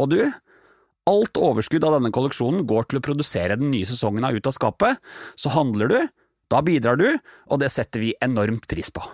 Og 0.00 0.08
du, 0.14 0.20
alt 1.10 1.40
overskudd 1.40 1.84
av 1.84 1.98
denne 1.98 2.12
kolleksjonen 2.14 2.64
går 2.68 2.88
til 2.88 3.00
å 3.00 3.04
produsere 3.04 3.58
den 3.60 3.72
nye 3.72 3.88
sesongen 3.88 4.24
av 4.24 4.36
Ut 4.36 4.48
av 4.48 4.56
skapet, 4.56 5.00
så 5.36 5.52
handler 5.52 5.92
du, 5.92 5.98
da 6.50 6.62
bidrar 6.64 6.96
du, 6.98 7.10
og 7.50 7.60
det 7.62 7.70
setter 7.74 8.02
vi 8.02 8.14
enormt 8.24 8.66
pris 8.70 8.88
på. 8.90 9.04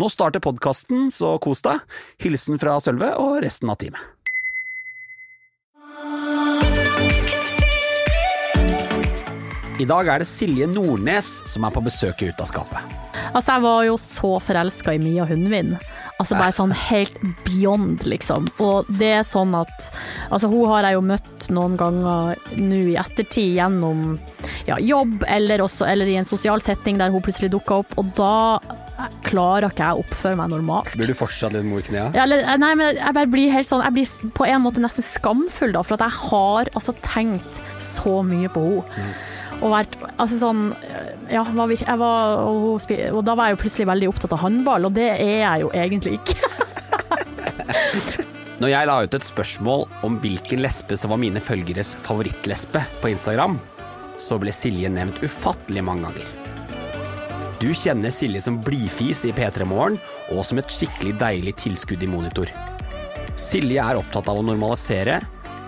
Nå 0.00 0.08
starter 0.08 0.40
podkasten, 0.40 1.10
så 1.12 1.34
kos 1.42 1.60
deg. 1.66 1.82
Hilsen 2.22 2.60
fra 2.62 2.78
Sølve 2.80 3.10
og 3.20 3.42
resten 3.44 3.68
av 3.68 3.76
teamet. 3.82 4.00
I 9.80 9.86
dag 9.88 10.08
er 10.12 10.20
det 10.20 10.28
Silje 10.28 10.66
Nordnes 10.68 11.38
som 11.48 11.64
er 11.64 11.72
på 11.72 11.82
besøk 11.84 12.20
i 12.20 12.28
Ut 12.28 12.40
av 12.44 12.48
skapet. 12.48 12.96
Altså, 13.30 13.54
jeg 13.54 13.64
var 13.64 13.84
jo 13.86 13.94
så 14.00 14.32
forelska 14.44 14.92
i 14.92 15.00
Mia 15.00 15.24
Hundvin. 15.28 15.76
Altså 16.20 16.36
bare 16.36 16.52
sånn 16.52 16.72
helt 16.76 17.16
beyond, 17.46 18.04
liksom. 18.04 18.50
Og 18.60 18.88
det 19.00 19.14
er 19.20 19.26
sånn 19.26 19.54
at 19.56 19.88
Altså, 20.30 20.50
hun 20.52 20.68
har 20.70 20.84
jeg 20.86 20.98
jo 20.98 21.06
møtt 21.08 21.46
noen 21.54 21.78
ganger 21.80 22.36
nå 22.60 22.80
i 22.92 22.98
ettertid 23.00 23.56
gjennom 23.56 24.18
ja, 24.68 24.76
jobb, 24.78 25.24
eller, 25.26 25.64
også, 25.64 25.86
eller 25.88 26.10
i 26.10 26.18
en 26.20 26.28
sosial 26.28 26.62
setting 26.62 27.00
der 27.00 27.10
hun 27.10 27.24
plutselig 27.24 27.50
dukka 27.54 27.80
opp, 27.82 27.96
og 28.00 28.12
da 28.18 28.60
klarer 29.24 29.70
ikke 29.70 29.86
jeg 29.86 29.96
å 29.96 30.04
oppføre 30.04 30.38
meg 30.38 30.52
normalt. 30.52 30.92
Blir 30.98 31.10
du 31.10 31.16
fortsatt 31.16 31.56
litt 31.56 31.66
mo 31.66 31.80
i 31.80 31.86
knærne? 31.86 32.12
Ja, 32.14 32.26
nei, 32.60 32.72
men 32.76 33.00
jeg 33.00 33.16
bare 33.16 33.30
blir 33.32 33.52
helt 33.54 33.68
sånn 33.68 33.84
Jeg 33.86 33.96
blir 33.96 34.30
på 34.36 34.46
en 34.48 34.64
måte 34.66 34.82
nesten 34.84 35.06
skamfull, 35.06 35.74
da, 35.76 35.82
for 35.86 35.96
at 35.96 36.04
jeg 36.06 36.18
har 36.28 36.70
altså 36.76 36.94
tenkt 37.00 37.60
så 37.80 38.20
mye 38.26 38.52
på 38.52 38.66
henne. 38.68 39.08
Mm. 39.10 39.26
Og 39.60 39.74
vært 39.74 39.96
Altså 40.16 40.38
sånn 40.40 40.70
Ja, 41.30 41.44
var 41.44 41.70
vi, 41.70 41.78
jeg 41.80 42.00
var, 42.00 42.44
og, 42.48 42.80
og 42.80 43.22
da 43.26 43.36
var 43.38 43.50
jeg 43.50 43.56
jo 43.56 43.62
plutselig 43.64 43.88
veldig 43.90 44.10
opptatt 44.10 44.34
av 44.34 44.42
håndball, 44.44 44.88
og 44.88 44.96
det 44.96 45.08
er 45.14 45.44
jeg 45.44 45.64
jo 45.64 45.70
egentlig 45.76 46.18
ikke. 46.18 46.38
Når 48.60 48.72
jeg 48.72 48.88
la 48.90 48.96
ut 49.06 49.14
et 49.16 49.24
spørsmål 49.24 49.86
om 50.04 50.18
hvilken 50.20 50.60
lesbe 50.60 50.98
som 51.00 51.14
var 51.14 51.20
mine 51.22 51.40
følgeres 51.40 51.94
favorittlesbe 52.04 52.82
på 53.00 53.12
Instagram, 53.12 53.56
så 54.20 54.36
ble 54.42 54.52
Silje 54.52 54.90
nevnt 54.92 55.22
ufattelig 55.24 55.84
mange 55.86 56.10
ganger. 56.10 56.26
Du 57.60 57.70
kjenner 57.76 58.12
Silje 58.12 58.42
som 58.44 58.58
blidfis 58.64 59.22
i 59.28 59.32
P3 59.36 59.64
Morgen 59.68 59.96
og 60.34 60.44
som 60.44 60.60
et 60.60 60.72
skikkelig 60.72 61.14
deilig 61.20 61.56
tilskudd 61.62 62.04
i 62.04 62.10
monitor. 62.10 62.52
Silje 63.40 63.80
er 63.80 64.00
opptatt 64.00 64.28
av 64.28 64.40
å 64.40 64.44
normalisere, 64.44 65.20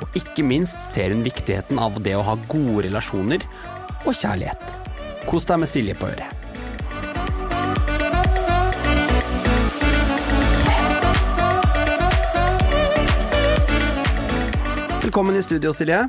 og 0.03 0.17
ikke 0.19 0.45
minst 0.45 0.77
ser 0.93 1.15
hun 1.15 1.23
viktigheten 1.25 1.79
av 1.81 1.97
det 2.05 2.17
å 2.19 2.25
ha 2.27 2.35
gode 2.51 2.89
relasjoner 2.89 3.45
og 4.07 4.15
kjærlighet. 4.15 4.73
Kos 5.29 5.47
deg 5.49 5.63
med 5.63 5.71
Silje 5.71 5.95
på 5.95 6.07
øret. 6.07 6.39
Velkommen 15.03 15.37
i 15.37 15.43
studio, 15.43 15.73
Silje. 15.77 16.05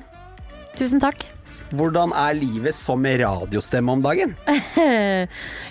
Tusen 0.77 1.02
takk. 1.02 1.33
Hvordan 1.73 2.11
er 2.13 2.35
livet 2.38 2.75
som 2.77 3.02
radiostemme 3.03 3.91
om 3.95 4.02
dagen? 4.03 4.35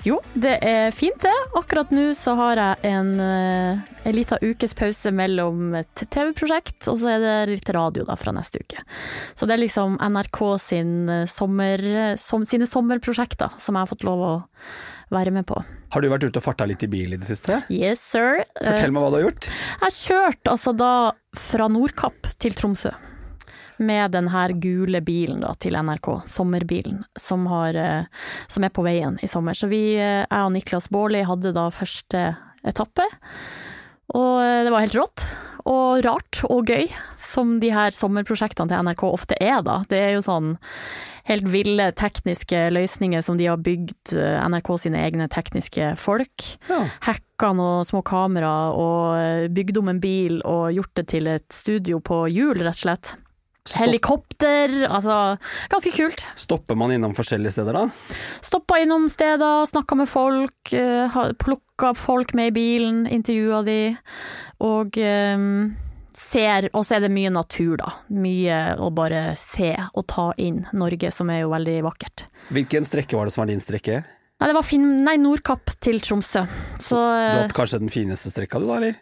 Jo, 0.08 0.16
det 0.34 0.56
er 0.66 0.90
fint 0.94 1.18
det. 1.22 1.32
Akkurat 1.58 1.90
nå 1.94 2.08
så 2.18 2.34
har 2.38 2.58
jeg 2.58 2.90
en, 2.90 3.10
eh, 3.22 3.82
en 4.08 4.16
liten 4.16 4.40
ukes 4.42 4.74
pause 4.78 5.12
mellom 5.14 5.74
et 5.78 6.02
TV-prosjekt, 6.10 6.88
og 6.90 6.98
så 6.98 7.12
er 7.14 7.22
det 7.22 7.34
litt 7.52 7.70
radio 7.74 8.06
da 8.08 8.16
fra 8.18 8.34
neste 8.34 8.62
uke. 8.64 8.82
Så 9.38 9.46
det 9.46 9.54
er 9.56 9.62
liksom 9.62 9.98
NRK 10.02 10.40
sin 10.62 10.94
eh, 11.12 11.26
sommer, 11.30 11.84
som, 12.18 12.42
sine 12.48 12.66
sommerprosjekter 12.66 13.54
som 13.62 13.78
jeg 13.78 13.86
har 13.86 13.92
fått 13.92 14.06
lov 14.08 14.24
å 14.26 14.34
være 15.12 15.30
med 15.36 15.46
på. 15.46 15.60
Har 15.92 16.00
du 16.02 16.08
vært 16.10 16.24
ute 16.24 16.40
og 16.40 16.46
farta 16.48 16.66
litt 16.66 16.82
i 16.82 16.90
bil 16.90 17.14
i 17.14 17.20
det 17.20 17.28
siste? 17.28 17.60
Yes, 17.70 18.00
sir. 18.02 18.42
Fortell 18.58 18.90
meg 18.96 19.04
hva 19.04 19.12
du 19.12 19.18
har 19.20 19.26
gjort. 19.28 19.46
Eh, 19.52 19.86
Jeg 19.86 19.98
kjørte 20.00 20.56
altså 20.56 20.74
da 20.74 20.92
fra 21.38 21.70
Nordkapp 21.70 22.32
til 22.42 22.58
Tromsø. 22.58 22.90
Med 23.82 24.12
den 24.14 24.28
her 24.30 24.54
gule 24.62 25.00
bilen 25.02 25.42
da, 25.42 25.52
til 25.58 25.74
NRK, 25.74 26.22
sommerbilen, 26.28 27.02
som, 27.18 27.46
har, 27.50 27.74
eh, 27.74 28.26
som 28.46 28.64
er 28.64 28.74
på 28.74 28.84
veien 28.86 29.18
i 29.22 29.30
sommer. 29.30 29.58
Så 29.58 29.68
vi, 29.72 29.96
eh, 29.98 30.22
jeg 30.22 30.42
og 30.46 30.52
Niklas 30.54 30.90
Baarli 30.92 31.24
hadde 31.26 31.54
da 31.56 31.68
første 31.74 32.28
etappe. 32.68 33.06
Og 34.14 34.34
eh, 34.42 34.62
det 34.66 34.74
var 34.74 34.84
helt 34.84 34.98
rått. 34.98 35.24
Og 35.68 36.02
rart 36.06 36.42
og 36.48 36.70
gøy, 36.70 36.90
som 37.18 37.58
de 37.62 37.70
her 37.74 37.94
sommerprosjektene 37.94 38.70
til 38.70 38.86
NRK 38.86 39.06
ofte 39.08 39.38
er, 39.38 39.60
da. 39.66 39.80
Det 39.90 39.98
er 39.98 40.14
jo 40.16 40.26
sånn 40.26 40.56
helt 41.28 41.46
ville 41.46 41.84
tekniske 41.94 42.64
løsninger 42.74 43.22
som 43.22 43.38
de 43.38 43.46
har 43.46 43.60
bygd, 43.62 44.10
NRK 44.50 44.72
sine 44.82 45.04
egne 45.06 45.28
tekniske 45.30 45.92
folk. 46.02 46.46
Ja. 46.66 46.80
Hacka 47.06 47.52
noen 47.54 47.86
små 47.86 48.02
kameraer 48.06 48.74
og 48.74 49.54
bygd 49.54 49.78
om 49.78 49.92
en 49.92 50.02
bil 50.02 50.40
og 50.42 50.72
gjort 50.74 50.96
det 50.98 51.06
til 51.14 51.30
et 51.30 51.46
studio 51.54 52.02
på 52.02 52.24
hjul, 52.34 52.58
rett 52.58 52.74
og 52.74 52.82
slett. 52.82 53.14
Helikopter, 53.70 54.72
altså 54.88 55.36
ganske 55.70 55.92
kult. 55.94 56.24
stopper 56.34 56.74
man 56.74 56.90
innom 56.90 57.14
forskjellige 57.14 57.54
steder 57.54 57.76
da? 57.76 57.84
Stoppa 58.42 58.80
innom 58.82 59.06
steder, 59.10 59.66
snakka 59.70 60.00
med 60.00 60.10
folk, 60.10 60.72
uh, 60.74 61.20
plukka 61.38 61.92
folk 61.94 62.34
med 62.34 62.50
i 62.50 62.56
bilen, 62.56 63.04
intervjua 63.06 63.62
de, 63.66 63.80
og 64.66 64.98
um, 64.98 65.76
ser 66.12 66.68
Og 66.76 66.84
så 66.84 66.98
er 66.98 67.06
det 67.06 67.08
mye 67.14 67.30
natur, 67.32 67.78
da. 67.80 67.94
Mye 68.12 68.56
å 68.76 68.90
bare 68.92 69.32
se 69.40 69.70
og 69.94 70.04
ta 70.12 70.26
inn 70.36 70.66
Norge, 70.76 71.08
som 71.14 71.30
er 71.32 71.40
jo 71.40 71.52
veldig 71.54 71.78
vakkert. 71.86 72.26
Hvilken 72.52 72.84
strekke 72.84 73.16
var 73.16 73.26
det 73.26 73.32
som 73.32 73.46
var 73.46 73.48
din 73.48 73.62
strekke? 73.64 74.02
Nei, 74.42 74.50
det 74.50 74.56
var 74.58 74.66
fin 74.66 74.84
Nei, 75.06 75.16
Nordkapp 75.22 75.72
til 75.80 76.02
Tromsø. 76.04 76.44
Så 76.82 76.98
Du 76.98 77.38
hadde 77.46 77.56
kanskje 77.56 77.80
den 77.80 77.92
fineste 77.94 78.32
strekka 78.32 78.60
du 78.60 78.66
da, 78.66 78.76
eller? 78.80 79.00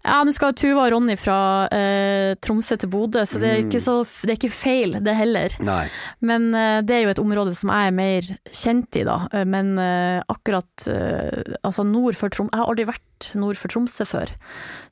Ja, 0.00 0.20
nå 0.24 0.32
skal 0.32 0.54
Tuva 0.56 0.86
og 0.86 0.92
Ronny 0.94 1.16
fra 1.20 1.38
eh, 1.74 2.32
Tromsø 2.40 2.78
til 2.80 2.90
Bodø, 2.92 3.24
så 3.28 3.40
det 3.42 3.50
er, 3.50 3.62
ikke 3.66 3.82
så, 3.82 3.98
det 4.24 4.32
er 4.34 4.38
ikke 4.38 4.52
feil 4.54 4.96
det 5.04 5.14
heller. 5.18 5.56
Nei. 5.60 5.82
Men 6.24 6.48
eh, 6.56 6.78
det 6.86 6.96
er 6.96 7.04
jo 7.04 7.12
et 7.12 7.22
område 7.22 7.52
som 7.58 7.72
jeg 7.74 7.90
er 7.90 7.96
mer 7.98 8.30
kjent 8.48 9.00
i, 9.00 9.04
da. 9.08 9.18
Eh, 9.34 9.44
Men 9.48 9.74
eh, 9.82 10.22
akkurat 10.32 10.86
eh, 10.88 11.56
altså 11.60 11.84
nord 11.84 12.16
for 12.18 12.32
Tromsø 12.32 12.54
Jeg 12.54 12.62
har 12.62 12.72
aldri 12.72 12.88
vært 12.88 13.30
nord 13.40 13.60
for 13.60 13.72
Tromsø 13.72 14.06
før, 14.08 14.32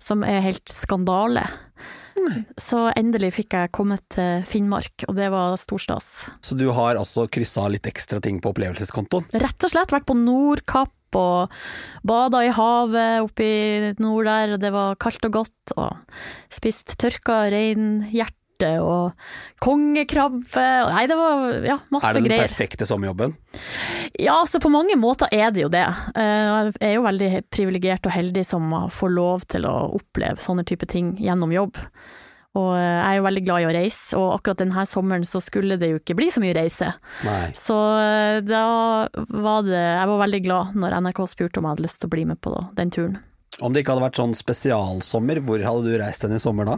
som 0.02 0.26
er 0.26 0.44
helt 0.44 0.68
skandale. 0.72 1.46
Så 2.60 2.88
endelig 2.98 3.32
fikk 3.38 3.56
jeg 3.56 3.72
kommet 3.74 4.04
til 4.14 4.44
Finnmark, 4.48 5.06
og 5.08 5.16
det 5.18 5.30
var 5.34 5.56
stor 5.60 5.82
stas. 5.82 6.08
Så 6.44 6.58
du 6.58 6.68
har 6.74 6.98
altså 7.00 7.26
kryssa 7.30 7.66
litt 7.70 7.88
ekstra 7.88 8.20
ting 8.24 8.40
på 8.42 8.52
opplevelseskontoen? 8.52 9.28
Rett 9.38 9.66
og 9.66 9.74
slett 9.74 9.94
vært 9.94 10.08
på 10.08 10.16
Nordkapp 10.18 10.94
og 11.16 11.54
bada 12.04 12.42
i 12.44 12.50
havet 12.52 13.24
oppe 13.24 13.44
i 13.44 13.92
nord 14.02 14.28
der, 14.28 14.56
og 14.56 14.60
det 14.60 14.72
var 14.74 14.98
kaldt 15.00 15.24
og 15.30 15.38
godt, 15.40 15.76
og 15.80 15.96
spist 16.52 16.98
tørka 17.00 17.46
reinhjerte 17.52 18.37
og 18.66 19.12
kongekrabbe, 19.62 20.64
nei, 20.90 21.04
det 21.06 21.16
var 21.18 21.58
ja, 21.66 21.76
masse 21.94 22.08
Er 22.10 22.16
det 22.18 22.22
den 22.24 22.30
greier. 22.32 22.46
perfekte 22.48 22.86
sommerjobben? 22.88 23.34
Ja, 24.18 24.40
altså 24.40 24.58
på 24.62 24.70
mange 24.72 24.96
måter 24.98 25.30
er 25.32 25.50
det 25.54 25.62
jo 25.62 25.68
det. 25.72 25.84
Eh, 26.14 26.70
Jeg 26.80 26.90
er 26.90 26.94
jo 26.96 27.04
veldig 27.06 27.30
privilegert 27.54 28.06
og 28.06 28.12
heldig 28.14 28.44
som 28.46 28.70
får 28.90 29.12
lov 29.14 29.46
til 29.46 29.66
å 29.68 29.76
oppleve 30.00 30.36
sånne 30.42 30.64
type 30.66 30.86
ting 30.90 31.14
gjennom 31.22 31.52
jobb. 31.54 31.78
Og 32.58 32.72
eh, 32.74 32.82
jeg 32.82 33.06
er 33.12 33.16
jo 33.20 33.26
veldig 33.28 33.44
glad 33.46 33.62
i 33.62 33.68
å 33.68 33.72
reise, 33.76 34.18
og 34.18 34.34
akkurat 34.40 34.58
denne 34.64 34.84
sommeren 34.88 35.24
så 35.28 35.40
skulle 35.44 35.76
det 35.78 35.92
jo 35.92 36.00
ikke 36.00 36.16
bli 36.18 36.30
så 36.34 36.40
mye 36.42 36.56
reise. 36.56 36.90
Nei. 37.28 37.52
Så 37.54 37.76
eh, 38.02 38.40
da 38.42 38.64
var 39.28 39.62
det 39.68 39.78
Jeg 39.78 40.08
var 40.10 40.22
veldig 40.26 40.42
glad 40.48 40.74
når 40.74 40.98
NRK 41.04 41.24
spurte 41.30 41.60
om 41.60 41.68
jeg 41.68 41.76
hadde 41.76 41.86
lyst 41.86 42.00
til 42.02 42.08
å 42.10 42.14
bli 42.16 42.24
med 42.32 42.40
på 42.42 42.56
den 42.74 42.90
turen. 42.90 43.18
Om 43.60 43.72
det 43.74 43.82
ikke 43.82 43.94
hadde 43.96 44.06
vært 44.08 44.18
sånn 44.20 44.34
spesialsommer, 44.38 45.40
hvor 45.42 45.62
hadde 45.64 45.88
du 45.90 45.98
reist 45.98 46.22
den 46.22 46.36
i 46.36 46.42
sommer 46.42 46.66
da? 46.68 46.76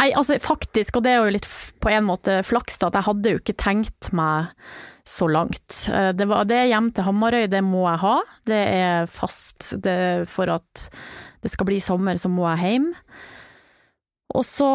Nei, 0.00 0.08
altså 0.18 0.38
faktisk, 0.42 0.98
og 0.98 1.04
det 1.06 1.12
er 1.14 1.22
jo 1.22 1.34
litt 1.36 1.46
på 1.80 1.92
en 1.92 2.08
måte 2.08 2.40
flaks 2.46 2.80
da, 2.82 2.88
at 2.90 2.98
jeg 2.98 3.08
hadde 3.10 3.34
jo 3.36 3.42
ikke 3.42 3.56
tenkt 3.60 4.10
meg 4.16 4.50
så 5.06 5.28
langt. 5.30 5.84
Eh, 5.92 6.10
Det, 6.16 6.26
var, 6.30 6.46
det 6.48 6.56
er 6.62 6.72
hjem 6.72 6.90
til 6.96 7.06
Hamarøy, 7.06 7.46
det 7.52 7.62
må 7.64 7.84
jeg 7.86 8.02
ha. 8.02 8.16
Det 8.48 8.62
er 8.80 9.06
fast. 9.12 9.74
Det, 9.84 10.26
for 10.30 10.50
at 10.50 10.88
det 11.44 11.52
skal 11.52 11.68
bli 11.68 11.78
sommer, 11.84 12.18
så 12.18 12.30
må 12.32 12.48
jeg 12.54 12.64
hjem. 12.64 12.90
Og 14.34 14.42
så 14.48 14.66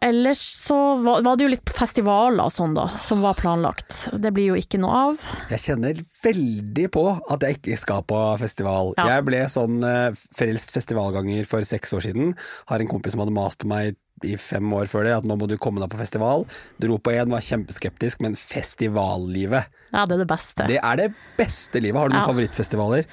ellers 0.00 0.40
så 0.62 0.76
var, 1.02 1.18
var 1.26 1.36
det 1.36 1.44
jo 1.44 1.50
litt 1.52 1.72
festivaler 1.76 2.46
og 2.46 2.52
sånn 2.54 2.76
da, 2.78 2.86
som 3.02 3.20
var 3.20 3.34
planlagt. 3.36 4.06
Det 4.22 4.30
blir 4.32 4.52
jo 4.54 4.56
ikke 4.56 4.78
noe 4.80 5.00
av. 5.10 5.26
Jeg 5.50 5.60
kjenner 5.66 5.98
veldig 6.22 6.86
på 6.94 7.02
at 7.12 7.44
jeg 7.44 7.58
ikke 7.58 7.76
skal 7.82 8.06
på 8.08 8.20
festival. 8.40 8.94
Ja. 8.96 9.10
Jeg 9.16 9.26
ble 9.26 9.42
sånn 9.52 9.82
eh, 9.84 10.14
frelst 10.38 10.72
festivalganger 10.72 11.44
for 11.50 11.66
seks 11.68 11.92
år 11.98 12.06
siden. 12.06 12.32
Har 12.70 12.80
en 12.80 12.88
kompis 12.88 13.12
som 13.18 13.24
hadde 13.26 13.36
mast 13.36 13.58
på 13.60 13.68
meg 13.74 13.98
i 14.22 14.36
fem 14.38 14.70
år 14.72 14.86
før 14.88 15.04
det 15.04 15.14
at 15.16 15.24
nå 15.28 15.34
må 15.36 15.48
du 15.50 15.56
komme 15.60 15.80
deg 15.82 15.90
på 15.92 15.98
festival. 15.98 16.44
Dro 16.80 16.96
på 17.02 17.12
én, 17.12 17.28
var 17.32 17.42
kjempeskeptisk, 17.44 18.20
men 18.24 18.36
festivallivet, 18.38 19.66
Ja, 19.92 20.04
det 20.06 20.14
er 20.16 20.18
det 20.24 20.28
beste. 20.30 20.66
det 20.66 20.78
er 20.82 20.96
det 20.96 21.08
beste 21.38 21.80
livet. 21.82 21.98
Har 22.00 22.08
du 22.08 22.14
noen 22.14 22.22
Ja. 22.22 22.28
favorittfestivaler? 22.32 23.04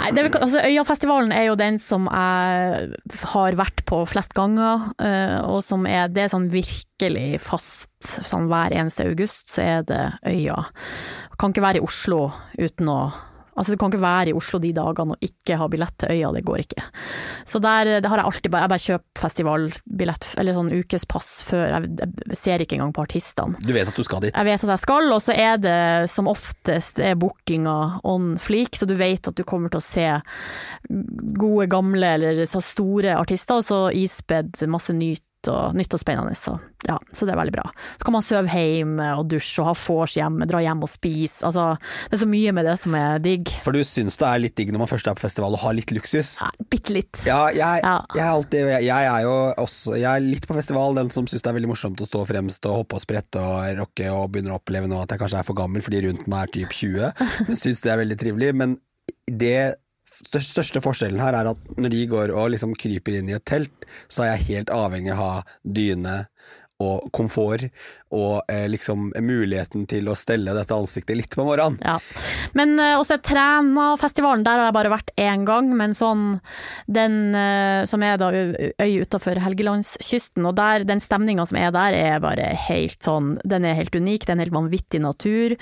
Nei, 0.00 0.10
det 0.10 0.32
altså, 0.34 0.60
Øyafestivalen 0.64 1.32
er 1.32 1.44
jo 1.46 1.54
den 1.56 1.78
som 1.78 2.06
jeg 2.06 2.96
har 3.32 3.52
vært 3.52 3.84
på 3.84 4.06
flest 4.08 4.34
ganger, 4.34 4.92
eh, 4.98 5.40
og 5.44 5.62
som 5.62 5.86
er, 5.86 6.08
det 6.08 6.24
er 6.24 6.28
sånn 6.28 6.50
virkelig 6.50 7.40
fast. 7.40 7.88
Sånn 8.02 8.48
hver 8.48 8.72
eneste 8.72 9.06
august 9.06 9.48
så 9.48 9.62
er 9.62 9.82
det 9.82 10.12
Øya. 10.26 10.64
Kan 11.38 11.52
ikke 11.52 11.62
være 11.62 11.76
i 11.76 11.84
Oslo 11.86 12.32
uten 12.58 12.86
å 12.88 13.12
Altså 13.52 13.74
Du 13.74 13.78
kan 13.80 13.92
ikke 13.92 14.02
være 14.02 14.32
i 14.32 14.36
Oslo 14.36 14.60
de 14.62 14.72
dagene 14.76 15.16
og 15.16 15.24
ikke 15.26 15.58
ha 15.60 15.68
billett 15.70 15.96
til 16.00 16.14
Øya, 16.14 16.32
det 16.32 16.44
går 16.46 16.62
ikke. 16.64 16.84
Så 17.48 17.60
der 17.62 17.90
det 18.02 18.08
har 18.08 18.20
jeg 18.20 18.28
alltid 18.28 18.52
bare, 18.52 18.64
jeg 18.64 18.72
bare 18.72 18.84
kjøper 18.86 19.22
festivalbillett, 19.22 20.28
eller 20.40 20.56
sånn 20.56 20.70
ukespass 20.72 21.30
før, 21.48 21.64
jeg, 21.76 21.90
jeg 22.32 22.38
ser 22.38 22.64
ikke 22.64 22.78
engang 22.78 22.94
på 22.96 23.04
artistene. 23.04 23.60
Du 23.60 23.72
vet 23.74 23.90
at 23.90 23.98
du 23.98 24.06
skal 24.06 24.24
dit. 24.24 24.32
Jeg 24.32 24.48
vet 24.48 24.64
at 24.64 24.72
jeg 24.74 24.84
skal, 24.84 25.10
og 25.12 25.20
så 25.24 25.36
er 25.36 25.60
det 25.62 25.80
som 26.12 26.30
oftest 26.30 27.02
er 27.02 27.18
bookinga 27.20 27.76
on 28.08 28.32
fleak, 28.40 28.78
så 28.78 28.88
du 28.88 28.96
vet 28.98 29.28
at 29.28 29.36
du 29.36 29.44
kommer 29.48 29.72
til 29.72 29.82
å 29.82 29.84
se 29.84 30.08
gode, 30.88 31.68
gamle 31.72 32.14
eller 32.16 32.42
så 32.48 32.62
store 32.64 33.18
artister, 33.18 33.60
og 33.60 33.68
så 33.68 33.82
ispedd 33.96 34.64
masse 34.70 34.96
nytt 34.96 35.26
og, 35.50 35.74
nytt 35.78 35.94
og 35.96 36.00
spennende. 36.02 36.34
Så, 36.38 36.54
ja, 36.86 36.98
så 37.14 37.26
det 37.26 37.34
er 37.34 37.40
veldig 37.40 37.54
bra. 37.54 37.64
Så 37.98 38.06
kan 38.06 38.14
man 38.16 38.24
sove 38.26 38.52
hjemme 38.52 39.08
og 39.18 39.26
dusje 39.32 39.62
og 39.62 39.70
ha 39.70 39.74
vors 39.78 40.14
hjemme, 40.18 40.46
dra 40.50 40.60
hjem 40.62 40.82
og 40.86 40.90
spise. 40.92 41.40
Altså, 41.48 41.64
det 42.10 42.18
er 42.18 42.22
så 42.22 42.28
mye 42.30 42.52
med 42.54 42.68
det 42.68 42.76
som 42.82 42.94
er 42.98 43.18
digg. 43.24 43.50
For 43.64 43.74
du 43.74 43.82
syns 43.86 44.18
det 44.20 44.28
er 44.28 44.42
litt 44.44 44.56
digg 44.58 44.72
når 44.74 44.84
man 44.84 44.90
først 44.92 45.10
er 45.10 45.18
på 45.18 45.24
festival 45.26 45.56
og 45.56 45.62
har 45.64 45.74
litt 45.78 45.90
luksus? 45.96 46.36
Ja, 46.42 46.50
Bitte 46.72 46.94
litt. 46.96 47.24
Ja, 47.26 47.40
jeg, 47.52 47.82
Ja. 47.82 47.96
jeg 48.14 48.22
er 48.24 48.30
alltid 48.32 48.68
jeg, 48.72 48.84
jeg 48.86 49.06
er 49.12 49.22
jo 49.26 49.34
også 49.62 49.96
Jeg 49.98 50.08
er 50.08 50.20
litt 50.24 50.46
på 50.48 50.54
festival, 50.56 50.94
den 50.96 51.10
som 51.12 51.26
syns 51.26 51.42
det 51.44 51.50
er 51.50 51.58
veldig 51.58 51.72
morsomt 51.72 52.00
å 52.00 52.06
stå 52.08 52.22
fremst 52.28 52.64
og 52.70 52.82
hoppe 52.82 52.96
og 52.96 53.02
sprette 53.04 53.40
og 53.42 53.76
rocke 53.82 54.08
og 54.12 54.30
begynner 54.32 54.54
å 54.54 54.60
oppleve 54.60 54.88
nå 54.90 55.02
at 55.02 55.12
jeg 55.12 55.20
kanskje 55.22 55.38
er 55.42 55.46
for 55.48 55.58
gammel 55.58 55.82
fordi 55.84 56.00
rundt 56.06 56.26
meg 56.30 56.48
er 56.48 56.52
typ 56.56 56.72
20, 56.78 57.46
men 57.48 57.58
syns 57.60 57.82
det 57.84 57.92
er 57.92 58.00
veldig 58.02 58.18
trivelig. 58.20 58.50
Men 58.56 58.76
det 59.28 59.74
største, 60.20 60.82
forskjellen 60.84 61.22
her 61.22 61.36
er 61.38 61.52
at 61.52 61.78
når 61.78 61.94
de 61.94 62.02
går 62.10 62.34
og 62.34 62.52
liksom 62.54 62.76
kryper 62.78 63.18
inn 63.18 63.30
i 63.30 63.36
et 63.38 63.46
telt, 63.48 63.86
så 64.08 64.24
er 64.24 64.34
jeg 64.34 64.48
helt 64.50 64.74
avhengig 64.74 65.14
av 65.14 65.18
å 65.18 65.22
ha 65.22 65.42
dyne 65.62 66.16
og 66.82 67.08
komfort 67.14 67.68
og 68.12 68.52
eh, 68.52 68.66
liksom 68.70 69.10
muligheten 69.24 69.86
til 69.90 70.10
å 70.10 70.16
stelle 70.18 70.54
dette 70.56 70.76
ansiktet 70.76 71.16
litt 71.18 71.34
på 71.34 71.46
morgenen. 71.46 71.78
Ja. 71.82 71.96
Men 72.58 72.76
eh, 72.80 72.94
også 73.00 73.18
Trænafestivalen, 73.24 74.44
der 74.46 74.60
har 74.60 74.68
jeg 74.68 74.76
bare 74.76 74.92
vært 74.92 75.12
én 75.20 75.46
gang, 75.48 75.70
men 75.78 75.96
sånn 75.96 76.38
den 76.92 77.34
eh, 77.38 77.82
som 77.88 78.04
er 78.04 78.18
da 78.20 78.30
øy 78.32 78.92
utafor 79.02 79.40
Helgelandskysten, 79.42 80.44
og 80.48 80.56
der, 80.60 80.86
den 80.88 81.02
stemninga 81.02 81.46
som 81.48 81.60
er 81.60 81.72
der 81.74 81.96
er 81.96 82.22
bare 82.22 82.52
helt 82.68 83.00
sånn 83.02 83.36
Den 83.48 83.64
er 83.66 83.76
helt 83.78 83.94
unik, 83.94 84.26
det 84.26 84.32
er 84.32 84.36
en 84.36 84.44
helt 84.44 84.54
vanvittig 84.54 85.00
natur. 85.02 85.56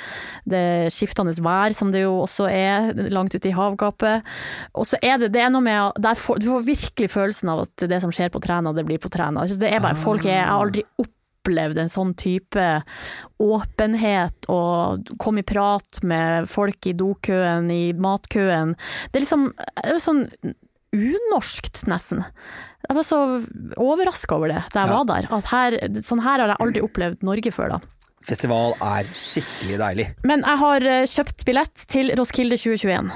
Det 0.48 0.60
er 0.60 0.92
skiftende 0.92 1.34
vær, 1.40 1.74
som 1.76 1.92
det 1.94 2.02
jo 2.02 2.16
også 2.24 2.48
er 2.50 2.90
langt 3.12 3.34
ute 3.34 3.48
i 3.48 3.54
havgapet. 3.54 4.26
Og 4.74 4.88
så 4.90 4.98
er 5.02 5.20
det, 5.22 5.30
det 5.36 5.44
er 5.44 5.52
noe 5.52 5.64
med 5.64 6.02
der 6.02 6.18
får, 6.18 6.40
Du 6.42 6.50
får 6.50 6.66
virkelig 6.66 7.10
følelsen 7.12 7.52
av 7.52 7.64
at 7.68 7.86
det 7.90 8.00
som 8.02 8.12
skjer 8.14 8.32
på 8.32 8.42
Træna, 8.42 8.74
det 8.76 8.86
blir 8.88 9.00
på 9.00 9.12
Træna. 9.12 9.44
Altså, 9.44 9.58
Det 9.60 9.70
er 9.70 9.82
bare 9.84 9.98
folk 9.98 10.26
er, 10.26 10.40
Jeg 10.40 10.46
har 10.48 10.66
aldri 10.66 10.84
opplevd 10.98 11.19
en 11.48 11.88
sånn 11.88 12.14
type 12.14 12.82
åpenhet 13.40 14.44
og 14.52 15.08
kom 15.18 15.38
i 15.38 15.42
prat 15.42 16.02
med 16.02 16.48
folk 16.48 16.86
i 16.86 16.92
dokøen, 16.92 17.70
i 17.72 17.92
matkøen. 17.92 18.74
Det 19.10 19.20
er 19.20 19.24
liksom 19.24 19.46
det 19.56 19.94
er 19.94 19.98
sånn 20.04 20.26
unorskt, 20.92 21.84
nesten. 21.86 22.24
Jeg 22.88 22.96
var 22.96 23.02
så 23.06 23.20
overraska 23.78 24.34
over 24.36 24.48
det 24.48 24.62
da 24.74 24.80
jeg 24.84 24.90
Ja. 24.90 24.96
var 24.98 25.04
der. 25.04 25.28
At 25.30 25.44
her, 25.44 25.78
sånn 26.02 26.20
her 26.22 26.38
har 26.40 26.48
jeg 26.48 26.56
aldri 26.60 26.82
opplevd 26.82 27.22
Norge 27.22 27.50
før, 27.52 27.68
da. 27.70 27.80
Festival 28.26 28.74
er 28.82 29.04
skikkelig 29.04 29.78
deilig. 29.78 30.14
Men 30.24 30.42
jeg 30.42 30.58
har 30.58 30.82
eh, 30.82 31.06
kjøpt 31.06 31.44
billett 31.46 31.74
til 31.88 32.10
Roskilde 32.18 32.56
2021. 32.58 33.10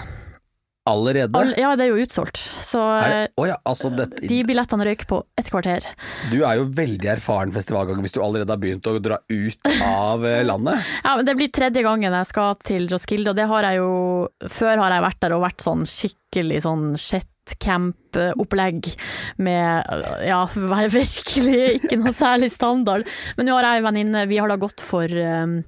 Allerede. 0.84 1.32
All, 1.40 1.54
ja, 1.56 1.70
det 1.81 1.86
er 1.86 1.94
jo 1.94 2.02
utsolgt. 2.04 2.36
Så 2.60 2.81
det, 3.08 3.20
oh 3.40 3.46
ja, 3.48 3.56
altså 3.64 3.88
dette, 3.94 4.20
de 4.28 4.40
billettene 4.44 4.84
røyk 4.84 5.06
på 5.08 5.22
et 5.40 5.48
kvarter. 5.48 5.86
Du 6.28 6.42
er 6.42 6.58
jo 6.60 6.66
veldig 6.76 7.08
erfaren 7.14 7.54
festivalganger 7.54 8.04
hvis 8.04 8.16
du 8.16 8.20
allerede 8.20 8.52
har 8.52 8.60
begynt 8.60 8.88
å 8.90 8.98
dra 9.00 9.16
ut 9.25 9.70
av 9.81 10.26
eh, 10.28 10.42
landet. 10.44 10.84
Ja, 11.00 11.16
men 11.16 11.25
Det 11.25 11.36
blir 11.40 11.48
tredje 11.56 11.84
gangen 11.86 12.19
jeg 12.19 12.28
skal 12.28 12.60
til 12.69 12.90
Roskilde, 12.92 13.32
og 13.32 13.40
det 13.40 13.48
har 13.48 13.69
jeg 13.70 13.81
jo 13.81 13.94
Før 14.52 14.82
har 14.84 14.92
jeg 14.92 15.06
vært 15.06 15.22
der 15.25 15.36
og 15.38 15.44
vært 15.46 15.64
sånn 15.64 15.88
skikkelig 15.88 16.60
sånn 16.66 16.84
shitcamp-opplegg 17.44 18.88
med 19.37 19.85
Ja, 20.26 20.46
virkelig 20.55 21.81
ikke 21.81 21.99
noe 22.00 22.12
særlig 22.14 22.50
standard. 22.52 23.08
Men 23.37 23.46
nå 23.46 23.56
har 23.56 23.64
jeg 23.64 23.82
en 23.82 23.88
venninne, 23.88 24.26
vi 24.29 24.38
har 24.38 24.49
da 24.49 24.56
gått 24.56 24.81
for 24.81 25.05
um, 25.08 25.62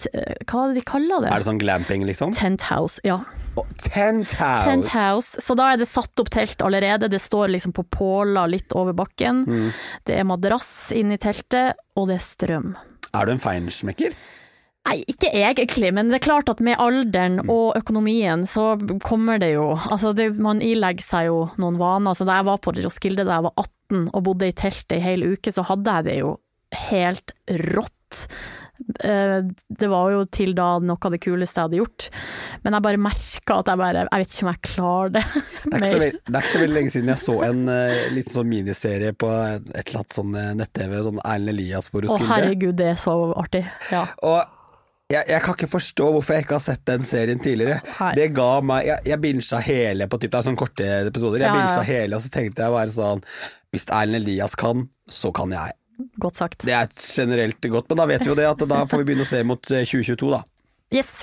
Hva 0.00 0.64
er 0.64 0.72
det 0.72 0.80
de 0.80 0.86
kaller 0.86 1.24
det? 1.24 1.30
Er 1.32 1.42
det 1.42 1.48
sånn 1.50 1.60
glamping, 1.60 2.06
liksom? 2.08 2.32
Tent 2.36 2.62
house, 2.70 3.00
ja. 3.04 3.20
Oh, 3.58 3.66
tent 3.82 4.32
house! 4.38 4.64
Tent 4.64 4.90
house. 4.94 5.40
Så 5.42 5.56
da 5.58 5.72
er 5.72 5.80
det 5.80 5.88
satt 5.90 6.20
opp 6.22 6.30
telt 6.32 6.62
allerede. 6.62 7.10
Det 7.10 7.20
står 7.20 7.50
liksom 7.56 7.74
på 7.76 7.84
påler 7.90 8.48
litt 8.48 8.72
over 8.78 8.94
bakken. 8.96 9.44
Mm. 9.44 9.70
Det 10.06 10.20
er 10.20 10.28
madrass 10.28 10.92
inni 10.96 11.18
teltet, 11.20 11.80
og 11.98 12.08
det 12.08 12.20
er 12.20 12.24
strøm. 12.24 12.76
Er 13.10 13.26
du 13.26 13.34
en 13.34 13.42
feinschmecker? 13.42 14.14
Nei, 14.90 14.98
ikke 15.06 15.30
egentlig, 15.38 15.92
men 15.94 16.10
det 16.10 16.18
er 16.20 16.24
klart 16.26 16.50
at 16.50 16.60
med 16.66 16.76
alderen 16.82 17.38
Mm. 17.44 17.50
og 17.54 17.76
økonomien 17.78 18.42
så 18.50 18.74
kommer 19.06 19.38
det 19.38 19.52
jo 19.54 19.68
Altså, 19.90 20.12
det, 20.16 20.32
man 20.38 20.60
ilegger 20.60 21.02
seg 21.06 21.26
jo 21.30 21.44
noen 21.62 21.78
vaner. 21.78 22.14
Så 22.18 22.26
da 22.26 22.40
jeg 22.40 22.48
var 22.50 22.58
på 22.58 22.74
Roskilde 22.82 23.24
da 23.24 23.38
jeg 23.38 23.46
var 23.46 23.54
18 23.56 24.08
og 24.12 24.24
bodde 24.26 24.48
i 24.50 24.52
teltet 24.52 24.98
i 24.98 25.04
hel 25.04 25.22
uke, 25.32 25.52
så 25.54 25.62
hadde 25.70 25.94
jeg 26.00 26.04
det 26.10 26.18
jo 26.20 26.32
helt 26.90 27.32
rått. 27.70 28.26
Eh, 29.04 29.40
Det 29.68 29.88
var 29.92 30.10
jo 30.10 30.20
til 30.32 30.54
da 30.56 30.78
noe 30.80 30.96
av 31.04 31.12
det 31.12 31.20
kuleste 31.20 31.60
jeg 31.60 31.66
hadde 31.68 31.80
gjort, 31.82 32.06
men 32.64 32.72
jeg 32.76 32.82
bare 32.86 33.00
merka 33.00 33.58
at 33.60 33.68
jeg 33.68 33.76
bare 33.80 34.04
Jeg 34.08 34.22
vet 34.22 34.30
ikke 34.34 34.46
om 34.46 34.50
jeg 34.52 34.62
klarer 34.70 35.10
det 35.16 35.24
Det 35.70 35.80
er, 35.80 36.06
ikke 36.06 36.22
det 36.30 36.34
er 36.34 36.40
ikke 36.40 36.52
så 36.54 36.62
veldig 36.62 36.76
lenge 36.78 36.94
siden 36.94 37.12
jeg 37.12 37.22
så 37.24 37.34
en 37.44 37.60
uh, 37.68 37.98
liten 38.16 38.32
sånn 38.38 38.48
miniserie 38.48 39.12
på 39.12 39.28
et 39.28 39.68
eller 39.84 40.00
annet 40.00 40.16
sånn 40.16 40.32
eh, 40.34 40.48
nett-TV, 40.62 40.96
sånn 41.10 41.20
Erlend 41.24 41.52
Elias 41.54 41.90
på 41.92 42.00
Å 42.08 42.18
herregud, 42.30 42.74
det 42.80 42.88
er 42.94 42.98
så 43.00 43.18
artig. 43.36 43.66
Ja. 43.92 44.06
Og 44.24 44.40
jeg, 45.10 45.26
jeg 45.26 45.42
kan 45.44 45.56
ikke 45.56 45.70
forstå 45.72 46.06
hvorfor 46.14 46.36
jeg 46.36 46.46
ikke 46.46 46.56
har 46.56 46.64
sett 46.64 46.84
den 46.88 47.06
serien 47.06 47.42
tidligere. 47.42 47.80
Hei. 47.98 48.12
Det 48.18 48.28
ga 48.36 48.50
meg 48.64 48.86
Jeg, 48.86 49.04
jeg 49.10 49.22
bincha 49.24 49.60
hele 49.64 50.06
på 50.10 50.20
typ, 50.20 50.30
det 50.30 50.40
er 50.40 50.46
sånne 50.46 50.60
korte 50.60 50.88
episoder. 51.10 51.44
Jeg 51.44 51.50
Ja, 51.50 51.66
ja, 51.66 51.84
hele, 51.88 52.16
og 52.16 52.24
så 52.24 52.32
tenkte 52.32 52.66
jeg 52.66 52.76
bare 52.76 52.94
sånn 52.94 53.24
Hvis 53.74 53.88
Erlend 53.90 54.22
Elias 54.22 54.56
kan, 54.58 54.86
så 55.10 55.32
kan 55.34 55.52
jeg. 55.54 55.76
Godt 56.22 56.40
sagt. 56.40 56.64
Det 56.64 56.72
er 56.76 56.88
generelt 56.96 57.60
godt, 57.60 57.90
men 57.90 58.00
da 58.00 58.06
vet 58.08 58.24
vi 58.24 58.32
jo 58.32 58.38
det 58.38 58.48
at 58.48 58.64
da 58.70 58.84
får 58.88 59.02
vi 59.02 59.10
begynne 59.10 59.26
å 59.26 59.30
se 59.30 59.42
mot 59.46 59.70
eh, 59.74 59.84
2022, 59.84 60.30
da. 60.32 60.40
Yes. 60.90 61.20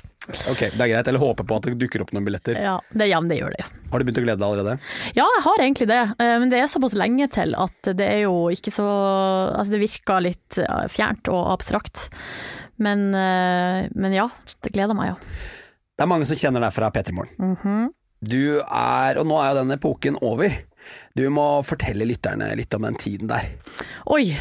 Ok, 0.47 0.61
det 0.71 0.79
er 0.79 0.91
greit. 0.93 1.07
Eller 1.09 1.19
håpe 1.19 1.43
på 1.47 1.57
at 1.57 1.65
det 1.67 1.75
dukker 1.81 2.03
opp 2.03 2.13
noen 2.15 2.27
billetter. 2.27 2.55
Ja, 2.61 2.77
det, 2.91 3.09
ja, 3.09 3.19
det 3.23 3.39
gjør 3.39 3.55
det. 3.57 3.65
Har 3.91 3.99
du 3.99 4.07
begynt 4.07 4.21
å 4.21 4.23
glede 4.23 4.39
deg 4.39 4.47
allerede? 4.47 4.77
Ja, 5.15 5.25
jeg 5.25 5.43
har 5.47 5.63
egentlig 5.63 5.89
det, 5.91 5.99
eh, 6.23 6.35
men 6.43 6.53
det 6.53 6.61
er 6.61 6.71
såpass 6.71 6.95
lenge 6.99 7.27
til 7.33 7.55
at 7.59 7.91
det 7.97 8.07
er 8.07 8.21
jo 8.27 8.47
ikke 8.53 8.73
så 8.75 8.87
Altså, 8.87 9.73
det 9.75 9.81
virker 9.83 10.23
litt 10.23 10.59
eh, 10.61 10.85
fjernt 10.91 11.31
og 11.33 11.51
abstrakt. 11.55 12.07
Men, 12.83 13.07
eh, 13.17 13.87
men 13.97 14.13
ja, 14.15 14.27
det 14.63 14.73
gleder 14.75 14.97
meg, 14.97 15.13
ja. 15.13 15.15
Det 15.97 16.05
er 16.05 16.11
mange 16.11 16.27
som 16.29 16.37
kjenner 16.37 16.61
deg 16.61 16.75
fra 16.75 16.91
P3 16.93 17.15
Morgen. 17.17 17.55
Mhm. 17.57 17.87
Du 18.27 18.57
er, 18.65 19.17
og 19.21 19.27
nå 19.29 19.35
er 19.37 19.51
jo 19.51 19.57
den 19.59 19.75
epoken 19.75 20.15
over. 20.25 20.53
Du 21.17 21.27
må 21.33 21.43
fortelle 21.67 22.05
lytterne 22.07 22.47
litt 22.57 22.73
om 22.73 22.87
den 22.87 22.97
tiden 22.97 23.29
der. 23.29 23.45
Oi, 24.13 24.31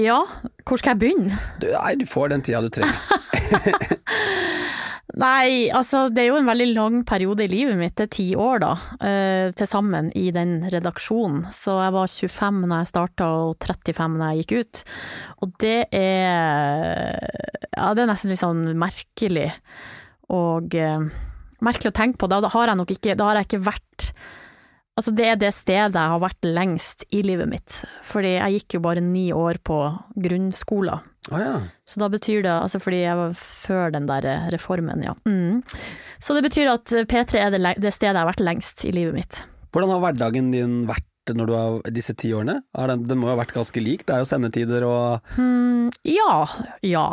ja, 0.00 0.22
hvor 0.64 0.80
skal 0.80 0.94
jeg 0.94 1.00
begynne? 1.02 1.40
Du, 1.60 1.66
nei, 1.74 1.94
du 2.00 2.06
får 2.08 2.32
den 2.32 2.44
tida 2.46 2.62
du 2.64 2.70
trenger. 2.72 2.96
Nei, 5.18 5.70
altså 5.74 6.04
det 6.12 6.22
er 6.22 6.28
jo 6.28 6.38
en 6.38 6.48
veldig 6.48 6.66
lang 6.76 6.98
periode 7.08 7.42
i 7.42 7.50
livet 7.50 7.78
mitt, 7.78 7.96
det 7.98 8.06
er 8.06 8.12
ti 8.14 8.26
år 8.38 8.60
da, 8.62 8.70
eh, 9.02 9.50
til 9.58 9.66
sammen 9.66 10.12
i 10.14 10.28
den 10.34 10.60
redaksjonen. 10.70 11.48
Så 11.54 11.74
jeg 11.80 11.94
var 11.96 12.12
25 12.12 12.60
når 12.66 12.76
jeg 12.84 12.90
starta 12.92 13.30
og 13.40 13.56
35 13.58 14.20
når 14.20 14.28
jeg 14.28 14.44
gikk 14.44 14.54
ut. 14.60 14.82
Og 15.42 15.56
det 15.64 15.78
er, 15.96 17.16
ja 17.74 17.90
det 17.96 18.04
er 18.04 18.12
nesten 18.12 18.30
litt 18.30 18.42
sånn 18.42 18.62
merkelig 18.78 19.48
og 20.30 20.78
eh, 20.78 21.08
merkelig 21.64 21.90
å 21.90 21.98
tenke 21.98 22.22
på. 22.22 22.30
Da 22.30 22.38
har 22.46 22.70
jeg 22.70 22.78
nok 22.78 22.94
ikke, 22.94 23.18
da 23.18 23.30
har 23.30 23.40
jeg 23.40 23.50
ikke 23.50 23.64
vært 23.66 24.10
Altså 24.98 25.12
det 25.16 25.26
er 25.30 25.38
det 25.40 25.52
stedet 25.56 25.96
jeg 25.96 26.12
har 26.12 26.20
vært 26.20 26.44
lengst 26.44 27.04
i 27.14 27.22
livet 27.24 27.48
mitt. 27.48 27.76
Fordi 28.04 28.34
jeg 28.34 28.58
gikk 28.58 28.76
jo 28.76 28.82
bare 28.84 29.02
ni 29.04 29.30
år 29.32 29.60
på 29.64 29.78
grunnskolen. 30.20 31.06
Å 31.30 31.40
ja. 31.40 31.54
Så 31.88 32.00
da 32.00 32.08
betyr 32.12 32.42
det, 32.44 32.52
altså 32.52 32.80
fordi 32.82 33.02
jeg 33.02 33.18
var 33.18 33.36
før 33.36 33.94
den 33.94 34.08
der 34.08 34.26
reformen, 34.52 35.04
ja. 35.04 35.14
Mm. 35.28 35.60
Så 36.20 36.36
det 36.36 36.44
betyr 36.48 36.72
at 36.72 36.92
P3 37.10 37.44
er 37.44 37.54
det, 37.54 37.62
det 37.80 37.94
stedet 37.94 38.14
jeg 38.14 38.20
har 38.22 38.28
vært 38.28 38.44
lengst 38.44 38.84
i 38.88 38.92
livet 38.96 39.16
mitt. 39.16 39.40
Hvordan 39.70 39.94
har 39.94 40.02
hverdagen 40.04 40.50
din 40.52 40.82
vært 40.88 41.06
når 41.36 41.46
du 41.46 41.54
har 41.54 41.92
disse 41.94 42.16
ti 42.18 42.32
årene? 42.34 42.58
Den, 42.74 43.04
den 43.06 43.20
må 43.20 43.28
jo 43.28 43.36
ha 43.36 43.40
vært 43.42 43.54
ganske 43.54 43.82
lik, 43.84 44.02
det 44.08 44.16
er 44.16 44.24
jo 44.24 44.28
sendetider 44.28 44.86
og 44.88 45.36
mm, 45.38 45.92
ja, 46.08 46.34
ja. 46.82 47.06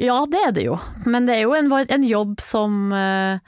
Ja, 0.00 0.18
det 0.26 0.40
er 0.48 0.54
det 0.56 0.66
jo. 0.66 0.78
Men 1.06 1.28
det 1.28 1.38
er 1.38 1.44
jo 1.46 1.54
en, 1.54 1.70
en 1.70 2.06
jobb 2.08 2.40
som 2.42 2.90
uh, 2.90 3.38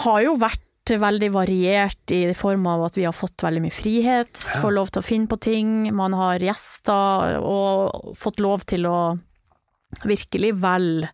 har 0.00 0.22
jo 0.24 0.36
vært 0.40 0.62
veldig 1.00 1.30
variert 1.34 2.12
i 2.14 2.34
form 2.36 2.66
av 2.70 2.84
at 2.88 2.98
vi 2.98 3.06
har 3.06 3.14
fått 3.16 3.44
veldig 3.44 3.62
mye 3.64 3.74
frihet, 3.74 4.44
får 4.62 4.74
lov 4.76 4.92
til 4.92 5.02
å 5.02 5.06
finne 5.06 5.30
på 5.30 5.38
ting, 5.42 5.72
man 5.96 6.16
har 6.18 6.42
gjester 6.42 7.38
og 7.40 8.12
fått 8.18 8.42
lov 8.42 8.66
til 8.68 8.88
å 8.90 8.98
virkelig 10.08 10.54
velge 10.62 11.10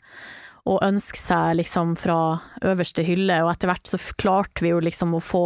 og 0.68 0.82
ønske 0.84 1.18
seg 1.20 1.58
liksom 1.62 1.94
fra 1.96 2.38
øverste 2.66 3.04
hylle, 3.06 3.40
og 3.44 3.52
etter 3.54 3.70
hvert 3.70 3.88
så 3.88 4.00
klarte 4.20 4.64
vi 4.64 4.74
jo 4.74 4.82
liksom 4.84 5.16
å 5.16 5.24
få 5.24 5.44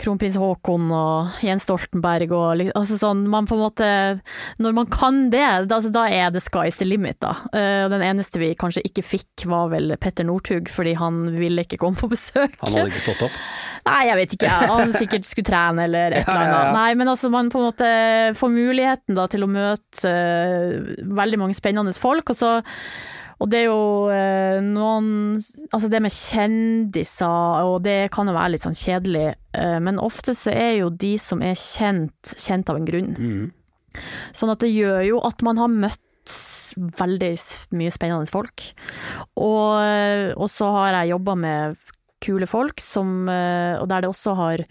kronprins 0.00 0.38
Haakon 0.40 0.88
og 0.94 1.42
Jens 1.44 1.66
Stoltenberg 1.66 2.32
og 2.34 2.62
altså 2.78 2.98
sånn, 3.00 3.26
man 3.30 3.48
på 3.48 3.56
en 3.56 3.62
måte 3.62 3.88
Når 4.62 4.76
man 4.76 4.88
kan 4.90 5.22
det, 5.32 5.44
da, 5.68 5.78
altså, 5.78 5.92
da 5.94 6.06
er 6.08 6.32
det 6.34 6.42
sky's 6.44 6.80
the 6.80 6.88
limit, 6.88 7.20
da. 7.22 7.34
Eh, 7.56 7.84
den 7.92 8.04
eneste 8.04 8.40
vi 8.42 8.52
kanskje 8.58 8.84
ikke 8.88 9.04
fikk 9.06 9.46
var 9.50 9.70
vel 9.74 9.94
Petter 10.00 10.26
Northug, 10.26 10.70
fordi 10.72 10.96
han 10.98 11.22
ville 11.36 11.64
ikke 11.66 11.78
komme 11.80 11.98
på 11.98 12.10
besøk. 12.10 12.56
Han 12.64 12.76
hadde 12.76 12.90
ikke 12.92 13.04
stått 13.04 13.26
opp. 13.28 13.38
Nei, 13.88 14.00
jeg 14.08 14.18
vet 14.18 14.34
ikke, 14.36 14.56
han 14.70 14.92
sikkert 14.92 15.28
skulle 15.28 15.48
trene 15.48 15.86
eller 15.88 16.12
et 16.12 16.26
eller 16.28 16.40
eller 16.40 16.50
ja, 16.50 16.56
annet. 16.56 16.66
ja. 16.66 16.74
Nei, 16.76 16.90
men 17.00 17.12
altså 17.12 17.30
man 17.32 17.48
på 17.52 17.60
en 17.60 17.68
måte 17.70 17.92
får 18.36 18.52
muligheten 18.52 19.16
da 19.16 19.24
til 19.30 19.46
å 19.46 19.50
møte 19.50 20.10
eh, 20.10 21.06
veldig 21.20 21.40
mange 21.40 21.56
spennende 21.58 21.94
folk, 21.96 22.32
og 22.32 22.38
så 22.38 22.58
og 23.40 23.48
det 23.48 23.62
er 23.62 23.70
jo 23.70 24.10
eh, 24.12 24.58
noen 24.64 25.38
Altså 25.72 25.88
det 25.88 26.02
med 26.04 26.12
kjendiser, 26.12 27.64
og 27.64 27.80
det 27.86 28.10
kan 28.14 28.28
jo 28.28 28.36
være 28.36 28.54
litt 28.54 28.66
sånn 28.66 28.76
kjedelig, 28.76 29.30
eh, 29.56 29.78
men 29.82 30.00
ofte 30.02 30.34
så 30.36 30.52
er 30.52 30.74
jo 30.82 30.90
de 30.92 31.14
som 31.20 31.42
er 31.44 31.56
kjent, 31.58 32.34
kjent 32.36 32.70
av 32.70 32.80
en 32.80 32.88
grunn. 32.88 33.14
Mm. 33.16 34.00
Sånn 34.36 34.52
at 34.52 34.60
det 34.62 34.72
gjør 34.74 35.00
jo 35.06 35.22
at 35.26 35.44
man 35.46 35.60
har 35.60 35.72
møtt 35.72 36.34
veldig 37.00 37.32
mye 37.74 37.90
spennende 37.90 38.30
folk. 38.30 38.68
Og, 39.34 39.72
og 40.36 40.46
så 40.52 40.68
har 40.76 41.00
jeg 41.00 41.10
jobba 41.16 41.34
med 41.40 41.80
kule 42.22 42.48
folk, 42.50 42.82
som, 42.82 43.28
eh, 43.28 43.78
og 43.80 43.88
der 43.90 44.04
det 44.04 44.12
også 44.12 44.36
har 44.38 44.66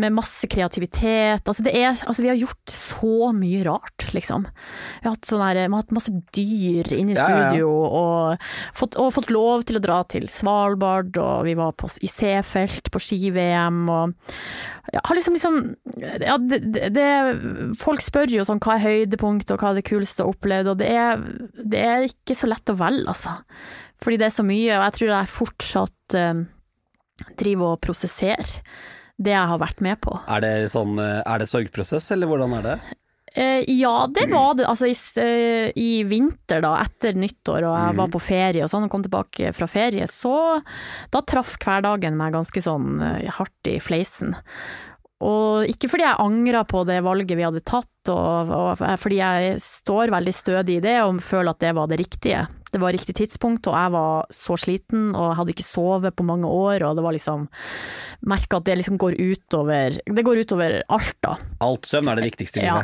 med 0.00 0.14
masse 0.14 0.48
kreativitet. 0.48 1.44
Altså 1.44 1.64
det 1.64 1.74
er, 1.76 1.92
altså 1.92 2.24
vi 2.24 2.30
har 2.30 2.38
gjort 2.40 2.72
så 2.72 3.30
mye 3.36 3.62
rart, 3.66 4.06
liksom. 4.16 4.46
Vi 4.46 5.06
har 5.06 5.16
hatt, 5.16 5.28
sånn 5.28 5.42
her, 5.44 5.60
vi 5.60 5.66
har 5.66 5.82
hatt 5.82 5.94
masse 5.94 6.14
dyr 6.34 6.92
inne 6.96 7.14
i 7.14 7.18
studio, 7.18 7.68
ja, 7.68 7.88
ja. 7.88 8.02
og, 8.02 8.46
fått, 8.78 8.96
og 9.00 9.12
fått 9.16 9.32
lov 9.34 9.66
til 9.68 9.78
å 9.78 9.84
dra 9.84 10.00
til 10.08 10.28
Svalbard, 10.32 11.16
og 11.20 11.44
vi 11.48 11.56
var 11.58 11.76
på, 11.76 11.90
i 12.00 12.10
Seefeld 12.10 12.88
på 12.92 13.02
ski-VM, 13.02 13.82
og 13.92 14.16
ja, 14.92 15.04
har 15.04 15.16
liksom, 15.16 15.36
liksom 15.36 15.60
ja, 16.02 16.34
det, 16.42 16.58
det, 16.74 16.88
det, 16.96 17.04
Folk 17.78 18.02
spør 18.02 18.32
jo 18.32 18.42
sånn 18.44 18.60
hva 18.62 18.74
er 18.76 18.86
høydepunktet, 18.86 19.54
og 19.54 19.62
hva 19.62 19.70
er 19.70 19.80
det 19.80 19.86
kuleste 19.86 20.20
du 20.20 20.24
har 20.24 20.34
opplevd, 20.34 20.72
og 20.72 20.80
det 20.80 20.90
er, 20.96 21.22
det 21.62 21.84
er 21.84 22.08
ikke 22.08 22.36
så 22.38 22.50
lett 22.50 22.72
å 22.72 22.78
velge, 22.80 23.06
altså. 23.12 23.38
Fordi 24.02 24.18
det 24.18 24.26
er 24.26 24.34
så 24.34 24.44
mye, 24.46 24.74
og 24.74 24.88
jeg 24.88 24.98
tror 24.98 25.12
jeg 25.12 25.34
fortsatt 25.36 26.18
driver 27.38 27.76
og 27.76 27.82
prosessere 27.84 28.62
det 29.22 29.34
jeg 29.34 29.50
har 29.52 29.60
vært 29.60 29.82
med 29.84 30.00
på. 30.02 30.16
Er 30.26 30.42
det 30.42 30.52
sånn 30.72 30.98
eh, 30.98 31.20
Er 31.22 31.42
det 31.42 31.50
sorgprosess, 31.50 32.10
eller 32.14 32.30
hvordan 32.30 32.56
er 32.58 32.66
det? 32.66 32.76
Eh, 33.34 33.64
ja, 33.66 34.06
det 34.14 34.26
var 34.32 34.54
det. 34.54 34.66
Altså 34.68 34.86
i, 34.90 34.96
eh, 35.22 35.72
i 35.76 36.04
vinter, 36.04 36.60
da, 36.64 36.74
etter 36.82 37.16
nyttår, 37.16 37.64
og 37.64 37.76
jeg 37.78 37.98
var 38.00 38.12
på 38.12 38.20
ferie 38.20 38.64
og 38.64 38.72
sånn, 38.72 38.86
og 38.86 38.92
kom 38.92 39.04
tilbake 39.06 39.52
fra 39.56 39.68
ferie, 39.70 40.08
så 40.10 40.34
da 41.12 41.22
traff 41.24 41.56
hverdagen 41.62 42.18
meg 42.18 42.34
ganske 42.36 42.64
sånn 42.64 43.00
eh, 43.00 43.30
hardt 43.32 43.72
i 43.72 43.78
fleisen. 43.80 44.36
Og 45.22 45.70
ikke 45.70 45.88
fordi 45.88 46.04
jeg 46.04 46.18
angra 46.18 46.64
på 46.68 46.82
det 46.84 46.98
valget 47.06 47.38
vi 47.38 47.46
hadde 47.46 47.62
tatt, 47.64 48.10
og, 48.10 48.50
og 48.52 48.82
fordi 49.00 49.20
jeg 49.20 49.60
står 49.62 50.12
veldig 50.12 50.34
stødig 50.34 50.80
i 50.80 50.84
det 50.84 50.96
og 51.04 51.22
føler 51.22 51.54
at 51.54 51.62
det 51.62 51.76
var 51.78 51.88
det 51.88 52.00
riktige. 52.02 52.42
Det 52.72 52.80
var 52.80 52.94
riktig 52.94 53.14
tidspunkt, 53.18 53.68
og 53.68 53.76
jeg 53.76 53.92
var 53.92 54.30
så 54.32 54.56
sliten 54.60 55.10
og 55.12 55.34
hadde 55.36 55.52
ikke 55.52 55.66
sovet 55.66 56.16
på 56.16 56.24
mange 56.26 56.48
år, 56.48 56.86
og 56.88 56.96
det 56.96 57.04
var 57.04 57.16
liksom 57.16 57.46
Merka 58.22 58.60
at 58.60 58.66
det 58.68 58.76
liksom 58.78 58.98
går 59.02 59.16
utover 59.18 59.96
Det 60.06 60.22
går 60.22 60.42
utover 60.44 60.76
alt, 60.94 61.16
da. 61.24 61.32
Alt 61.64 61.88
søvn 61.90 62.10
er 62.12 62.20
det 62.20 62.28
viktigste 62.28 62.62
i 62.62 62.66
Ja, 62.68 62.78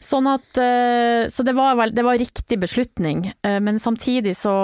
sånn 0.00 0.30
at 0.30 0.60
eh, 0.62 1.28
Så 1.32 1.44
det 1.44 1.52
var, 1.58 1.76
vel, 1.78 1.92
det 1.94 2.04
var 2.06 2.18
riktig 2.20 2.58
beslutning, 2.62 3.26
eh, 3.44 3.58
men 3.64 3.80
samtidig 3.82 4.34
så 4.38 4.54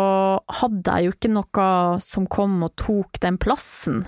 hadde 0.60 0.96
jeg 0.96 1.10
jo 1.10 1.16
ikke 1.16 1.32
noe 1.34 1.68
som 2.02 2.28
kom 2.30 2.56
og 2.64 2.74
tok 2.80 3.20
den 3.24 3.38
plassen 3.40 4.04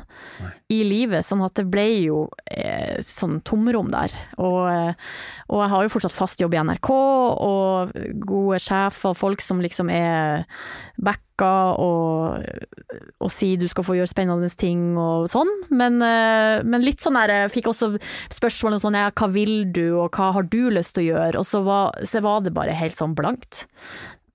i 0.72 0.80
livet, 0.82 1.22
sånn 1.22 1.44
at 1.46 1.54
det 1.60 1.66
ble 1.70 1.84
jo 2.08 2.22
eh, 2.50 2.98
sånn 3.06 3.38
tomrom 3.46 3.92
der. 3.92 4.10
Og, 4.42 4.64
eh, 4.66 5.12
og 5.46 5.62
jeg 5.62 5.72
har 5.72 5.84
jo 5.84 5.92
fortsatt 5.94 6.14
fast 6.14 6.42
jobb 6.42 6.56
i 6.56 6.62
NRK, 6.66 6.90
og 6.90 7.94
gode 8.26 8.58
sjefer, 8.62 9.12
og 9.12 9.20
folk 9.20 9.44
som 9.44 9.62
liksom 9.62 9.92
er 9.94 10.42
backa 10.98 11.52
og, 11.78 12.42
og 13.20 13.30
sier 13.30 13.60
du 13.60 13.68
skal 13.70 13.86
få 13.86 13.98
gjøre 13.98 14.10
spennende 14.10 14.48
ting 14.58 14.96
og 14.98 15.28
sånn, 15.30 15.52
men, 15.70 16.00
eh, 16.02 16.64
men 16.66 16.82
litt 16.82 17.04
sånn 17.04 17.18
der, 17.20 17.44
jeg 17.44 17.54
fikk 17.60 17.70
også 17.70 17.92
spørsmål 18.34 18.78
om 18.78 18.84
sånn, 18.88 18.98
ja, 18.98 19.14
hva 19.14 19.30
vil 19.30 19.68
du, 19.70 19.84
og 20.00 20.18
hva 20.18 20.32
har 20.34 20.50
du 20.50 20.64
lyst 20.74 20.96
til 20.96 21.06
å 21.06 21.08
gjøre, 21.12 21.44
og 21.44 21.46
så 21.46 21.62
var, 21.66 21.94
så 22.08 22.24
var 22.26 22.42
det 22.42 22.56
bare 22.56 22.74
helt 22.74 22.98
sånn 22.98 23.14
blankt. 23.14 23.68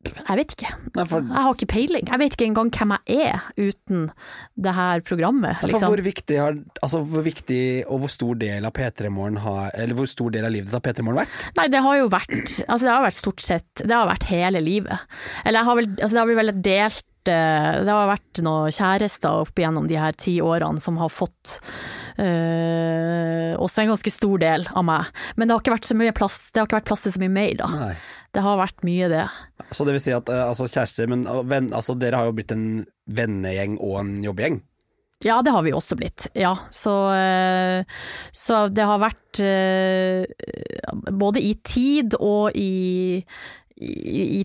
Jeg 0.01 0.39
vet 0.39 0.53
ikke. 0.55 0.71
Nei, 0.95 1.05
for, 1.09 1.25
Jeg 1.25 1.45
har 1.45 1.57
ikke 1.57 1.69
peiling. 1.71 2.07
Jeg 2.09 2.21
vet 2.21 2.35
ikke 2.35 2.47
engang 2.49 2.71
hvem 2.73 2.93
jeg 2.95 3.27
er 3.27 3.43
uten 3.59 4.07
det 4.55 4.73
her 4.77 5.03
programmet. 5.05 5.61
Liksom. 5.65 5.87
hvor 5.91 6.03
viktig 6.05 6.39
har 6.39 6.57
Altså 6.81 7.01
hvor 7.05 7.25
viktig 7.25 7.61
og 7.87 8.03
hvor 8.03 8.11
stor 8.13 8.39
del 8.41 8.65
av 8.67 8.73
P3 8.75 9.11
Morgen 9.13 9.39
har 9.43 9.71
Eller 9.77 9.97
hvor 9.97 10.09
stor 10.09 10.33
del 10.33 10.47
av 10.47 10.53
livet 10.53 10.69
ditt 10.69 10.77
har 10.77 10.83
P3 10.85 11.05
Morgen 11.05 11.21
vært? 11.21 11.37
Nei, 11.59 11.67
det 11.73 11.83
har 11.85 11.99
jo 11.99 12.09
vært 12.11 12.33
Altså, 12.33 12.83
det 12.85 12.91
har 12.91 13.05
vært 13.05 13.19
stort 13.19 13.45
sett 13.45 13.83
Det 13.83 13.93
har 13.93 14.09
vært 14.09 14.27
hele 14.31 14.61
livet. 14.63 15.07
Eller 15.45 15.61
jeg 15.61 15.69
har 15.69 15.79
vel 15.81 15.89
Altså, 15.97 16.13
det 16.13 16.21
har 16.21 16.41
vel 16.41 16.53
delt 16.65 17.33
eh, 17.33 17.73
Det 17.85 17.97
har 17.97 18.11
vært 18.11 18.43
noen 18.45 18.75
kjærester 18.77 19.45
opp 19.45 19.61
igjennom 19.61 19.89
de 19.91 19.99
her 20.01 20.17
ti 20.17 20.37
årene 20.43 20.81
som 20.81 20.97
har 21.01 21.11
fått 21.13 21.59
øh, 22.17 23.53
også 23.61 23.83
en 23.83 23.93
ganske 23.93 24.13
stor 24.13 24.41
del 24.41 24.65
av 24.71 24.85
meg. 24.87 25.11
Men 25.35 25.47
det 25.47 25.55
har 25.55 25.63
ikke 25.63 25.75
vært 25.75 25.89
så 25.91 25.97
mye 25.97 26.15
plass 26.17 26.39
Det 26.49 26.61
har 26.61 26.69
ikke 26.69 26.81
vært 26.81 26.89
plass 26.89 27.05
til 27.05 27.15
så 27.15 27.21
mye 27.21 27.33
mer, 27.33 27.53
da. 27.61 27.69
Nei. 27.85 27.93
Det 28.31 28.43
har 28.45 28.59
vært 28.59 28.83
mye 28.87 29.09
det. 29.11 29.25
Så 29.75 29.85
det 29.87 29.95
vil 29.97 30.03
si 30.03 30.13
at 30.15 30.29
eh, 30.31 30.43
altså 30.47 30.67
kjærester, 30.69 31.09
men 31.11 31.25
venn, 31.49 31.71
altså 31.75 31.95
dere 31.99 32.19
har 32.19 32.29
jo 32.29 32.35
blitt 32.37 32.53
en 32.55 32.67
vennegjeng 33.11 33.77
og 33.79 33.97
en 34.01 34.13
jobbgjeng. 34.23 34.61
Ja, 35.21 35.41
det 35.45 35.51
har 35.53 35.61
vi 35.61 35.73
også 35.75 35.95
blitt. 35.99 36.27
Ja, 36.33 36.55
så, 36.73 36.95
eh, 37.13 37.83
så 38.33 38.63
det 38.73 38.87
har 38.89 39.01
vært 39.03 39.41
eh, 39.45 40.23
både 41.13 41.43
i 41.45 41.53
tid 41.61 42.15
og 42.17 42.57
i, 42.57 43.21
i, 43.77 44.23
i 44.41 44.43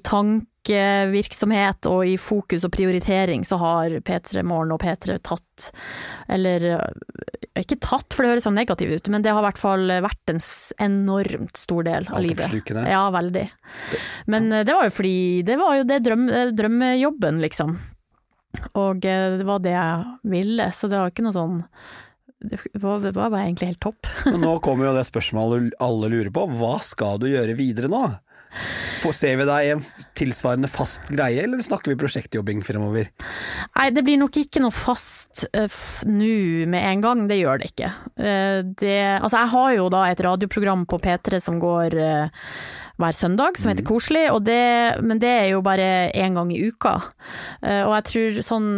tankevirksomhet 0.66 1.86
og 1.86 2.06
i 2.06 2.16
fokus 2.18 2.64
og 2.64 2.72
prioritering 2.74 3.44
så 3.44 3.56
har 3.60 3.90
P3 4.00 4.42
Morgen 4.42 4.72
og 4.74 4.80
P3 4.82 5.18
tatt, 5.22 5.70
eller 6.28 6.64
eh, 6.74 7.60
ikke 7.60 7.78
tatt 7.80 8.12
for 8.12 8.24
det 8.24 8.34
høres 8.34 8.46
sånn 8.46 8.56
negativt 8.58 8.92
ut, 8.92 9.08
men 9.08 9.22
det 9.22 9.32
har 9.32 9.42
i 9.42 9.46
hvert 9.48 9.60
fall 9.60 9.86
vært 10.04 10.32
en 10.32 10.40
enormt 10.82 11.56
stor 11.56 11.86
del 11.86 12.08
av 12.10 12.22
livet. 12.22 12.72
Ja, 12.90 13.08
veldig. 13.10 13.46
Men 14.26 14.52
eh, 14.52 14.64
det 14.66 14.74
var 14.74 14.88
jo 14.88 14.96
fordi 14.96 15.42
det 15.46 15.58
var 15.60 15.76
jo 15.78 15.86
det 15.86 16.00
drøm, 16.04 16.26
eh, 16.30 16.50
drømmejobben, 16.56 17.40
liksom. 17.44 17.76
Og 18.74 19.00
det 19.04 19.44
var 19.44 19.60
det 19.60 19.76
jeg 19.76 20.18
ville, 20.32 20.70
så 20.72 20.88
det 20.88 20.98
var 20.98 21.12
ikke 21.12 21.26
noe 21.26 21.36
sånn 21.36 21.58
Det 22.40 22.56
var, 22.80 23.02
det 23.04 23.12
var 23.12 23.34
egentlig 23.36 23.74
helt 23.74 23.82
topp. 23.84 24.08
Men 24.32 24.40
nå 24.44 24.54
kommer 24.64 24.88
jo 24.88 24.96
det 24.96 25.06
spørsmålet 25.08 25.76
alle 25.82 26.08
lurer 26.12 26.32
på. 26.32 26.46
Hva 26.56 26.78
skal 26.84 27.20
du 27.20 27.28
gjøre 27.28 27.56
videre 27.58 27.90
nå? 27.92 28.06
Får 29.02 29.14
ser 29.14 29.36
vi 29.38 29.46
deg 29.46 29.66
i 29.66 29.72
en 29.74 29.82
tilsvarende 30.18 30.70
fast 30.72 31.04
greie, 31.12 31.44
eller 31.44 31.60
snakker 31.62 31.92
vi 31.92 31.98
prosjektjobbing 32.00 32.62
fremover? 32.66 33.10
Nei, 33.76 33.86
det 33.94 34.02
blir 34.06 34.18
nok 34.20 34.38
ikke 34.40 34.62
noe 34.64 34.74
fast 34.74 35.44
uh, 35.52 35.76
nå 36.08 36.66
med 36.72 36.80
en 36.80 37.04
gang, 37.04 37.26
det 37.30 37.38
gjør 37.40 37.62
det 37.62 37.70
ikke. 37.72 37.92
Uh, 38.18 38.64
det, 38.80 38.98
altså 39.20 39.42
jeg 39.42 39.52
har 39.54 39.70
jo 39.76 39.86
da 39.92 40.02
et 40.10 40.24
radioprogram 40.26 40.86
på 40.88 41.00
P3 41.04 41.40
som 41.44 41.60
går 41.62 41.96
uh, 42.00 42.50
hver 42.96 43.16
søndag, 43.16 43.60
som 43.60 43.70
heter 43.70 43.84
Koselig, 43.86 44.24
og 44.32 44.40
det, 44.48 44.62
men 45.04 45.20
det 45.20 45.32
er 45.42 45.50
jo 45.52 45.60
bare 45.64 46.08
én 46.16 46.38
gang 46.38 46.48
i 46.54 46.62
uka. 46.64 46.94
Og 47.60 47.92
jeg 47.92 48.04
tror 48.08 48.38
sånn 48.46 48.68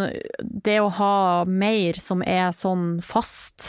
Det 0.43 0.81
å 0.83 0.89
ha 0.97 1.13
mer 1.47 2.01
som 2.03 2.25
er 2.27 2.51
sånn 2.57 2.97
fast, 3.05 3.69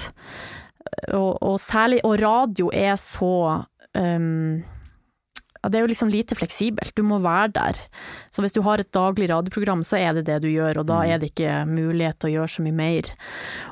og, 1.13 1.37
og 1.45 1.59
særlig 1.61 1.99
Og 2.07 2.17
radio 2.17 2.71
er 2.73 2.97
så 2.97 3.29
um, 3.93 4.65
det 5.67 5.75
er 5.75 5.83
jo 5.83 5.89
liksom 5.91 6.11
lite 6.11 6.37
fleksibelt, 6.39 6.93
du 6.95 7.03
må 7.03 7.17
være 7.19 7.51
der. 7.57 7.79
Så 8.31 8.43
hvis 8.43 8.55
du 8.55 8.61
har 8.63 8.79
et 8.79 8.91
daglig 8.95 9.27
radioprogram, 9.31 9.83
så 9.83 9.99
er 9.99 10.15
det 10.15 10.27
det 10.29 10.37
du 10.45 10.47
gjør, 10.47 10.81
og 10.81 10.87
da 10.87 11.01
er 11.03 11.19
det 11.19 11.33
ikke 11.33 11.65
mulighet 11.67 12.19
til 12.19 12.29
å 12.29 12.33
gjøre 12.37 12.53
så 12.53 12.63
mye 12.63 12.77
mer. 12.79 13.11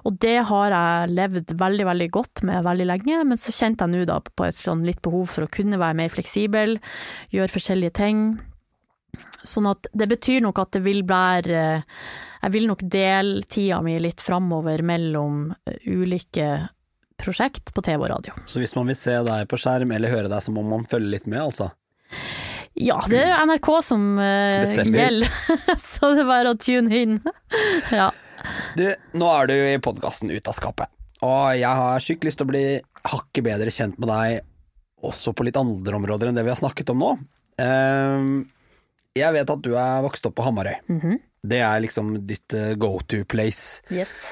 Og 0.03 0.19
det 0.19 0.35
har 0.49 0.75
jeg 0.75 1.15
levd 1.15 1.55
veldig, 1.63 1.87
veldig 1.87 2.09
godt 2.17 2.43
med 2.49 2.67
veldig 2.67 2.89
lenge, 2.91 3.23
men 3.31 3.39
så 3.39 3.55
kjente 3.55 3.87
jeg 3.87 3.95
nå 3.95 4.03
da 4.09 4.19
på 4.27 4.49
et 4.49 4.59
sånn 4.59 4.83
litt 4.87 5.01
behov 5.05 5.31
for 5.31 5.47
å 5.47 5.51
kunne 5.51 5.79
være 5.79 5.99
mer 6.01 6.11
fleksibel, 6.11 6.75
gjøre 7.31 7.55
forskjellige 7.55 7.97
ting. 8.03 8.23
Sånn 9.47 9.69
at 9.69 9.87
det 9.95 10.09
betyr 10.11 10.43
nok 10.43 10.59
at 10.59 10.73
det 10.75 10.81
vil 10.83 11.05
være 11.07 11.61
Jeg 12.43 12.53
vil 12.53 12.67
nok 12.69 12.83
dele 12.83 13.45
tida 13.49 13.79
mi 13.81 13.95
litt 14.01 14.21
framover 14.21 14.83
mellom 14.85 15.47
eh, 15.65 15.87
ulike 15.87 16.67
prosjekt 17.17 17.73
på 17.73 17.81
TV 17.81 18.03
og 18.03 18.11
radio. 18.11 18.35
Så 18.45 18.61
hvis 18.61 18.75
man 18.77 18.87
vil 18.91 18.97
se 18.97 19.15
deg 19.25 19.47
på 19.49 19.57
skjerm 19.59 19.91
eller 19.95 20.13
høre 20.13 20.29
deg, 20.31 20.43
så 20.43 20.53
må 20.53 20.63
man 20.67 20.85
følge 20.87 21.15
litt 21.15 21.29
med, 21.29 21.41
altså? 21.41 21.71
Ja, 22.77 22.99
det 23.09 23.23
er 23.23 23.31
jo 23.31 23.45
NRK 23.49 23.69
som 23.85 24.03
uh, 24.21 24.61
gjelder, 24.61 25.31
så 25.81 26.11
det 26.13 26.21
er 26.23 26.29
bare 26.29 26.53
å 26.53 26.59
tune 26.61 26.93
inn. 26.93 27.15
ja. 27.99 28.11
Du, 28.77 28.85
nå 29.17 29.31
er 29.33 29.49
du 29.49 29.55
i 29.55 29.79
podkasten 29.81 30.29
Ut 30.29 30.47
av 30.47 30.55
skapet, 30.55 30.91
og 31.25 31.57
jeg 31.57 31.81
har 31.81 32.03
sykt 32.03 32.27
lyst 32.27 32.37
til 32.39 32.45
å 32.45 32.51
bli 32.51 32.65
hakket 33.07 33.47
bedre 33.47 33.73
kjent 33.73 33.97
med 33.97 34.11
deg 34.11 34.45
også 35.07 35.33
på 35.37 35.45
litt 35.45 35.57
andre 35.59 35.97
områder 35.97 36.29
enn 36.29 36.37
det 36.37 36.45
vi 36.45 36.53
har 36.53 36.59
snakket 36.59 36.93
om 36.93 37.01
nå. 37.01 37.11
Ehm, 37.61 38.31
jeg 39.17 39.33
vet 39.33 39.53
at 39.53 39.63
du 39.65 39.71
er 39.77 40.03
vokst 40.05 40.25
opp 40.29 40.37
på 40.37 40.45
Hamarøy. 40.45 40.75
Det 41.47 41.61
er 41.61 41.81
liksom 41.83 42.15
ditt 42.27 42.53
eh, 42.57 42.73
go 42.79 42.97
to 43.07 43.23
place. 43.29 43.83
Yes. 43.93 44.25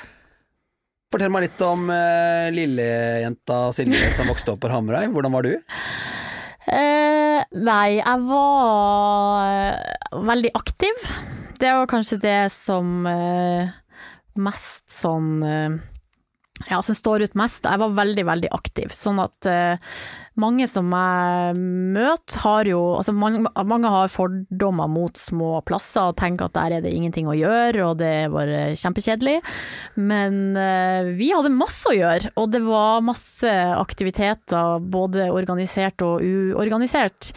Fortell 1.13 1.31
meg 1.31 1.45
litt 1.45 1.61
om 1.63 1.85
uh, 1.87 2.49
lillejenta 2.51 3.59
Silje 3.77 4.09
som 4.17 4.27
vokste 4.29 4.55
opp 4.55 4.63
på 4.65 4.71
Hamarøy. 4.73 5.07
Hvordan 5.13 5.35
var 5.37 5.45
du? 5.45 5.53
Eh, 6.65 7.41
nei, 7.61 7.99
jeg 7.99 8.21
var 8.25 9.77
veldig 10.25 10.51
aktiv. 10.57 11.03
Det 11.61 11.73
var 11.77 11.89
kanskje 11.89 12.17
det 12.23 12.39
som 12.53 13.05
eh, 13.09 13.69
mest 14.41 14.87
sånn 14.91 15.29
eh, 15.45 15.75
Ja, 16.69 16.79
som 16.81 16.95
står 16.95 17.25
ut 17.27 17.33
mest. 17.35 17.65
Jeg 17.67 17.81
var 17.81 17.97
veldig, 17.97 18.23
veldig 18.29 18.49
aktiv. 18.55 18.93
Sånn 18.95 19.19
at 19.19 19.47
uh, 19.49 19.97
mange 20.39 20.69
som 20.71 20.87
jeg 20.95 21.57
møter, 21.59 22.37
har 22.45 22.69
jo 22.69 22.79
Altså 22.95 23.11
mange, 23.15 23.43
mange 23.67 23.91
har 23.91 24.11
fordommer 24.11 24.87
mot 24.91 25.19
små 25.19 25.59
plasser 25.67 26.11
og 26.11 26.17
tenker 26.19 26.47
at 26.47 26.55
der 26.55 26.77
er 26.77 26.85
det 26.85 26.93
ingenting 26.95 27.27
å 27.27 27.35
gjøre, 27.35 27.89
og 27.89 27.99
det 27.99 28.11
er 28.21 28.33
bare 28.33 28.63
kjempekjedelig. 28.79 29.35
Men 29.99 30.55
uh, 30.55 31.11
vi 31.19 31.33
hadde 31.35 31.51
masse 31.51 31.91
å 31.91 31.97
gjøre, 31.97 32.31
og 32.39 32.51
det 32.55 32.63
var 32.63 33.03
masse 33.03 33.51
aktiviteter, 33.75 34.79
både 34.79 35.27
organisert 35.35 36.07
og 36.07 36.23
uorganisert. 36.23 37.33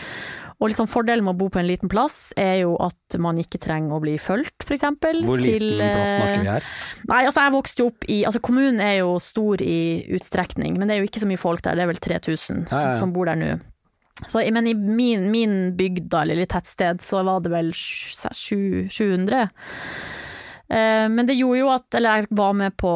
Og 0.58 0.72
liksom 0.72 0.88
fordelen 0.90 1.22
med 1.22 1.36
å 1.36 1.38
bo 1.38 1.46
på 1.54 1.60
en 1.60 1.68
liten 1.68 1.90
plass 1.90 2.32
er 2.38 2.64
jo 2.64 2.74
at 2.82 3.16
man 3.22 3.38
ikke 3.38 3.60
trenger 3.62 3.94
å 3.94 4.00
bli 4.02 4.16
fulgt, 4.18 4.66
eksempel. 4.66 5.22
Hvor 5.26 5.38
liten 5.38 5.62
til, 5.62 5.78
plass 5.78 6.16
snakker 6.16 6.34
eh, 6.34 6.42
vi 6.42 6.50
her? 6.50 6.68
Nei, 7.12 7.20
altså 7.28 7.44
jeg 7.46 7.54
vokste 7.54 7.84
jo 7.84 7.90
opp 7.92 8.08
i 8.10 8.18
Altså 8.26 8.42
kommunen 8.42 8.82
er 8.82 8.96
jo 8.98 9.14
stor 9.22 9.62
i 9.62 9.80
utstrekning, 10.18 10.74
men 10.78 10.90
det 10.90 10.96
er 10.96 11.04
jo 11.04 11.10
ikke 11.10 11.22
så 11.22 11.30
mye 11.30 11.40
folk 11.40 11.62
der, 11.62 11.78
det 11.78 11.86
er 11.86 11.92
vel 11.92 12.02
3000 12.02 12.64
Ja, 12.72 12.82
ja, 12.88 12.96
som 12.98 13.14
bor 13.14 13.30
der 13.30 13.38
nå. 13.38 13.52
Så, 14.26 14.42
men 14.50 14.66
i 14.66 14.74
min, 14.74 15.28
min 15.30 15.56
bygd, 15.78 16.08
da, 16.10 16.24
eller 16.26 16.48
tettsted, 16.50 17.02
så 17.06 17.22
var 17.26 17.44
det 17.44 17.52
vel 17.52 17.70
700. 17.70 19.44
Eh, 20.68 21.06
men 21.06 21.28
det 21.28 21.38
gjorde 21.38 21.60
jo 21.62 21.68
at 21.72 21.96
Eller 21.96 22.18
jeg 22.18 22.26
var 22.36 22.56
med 22.58 22.74
på 22.76 22.92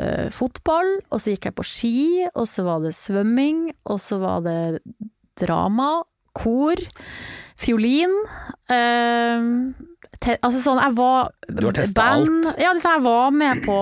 eh, 0.00 0.32
fotball, 0.34 0.96
og 1.12 1.20
så 1.20 1.34
gikk 1.34 1.50
jeg 1.50 1.58
på 1.58 1.68
ski, 1.68 1.98
og 2.32 2.48
så 2.48 2.64
var 2.66 2.80
det 2.84 2.96
svømming, 2.96 3.66
og 3.92 4.00
så 4.02 4.18
var 4.24 4.40
det 4.46 4.60
drama, 5.38 6.00
kor, 6.38 6.80
fiolin. 7.58 8.14
Uh, 8.70 9.74
te, 10.22 10.36
altså 10.36 10.60
sånn, 10.62 10.80
jeg 10.82 10.96
var 10.98 11.30
Du 11.48 11.66
har 11.68 11.76
testet 11.76 12.02
alt? 12.02 12.50
Ja, 12.60 12.72
liksom, 12.76 12.96
jeg 12.96 13.04
var 13.06 13.36
med 13.36 13.62
på 13.66 13.78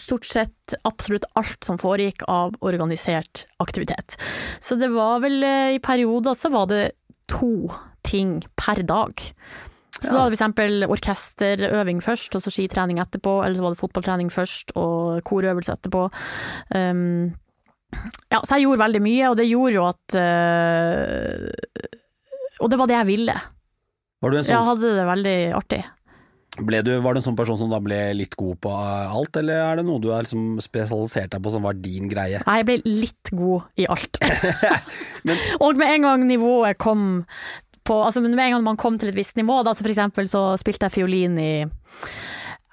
stort 0.00 0.28
sett 0.28 0.76
absolutt 0.88 1.26
alt 1.38 1.66
som 1.66 1.80
foregikk 1.80 2.24
av 2.30 2.56
organisert 2.64 3.46
aktivitet. 3.62 4.16
Så 4.62 4.78
det 4.80 4.92
var 4.94 5.20
vel 5.24 5.42
eh, 5.46 5.74
i 5.76 5.82
perioder 5.82 6.38
så 6.38 6.52
var 6.52 6.70
det 6.70 6.84
to 7.30 7.68
ting 8.06 8.40
per 8.58 8.82
dag. 8.86 9.20
Så 10.02 10.10
da 10.10 10.22
hadde 10.24 10.32
vi 10.32 10.38
eksempel 10.38 10.86
orkesterøving 10.90 12.00
først, 12.02 12.34
og 12.34 12.42
så 12.42 12.50
skitrening 12.50 12.98
etterpå, 13.02 13.36
eller 13.44 13.58
så 13.58 13.66
var 13.66 13.74
det 13.74 13.82
fotballtrening 13.82 14.32
først 14.34 14.74
og 14.80 15.22
korøvelse 15.28 15.76
etterpå. 15.76 16.08
Um, 16.74 17.30
ja, 18.32 18.38
så 18.42 18.56
jeg 18.56 18.64
gjorde 18.66 18.82
veldig 18.84 19.02
mye, 19.04 19.30
og 19.30 19.36
det 19.38 19.48
gjorde 19.50 19.74
jo 19.76 19.86
at 19.88 20.14
eh, 20.18 21.50
Og 22.62 22.70
det 22.72 22.78
var 22.80 22.88
det 22.90 22.96
jeg 23.00 23.08
ville. 23.10 23.34
Var 24.22 24.30
du 24.30 24.36
en 24.38 24.44
Jeg 24.44 24.54
sånn, 24.54 24.68
hadde 24.70 24.92
det 24.96 25.06
veldig 25.08 25.36
artig. 25.58 25.80
du, 26.86 26.90
var 27.02 27.14
du 27.14 27.18
en 27.20 27.24
sånn 27.26 27.36
person 27.38 27.58
som 27.58 27.70
da 27.72 27.80
ble 27.82 27.98
litt 28.14 28.36
god 28.38 28.60
på 28.62 28.70
alt, 28.72 29.36
eller 29.40 29.62
er 29.64 29.80
det 29.80 29.86
noe 29.88 30.00
du 30.04 30.10
har 30.12 30.22
liksom 30.22 30.60
spesialisert 30.62 31.32
deg 31.32 31.42
på 31.42 31.50
som 31.54 31.64
var 31.66 31.74
din 31.80 32.08
greie? 32.12 32.42
Nei, 32.46 32.58
Jeg 32.60 32.68
ble 32.68 32.76
litt 32.86 33.32
god 33.34 33.62
i 33.82 33.88
alt. 33.90 34.20
Men- 35.26 35.42
og 35.60 35.76
med 35.80 35.96
en 35.96 36.02
gang 36.08 36.26
nivået 36.28 36.78
kom 36.78 37.24
på 37.82 37.96
Altså 38.06 38.20
med 38.22 38.36
en 38.38 38.52
gang 38.54 38.62
man 38.62 38.76
kom 38.78 38.94
til 38.96 39.08
et 39.10 39.16
visst 39.16 39.34
nivå, 39.34 39.56
da, 39.66 39.72
så 39.74 39.82
for 39.82 39.90
eksempel 39.90 40.28
så 40.30 40.52
spilte 40.60 40.86
jeg 40.86 40.94
fiolin 41.00 41.34
i 41.42 41.52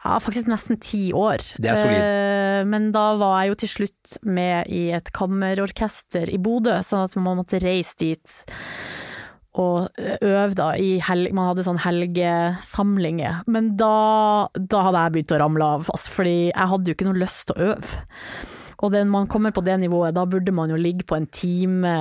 ja, 0.09 0.17
faktisk 0.23 0.49
nesten 0.51 0.79
ti 0.81 1.09
år. 1.15 1.43
Det 1.61 1.71
er 1.71 1.79
solid. 1.79 1.99
Eh, 2.03 2.61
men 2.69 2.89
da 2.95 3.05
var 3.19 3.37
jeg 3.39 3.53
jo 3.53 3.59
til 3.63 3.73
slutt 3.75 4.17
med 4.27 4.71
i 4.73 4.89
et 4.97 5.11
kammerorkester 5.15 6.31
i 6.33 6.39
Bodø, 6.41 6.79
sånn 6.85 7.05
at 7.05 7.15
man 7.21 7.39
måtte 7.39 7.61
reise 7.63 7.95
dit 8.01 8.39
og 9.59 9.89
øve 10.21 10.53
da 10.55 10.69
i 10.77 10.99
helg... 11.03 11.33
Man 11.35 11.49
hadde 11.49 11.65
sånn 11.65 11.81
helgesamlinger. 11.81 13.41
Men 13.51 13.73
da, 13.79 14.47
da 14.55 14.85
hadde 14.85 15.03
jeg 15.03 15.15
begynt 15.15 15.35
å 15.35 15.41
ramle 15.41 15.69
av, 15.77 15.89
altså, 15.91 16.13
fordi 16.19 16.37
jeg 16.51 16.71
hadde 16.73 16.91
jo 16.91 16.97
ikke 16.97 17.09
noe 17.09 17.19
lyst 17.19 17.47
til 17.49 17.57
å 17.57 17.71
øve. 17.73 18.03
Og 18.79 18.93
når 18.95 19.09
man 19.11 19.27
kommer 19.31 19.51
på 19.51 19.63
det 19.65 19.75
nivået, 19.81 20.15
da 20.15 20.23
burde 20.29 20.53
man 20.55 20.71
jo 20.71 20.79
ligge 20.79 21.07
på 21.09 21.17
en 21.17 21.27
time, 21.35 21.95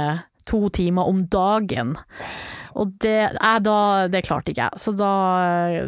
to 0.47 0.69
timer 0.75 1.09
om 1.11 1.25
dagen. 1.33 1.97
Og 2.79 2.95
det, 3.03 3.17
jeg, 3.35 3.65
da, 3.67 3.79
det 4.13 4.23
klarte 4.27 4.55
ikke 4.55 4.69
jeg, 4.69 4.83
så 4.83 4.95
da, 4.97 5.13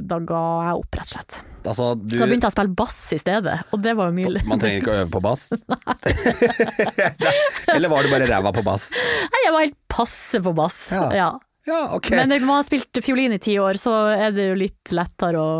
da 0.02 0.18
ga 0.26 0.42
jeg 0.68 0.82
opp, 0.82 0.98
rett 0.98 1.06
og 1.06 1.14
slett. 1.14 1.40
Altså, 1.60 1.90
du 1.98 2.16
Da 2.16 2.24
begynte 2.24 2.48
jeg 2.48 2.54
å 2.54 2.56
spille 2.56 2.72
bass 2.78 2.98
i 3.12 3.18
stedet, 3.20 3.58
og 3.68 3.82
det 3.84 3.92
var 3.98 4.08
jo 4.08 4.16
mye 4.16 4.44
Man 4.48 4.62
trenger 4.62 4.80
ikke 4.80 4.94
å 4.94 5.02
øve 5.02 5.10
på 5.12 5.20
bass? 5.26 5.42
Eller 7.74 7.92
var 7.92 8.06
du 8.06 8.12
bare 8.12 8.28
ræva 8.30 8.54
på 8.56 8.64
bass? 8.64 8.88
Nei, 8.96 9.44
jeg 9.44 9.54
var 9.54 9.66
helt 9.66 9.78
passe 9.92 10.40
på 10.40 10.56
bass. 10.56 10.82
Ja. 10.96 11.06
Ja. 11.18 11.30
Ja, 11.68 11.80
okay. 11.94 12.16
Men 12.16 12.30
når 12.32 12.44
man 12.48 12.58
har 12.58 12.66
spilt 12.66 12.98
fiolin 13.04 13.34
i 13.36 13.38
ti 13.42 13.52
år, 13.60 13.76
så 13.78 13.92
er 14.10 14.32
det 14.34 14.46
jo 14.48 14.56
litt 14.58 14.92
lettere 14.96 15.38
å 15.38 15.50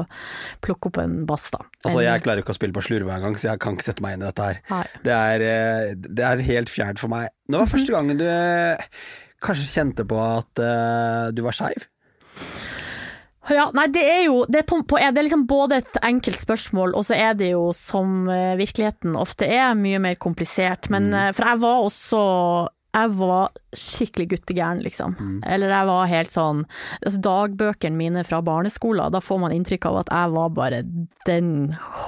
plukke 0.64 0.88
opp 0.88 1.01
en 1.03 1.19
bass, 1.29 1.51
da. 1.53 1.61
Altså, 1.85 2.01
jeg 2.03 2.25
klarer 2.25 2.43
ikke 2.43 2.55
å 2.55 2.57
spille 2.57 2.75
på 2.75 2.85
slurve 2.87 3.12
engang, 3.14 3.37
så 3.38 3.51
jeg 3.53 3.61
kan 3.62 3.77
ikke 3.77 3.87
sette 3.90 4.05
meg 4.05 4.16
inn 4.16 4.25
i 4.25 4.29
dette 4.31 4.49
her. 4.49 4.95
Det 5.05 5.12
er, 5.14 5.45
eh, 5.45 5.93
det 6.01 6.25
er 6.27 6.45
helt 6.49 6.73
fjernt 6.73 7.03
for 7.03 7.12
meg. 7.12 7.29
Nå 7.53 7.61
var 7.61 7.71
første 7.71 7.95
gangen 7.95 8.19
du 8.19 8.25
eh, 8.27 8.88
kanskje 9.42 9.70
kjente 9.74 10.07
på 10.09 10.18
at 10.20 10.62
uh, 10.62 11.31
du 11.35 11.42
var 11.46 11.57
skeiv? 11.57 11.88
Ja, 13.50 13.66
nei, 13.74 13.87
det 13.90 14.03
er 14.07 14.20
jo 14.29 14.42
det 14.46 14.61
er, 14.61 14.66
på, 14.68 14.79
på, 14.87 14.98
det 15.00 15.18
er 15.18 15.26
liksom 15.26 15.46
både 15.50 15.81
et 15.81 15.96
enkelt 16.07 16.38
spørsmål, 16.38 16.92
og 16.94 17.07
så 17.09 17.16
er 17.16 17.38
det 17.38 17.48
jo 17.50 17.70
som 17.74 18.29
eh, 18.31 18.53
virkeligheten 18.61 19.16
ofte 19.18 19.48
er, 19.48 19.72
mye 19.79 19.98
mer 20.03 20.18
komplisert. 20.22 20.90
Men 20.92 21.09
mm. 21.11 21.33
For 21.35 21.48
jeg 21.48 21.62
var 21.64 21.87
også 21.88 22.20
jeg 22.90 23.12
var 23.20 23.53
skikkelig 23.76 24.26
guttegæren, 24.33 24.81
liksom. 24.83 25.14
Eller 25.46 25.70
jeg 25.70 25.87
var 25.87 26.09
helt 26.11 26.33
sånn 26.33 26.64
altså 26.98 27.20
Dagbøkene 27.22 27.94
mine 27.96 28.24
fra 28.26 28.40
barneskolen, 28.42 29.12
da 29.14 29.20
får 29.22 29.38
man 29.44 29.55
inntrykk 29.55 29.87
av 29.90 30.00
at 30.03 30.11
jeg 30.11 30.33
var 30.35 30.50
bare 30.57 30.81
den 31.29 31.53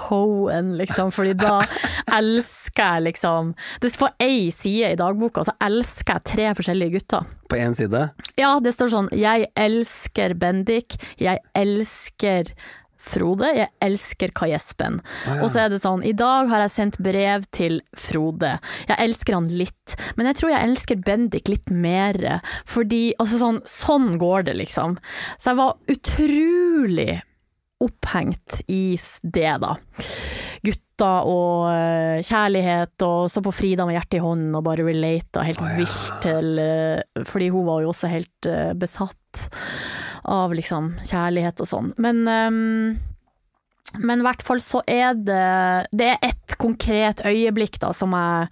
hoen, 0.09 0.73
liksom. 0.81 1.12
Fordi 1.14 1.37
da 1.38 1.61
elsker 2.18 2.83
jeg 2.97 3.07
liksom 3.11 3.55
Det 3.83 3.92
På 4.01 4.11
ei 4.23 4.51
side 4.55 4.92
i 4.92 4.99
dagboka 4.99 5.45
så 5.47 5.55
elsker 5.62 6.18
jeg 6.18 6.29
tre 6.33 6.51
forskjellige 6.59 6.97
gutter. 6.99 7.31
På 7.53 7.59
én 7.61 7.77
side? 7.79 8.09
Ja, 8.40 8.57
det 8.64 8.73
står 8.75 8.90
sånn 8.90 9.11
'Jeg 9.12 9.51
elsker 9.55 10.35
Bendik', 10.35 10.97
'Jeg 11.21 11.38
elsker 11.55 12.55
Frode', 13.03 13.51
'Jeg 13.57 13.69
elsker 13.83 14.33
Kai 14.35 14.53
Espen'. 14.55 15.01
Og 15.43 15.51
så 15.51 15.65
er 15.65 15.69
det 15.73 15.83
sånn 15.83 16.05
'I 16.05 16.12
dag 16.12 16.49
har 16.49 16.61
jeg 16.65 16.71
sendt 16.71 16.99
brev 17.03 17.45
til 17.51 17.81
Frode'. 17.97 18.59
Jeg 18.88 18.99
elsker 18.99 19.35
han 19.35 19.49
litt, 19.49 19.97
men 20.17 20.27
jeg 20.27 20.37
tror 20.37 20.51
jeg 20.51 20.69
elsker 20.69 21.03
Bendik 21.03 21.49
litt 21.49 21.71
mer. 21.71 22.41
Fordi 22.65 23.15
Altså 23.23 23.38
sånn, 23.38 23.61
sånn 23.67 24.19
går 24.19 24.45
det, 24.45 24.57
liksom. 24.57 24.97
Så 25.38 25.53
jeg 25.53 25.57
var 25.57 25.77
utrolig 25.88 27.23
opphengt 27.83 28.62
i 28.71 28.97
det, 29.23 29.53
da. 29.62 29.75
Gutter 30.62 31.29
og 31.29 31.68
eh, 31.73 32.23
kjærlighet, 32.23 32.95
og 33.07 33.31
så 33.33 33.42
på 33.45 33.55
Frida 33.55 33.87
med 33.88 33.99
hjertet 33.99 34.21
i 34.21 34.25
hånden 34.25 34.55
og 34.59 34.66
bare 34.68 34.87
relata 34.87 35.45
helt 35.47 35.62
vilt 35.79 36.05
til 36.23 36.61
eh, 36.62 37.25
Fordi 37.27 37.49
hun 37.51 37.66
var 37.66 37.83
jo 37.83 37.90
også 37.90 38.12
helt 38.12 38.51
eh, 38.51 38.71
besatt 38.79 39.47
av 40.23 40.55
liksom 40.55 40.92
kjærlighet 41.03 41.64
og 41.64 41.66
sånn. 41.66 41.88
Men 41.99 42.23
um, 42.31 43.01
men 44.01 44.23
i 44.23 44.25
hvert 44.25 44.40
fall 44.45 44.62
så 44.64 44.81
er 44.88 45.16
det 45.18 45.88
Det 45.92 46.07
er 46.14 46.23
ett 46.25 46.55
konkret 46.61 47.21
øyeblikk 47.29 47.81
da 47.83 47.92
som 47.97 48.14
jeg 48.16 48.49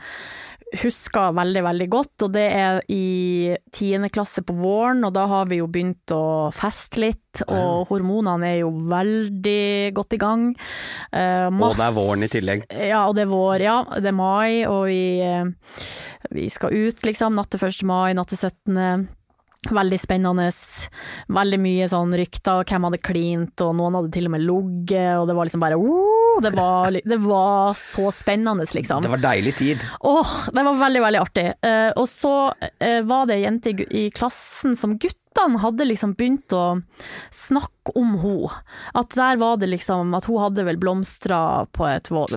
husker 0.78 1.32
veldig, 1.34 1.62
veldig 1.66 1.86
godt, 1.90 2.24
og 2.26 2.32
det 2.34 2.44
er 2.54 2.80
i 2.92 3.56
tiende 3.74 4.10
klasse 4.12 4.42
på 4.46 4.54
våren, 4.54 5.02
og 5.06 5.12
da 5.16 5.24
har 5.30 5.48
vi 5.50 5.58
jo 5.58 5.66
begynt 5.66 6.14
å 6.14 6.50
feste 6.54 7.00
litt, 7.02 7.42
og 7.46 7.88
hormonene 7.90 8.48
er 8.52 8.58
jo 8.62 8.70
veldig 8.90 9.92
godt 9.96 10.14
i 10.14 10.20
gang. 10.22 10.44
Eh, 11.12 11.46
Og 11.50 11.76
det 11.78 11.86
er 11.88 11.96
våren 11.96 12.26
i 12.26 12.30
tillegg. 12.30 12.66
Ja, 12.74 13.06
og 13.08 13.14
det 13.18 13.26
er 13.26 13.32
vår, 13.32 13.64
ja. 13.66 13.78
Det 13.98 14.10
er 14.12 14.18
mai, 14.18 14.64
og 14.66 14.86
vi, 14.90 15.20
eh, 15.20 15.44
vi 16.30 16.48
skal 16.50 16.70
ut, 16.74 17.02
liksom. 17.06 17.34
Natt 17.34 17.50
til 17.50 17.60
1. 17.66 17.82
mai, 17.86 18.12
natt 18.14 18.28
til 18.30 18.38
17. 18.38 19.08
Veldig 19.70 19.98
spennende. 20.00 20.46
Veldig 21.28 21.58
mye 21.60 21.86
sånn 21.92 22.14
rykter, 22.16 22.64
hvem 22.64 22.86
hadde 22.88 23.02
klint, 23.04 23.60
og 23.60 23.74
noen 23.76 23.98
hadde 23.98 24.12
til 24.14 24.24
og 24.30 24.32
med 24.32 24.46
ligget, 24.46 25.18
og 25.20 25.26
det 25.28 25.36
var 25.36 25.44
liksom 25.50 25.60
bare 25.60 25.76
uh, 25.76 26.19
det, 26.42 26.52
var, 26.56 26.96
det 27.04 27.20
var 27.22 27.74
så 27.78 28.10
spennende, 28.14 28.66
liksom. 28.74 29.02
Det 29.02 29.12
var 29.12 29.22
deilig 29.22 29.56
tid. 29.60 29.86
Åh, 30.00 30.34
det 30.52 30.66
var 30.66 30.82
veldig, 30.84 31.02
veldig 31.06 31.22
artig. 31.22 31.46
Uh, 31.66 31.90
og 31.96 32.06
så 32.10 32.34
uh, 32.50 33.00
var 33.08 33.30
det 33.30 33.40
ei 33.40 33.46
jente 33.46 33.74
i 33.74 33.88
i 34.00 34.04
klassen 34.14 34.76
som 34.78 34.94
gutt, 34.98 35.18
guttene 35.30 35.58
hadde 35.58 35.84
liksom 35.84 36.14
begynt 36.14 36.52
å 36.52 36.80
snakke 37.30 37.92
om 37.94 38.18
henne. 38.18 38.50
At 38.94 39.14
der 39.14 39.36
var 39.36 39.56
det 39.56 39.66
liksom 39.70 40.14
At 40.14 40.26
hun 40.26 40.40
hadde 40.40 40.64
vel 40.64 40.78
blomstra 40.78 41.66
på, 41.72 41.86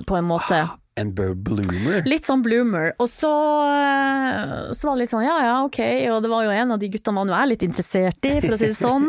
på 0.06 0.16
en 0.16 0.24
måte. 0.24 0.68
En 0.96 1.10
bloomer. 1.10 2.04
Litt 2.06 2.28
sånn 2.28 2.42
bloomer. 2.44 2.92
Og 3.02 3.08
så, 3.10 3.30
eh, 3.66 4.72
så 4.72 4.86
var 4.86 4.94
det 4.94 5.02
litt 5.02 5.10
sånn 5.10 5.24
ja 5.24 5.38
ja, 5.42 5.56
ok, 5.66 5.80
og 6.14 6.20
det 6.22 6.30
var 6.30 6.44
jo 6.46 6.52
en 6.54 6.74
av 6.76 6.78
de 6.78 6.90
guttene 6.92 7.16
man 7.16 7.32
jo 7.32 7.34
er 7.34 7.48
litt 7.50 7.64
interessert 7.66 8.28
i, 8.30 8.36
for 8.38 8.54
å 8.54 8.58
si 8.60 8.68
det 8.70 8.78
sånn. 8.78 9.08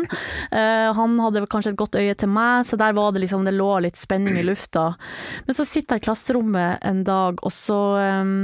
Uh, 0.50 0.90
han 0.98 1.14
hadde 1.22 1.44
kanskje 1.52 1.76
et 1.76 1.78
godt 1.78 2.00
øye 2.00 2.16
til 2.18 2.32
meg, 2.34 2.66
så 2.66 2.78
der 2.80 2.96
var 2.98 3.14
det 3.14 3.22
liksom, 3.22 3.46
det 3.46 3.54
lå 3.54 3.70
litt 3.86 4.00
spenning 4.00 4.40
i 4.40 4.44
lufta. 4.48 4.88
Men 5.46 5.58
så 5.60 5.68
sitter 5.68 6.00
jeg 6.00 6.02
i 6.02 6.06
klasserommet 6.08 6.82
en 6.90 7.04
dag, 7.06 7.38
og 7.46 7.54
så 7.54 7.80
um, 8.02 8.34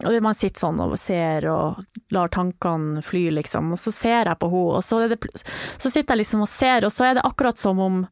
og 0.00 0.20
Man 0.24 0.36
sitter 0.36 0.66
sånn 0.66 0.82
og 0.82 0.98
ser 0.98 1.46
og 1.52 1.80
lar 2.10 2.30
tankene 2.34 3.04
fly, 3.06 3.28
liksom, 3.38 3.70
og 3.76 3.78
så 3.78 3.94
ser 3.94 4.32
jeg 4.32 4.38
på 4.40 4.50
henne, 4.50 4.78
og 4.80 4.84
så, 4.84 5.04
det, 5.06 5.22
så 5.78 5.86
sitter 5.86 6.16
jeg 6.16 6.24
liksom 6.24 6.42
og 6.42 6.50
ser, 6.50 6.84
og 6.84 6.90
så 6.90 7.06
er 7.06 7.18
det 7.20 7.28
akkurat 7.28 7.60
som 7.60 7.78
om 7.78 8.02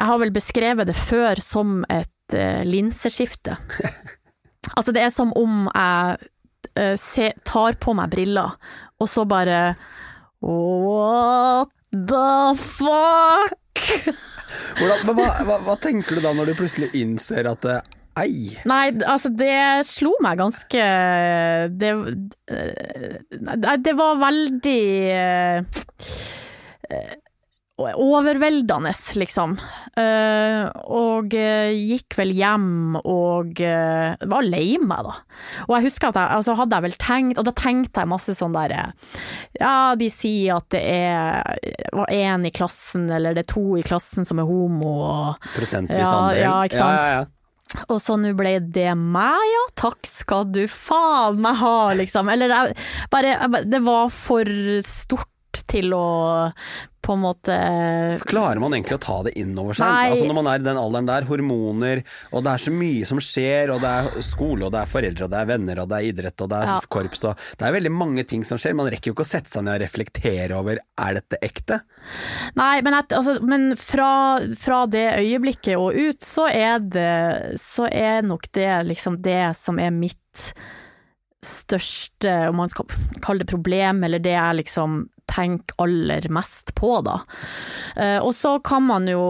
jeg 0.00 0.08
har 0.08 0.20
vel 0.22 0.32
beskrevet 0.32 0.88
det 0.88 0.96
før 0.96 1.40
som 1.44 1.80
et 1.92 2.08
uh, 2.36 2.62
linseskifte. 2.66 3.56
altså, 4.76 4.94
det 4.94 5.04
er 5.04 5.14
som 5.14 5.32
om 5.38 5.68
jeg 5.68 6.18
uh, 6.78 6.96
se, 7.00 7.30
tar 7.46 7.78
på 7.82 7.94
meg 7.98 8.12
briller, 8.12 8.56
og 9.00 9.08
så 9.10 9.26
bare 9.28 9.74
What 10.40 11.72
the 11.92 12.56
fuck? 12.58 13.56
Hvordan, 14.80 15.14
hva, 15.14 15.30
hva, 15.46 15.56
hva, 15.66 15.74
tenker 15.80 16.18
du 16.18 16.24
da 16.24 16.32
når 16.34 16.50
du 16.50 16.58
plutselig 16.58 16.90
innser 16.98 17.48
at 17.50 17.66
uh, 17.68 17.80
Ei. 18.18 18.56
Nei, 18.66 18.90
altså 19.06 19.30
det 19.30 19.86
slo 19.86 20.10
meg 20.20 20.40
ganske 20.40 20.86
Det, 21.78 21.92
det 23.86 23.94
var 23.96 24.18
veldig 24.18 24.80
overveldende, 27.80 28.92
liksom. 29.20 29.56
Uh, 29.96 30.68
og 30.90 31.34
uh, 31.34 31.70
gikk 31.72 32.16
vel 32.18 32.32
hjem 32.36 32.98
og 33.00 33.62
uh, 33.64 34.20
var 34.30 34.46
lei 34.46 34.76
meg, 34.82 35.08
da. 35.08 35.16
Og 35.68 35.74
jeg 35.76 35.88
husker 35.88 36.10
at 36.10 36.20
jeg 36.20 36.36
altså 36.38 36.56
hadde 36.60 36.78
jeg 36.78 36.86
vel 36.88 36.98
tenkt, 37.00 37.40
og 37.40 37.48
da 37.48 37.54
tenkte 37.56 38.04
jeg 38.04 38.12
masse 38.12 38.36
sånn 38.36 38.54
derre 38.54 38.90
Ja, 39.58 39.96
de 39.98 40.10
sier 40.12 40.60
at 40.60 40.70
det 40.74 40.84
er 40.84 41.58
var 41.96 42.12
én 42.14 42.46
i 42.46 42.54
klassen, 42.54 43.08
eller 43.10 43.36
det 43.36 43.46
er 43.46 43.52
to 43.54 43.66
i 43.80 43.84
klassen 43.86 44.28
som 44.28 44.40
er 44.42 44.48
homo, 44.48 44.94
og 45.08 45.50
Prosentvis 45.56 46.00
ja, 46.00 46.14
andel. 46.14 46.42
Ja, 46.44 46.56
ikke 46.68 46.80
sant. 46.80 46.96
Ja, 46.96 47.10
ja, 47.10 47.20
ja. 47.20 47.28
Og 47.90 48.00
så 48.02 48.16
nå 48.18 48.32
ble 48.38 48.56
det 48.74 48.90
meg, 48.98 49.38
ja, 49.46 49.64
takk 49.78 50.06
skal 50.08 50.48
du 50.50 50.64
faen 50.70 51.38
meg 51.42 51.60
ha, 51.60 51.92
liksom. 51.98 52.30
Eller 52.32 52.50
jeg, 52.50 52.78
bare 53.12 53.62
Det 53.70 53.82
var 53.86 54.10
for 54.14 54.50
stort 54.86 55.29
til 55.70 55.94
å 55.96 56.06
på 57.00 57.14
en 57.16 57.22
måte 57.22 57.54
Klarer 58.28 58.60
man 58.60 58.74
egentlig 58.76 58.98
å 58.98 59.02
ta 59.02 59.14
det 59.24 59.32
inn 59.40 59.54
over 59.58 59.72
seg? 59.76 59.88
Altså 60.12 60.26
Når 60.28 60.36
man 60.36 60.48
er 60.52 60.60
i 60.60 60.66
den 60.66 60.76
alderen 60.78 61.06
der, 61.08 61.24
hormoner, 61.30 62.02
og 62.28 62.44
det 62.44 62.52
er 62.52 62.62
så 62.66 62.72
mye 62.74 63.06
som 63.08 63.22
skjer, 63.24 63.72
og 63.72 63.80
det 63.80 63.88
er 63.88 64.24
skole, 64.26 64.66
og 64.66 64.74
det 64.74 64.82
er 64.82 64.90
foreldre, 64.90 65.24
og 65.24 65.32
det 65.32 65.38
er 65.40 65.48
venner, 65.48 65.80
og 65.80 65.88
det 65.90 65.96
er 66.00 66.08
idrett, 66.10 66.44
og 66.44 66.50
det 66.52 66.58
er 66.60 66.68
Ja. 66.70 66.80
korps, 66.92 67.24
og 67.30 67.46
det 67.56 67.66
er 67.66 67.72
veldig 67.78 67.92
mange 67.94 68.26
ting 68.28 68.44
som 68.44 68.60
skjer. 68.60 68.76
Man 68.76 68.90
rekker 68.92 69.10
jo 69.10 69.14
ikke 69.16 69.24
å 69.24 69.30
sette 69.32 69.48
seg 69.48 69.64
ned 69.64 69.78
og 69.78 69.84
reflektere 69.86 70.58
over 70.58 70.76
er 71.00 71.14
dette 71.14 71.40
ekte. 71.40 71.80
Nei, 72.60 72.82
men, 72.84 72.98
at, 73.00 73.16
altså, 73.16 73.38
men 73.42 73.70
fra, 73.80 74.40
fra 74.60 74.82
det 74.86 75.06
øyeblikket 75.22 75.80
og 75.80 75.96
ut, 75.96 76.20
så 76.20 76.50
er 76.52 76.78
det 76.80 77.58
Så 77.60 77.88
er 77.90 78.22
nok 78.22 78.44
det 78.52 78.68
liksom 78.86 79.22
det 79.24 79.56
som 79.56 79.78
er 79.80 79.90
mitt 79.90 80.52
største, 81.44 82.48
om 82.50 82.56
man 82.60 82.68
skal 82.68 82.86
kalle 83.24 83.44
det 83.44 83.48
problem, 83.50 84.04
eller 84.04 84.20
det 84.22 84.34
jeg 84.36 84.58
liksom 84.60 85.00
tenker 85.30 85.78
aller 85.82 86.26
mest 86.32 86.74
på, 86.78 86.96
da. 87.06 87.20
Eh, 87.96 88.18
og 88.18 88.34
så 88.36 88.56
kan 88.64 88.84
man 88.88 89.08
jo, 89.10 89.22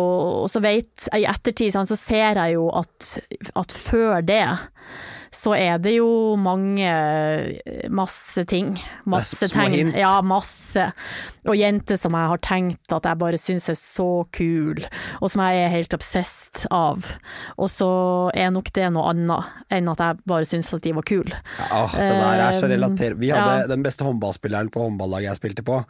og 0.44 0.50
så 0.52 0.62
vet 0.64 1.08
i 1.16 1.26
ettertid, 1.28 1.74
sånn, 1.74 1.88
så 1.88 1.98
ser 1.98 2.40
jeg 2.40 2.56
jo 2.56 2.68
at, 2.80 3.14
at 3.60 3.74
før 3.76 4.24
det 4.24 4.44
så 5.34 5.54
er 5.56 5.78
det 5.82 5.96
jo 5.98 6.36
mange 6.40 6.90
Masse 7.90 8.44
ting. 8.48 8.74
Masse 9.08 9.48
tegn. 9.50 9.92
Ja, 9.98 10.20
masse. 10.22 10.90
Og 11.48 11.56
jenter 11.56 11.98
som 12.00 12.14
jeg 12.16 12.30
har 12.32 12.42
tenkt 12.44 12.94
at 12.94 13.06
jeg 13.08 13.20
bare 13.20 13.40
syns 13.40 13.68
er 13.72 13.78
så 13.78 14.08
kul, 14.34 14.82
og 15.20 15.32
som 15.32 15.42
jeg 15.46 15.64
er 15.64 15.72
helt 15.72 15.94
obsessed 15.96 16.66
av. 16.74 17.06
Og 17.56 17.70
så 17.72 17.90
er 18.36 18.52
nok 18.54 18.70
det 18.76 18.90
noe 18.94 19.12
annet 19.14 19.72
enn 19.72 19.90
at 19.90 20.02
jeg 20.04 20.20
bare 20.30 20.48
syns 20.48 20.72
at 20.76 20.84
de 20.84 20.94
var 20.96 21.06
kule. 21.08 21.40
Åh, 21.70 21.96
det 21.96 22.10
der 22.10 22.44
er 22.44 22.58
så 22.58 22.68
relatert 22.70 23.00
relater... 23.00 23.18
Vi 23.20 23.30
hadde 23.30 23.62
ja. 23.62 23.66
den 23.70 23.82
beste 23.82 24.04
håndballspilleren 24.04 24.70
på 24.72 24.84
håndballaget 24.84 25.30
jeg 25.30 25.40
spilte 25.40 25.66
på. 25.66 25.80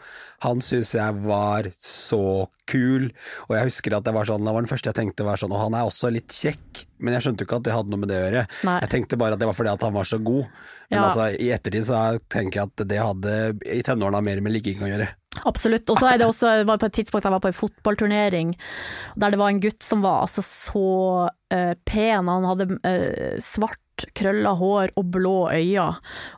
Han 0.47 0.63
syns 0.65 0.95
jeg 0.95 1.25
var 1.25 1.71
så 1.85 2.49
kul, 2.71 3.11
og 3.49 3.57
jeg 3.57 3.71
husker 3.71 3.97
at 3.97 4.07
det 4.07 4.15
var 4.15 4.29
sånn 4.29 4.45
Det 4.47 4.55
var 4.55 4.63
den 4.63 4.71
første 4.71 4.93
jeg 4.93 4.99
tenkte 5.01 5.25
var 5.27 5.41
sånn 5.41 5.51
Og 5.51 5.59
han 5.59 5.75
er 5.75 5.89
også 5.89 6.13
litt 6.15 6.31
kjekk, 6.31 6.85
men 7.01 7.17
jeg 7.17 7.27
skjønte 7.27 7.45
jo 7.45 7.49
ikke 7.49 7.61
at 7.61 7.67
det 7.69 7.77
hadde 7.77 7.93
noe 7.93 8.03
med 8.03 8.13
det 8.13 8.19
å 8.19 8.25
gjøre. 8.27 8.45
Nei. 8.69 8.77
Jeg 8.85 8.93
tenkte 8.95 9.19
bare 9.21 9.37
at 9.37 9.43
det 9.43 9.49
var 9.51 9.57
fordi 9.59 9.73
at 9.73 9.87
han 9.87 9.97
var 9.97 10.09
så 10.09 10.21
god. 10.23 10.47
Men 10.91 10.99
Ja. 10.99 11.07
altså, 11.09 11.27
i 11.37 11.51
ettertid 11.55 11.89
så 11.89 12.05
tenker 12.33 12.61
jeg 12.61 12.71
at 12.71 12.85
det 12.91 13.01
hadde 13.01 13.35
i 13.67 13.83
tenårene 13.87 14.23
mer 14.27 14.41
med 14.45 14.57
ligging 14.57 14.83
å 14.85 14.91
gjøre. 14.91 15.09
Absolutt. 15.47 15.89
Og 15.93 16.01
så 16.01 16.09
er 16.11 16.19
det 16.19 16.27
også 16.27 16.49
det 16.61 16.67
var 16.67 16.81
på 16.83 16.89
et 16.91 16.97
tidspunkt 16.99 17.25
jeg 17.25 17.33
var 17.33 17.43
på 17.45 17.51
en 17.53 17.61
fotballturnering 17.61 18.55
der 19.17 19.31
det 19.31 19.39
var 19.39 19.53
en 19.53 19.61
gutt 19.63 19.85
som 19.87 20.03
var 20.03 20.25
altså 20.27 20.43
så 20.43 20.87
uh, 21.31 21.75
pen. 21.87 22.29
Han 22.29 22.49
hadde 22.49 22.67
uh, 22.83 23.39
svart 23.45 23.81
krølla 24.17 24.55
hår 24.59 24.93
og 25.01 25.11
blå 25.15 25.35
øyne, 25.53 25.89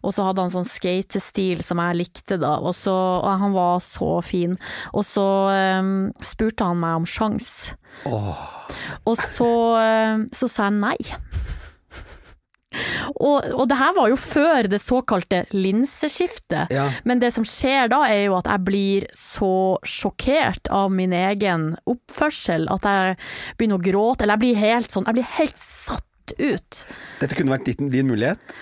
og 0.02 0.14
så 0.14 0.26
hadde 0.28 0.44
han 0.46 0.52
sånn 0.54 0.68
skatestil 0.68 1.62
som 1.64 1.80
jeg 1.82 2.00
likte 2.02 2.38
da, 2.42 2.56
og, 2.60 2.74
så, 2.78 2.94
og 3.22 3.40
han 3.44 3.54
var 3.56 3.78
så 3.84 4.16
fin. 4.26 4.58
Og 4.92 5.04
så 5.06 5.26
um, 5.80 6.10
spurte 6.24 6.64
han 6.68 6.82
meg 6.82 7.02
om 7.02 7.08
sjans, 7.08 7.52
Oh. 8.08 8.38
og 9.04 9.18
så, 9.20 9.46
um, 9.76 10.22
så 10.32 10.48
sa 10.48 10.70
jeg 10.70 10.78
nei. 10.80 10.96
Og, 13.20 13.44
og 13.52 13.66
det 13.68 13.76
her 13.76 13.92
var 13.92 14.08
jo 14.08 14.16
før 14.16 14.64
det 14.72 14.78
såkalte 14.80 15.42
linseskiftet. 15.52 16.70
ja. 16.72 16.86
Men 17.04 17.20
det 17.20 17.32
som 17.34 17.44
skjer 17.44 17.90
da, 17.92 17.98
er 18.08 18.24
jo 18.30 18.38
at 18.38 18.48
jeg 18.48 18.64
blir 18.64 19.06
så 19.12 19.76
sjokkert 19.84 20.70
av 20.72 20.88
min 20.94 21.12
egen 21.12 21.74
oppførsel 21.84 22.64
at 22.72 22.88
jeg 22.88 23.18
begynner 23.60 23.76
å 23.76 23.84
gråte. 23.84 24.24
Eller 24.24 24.38
jeg 24.40 24.44
blir 24.46 24.62
helt 24.62 24.94
sånn 24.94 25.04
Jeg 25.10 25.18
blir 25.20 25.30
helt 25.36 25.60
satt 25.60 26.08
ut. 26.38 26.84
Dette 27.20 27.38
kunne 27.38 27.54
vært 27.54 27.68
din, 27.68 27.90
din 27.92 28.08
mulighet. 28.10 28.54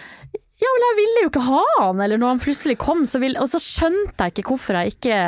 Ja, 0.61 0.69
men 0.77 0.85
jeg 0.85 0.97
ville 0.99 1.25
jo 1.25 1.31
ikke 1.31 1.47
ha 1.47 1.61
han, 1.79 2.01
eller 2.05 2.21
når 2.21 2.35
han 2.35 2.43
plutselig 2.43 2.77
kom, 2.83 3.07
så 3.09 3.21
ville, 3.23 3.41
og 3.41 3.49
så 3.49 3.61
skjønte 3.63 4.27
jeg 4.27 4.35
ikke 4.35 4.49
hvorfor 4.51 4.77
jeg 4.77 4.95
ikke 4.97 5.21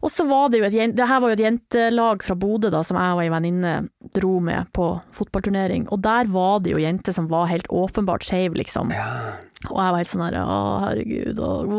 Og 0.00 0.08
så 0.08 0.24
var 0.24 0.48
det 0.48 0.60
jo 0.60 0.68
et 0.68 0.94
Det 0.96 1.08
her 1.10 1.20
var 1.20 1.32
jo 1.32 1.36
et 1.36 1.42
jentelag 1.44 2.22
fra 2.24 2.36
Bodø 2.38 2.70
da, 2.72 2.80
som 2.86 2.96
jeg 2.96 3.16
og 3.16 3.22
ei 3.24 3.32
venninne 3.32 3.74
dro 4.14 4.38
med 4.40 4.70
på 4.76 4.86
fotballturnering, 5.18 5.88
og 5.90 6.00
der 6.06 6.30
var 6.30 6.62
det 6.64 6.72
jo 6.72 6.80
jenter 6.80 7.12
som 7.16 7.26
var 7.28 7.50
helt 7.50 7.68
åpenbart 7.68 8.24
skeive, 8.24 8.54
liksom. 8.62 8.94
Ja. 8.94 9.34
Og 9.68 9.76
jeg 9.76 9.92
var 9.92 9.98
helt 9.98 10.08
sånn 10.08 10.24
her 10.24 10.38
Å, 10.40 10.60
herregud, 10.86 11.42
og 11.44 11.74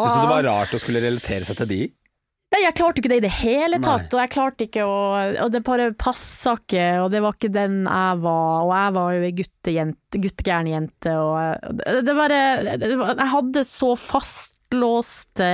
Syns 0.00 0.16
du 0.16 0.22
det 0.24 0.32
var 0.32 0.48
rart 0.48 0.74
å 0.74 0.80
skulle 0.82 1.04
relatere 1.04 1.46
seg 1.46 1.60
til 1.60 1.70
de? 1.70 1.82
Nei, 2.52 2.60
jeg 2.66 2.76
klarte 2.76 3.00
ikke 3.00 3.12
det 3.12 3.20
i 3.22 3.24
det 3.24 3.32
hele 3.38 3.78
Nei. 3.80 3.86
tatt, 3.86 4.12
og 4.12 4.20
jeg 4.20 4.32
klarte 4.34 4.66
ikke 4.66 4.84
å 4.84 4.96
Og 5.46 5.52
det 5.54 5.62
bare 5.64 5.92
passa 5.96 6.56
ikke, 6.58 6.86
og 7.00 7.12
det 7.14 7.22
var 7.24 7.36
ikke 7.38 7.52
den 7.54 7.82
jeg 7.86 8.22
var, 8.24 8.66
og 8.66 8.72
jeg 8.76 8.96
var 8.98 9.14
jo 9.16 9.28
ei 9.28 9.36
guttegæren 10.26 10.72
jente, 10.72 11.14
og 11.16 11.78
det, 12.04 12.16
bare 12.16 12.40
det 12.76 12.96
var, 13.00 13.14
Jeg 13.16 13.32
hadde 13.36 13.64
så 13.64 13.94
fastlåste 13.96 15.52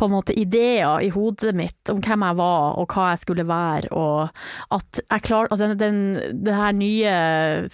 på 0.00 0.06
en 0.08 0.14
måte 0.14 0.32
ideer 0.38 1.02
i 1.04 1.10
hodet 1.12 1.52
mitt 1.56 1.90
om 1.92 2.00
hvem 2.00 2.22
jeg 2.24 2.36
var 2.38 2.78
og 2.80 2.94
hva 2.94 3.10
jeg 3.12 3.20
skulle 3.20 3.44
være, 3.44 3.90
og 3.92 4.30
at 4.72 5.00
jeg 5.02 5.24
klarte 5.26 5.52
altså 5.52 5.68
den, 5.68 5.82
den, 5.82 6.40
den, 6.40 6.56
her 6.56 6.72
nye 6.76 7.14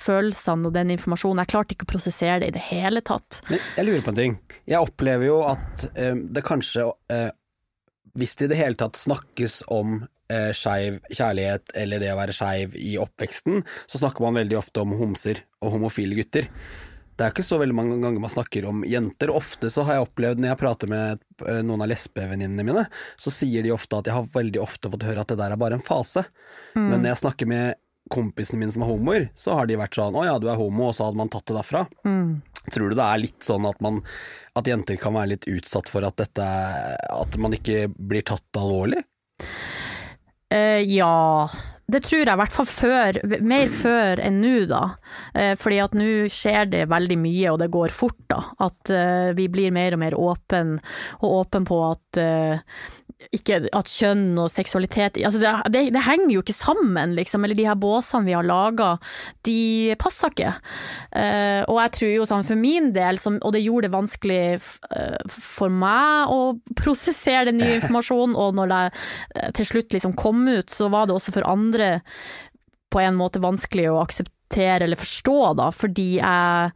følelsene 0.01 0.67
og 0.67 0.75
den 0.75 0.91
informasjonen, 0.97 1.45
jeg 1.45 1.53
klarte 1.55 1.77
ikke 1.77 1.87
å 1.87 1.93
prosessere 1.95 2.41
det 2.43 2.51
i 2.51 2.57
det 2.59 2.65
hele 2.67 3.05
tatt. 3.07 3.41
Men 3.47 3.63
jeg 3.79 3.89
lurer 3.89 4.03
på 4.03 4.15
en 4.15 4.21
ting. 4.21 4.39
Jeg 4.67 4.83
opplever 4.83 5.29
jo 5.29 5.41
at 5.47 5.87
um, 5.95 6.25
det 6.35 6.43
kanskje 6.47 6.89
eh, 7.15 7.29
Hvis 8.17 8.37
det 8.39 8.49
i 8.49 8.53
det 8.55 8.61
hele 8.61 8.79
tatt 8.81 8.99
snakkes 8.99 9.63
om 9.73 10.01
eh, 10.33 10.51
skeiv 10.57 10.99
kjærlighet 11.11 11.75
eller 11.77 12.03
det 12.03 12.13
å 12.15 12.19
være 12.19 12.37
skeiv 12.37 12.77
i 12.81 12.97
oppveksten, 13.01 13.63
så 13.87 14.03
snakker 14.03 14.25
man 14.25 14.41
veldig 14.41 14.59
ofte 14.61 14.83
om 14.83 14.97
homser 14.99 15.45
og 15.63 15.77
homofile 15.77 16.19
gutter. 16.19 16.51
Det 17.17 17.25
er 17.25 17.33
ikke 17.33 17.47
så 17.49 17.57
veldig 17.57 17.77
mange 17.77 17.97
ganger 17.97 18.21
man 18.21 18.33
snakker 18.33 18.67
om 18.69 18.83
jenter. 18.85 19.31
Ofte 19.33 19.71
så 19.73 19.87
har 19.89 19.97
jeg 19.97 20.05
opplevd, 20.05 20.41
når 20.43 20.53
jeg 20.53 20.61
prater 20.61 20.91
med 20.93 21.23
eh, 21.49 21.63
noen 21.65 21.87
av 21.87 21.91
lesbevenninnene 21.93 22.67
mine, 22.67 22.85
så 23.17 23.33
sier 23.33 23.65
de 23.65 23.73
ofte 23.73 23.97
at 23.97 24.11
jeg 24.11 24.19
har 24.19 24.35
veldig 24.35 24.61
ofte 24.61 24.93
fått 24.93 25.09
høre 25.09 25.25
at 25.25 25.33
det 25.33 25.41
der 25.41 25.55
er 25.55 25.61
bare 25.61 25.79
en 25.81 25.85
fase. 25.85 26.27
Men 26.77 27.01
når 27.01 27.15
jeg 27.15 27.23
snakker 27.25 27.49
med 27.49 27.81
kompisene 28.13 28.61
mine 28.61 28.73
som 28.75 28.85
er 28.87 28.91
homoer, 28.91 29.29
så 29.35 29.57
har 29.59 29.67
de 29.67 29.77
vært 29.81 29.97
sånn 29.99 30.15
'Å 30.15 30.25
ja, 30.25 30.39
du 30.39 30.49
er 30.49 30.57
homo', 30.61 30.89
og 30.91 30.95
så 30.95 31.07
hadde 31.07 31.21
man 31.21 31.29
tatt 31.33 31.47
det 31.47 31.57
derfra. 31.57 31.87
Tror 32.73 32.91
du 32.91 32.97
det 32.99 33.05
er 33.05 33.23
litt 33.23 33.43
sånn 33.47 33.67
at, 33.69 33.79
man, 33.81 34.01
at 34.59 34.67
jenter 34.67 34.97
kan 34.99 35.15
være 35.15 35.37
litt 35.37 35.47
utsatt 35.47 35.89
for 35.89 36.03
at, 36.07 36.17
dette, 36.19 36.43
at 36.43 37.37
man 37.39 37.55
ikke 37.55 37.87
blir 37.95 38.27
tatt 38.27 38.59
alvorlig? 38.59 39.05
Uh, 40.53 40.83
ja, 40.83 41.49
Det 41.87 42.01
tror 42.03 42.25
jeg 42.25 42.33
i 42.33 42.41
hvert 42.41 42.55
fall 42.55 42.67
før, 42.67 43.21
mer 43.47 43.69
før 43.71 44.19
enn 44.19 44.41
nå 44.43 44.67
da. 44.67 44.83
Eh, 45.39 45.53
fordi 45.55 45.79
at 45.79 45.95
nå 45.95 46.27
skjer 46.27 46.67
det 46.73 46.89
veldig 46.91 47.19
mye 47.23 47.53
og 47.53 47.61
det 47.63 47.69
går 47.71 47.95
fort 47.95 48.19
da. 48.27 48.41
At 48.59 48.91
eh, 48.91 49.31
vi 49.39 49.47
blir 49.47 49.71
mer 49.71 49.95
og 49.95 50.03
mer 50.03 50.17
åpen, 50.19 50.81
og 51.21 51.37
åpen 51.45 51.69
på 51.69 51.79
at 51.87 52.19
ikke 53.33 53.63
at 53.73 53.89
kjønn 53.89 54.37
og 54.39 54.51
seksualitet 54.53 55.17
altså 55.25 55.41
det, 55.41 55.53
det, 55.73 55.83
det, 55.95 56.03
henger 56.05 56.35
jo 56.35 56.43
ikke 56.43 56.57
sammen, 56.57 57.15
liksom. 57.17 57.47
Eller 57.47 57.57
de 57.57 57.65
her 57.65 57.79
båsene 57.81 58.29
vi 58.29 58.35
har 58.37 58.47
laga, 58.47 58.93
de 59.47 59.97
passer 60.01 60.35
ikke. 60.35 60.53
Uh, 61.17 61.63
og 61.65 61.81
jeg 61.81 61.95
tror 61.97 62.13
jo 62.13 62.29
sånn 62.29 62.47
for 62.47 62.61
min 62.61 62.93
del, 62.97 63.21
som, 63.21 63.39
og 63.41 63.57
det 63.57 63.65
gjorde 63.65 63.89
det 63.89 63.97
vanskelig 63.97 64.43
uh, 64.61 65.17
for 65.33 65.73
meg 65.73 66.33
å 66.33 66.41
prosessere 66.77 67.49
den 67.51 67.61
nye 67.63 67.77
informasjonen, 67.81 68.37
og 68.37 68.61
når 68.61 68.73
det 68.75 68.85
uh, 68.93 69.51
til 69.57 69.71
slutt 69.73 69.97
liksom 69.97 70.17
kom 70.19 70.45
ut, 70.51 70.69
så 70.73 70.93
var 70.93 71.09
det 71.09 71.17
også 71.17 71.35
for 71.39 71.49
andre 71.49 71.97
på 72.93 73.03
en 73.03 73.17
måte 73.19 73.43
vanskelig 73.43 73.89
å 73.91 74.01
akseptere 74.05 74.85
eller 74.85 75.01
forstå, 75.01 75.41
da, 75.59 75.73
fordi 75.75 76.11
jeg 76.21 76.73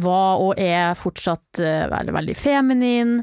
var 0.00 0.44
og 0.44 0.60
er 0.60 0.92
fortsatt 0.94 1.58
veldig, 1.58 2.12
veldig 2.14 2.34
feminin 2.38 3.16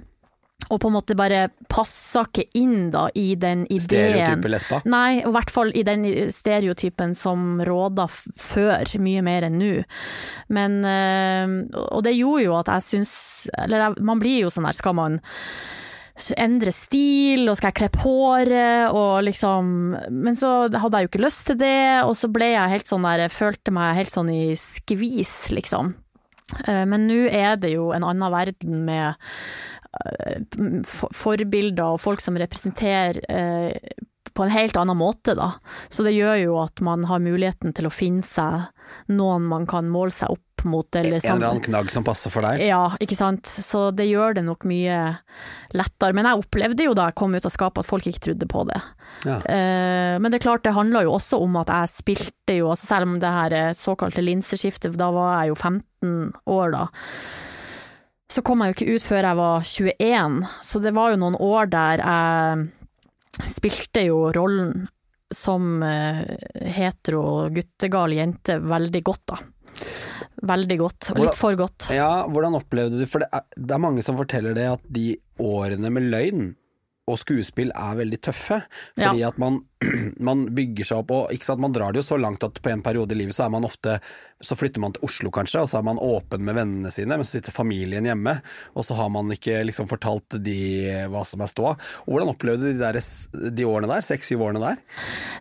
og 0.68 0.82
på 0.82 0.90
en 0.90 0.96
måte 0.98 1.16
bare 1.16 1.46
passa 1.72 2.26
ikke 2.28 2.48
inn 2.60 2.90
da 2.92 3.06
i 3.16 3.30
den 3.40 3.64
ideen 3.70 3.86
Stereotype 3.86 4.52
lesba? 4.52 4.82
Nei, 4.90 5.22
i 5.22 5.32
hvert 5.32 5.52
fall 5.54 5.72
i 5.78 5.84
den 5.88 6.04
stereotypen 6.34 7.16
som 7.16 7.62
råda 7.64 8.08
før, 8.10 8.90
mye 9.00 9.24
mer 9.24 9.48
enn 9.48 9.60
nå. 9.62 9.72
Men 10.52 10.80
øh, 10.84 11.56
Og 11.94 12.04
det 12.04 12.18
gjorde 12.18 12.46
jo 12.48 12.56
at 12.58 12.72
jeg 12.72 12.86
syns 12.88 13.14
Eller 13.58 13.96
man 14.04 14.20
blir 14.22 14.46
jo 14.46 14.52
sånn 14.54 14.68
her, 14.68 14.76
skal 14.76 14.98
man 14.98 15.20
endre 16.42 16.72
stil, 16.74 17.44
og 17.46 17.60
skal 17.60 17.70
jeg 17.70 17.78
klippe 17.78 18.02
håret, 18.02 18.90
og 18.90 19.22
liksom 19.28 19.70
Men 20.10 20.36
så 20.36 20.66
hadde 20.74 20.98
jeg 20.98 21.06
jo 21.06 21.12
ikke 21.12 21.24
lyst 21.24 21.46
til 21.52 21.60
det, 21.62 22.02
og 22.10 22.16
så 22.18 22.32
ble 22.34 22.52
jeg 22.56 22.74
helt 22.74 22.90
sånn 22.90 23.06
der, 23.06 23.28
jeg 23.28 23.36
følte 23.38 23.76
meg 23.76 24.00
helt 24.02 24.12
sånn 24.12 24.34
i 24.34 24.44
skvis, 24.58 25.36
liksom. 25.54 25.94
Eh, 26.66 26.84
men 26.90 27.06
nå 27.06 27.28
er 27.30 27.60
det 27.62 27.76
jo 27.76 27.92
en 27.94 28.08
annen 28.08 28.34
verden 28.34 28.82
med 28.88 29.14
Eh, 29.87 29.87
forbilder 30.86 31.96
og 31.96 32.02
folk 32.02 32.24
som 32.24 32.38
representerer 32.40 33.22
eh, 33.32 33.98
på 34.38 34.44
en 34.44 34.54
helt 34.54 34.78
annen 34.78 34.98
måte, 34.98 35.34
da. 35.38 35.54
Så 35.90 36.04
det 36.06 36.14
gjør 36.14 36.36
jo 36.44 36.58
at 36.62 36.82
man 36.86 37.08
har 37.10 37.24
muligheten 37.24 37.74
til 37.74 37.88
å 37.90 37.94
finne 37.94 38.26
seg 38.26 38.68
noen 39.10 39.48
man 39.50 39.66
kan 39.70 39.90
måle 39.90 40.14
seg 40.14 40.36
opp 40.36 40.66
mot. 40.68 40.88
Eller 40.96 41.18
en 41.18 41.38
eller 41.38 41.50
annen 41.50 41.64
knagg 41.66 41.90
som 41.94 42.06
passer 42.06 42.34
for 42.34 42.46
deg? 42.46 42.62
Ja, 42.68 42.92
ikke 43.02 43.18
sant. 43.18 43.50
Så 43.50 43.90
det 43.96 44.08
gjør 44.10 44.38
det 44.38 44.46
nok 44.46 44.68
mye 44.70 45.00
lettere. 45.78 46.14
Men 46.18 46.30
jeg 46.30 46.44
opplevde 46.44 46.88
jo 46.88 46.94
da 46.98 47.10
jeg 47.10 47.18
kom 47.20 47.34
ut 47.34 47.50
av 47.50 47.54
skapet 47.54 47.82
at 47.82 47.90
folk 47.90 48.10
ikke 48.10 48.26
trodde 48.30 48.50
på 48.52 48.68
det. 48.70 48.80
Ja. 49.26 49.40
Eh, 49.42 50.16
men 50.22 50.30
det 50.30 50.42
er 50.42 50.48
klart, 50.48 50.66
det 50.68 50.76
handla 50.78 51.06
jo 51.08 51.16
også 51.18 51.42
om 51.42 51.58
at 51.62 51.74
jeg 51.74 51.94
spilte 51.96 52.60
jo, 52.60 52.70
altså 52.74 52.92
selv 52.94 53.10
om 53.10 53.18
det 53.24 53.34
her 53.40 53.58
såkalte 53.78 54.26
linseskiftet, 54.26 54.98
da 55.02 55.10
var 55.16 55.34
jeg 55.40 55.54
jo 55.54 55.60
15 55.60 56.18
år 56.58 56.74
da 56.78 56.88
så 58.32 58.44
kom 58.44 58.62
jeg 58.62 58.74
jo 58.74 58.76
ikke 58.76 58.98
ut 58.98 59.06
før 59.08 59.30
jeg 59.30 59.40
var 59.40 59.68
21, 59.72 60.38
så 60.70 60.82
det 60.84 60.94
var 60.98 61.14
jo 61.14 61.22
noen 61.22 61.40
år 61.48 61.70
der 61.72 62.04
jeg 62.04 63.52
spilte 63.54 64.04
jo 64.08 64.28
rollen 64.36 64.88
som 65.34 65.82
uh, 65.84 66.24
hetero 66.78 67.48
guttegal 67.54 68.16
jente 68.16 68.58
veldig 68.64 69.02
godt, 69.04 69.24
da. 69.34 69.40
Veldig 70.48 70.78
godt, 70.80 71.10
litt 71.18 71.38
for 71.38 71.58
godt. 71.58 71.90
Ja, 71.94 72.28
hvordan 72.30 72.56
opplevde 72.60 73.00
du 73.02 73.08
For 73.10 73.24
det 73.24 73.28
er, 73.34 73.44
det 73.58 73.74
er 73.74 73.82
mange 73.82 74.04
som 74.06 74.18
forteller 74.20 74.54
det 74.58 74.68
at 74.70 74.84
de 74.94 75.16
årene 75.42 75.92
med 75.94 76.10
løgn 76.12 76.52
og 77.08 77.20
skuespill 77.22 77.72
er 77.72 77.98
veldig 78.02 78.20
tøffe. 78.28 78.60
Fordi 78.98 79.24
ja. 79.24 79.32
at 79.32 79.40
man, 79.42 79.62
man, 80.28 80.48
bygger 80.56 80.88
seg 80.90 81.04
opp, 81.04 81.12
og 81.14 81.34
ikke 81.34 81.52
sant, 81.52 81.62
man 81.62 81.74
drar 81.76 81.94
det 81.94 82.02
jo 82.02 82.08
så 82.10 82.18
langt 82.18 82.44
at 82.46 82.62
på 82.64 82.72
en 82.72 82.82
periode 82.86 83.14
i 83.14 83.20
livet 83.20 83.36
så 83.38 83.46
er 83.46 83.54
man 83.54 83.68
ofte 83.68 84.00
Så 84.42 84.54
flytter 84.58 84.82
man 84.82 84.94
til 84.94 85.06
Oslo 85.06 85.32
kanskje, 85.34 85.64
og 85.64 85.70
så 85.70 85.80
er 85.80 85.86
man 85.88 86.02
åpen 86.02 86.44
med 86.46 86.54
vennene 86.58 86.92
sine, 86.94 87.18
men 87.18 87.26
så 87.26 87.38
sitter 87.38 87.56
familien 87.56 88.06
hjemme, 88.06 88.36
og 88.78 88.86
så 88.86 88.94
har 89.00 89.10
man 89.10 89.32
ikke 89.34 89.64
liksom 89.66 89.90
fortalt 89.90 90.38
de 90.46 90.58
hva 91.10 91.24
som 91.26 91.42
er 91.42 91.50
ståa. 91.50 91.72
Hvordan 92.06 92.30
opplevde 92.30 92.70
du 92.76 92.84
de, 92.84 93.02
de 93.58 93.66
årene 93.66 93.90
der? 93.90 94.06
Seks-syv 94.06 94.44
årene 94.46 94.62
der? 94.62 94.84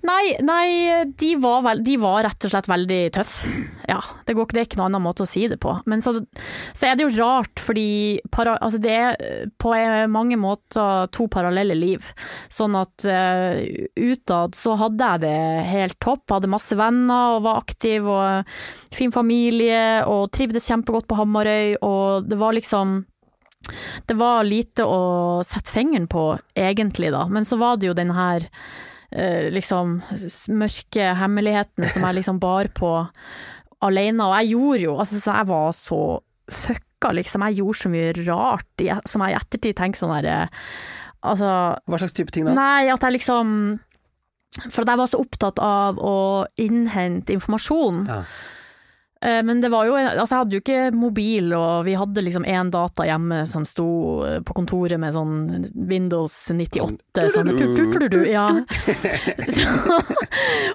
Nei, 0.09 0.37
nei 0.41 1.05
de, 1.13 1.35
var 1.45 1.61
vel, 1.67 1.83
de, 1.85 1.99
var 2.01 2.23
rett 2.25 2.49
og 2.49 2.55
slett 2.55 2.71
veldig 2.73 3.01
tøffe. 3.19 3.53
Ja, 3.85 4.01
det, 4.25 4.33
går, 4.39 4.49
det 4.55 4.63
er 4.63 4.71
ikke 4.71 4.81
noen 4.81 4.95
annen 4.95 5.05
måte 5.05 5.27
å 5.27 5.29
si 5.29 5.45
det 5.53 5.61
på. 5.61 5.77
Men 5.85 6.01
så, 6.05 6.15
så 6.73 6.89
er 6.89 6.97
det 6.97 7.05
jo 7.05 7.13
rart, 7.19 7.61
fordi 7.61 7.89
para, 8.33 8.57
altså 8.65 8.81
det 8.81 8.97
er 8.97 9.53
på 9.61 9.77
mange 10.09 10.41
måter 10.41 11.13
to 11.13 11.29
parallelle 11.33 11.77
liv. 11.77 12.09
Sånn 12.49 12.81
at 12.81 13.05
uh, 13.05 13.61
utad 14.27 14.55
så 14.59 14.75
hadde 14.75 15.11
jeg 15.13 15.23
det 15.23 15.67
helt 15.71 15.99
topp, 16.03 16.27
hadde 16.31 16.51
masse 16.51 16.75
venner 16.77 17.37
og 17.37 17.45
var 17.47 17.61
aktiv 17.63 18.07
og 18.07 18.57
fin 18.95 19.13
familie 19.15 20.03
og 20.07 20.31
trivdes 20.35 20.67
kjempegodt 20.67 21.07
på 21.07 21.19
Hamarøy, 21.19 21.77
og 21.81 22.27
det 22.27 22.39
var 22.41 22.57
liksom 22.57 23.05
det 24.07 24.15
var 24.15 24.45
lite 24.47 24.85
å 24.87 25.43
sette 25.47 25.73
fingeren 25.75 26.07
på, 26.07 26.37
egentlig, 26.55 27.11
da. 27.11 27.25
Men 27.27 27.47
så 27.47 27.57
var 27.59 27.81
det 27.81 27.89
jo 27.89 27.97
den 27.99 28.13
her 28.15 28.45
uh, 28.47 29.49
liksom 29.51 29.97
mørke 30.55 31.09
hemmeligheten 31.19 31.89
som 31.91 32.07
jeg 32.07 32.19
liksom 32.21 32.39
bar 32.39 32.71
på 32.77 32.93
alene. 33.83 34.23
Og 34.23 34.37
jeg 34.39 34.53
gjorde 34.53 34.85
jo 34.85 34.95
Altså, 35.03 35.19
jeg 35.19 35.49
var 35.51 35.75
så 35.75 36.01
fucka, 36.47 37.11
liksom. 37.19 37.49
Jeg 37.49 37.59
gjorde 37.59 37.81
så 37.81 37.91
mye 37.91 38.15
rart 38.21 38.87
som 39.11 39.27
jeg 39.27 39.35
i 39.35 39.41
ettertid 39.41 39.81
tenker 39.81 40.05
sånn 40.05 40.15
herre 40.15 40.39
Altså 41.27 41.49
Hva 41.89 41.99
slags 41.99 42.15
type 42.15 42.31
ting 42.35 42.47
da? 42.47 42.55
Nei, 42.57 42.87
at 42.93 43.03
jeg 43.03 43.17
liksom 43.17 43.49
For 44.71 44.83
at 44.83 44.93
jeg 44.93 45.01
var 45.03 45.11
så 45.11 45.21
opptatt 45.21 45.59
av 45.63 45.99
å 46.01 46.19
innhente 46.61 47.35
informasjon. 47.37 48.05
Ja. 48.09 48.21
Eh, 49.25 49.43
men 49.43 49.61
det 49.61 49.71
var 49.73 49.87
jo 49.89 49.95
Altså, 49.97 50.35
jeg 50.35 50.41
hadde 50.43 50.57
jo 50.57 50.63
ikke 50.63 50.81
mobil, 50.95 51.53
og 51.57 51.87
vi 51.87 51.95
hadde 51.97 52.25
liksom 52.25 52.45
én 52.45 52.71
data 52.73 53.07
hjemme 53.09 53.43
som 53.49 53.65
sto 53.69 53.89
eh, 54.27 54.41
på 54.45 54.57
kontoret 54.59 55.01
med 55.01 55.17
sånn 55.17 55.71
Windows 55.89 56.35
98 56.53 57.25
sånn 57.33 57.49
Ja. 58.29 58.47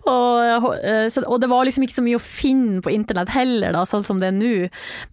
og, 0.10 0.66
og, 0.66 1.38
det 1.42 1.52
var 1.52 1.68
liksom 1.68 1.86
ikke 1.86 2.00
så 2.00 2.06
mye 2.06 2.18
å 2.18 2.24
finne 2.24 2.82
på 2.82 2.94
internett 2.94 3.30
heller, 3.36 3.76
da, 3.78 3.86
sånn 3.86 4.06
som 4.08 4.22
det 4.22 4.32
er 4.32 4.38
nå. 4.38 4.56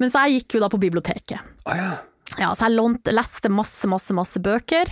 Men 0.01 0.13
så 0.13 0.25
jeg 0.27 0.41
gikk 0.41 0.57
jo 0.57 0.65
da 0.65 0.73
på 0.73 0.81
biblioteket. 0.81 1.53
Oh, 1.69 1.77
ja. 1.77 1.93
Ja, 2.37 2.51
så 2.53 2.67
jeg 2.67 2.77
lånt, 2.77 3.09
leste 3.09 3.49
masse, 3.51 3.89
masse, 3.91 4.13
masse 4.15 4.41
bøker. 4.43 4.91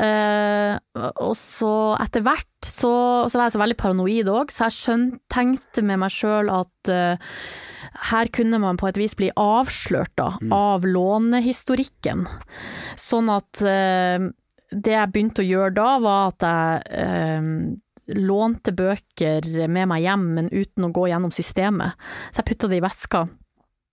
Eh, 0.00 0.78
og 1.10 1.34
så 1.38 1.74
etter 2.00 2.24
hvert 2.24 2.46
så, 2.64 2.92
så, 3.28 3.36
var 3.36 3.46
jeg 3.48 3.56
så 3.56 3.60
veldig 3.62 3.76
paranoid 3.80 4.30
òg, 4.32 4.52
så 4.52 4.68
jeg 4.68 4.76
skjønt, 4.78 5.20
tenkte 5.32 5.84
med 5.86 6.00
meg 6.02 6.14
sjøl 6.14 6.50
at 6.52 6.90
eh, 6.92 7.36
her 8.10 8.30
kunne 8.32 8.60
man 8.62 8.80
på 8.80 8.88
et 8.88 9.00
vis 9.00 9.16
bli 9.18 9.28
avslørt 9.38 10.14
da, 10.18 10.32
mm. 10.40 10.54
av 10.56 10.86
lånehistorikken. 10.88 12.24
Sånn 13.00 13.30
at 13.32 13.62
eh, 13.66 14.30
det 14.70 14.96
jeg 14.96 15.12
begynte 15.12 15.44
å 15.44 15.50
gjøre 15.50 15.76
da, 15.76 15.92
var 16.02 16.32
at 16.32 16.48
jeg 16.48 17.04
eh, 17.04 17.52
lånte 18.20 18.74
bøker 18.74 19.46
med 19.68 19.90
meg 19.90 20.06
hjem, 20.06 20.26
men 20.38 20.50
uten 20.50 20.88
å 20.88 20.94
gå 20.94 21.10
gjennom 21.10 21.34
systemet. 21.34 21.98
Så 22.30 22.42
jeg 22.42 22.50
putta 22.52 22.70
det 22.70 22.80
i 22.80 22.84
veska. 22.84 23.26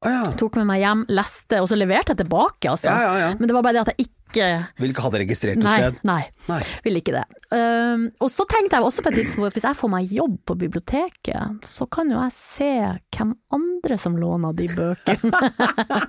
Oh, 0.06 0.12
ja. 0.14 0.28
Tok 0.38 0.60
med 0.60 0.68
meg 0.70 0.84
hjem, 0.84 1.08
leste, 1.10 1.58
og 1.64 1.72
så 1.72 1.78
leverte 1.78 2.14
jeg 2.14 2.22
tilbake, 2.22 2.70
altså. 2.70 2.92
Ja, 2.92 3.14
ja, 3.18 3.30
Men 3.40 3.50
det 3.50 3.56
var 3.56 3.64
bare 3.66 3.80
det 3.80 3.88
at 3.88 3.96
jeg 3.96 4.06
ikke 4.06 4.50
Vil 4.78 4.92
ikke 4.92 5.02
ha 5.06 5.10
det 5.14 5.22
registrert 5.24 5.58
noe 5.58 5.72
sted? 5.72 5.98
Nei, 6.06 6.20
nei, 6.50 6.60
vil 6.86 7.00
ikke 7.00 7.16
det. 7.16 7.24
Um, 7.50 8.04
og 8.22 8.30
så 8.30 8.46
tenkte 8.52 8.78
jeg 8.78 8.86
også 8.86 9.02
på 9.02 9.10
et 9.10 9.18
tidspunkt 9.22 9.56
hvis 9.56 9.66
jeg 9.66 9.80
får 9.80 9.92
meg 9.96 10.14
jobb 10.14 10.36
på 10.46 10.58
biblioteket, 10.62 11.66
så 11.66 11.88
kan 11.90 12.12
jo 12.12 12.20
jeg 12.20 12.36
se 12.36 12.70
hvem 13.18 13.34
andre 13.58 13.98
som 14.04 14.20
låner 14.20 14.54
de 14.60 14.70
bøkene. 14.76 15.42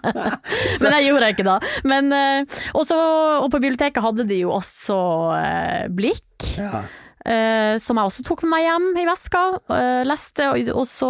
Men 0.83 0.97
det 0.99 1.03
gjorde 1.07 1.31
jeg 1.31 1.39
ikke 1.39 1.49
da. 1.49 1.59
Men, 1.89 2.13
uh, 2.13 2.63
også, 2.77 2.99
og 3.47 3.49
på 3.55 3.63
biblioteket 3.63 4.05
hadde 4.05 4.29
de 4.29 4.43
jo 4.43 4.53
også 4.59 4.99
uh, 5.33 5.85
blikk. 5.95 6.51
Ja. 6.59 6.85
Uh, 7.27 7.75
som 7.83 7.99
jeg 7.99 8.09
også 8.09 8.23
tok 8.25 8.45
med 8.45 8.53
meg 8.53 8.65
hjem 8.69 8.85
i 9.01 9.07
veska. 9.09 9.41
Uh, 9.67 10.03
leste, 10.07 10.47
og, 10.71 10.85
så, 10.87 11.09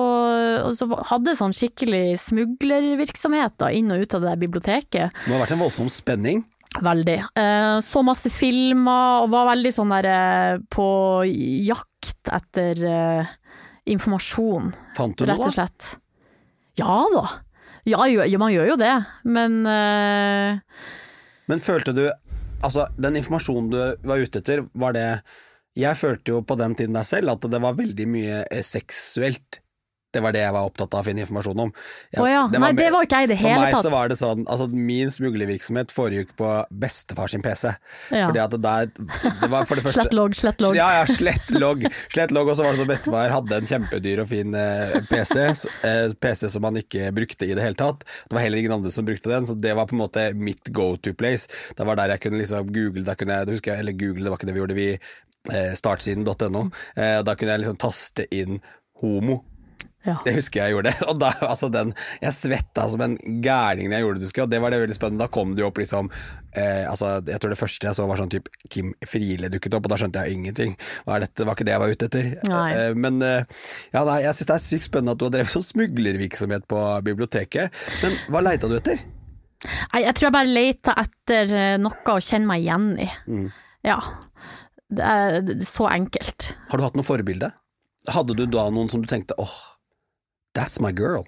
og, 0.65 0.71
så, 0.75 0.89
hadde 1.11 1.37
sånn 1.37 1.55
skikkelig 1.57 2.17
smuglervirksomhet 2.23 3.59
da, 3.61 3.69
inn 3.77 3.93
og 3.93 4.05
ut 4.05 4.17
av 4.17 4.25
det 4.25 4.31
der 4.31 4.41
biblioteket. 4.41 5.13
Det 5.13 5.29
må 5.29 5.37
ha 5.37 5.43
vært 5.45 5.57
en 5.59 5.63
voldsom 5.63 5.91
spenning? 5.93 6.47
Veldig. 6.85 7.19
Uh, 7.37 7.79
så 7.85 8.03
masse 8.07 8.33
filmer 8.33 9.25
og 9.25 9.33
var 9.35 9.51
veldig 9.51 9.73
sånn 9.75 9.93
der 9.99 10.63
på 10.73 10.89
jakt 11.27 12.33
etter 12.33 12.81
informasjon. 13.89 14.73
Fant 14.97 15.17
du 15.19 15.29
rett 15.29 15.45
og 15.45 15.55
slett. 15.55 15.93
Ja 16.81 17.03
da. 17.13 17.27
Ja, 17.89 18.05
man 18.41 18.53
gjør 18.53 18.75
jo 18.75 18.81
det, 18.81 18.95
men 19.25 19.63
Men 21.49 21.63
følte 21.65 21.95
du 21.97 22.03
Altså, 22.59 22.89
den 22.99 23.17
informasjonen 23.21 23.69
du 23.71 24.09
var 24.11 24.19
ute 24.19 24.41
etter, 24.43 24.65
var 24.75 24.97
det 24.97 25.07
jeg 25.77 25.97
følte 26.01 26.33
jo 26.37 26.43
på 26.43 26.57
den 26.59 26.75
tiden 26.75 26.95
der 26.97 27.07
selv 27.07 27.31
at 27.37 27.41
det 27.51 27.61
var 27.63 27.75
veldig 27.79 28.09
mye 28.09 28.45
eh, 28.51 28.63
seksuelt 28.67 29.61
Det 30.09 30.23
var 30.25 30.33
det 30.33 30.41
jeg 30.41 30.53
var 30.55 30.65
opptatt 30.65 30.95
av 30.97 31.03
å 31.03 31.05
finne 31.05 31.21
informasjon 31.21 31.59
om. 31.67 31.71
Jeg- 32.15 32.23
oh 32.23 32.27
ja. 32.31 32.47
Nei, 32.49 32.71
det 32.73 32.87
var 32.95 33.05
ikke 33.05 33.19
jeg 33.21 33.27
i 33.27 33.29
det 33.29 33.37
hele 33.43 33.51
tatt. 33.53 33.59
For 33.59 33.61
meg 33.61 33.75
meg 33.75 33.85
så 33.85 33.91
var 33.93 34.09
det 34.09 34.17
sånn, 34.17 34.45
altså 34.49 34.67
min 34.73 35.11
smuglervirksomhet 35.13 35.93
foregikk 35.93 36.31
på 36.39 36.49
bestefar 36.73 37.29
sin 37.29 37.43
PC. 37.45 37.75
Ja. 38.17 38.31
Fordi 38.31 38.41
at 38.41 38.55
det 38.57 38.61
der 38.65 38.89
Det 38.97 39.51
var 39.53 39.67
for 39.69 39.77
det 39.77 39.85
første 39.87 40.01
Slett 40.07 40.17
logg, 40.17 40.33
slett 40.35 40.65
logg. 40.65 40.79
Ja, 40.81 40.89
ja, 40.97 41.05
slett 41.13 41.53
logg. 41.53 41.85
Slett 42.09 42.33
logg, 42.33 42.49
og 42.49 42.57
så 42.57 42.65
var 42.65 42.73
det 42.73 42.81
sånn 42.81 42.89
bestefar 42.95 43.37
hadde 43.37 43.61
en 43.61 43.69
kjempedyr 43.69 44.25
og 44.25 44.31
fin 44.33 44.57
eh, 44.57 44.97
PC. 45.13 45.45
Eh, 45.85 46.17
PC 46.25 46.49
som 46.57 46.65
han 46.71 46.81
ikke 46.81 47.13
brukte 47.21 47.45
i 47.45 47.53
det 47.53 47.69
hele 47.69 47.77
tatt. 47.85 48.09
Det 48.33 48.33
var 48.41 48.47
heller 48.49 48.65
ingen 48.65 48.79
andre 48.81 48.91
som 48.97 49.05
brukte 49.05 49.29
den, 49.29 49.45
så 49.45 49.61
det 49.61 49.77
var 49.77 49.93
på 49.93 49.99
en 49.99 50.05
måte 50.07 50.31
mitt 50.35 50.73
go 50.73 50.95
to 50.97 51.13
place. 51.13 51.53
Det 51.77 51.85
var 51.85 52.01
der 52.01 52.17
jeg 52.17 52.25
kunne 52.25 52.41
liksom 52.41 52.73
google, 52.73 53.05
da 53.05 53.13
kunne 53.15 53.37
jeg, 53.43 53.47
det 53.53 53.59
husker 53.61 53.77
jeg, 53.77 53.85
eller 53.85 54.01
google, 54.01 54.25
det 54.25 54.33
var 54.33 54.41
ikke 54.41 54.49
det 54.49 54.57
vi 54.57 54.65
gjorde, 54.65 54.81
vi 54.81 54.91
startsiden.no. 55.49 56.65
Eh, 56.97 57.21
da 57.25 57.37
kunne 57.37 57.55
jeg 57.55 57.65
liksom 57.65 57.79
taste 57.81 58.27
inn 58.35 58.59
homo. 59.03 59.43
Ja. 60.07 60.15
Det 60.25 60.33
husker 60.37 60.63
jeg 60.63 60.77
gjorde. 60.77 60.93
Og 61.11 61.19
da, 61.21 61.33
altså 61.45 61.69
den, 61.73 61.91
jeg 62.23 62.37
svetta 62.37 62.87
som 62.91 63.03
en 63.05 63.17
gærning 63.45 63.91
når 63.91 63.99
jeg 63.99 64.07
gjorde 64.07 64.21
det, 64.21 64.29
husker 64.29 64.43
jeg, 64.43 64.49
og 64.49 64.53
det 64.53 64.61
var 64.63 64.73
det 64.73 64.79
veldig 64.85 64.97
spennende. 64.97 65.25
Da 65.25 65.33
kom 65.35 65.55
det 65.57 65.65
jo 65.65 65.69
opp 65.69 65.81
liksom 65.83 66.11
eh, 66.55 66.85
altså, 66.89 67.19
Jeg 67.27 67.43
tror 67.43 67.53
det 67.53 67.59
første 67.61 67.89
jeg 67.89 67.99
så 67.99 68.07
var 68.09 68.21
sånn 68.21 68.33
type 68.33 68.71
Kim 68.73 68.95
Friele 69.07 69.51
dukket 69.53 69.77
opp, 69.77 69.89
og 69.89 69.93
da 69.93 70.01
skjønte 70.01 70.25
jeg 70.25 70.39
ingenting. 70.39 70.77
Hva 71.05 71.19
er 71.19 71.27
dette? 71.27 71.47
Var 71.49 71.59
ikke 71.59 71.69
det 71.69 71.75
jeg 71.75 71.83
var 71.85 71.95
ute 71.95 72.09
etter. 72.09 72.31
Eh, 72.47 72.97
men 72.97 73.21
eh, 73.27 73.61
ja, 73.93 74.05
nei, 74.09 74.21
jeg 74.25 74.39
syns 74.39 74.51
det 74.51 74.57
er 74.57 74.67
sykt 74.69 74.89
spennende 74.89 75.17
at 75.17 75.21
du 75.21 75.29
har 75.29 75.35
drevet 75.37 75.55
sånn 75.57 75.69
smuglervirksomhet 75.69 76.69
på 76.71 76.85
biblioteket. 77.11 77.85
Men 78.05 78.19
hva 78.33 78.45
leita 78.47 78.71
du 78.71 78.79
etter? 78.79 79.03
Nei, 79.67 80.05
jeg 80.05 80.15
tror 80.15 80.29
jeg 80.29 80.37
bare 80.39 80.55
leita 80.55 80.95
etter 81.03 81.57
eh, 81.59 81.77
noe 81.83 82.15
å 82.15 82.23
kjenne 82.23 82.49
meg 82.49 82.63
igjen 82.63 82.93
i. 83.03 83.11
Mm. 83.27 83.49
Ja. 83.87 83.99
Det 84.89 85.05
er 85.05 85.41
det 85.45 85.59
er 85.61 85.69
så 85.69 85.89
enkelt. 85.93 86.53
Har 86.71 86.81
du 86.81 86.87
hatt 86.87 86.97
noe 86.97 87.07
forbilde? 87.07 87.53
Hadde 88.09 88.37
du 88.39 88.47
da 88.49 88.69
noen 88.73 88.89
som 88.89 89.03
du 89.05 89.09
tenkte 89.11 89.37
åh, 89.41 89.59
that's 90.57 90.81
my 90.81 90.95
girl? 90.97 91.27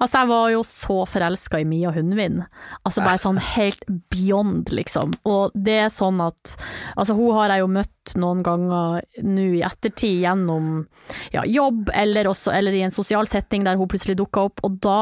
Altså, 0.00 0.22
jeg 0.22 0.28
var 0.30 0.46
jo 0.54 0.60
så 0.64 0.94
forelska 1.08 1.58
i 1.60 1.66
Mia 1.68 1.90
Hundvin. 1.92 2.40
Altså 2.86 3.02
bare 3.04 3.20
sånn 3.20 3.40
helt 3.56 3.82
beyond, 4.12 4.70
liksom. 4.72 5.12
Og 5.28 5.52
det 5.52 5.80
er 5.86 5.92
sånn 5.92 6.22
at 6.24 6.54
Altså, 6.96 7.16
hun 7.18 7.34
har 7.36 7.52
jeg 7.52 7.64
jo 7.64 7.72
møtt 7.74 8.14
noen 8.16 8.40
ganger 8.46 9.02
nå 9.26 9.48
i 9.58 9.64
ettertid 9.66 10.22
gjennom 10.22 10.86
ja, 11.34 11.44
jobb, 11.44 11.90
eller 11.94 12.30
også 12.30 12.54
eller 12.54 12.76
i 12.76 12.84
en 12.86 12.94
sosial 12.94 13.28
setting 13.28 13.66
der 13.66 13.76
hun 13.76 13.90
plutselig 13.90 14.16
dukka 14.18 14.46
opp, 14.48 14.62
og 14.66 14.78
da 14.84 14.98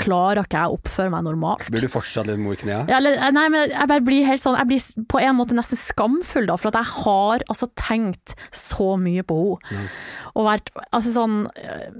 klarer 0.00 0.44
ikke 0.44 0.60
jeg 0.60 0.72
å 0.72 0.78
oppføre 0.78 1.12
meg 1.12 1.24
normalt. 1.26 1.66
Blir 1.72 1.84
du 1.86 1.90
fortsatt 1.92 2.28
litt 2.30 2.40
mo 2.42 2.54
i 2.54 2.58
knea? 2.60 2.84
Ja, 2.90 3.00
nei, 3.00 3.46
men 3.52 3.72
jeg 3.72 3.90
bare 3.90 4.04
blir 4.04 4.26
helt 4.28 4.42
sånn 4.42 4.58
Jeg 4.58 4.68
blir 4.70 5.06
på 5.10 5.20
en 5.22 5.38
måte 5.38 5.56
nesten 5.56 5.80
skamfull, 5.80 6.48
da, 6.50 6.58
for 6.60 6.70
at 6.70 6.78
jeg 6.80 6.92
har 7.04 7.44
altså 7.52 7.68
tenkt 7.80 8.36
så 8.54 8.94
mye 9.00 9.24
på 9.26 9.38
henne. 9.70 9.88
Og 10.34 10.48
vært 10.48 10.72
Altså 10.90 11.12
sånn 11.14 11.36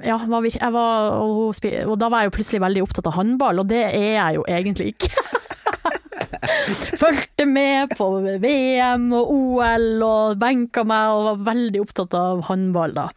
Ja, 0.05 0.19
var 0.31 0.45
vi, 0.45 0.55
jeg 0.55 0.75
var, 0.75 1.19
og, 1.23 1.55
og 1.55 1.97
da 2.01 2.11
var 2.13 2.25
jeg 2.25 2.31
jo 2.33 2.37
plutselig 2.39 2.63
veldig 2.65 2.85
opptatt 2.87 3.11
av 3.11 3.19
håndball, 3.19 3.63
og 3.63 3.71
det 3.71 3.83
er 3.91 4.15
jeg 4.19 4.41
jo 4.41 4.47
egentlig 4.51 4.95
ikke. 4.95 5.13
Fulgte 7.03 7.47
med 7.49 7.95
på 7.97 8.09
VM 8.43 9.07
og 9.17 9.31
OL 9.35 10.05
og 10.07 10.41
benka 10.41 10.85
meg 10.89 11.15
og 11.15 11.29
var 11.29 11.47
veldig 11.53 11.83
opptatt 11.85 12.17
av 12.19 12.45
håndball 12.49 12.97
da. 12.97 13.09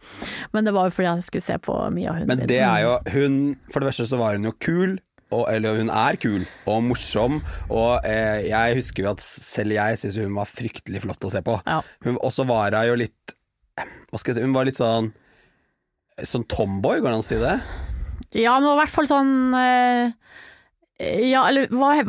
Men 0.54 0.68
det 0.68 0.74
var 0.76 0.88
jo 0.88 0.96
fordi 0.96 1.10
jeg 1.10 1.26
skulle 1.28 1.46
se 1.48 1.58
på 1.64 1.76
Mia 1.94 2.14
Hundvin. 2.16 2.32
Men 2.32 2.48
det 2.50 2.62
er 2.64 2.86
jo 2.86 2.96
hun 3.14 3.38
For 3.72 3.80
det 3.82 3.90
verste 3.90 4.08
så 4.08 4.18
var 4.20 4.38
hun 4.38 4.48
jo 4.48 4.54
kul. 4.62 4.98
Og, 5.28 5.44
eller 5.52 5.76
hun 5.76 5.90
er 5.92 6.16
kul 6.16 6.44
og 6.72 6.84
morsom, 6.86 7.42
og 7.68 8.06
eh, 8.08 8.46
jeg 8.48 8.78
husker 8.78 9.04
jo 9.04 9.10
at 9.10 9.20
selv 9.20 9.74
jeg 9.76 9.98
syns 10.00 10.16
hun 10.22 10.32
var 10.38 10.48
fryktelig 10.48 11.02
flott 11.04 11.26
å 11.28 11.32
se 11.34 11.42
på. 11.44 11.58
Ja. 11.68 11.82
Hun 12.06 12.16
også 12.24 12.46
var 12.48 12.72
jo 12.88 12.94
litt 12.96 13.34
Hva 14.08 14.16
skal 14.16 14.32
jeg 14.32 14.38
si, 14.38 14.46
hun 14.46 14.56
var 14.56 14.64
litt 14.64 14.80
sånn 14.80 15.12
Sånn 16.24 16.48
tomboy, 16.48 17.02
går 17.02 17.12
det 17.12 17.18
an 17.18 17.22
å 17.22 17.26
si 17.26 17.36
det? 17.38 17.58
Ja, 18.40 18.56
men 18.58 18.72
i 18.72 18.78
hvert 18.80 18.92
fall 18.92 19.06
sånn 19.08 19.54
eh, 19.54 20.16
Ja, 20.98 21.44
eller 21.46 21.68
var 21.70 22.00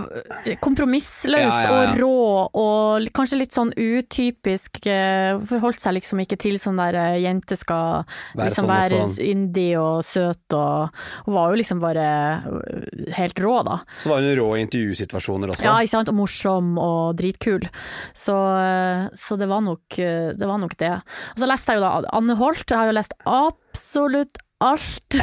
kompromissløs 0.63 1.37
Ja, 1.43 1.49
ja, 1.61 1.65
ja. 1.69 1.73
og 1.91 1.99
rå, 2.01 2.13
og 2.57 3.09
kanskje 3.13 3.37
litt 3.37 3.53
sånn 3.53 3.69
utypisk. 3.77 4.79
eh, 4.89 5.37
Forholdt 5.45 5.77
seg 5.83 5.93
liksom 5.99 6.23
ikke 6.23 6.39
til 6.41 6.57
sånn 6.57 6.79
der 6.81 6.97
eh, 6.97 7.19
jente 7.21 7.53
skal 7.59 8.01
Være 8.33 8.47
liksom 8.49 8.65
sånn 8.65 8.71
og 8.71 8.73
være 8.73 9.01
sånn. 9.03 9.29
yndig 9.29 9.67
og 9.77 10.01
søt, 10.07 10.57
og 10.57 10.97
Hun 11.27 11.37
var 11.37 11.53
jo 11.53 11.59
liksom 11.61 11.83
bare 11.85 12.07
eh, 12.09 13.13
helt 13.19 13.43
rå, 13.45 13.53
da. 13.69 13.77
Så 14.01 14.09
var 14.09 14.25
hun 14.25 14.33
rå 14.41 14.49
i 14.57 14.65
intervjusituasjoner 14.65 15.53
også. 15.53 15.67
Ja, 15.69 15.77
ikke 15.85 15.93
sant, 15.93 16.09
og 16.09 16.17
morsom 16.23 16.73
og 16.81 17.13
dritkul. 17.21 17.69
Så, 18.17 18.33
så 19.13 19.37
det, 19.37 19.51
var 19.53 19.61
nok, 19.69 19.85
det 19.99 20.49
var 20.49 20.57
nok 20.65 20.73
det. 20.81 20.95
Og 21.35 21.43
så 21.45 21.49
leste 21.53 21.75
jeg 21.75 21.83
jo 21.83 21.85
da 21.85 22.09
Anne 22.17 22.35
Holt, 22.41 22.65
jeg 22.65 22.77
har 22.81 22.89
jo 22.89 22.97
lest 22.97 23.13
absolutt 23.29 24.41
alt. 24.63 25.15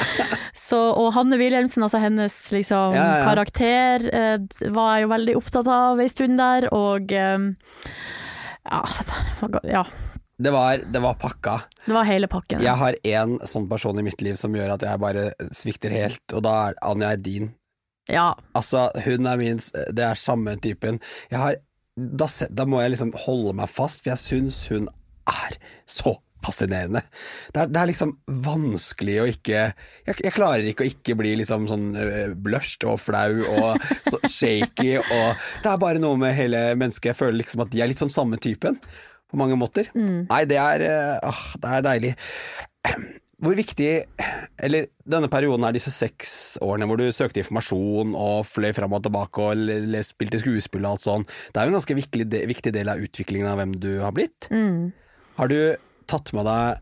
så, 0.66 0.78
og 0.92 1.12
Hanne 1.16 1.38
Wilhelmsen, 1.40 1.84
altså 1.86 2.00
hennes 2.02 2.36
liksom, 2.52 2.94
Ja, 2.96 3.04
ja, 3.18 3.26
karakter, 3.28 4.06
eh, 4.12 4.70
var 4.74 4.96
jeg 4.96 5.06
jo 5.06 5.12
veldig 5.14 5.36
opptatt 5.40 5.70
av 5.72 6.02
ei 6.04 6.08
stund 6.12 6.40
der, 6.40 6.68
og 6.74 7.12
eh, 7.14 7.48
ja, 8.64 8.82
ja, 9.68 9.84
Det, 10.36 10.52
var, 10.52 10.84
det 10.92 11.02
var 11.04 11.18
pakka. 11.20 11.58
det 11.86 11.96
var 11.96 12.08
hele 12.08 12.28
pakken. 12.28 12.62
Jeg 12.64 12.80
har 12.80 12.96
én 13.04 13.36
sånn 13.48 13.68
person 13.70 13.98
i 14.00 14.06
mitt 14.06 14.24
liv 14.24 14.36
som 14.40 14.54
gjør 14.56 14.76
at 14.76 14.86
jeg 14.86 15.02
bare 15.02 15.28
svikter 15.54 15.94
helt, 15.94 16.24
og 16.32 16.44
da 16.46 16.56
er 16.70 16.80
Anja 16.84 17.12
Erdin. 17.16 17.52
Ja, 18.10 18.34
Altså, 18.52 18.90
hun 19.06 19.24
er 19.24 19.38
min 19.40 19.60
Det 19.96 20.02
er 20.04 20.18
samme 20.20 20.58
typen. 20.60 20.98
Har 21.32 21.56
da, 21.96 22.26
da 22.50 22.66
må 22.66 22.82
jeg 22.82 22.90
liksom 22.96 23.14
holde 23.24 23.54
meg 23.56 23.70
fast, 23.70 24.02
for 24.02 24.12
jeg 24.12 24.20
syns 24.20 24.58
hun 24.68 24.88
er 25.30 25.56
så 25.88 26.16
fascinerende. 26.44 27.02
Det 27.54 27.64
er, 27.64 27.72
det 27.72 27.80
er 27.80 27.90
liksom 27.90 28.14
vanskelig 28.44 29.16
å 29.22 29.26
ikke 29.30 29.56
jeg, 29.64 30.18
jeg 30.18 30.34
klarer 30.34 30.68
ikke 30.68 30.84
å 30.84 30.90
ikke 30.90 31.16
bli 31.18 31.34
liksom 31.40 31.66
sånn 31.70 31.90
øh, 31.98 32.36
blushed 32.36 32.86
og 32.90 33.00
flau 33.02 33.42
og 33.56 33.82
så 34.06 34.20
shaky 34.28 34.98
og 35.00 35.42
Det 35.64 35.72
er 35.72 35.82
bare 35.82 36.02
noe 36.02 36.20
med 36.20 36.36
hele 36.36 36.66
mennesket. 36.78 37.12
Jeg 37.12 37.20
føler 37.20 37.40
liksom 37.40 37.64
at 37.64 37.72
de 37.72 37.82
er 37.82 37.90
litt 37.90 38.02
sånn 38.02 38.12
samme 38.12 38.38
typen 38.42 38.78
på 39.30 39.40
mange 39.40 39.58
måter. 39.58 39.90
Nei, 40.30 40.44
det 40.48 40.60
er 40.60 40.86
øh, 40.86 41.28
åh, 41.30 41.44
det 41.60 41.76
er 41.76 41.86
deilig. 41.88 42.14
Hvor 43.44 43.56
viktig 43.58 43.88
Eller 44.64 44.86
denne 45.10 45.28
perioden 45.28 45.66
her, 45.66 45.74
disse 45.74 45.92
seks 45.92 46.56
årene 46.64 46.86
hvor 46.88 47.00
du 47.00 47.08
søkte 47.12 47.42
informasjon 47.42 48.14
og 48.16 48.44
fløy 48.48 48.70
fram 48.76 48.94
og 48.96 49.02
tilbake 49.04 49.48
og 49.48 49.72
spilte 50.06 50.40
skuespill 50.40 50.86
og 50.86 50.94
alt 50.94 51.04
sånn, 51.04 51.26
det 51.52 51.60
er 51.60 51.66
jo 51.66 51.74
en 51.74 51.78
ganske 51.80 51.96
viktig 52.54 52.72
del 52.72 52.92
av 52.92 53.02
utviklingen 53.02 53.50
av 53.50 53.58
hvem 53.60 53.74
du 53.82 53.90
har 54.04 54.14
blitt. 54.16 54.48
mm. 54.52 54.92
Har 55.34 55.50
du 55.50 55.58
tatt 56.10 56.32
med 56.36 56.46
deg 56.48 56.80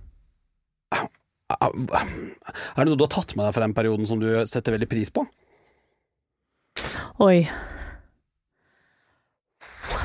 Er 1.52 2.80
det 2.80 2.88
noe 2.88 2.98
du 2.98 3.04
har 3.04 3.12
tatt 3.12 3.34
med 3.36 3.46
deg 3.46 3.54
fra 3.56 3.64
den 3.66 3.76
perioden 3.76 4.08
som 4.08 4.20
du 4.22 4.28
setter 4.48 4.74
veldig 4.76 4.88
pris 4.90 5.10
på? 5.12 5.24
Oi. 7.22 7.44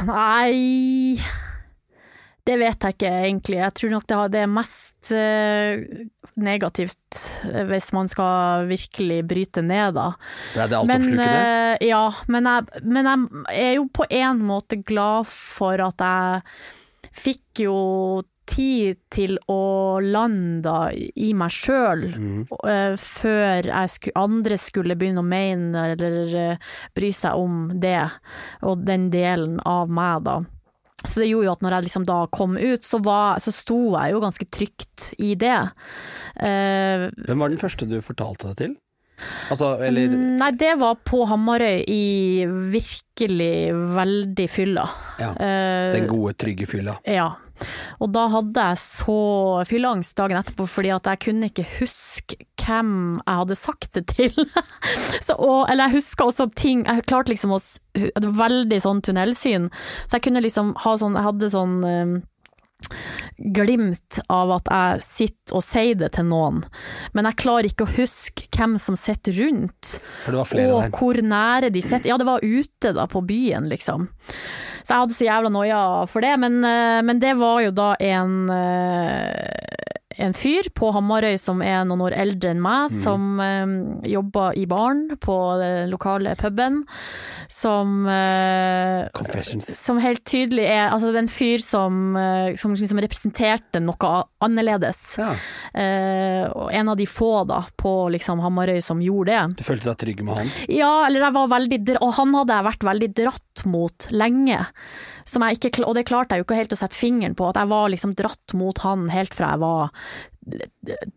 Nei 0.05 1.17
Det 2.47 2.55
vet 2.59 2.83
jeg 2.85 2.95
ikke 2.95 3.11
egentlig. 3.25 3.57
Jeg 3.59 3.75
tror 3.79 3.93
nok 3.95 4.05
det 4.31 4.39
er 4.39 4.51
mest 4.51 5.09
eh, 5.15 5.81
negativt 6.39 7.19
eh, 7.49 7.65
hvis 7.67 7.89
man 7.95 8.07
skal 8.11 8.67
virkelig 8.69 9.17
bryte 9.27 9.63
ned, 9.65 9.97
da. 9.97 10.13
Det 10.53 10.61
er 10.63 10.71
det 10.71 10.77
altoppslukende? 10.79 11.27
eh, 11.27 11.87
ja, 11.89 12.05
men 12.31 12.47
jeg, 12.47 12.83
men 12.87 13.09
jeg 13.11 13.65
er 13.65 13.73
jo 13.79 13.87
på 13.99 14.07
en 14.21 14.39
måte 14.47 14.79
glad 14.79 15.27
for 15.27 15.83
at 15.89 16.07
jeg 16.07 17.11
fikk 17.17 17.65
jo 17.65 17.75
tid 18.47 18.97
til 19.13 19.37
å 19.51 19.99
lande 20.01 20.73
i 21.15 21.31
meg 21.37 21.51
sjøl, 21.53 22.07
Mhm. 22.15 22.47
eh, 22.67 22.95
før 22.97 23.69
sku, 23.91 24.09
andre 24.15 24.57
skulle 24.57 24.95
begynne 24.97 25.21
å 25.21 25.27
mene 25.27 25.91
eller 25.93 26.35
eh, 26.35 26.57
bry 26.95 27.11
seg 27.11 27.35
om 27.35 27.79
det, 27.79 28.09
og 28.63 28.85
den 28.87 29.09
delen 29.13 29.59
av 29.65 29.89
meg, 29.89 30.23
da. 30.23 30.39
Så 31.05 31.21
det 31.21 31.27
gjorde 31.29 31.45
jo 31.45 31.51
at 31.53 31.61
når 31.61 31.71
jeg 31.77 31.83
liksom 31.85 32.05
da 32.07 32.25
kom 32.33 32.57
ut, 32.57 32.81
så, 32.83 32.97
var, 33.05 33.37
så 33.39 33.51
sto 33.53 33.77
jeg 33.95 34.11
jo 34.15 34.19
ganske 34.23 34.47
trygt 34.49 35.13
i 35.21 35.35
det. 35.35 35.59
Uh, 36.41 37.07
Hvem 37.27 37.39
var 37.39 37.49
den 37.53 37.61
første 37.61 37.87
du 37.87 37.99
fortalte 38.01 38.49
det 38.51 38.57
til? 38.63 38.75
Altså, 39.49 39.79
eller 39.81 40.09
Mm, 40.11 40.37
Nei, 40.37 40.51
det 40.51 40.75
var 40.77 40.95
på 41.05 41.23
Hamarøy 41.25 41.83
i 41.89 42.45
virkelig 42.45 43.73
veldig 43.95 44.45
fylla. 44.49 44.83
ja, 45.19 45.31
den 45.93 46.07
gode, 46.09 46.33
trygge 46.37 46.67
fylla. 46.69 46.97
ja. 47.05 47.31
Og 48.03 48.11
da 48.15 48.27
hadde 48.31 48.67
jeg 48.71 48.81
så 48.83 49.19
fylleangst 49.69 50.17
dagen 50.19 50.39
etterpå 50.39 50.67
fordi 50.69 50.93
at 50.95 51.09
jeg 51.11 51.23
kunne 51.27 51.49
ikke 51.51 51.67
huske 51.77 52.39
hvem 52.67 52.93
jeg 53.21 53.39
hadde 53.41 53.55
sagt 53.55 53.89
det 53.95 54.05
til. 54.11 54.33
så, 55.25 55.37
og, 55.37 55.67
eller 55.71 55.87
jeg 55.87 56.01
huska 56.01 56.27
også 56.27 56.49
ting 56.57 56.83
Jeg 56.87 57.05
klarte 57.07 57.31
liksom 57.31 57.53
å 57.55 57.59
Det 57.93 58.23
var 58.25 58.49
veldig 58.49 58.79
sånn 58.83 59.03
tunnelsyn, 59.05 59.69
så 60.05 60.17
jeg 60.17 60.27
kunne 60.27 60.43
liksom 60.43 60.73
ha 60.83 60.95
sånn 60.99 61.15
Jeg 61.17 61.27
hadde 61.29 61.51
sånn 61.53 61.77
eh, 61.87 62.17
glimt 63.37 64.19
av 64.33 64.51
at 64.57 64.69
jeg 64.71 65.03
sitter 65.05 65.57
og 65.57 65.63
sier 65.65 65.97
det 65.99 66.11
til 66.17 66.27
noen, 66.29 66.61
men 67.17 67.27
jeg 67.29 67.39
klarer 67.41 67.69
ikke 67.69 67.87
å 67.87 67.95
huske 67.97 68.47
hvem 68.55 68.77
som 68.81 68.97
sitter 68.99 69.35
rundt. 69.41 69.97
Og 70.27 70.87
der. 70.87 70.93
hvor 70.97 71.21
nære 71.21 71.71
de 71.73 71.83
sitter. 71.83 72.09
Ja, 72.11 72.17
det 72.19 72.29
var 72.29 72.45
ute 72.45 72.93
da, 72.97 73.07
på 73.09 73.23
byen, 73.27 73.69
liksom. 73.71 74.07
Så 74.83 74.93
jeg 74.93 75.03
hadde 75.03 75.17
så 75.17 75.27
jævla 75.27 75.51
noia 75.51 75.79
for 76.07 76.23
det, 76.23 76.33
men, 76.39 76.61
eh, 76.63 77.01
men 77.03 77.19
det 77.19 77.33
var 77.39 77.61
jo 77.65 77.73
da 77.75 77.89
en, 77.99 78.49
eh, 78.53 79.96
en 80.17 80.33
fyr 80.33 80.69
på 80.75 80.89
Hamarøy 80.95 81.37
som 81.41 81.61
er 81.65 81.83
noen 81.87 82.07
år 82.07 82.15
eldre 82.17 82.51
enn 82.53 82.61
meg, 82.63 82.91
mm. 82.91 82.99
som 83.03 83.41
eh, 83.43 83.73
jobber 84.13 84.57
i 84.57 84.65
baren 84.69 85.05
på 85.21 85.37
den 85.61 85.91
lokale 85.93 86.35
puben. 86.39 86.83
Som 87.47 88.07
eh, 88.11 89.07
Confessions. 89.15 89.69
som 89.79 90.01
helt 90.03 90.23
tydelig 90.27 90.65
er 90.67 90.89
altså 90.89 91.13
en 91.15 91.29
fyr 91.31 91.61
som, 91.63 92.15
eh, 92.19 92.55
som 92.59 92.73
liksom 92.75 92.99
representerte 93.03 93.81
noe 93.83 94.13
annerledes. 94.43 95.03
Ja. 95.21 95.31
Eh, 95.71 96.43
og 96.49 96.73
en 96.75 96.91
av 96.91 96.99
de 96.99 97.07
få 97.07 97.45
da 97.47 97.61
på 97.79 97.93
liksom 98.13 98.41
Hamarøy 98.43 98.81
som 98.83 99.03
gjorde 99.03 99.31
det. 99.31 99.61
Du 99.61 99.67
følte 99.67 99.91
deg 99.91 100.01
trygg 100.03 100.25
med 100.25 100.41
han? 100.41 100.51
Ja, 100.71 100.91
eller 101.07 101.27
jeg 101.27 101.37
var 101.37 101.53
veldig 101.53 101.79
Og 102.01 102.11
han 102.17 102.35
hadde 102.35 102.57
jeg 102.57 102.67
vært 102.67 102.89
veldig 102.89 103.11
dratt 103.21 103.65
mot 103.69 104.09
lenge. 104.11 104.65
Ikke, 105.27 105.83
og 105.83 105.95
det 105.97 106.07
klarte 106.07 106.35
jeg 106.35 106.41
jo 106.41 106.47
ikke 106.47 106.61
helt 106.61 106.73
å 106.73 106.79
sette 106.79 106.97
fingeren 106.97 107.35
på, 107.35 107.49
at 107.49 107.59
jeg 107.59 107.71
var 107.71 107.91
liksom 107.91 108.15
dratt 108.17 108.55
mot 108.57 108.77
han 108.85 109.09
helt 109.11 109.35
fra 109.35 109.53
jeg 109.53 109.63
var 109.63 109.91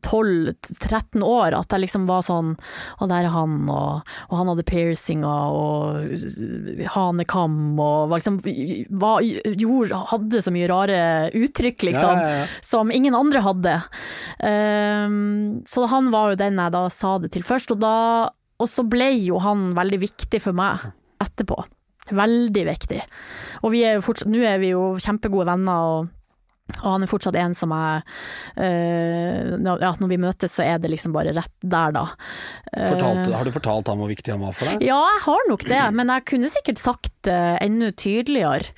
12-13 0.02 1.22
år. 1.22 1.54
At 1.54 1.72
jeg 1.72 1.84
liksom 1.84 2.06
var 2.08 2.24
sånn 2.26 2.54
Og 3.00 3.10
der 3.10 3.28
er 3.28 3.34
han, 3.34 3.68
og, 3.70 4.08
og 4.28 4.34
han 4.40 4.50
hadde 4.52 4.66
piercinger 4.68 5.54
og 5.54 6.88
hanekam 6.96 7.78
og 7.78 8.10
var 8.10 8.20
liksom 8.20 8.40
var, 9.00 9.22
gjorde, 9.22 10.02
Hadde 10.10 10.42
så 10.42 10.54
mye 10.54 10.70
rare 10.70 11.00
uttrykk, 11.36 11.88
liksom 11.90 12.10
Ja, 12.10 12.26
ja, 12.26 12.36
ja. 12.40 12.46
som 12.64 12.90
ingen 12.94 13.14
andre 13.16 13.42
hadde. 13.44 13.74
Um, 14.42 15.60
så 15.68 15.86
han 15.90 16.10
var 16.12 16.32
jo 16.32 16.40
den 16.40 16.58
jeg 16.60 16.74
da 16.74 16.84
sa 16.92 17.16
det 17.22 17.32
til 17.34 17.44
først, 17.46 17.74
og, 17.74 17.80
da, 17.82 18.30
og 18.60 18.68
så 18.70 18.84
ble 18.88 19.10
jo 19.20 19.40
han 19.42 19.70
veldig 19.78 20.00
viktig 20.02 20.40
for 20.42 20.56
meg 20.56 20.90
etterpå. 21.22 21.62
Veldig 22.12 22.64
viktig. 22.66 23.02
Og 23.64 23.70
vi 23.74 23.84
er 23.84 23.98
jo 23.98 24.06
fortsatt, 24.06 24.30
nå 24.32 24.40
er 24.46 24.58
vi 24.62 24.72
jo 24.74 24.94
kjempegode 25.02 25.46
venner, 25.46 25.84
og, 25.90 26.08
og 26.80 26.86
han 26.94 27.02
er 27.02 27.10
fortsatt 27.10 27.34
en 27.40 27.54
som 27.58 27.72
jeg 27.74 28.02
eh, 28.62 29.56
når- 29.58 29.80
ja, 29.82 29.92
Når 30.00 30.08
vi 30.12 30.16
møtes, 30.22 30.52
så 30.54 30.62
er 30.64 30.78
det 30.78 30.90
liksom 30.92 31.12
bare 31.12 31.32
rett 31.34 31.52
der, 31.62 31.92
da. 31.96 32.04
Fortalt, 32.70 33.26
Eh, 33.28 33.34
har 33.34 33.44
du 33.44 33.50
fortalt 33.50 33.88
ham 33.90 33.98
hvor 33.98 34.08
viktig 34.12 34.30
han 34.30 34.40
var 34.44 34.52
for 34.54 34.66
deg? 34.70 34.82
ja, 34.86 34.98
jeg 35.16 35.22
har 35.26 35.48
nok 35.48 35.64
det, 35.66 35.80
men 35.94 36.06
jeg 36.14 36.24
kunne 36.30 36.50
sikkert 36.52 36.78
sagt 36.78 37.10
det 37.26 37.38
enda 37.66 37.90
tydeligere. 37.92 38.70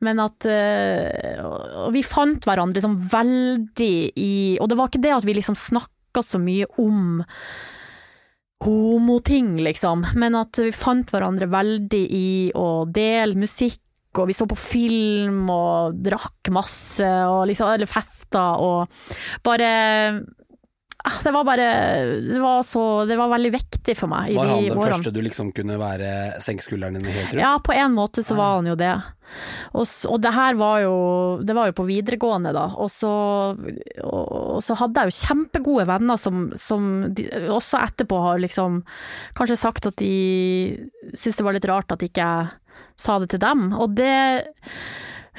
Men 0.00 0.18
at 0.20 0.44
eh, 0.44 1.38
Og 1.86 1.92
vi 1.94 2.02
fant 2.02 2.42
hverandre 2.44 2.80
liksom 2.82 2.98
veldig 3.08 4.12
i 4.16 4.58
Og 4.60 4.68
det 4.68 4.76
var 4.76 4.88
ikke 4.90 5.00
det 5.06 5.14
at 5.14 5.24
vi 5.24 5.32
liksom 5.38 5.54
snakka 5.56 6.20
så 6.24 6.38
mye 6.42 6.66
om 6.82 7.22
homoting, 8.64 9.56
liksom, 9.60 10.04
men 10.16 10.36
at 10.38 10.58
vi 10.62 10.72
fant 10.74 11.10
hverandre 11.12 11.48
veldig 11.52 12.04
i 12.16 12.28
å 12.56 12.86
dele 12.88 13.38
musikk. 13.38 13.82
Og 14.16 14.30
vi 14.30 14.32
så 14.32 14.46
på 14.48 14.56
film 14.56 15.50
og 15.52 15.98
drakk 16.00 16.48
masse, 16.56 17.04
og 17.04 17.42
liksom, 17.50 17.68
eller 17.74 17.90
festa 17.90 18.46
og 18.64 18.94
bare 19.44 19.68
Det 21.22 21.30
var 21.34 21.44
bare 21.46 21.66
Det 22.24 22.38
var 22.42 22.62
så 22.66 22.82
Det 23.06 23.16
var 23.18 23.28
veldig 23.30 23.50
viktig 23.54 23.94
for 23.98 24.10
meg 24.10 24.34
Var 24.34 24.48
han 24.50 24.62
de 24.64 24.70
den 24.70 24.78
årene. 24.80 24.94
første 24.96 25.12
du 25.14 25.20
liksom 25.22 25.52
kunne 25.54 25.76
være 25.78 26.08
senke 26.42 26.66
skuldrene 26.66 26.98
dine 26.98 27.14
helt 27.14 27.30
rundt? 27.34 27.42
Ja, 27.44 27.52
på 27.62 27.74
en 27.76 27.94
måte 27.94 28.24
så 28.26 28.34
var 28.38 28.56
han 28.58 28.66
jo 28.70 28.74
det. 28.80 28.90
Og, 29.74 29.86
og 30.10 30.20
det 30.22 30.32
her 30.34 30.58
var 30.58 30.80
jo 30.84 30.96
Det 31.46 31.54
var 31.58 31.70
jo 31.70 31.76
på 31.78 31.86
videregående, 31.88 32.52
da. 32.56 32.66
Og 32.82 32.90
så, 32.90 33.12
og, 34.02 34.26
og 34.58 34.60
så 34.66 34.76
hadde 34.82 35.06
jeg 35.06 35.12
jo 35.14 35.18
kjempegode 35.28 35.86
venner 35.90 36.20
som, 36.20 36.44
som 36.58 36.90
de, 37.14 37.26
også 37.54 37.80
etterpå 37.86 38.20
har 38.26 38.42
liksom 38.42 38.82
kanskje 39.38 39.58
sagt 39.62 39.86
at 39.90 39.98
de 40.02 40.12
syntes 41.14 41.38
det 41.38 41.46
var 41.46 41.58
litt 41.58 41.70
rart 41.70 41.94
at 41.94 42.02
ikke 42.06 42.22
jeg 42.26 42.54
sa 42.98 43.18
det 43.22 43.30
til 43.32 43.42
dem. 43.42 43.68
Og 43.78 43.94
det 43.96 44.14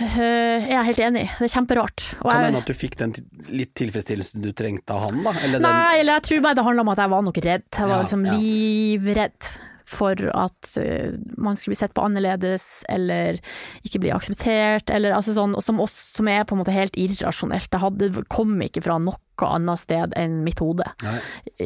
øh, 0.02 0.68
er 0.70 0.84
helt 0.88 1.00
enig. 1.00 1.26
Det 1.40 1.48
er 1.48 1.54
kjemperart. 1.60 2.04
Og 2.22 2.30
Kan 2.32 2.40
jeg- 2.42 2.46
hende 2.52 2.60
at 2.62 2.68
du 2.68 2.74
fikk 2.74 2.96
den 2.98 3.14
litt 3.50 3.74
tilfredsstillelsen 3.76 4.42
du 4.44 4.52
trengte 4.54 4.94
av 4.94 5.10
han, 5.10 5.24
da? 5.24 5.32
Eller 5.44 5.60
Nei, 5.60 6.00
eller 6.00 6.14
jeg 6.20 6.24
tror 6.30 6.42
bare 6.46 6.56
det 6.56 6.66
handla 6.66 6.82
om 6.82 6.90
at 6.90 6.98
jeg 7.04 7.10
var 7.10 7.22
nok 7.28 7.38
redd. 7.48 7.64
Jeg 7.72 7.88
var 7.88 7.96
Ja, 7.98 8.02
liksom 8.04 8.26
ja. 8.26 8.38
livredd 8.38 9.50
for 9.88 10.20
at 10.36 10.72
eh, 10.82 11.14
man 11.40 11.56
skulle 11.56 11.74
bli 11.76 11.80
sett 11.80 11.94
på 11.96 12.04
annerledes, 12.06 12.84
eller 12.92 13.40
ikke 13.88 14.02
bli 14.04 14.12
akseptert, 14.12 14.90
eller 14.94 15.16
altså 15.16 15.34
sånn, 15.38 15.56
og 15.56 15.64
som, 15.64 15.80
også, 15.84 16.18
som 16.20 16.28
er 16.32 16.44
på 16.48 16.56
en 16.58 16.62
måte 16.62 16.76
helt 16.76 16.98
irrasjonelt. 17.00 17.70
Det 17.72 17.80
hadde, 17.82 18.10
kom 18.34 18.56
ikke 18.66 18.84
fra 18.84 18.98
noe 19.00 19.16
annet 19.48 19.80
sted 19.84 20.14
enn 20.18 20.40
mitt 20.44 20.60
hode. 20.64 20.86
Nei. 21.06 21.18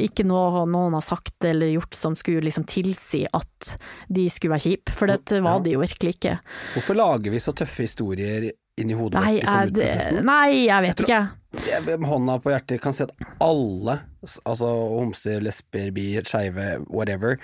Ikke 0.06 0.26
noe 0.28 0.66
noen 0.70 0.94
har 0.98 1.06
sagt 1.08 1.46
eller 1.48 1.72
gjort 1.72 1.96
som 1.96 2.18
skulle 2.20 2.44
liksom 2.44 2.66
tilsi 2.70 3.24
at 3.32 3.76
de 4.12 4.26
skulle 4.30 4.54
være 4.58 4.66
kjipe, 4.70 4.92
for 4.96 5.08
det 5.08 5.40
var 5.42 5.60
Ja. 5.62 5.66
de 5.66 5.72
jo 5.78 5.80
virkelig 5.84 6.18
ikke. 6.18 6.38
Hvorfor 6.76 7.00
lager 7.00 7.32
vi 7.32 7.40
så 7.40 7.54
tøffe 7.56 7.86
historier 7.88 8.52
inni 8.82 8.94
hodet 8.98 9.20
Nei, 9.24 9.38
vårt 9.38 9.44
i 9.44 9.46
kommuneprosessen? 9.48 10.26
nei, 10.26 10.50
jeg 10.68 10.82
vet 10.82 10.92
Jeg 10.92 11.00
tror- 11.02 11.10
ikke. 11.10 11.41
Jeg 11.52 11.84
med 11.84 12.08
hånda 12.08 12.38
på 12.40 12.54
hjertet 12.54 12.80
kan 12.80 12.96
si 12.96 13.04
at 13.04 13.12
alle, 13.44 13.98
altså 14.48 14.70
homser, 14.96 15.42
lesber, 15.44 15.90
bi, 15.92 16.14
skeive, 16.24 16.78
whatever, 16.88 17.36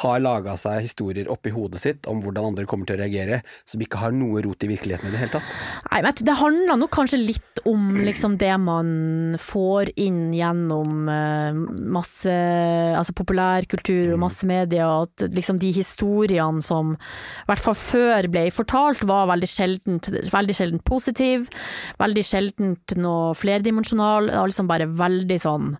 har 0.00 0.22
laga 0.24 0.54
seg 0.56 0.86
historier 0.86 1.28
oppi 1.30 1.52
hodet 1.52 1.82
sitt 1.82 2.08
om 2.08 2.22
hvordan 2.24 2.52
andre 2.52 2.64
kommer 2.68 2.88
til 2.88 2.96
å 2.96 3.02
reagere, 3.02 3.42
som 3.68 3.82
ikke 3.84 4.00
har 4.00 4.14
noe 4.16 4.40
rot 4.44 4.64
i 4.64 4.70
virkeligheten 4.70 5.10
i 5.10 5.12
det 5.12 5.20
hele 5.20 5.34
tatt. 5.34 5.50
Nei, 5.90 6.00
men 6.06 6.22
det 6.24 6.36
handler 6.38 6.80
nok 6.80 6.94
kanskje 6.96 7.20
litt 7.20 7.62
om 7.68 7.90
liksom 8.00 8.38
det 8.40 8.54
man 8.58 9.36
får 9.38 9.92
inn 10.00 10.32
gjennom 10.34 11.10
eh, 11.12 11.58
masse 11.92 12.32
altså 12.32 13.14
populærkultur 13.14 14.14
og 14.16 14.22
masse 14.24 14.48
medier, 14.48 15.04
at 15.04 15.26
liksom 15.36 15.60
de 15.62 15.74
historiene 15.76 16.64
som 16.64 16.96
i 16.96 17.50
hvert 17.50 17.62
fall 17.62 17.76
før 17.78 18.30
ble 18.32 18.46
fortalt, 18.54 19.04
var 19.06 19.28
veldig 19.30 19.50
sjeldent, 19.50 20.08
veldig 20.32 20.56
sjeldent 20.56 20.86
positive, 20.88 21.62
veldig 22.00 22.24
sjeldent 22.26 22.96
noe 22.98 23.36
flerdimensjonal, 23.52 24.26
det 24.30 24.36
var 24.40 24.48
liksom 24.48 24.68
bare 24.70 24.86
veldig 24.88 25.38
sånn 25.42 25.72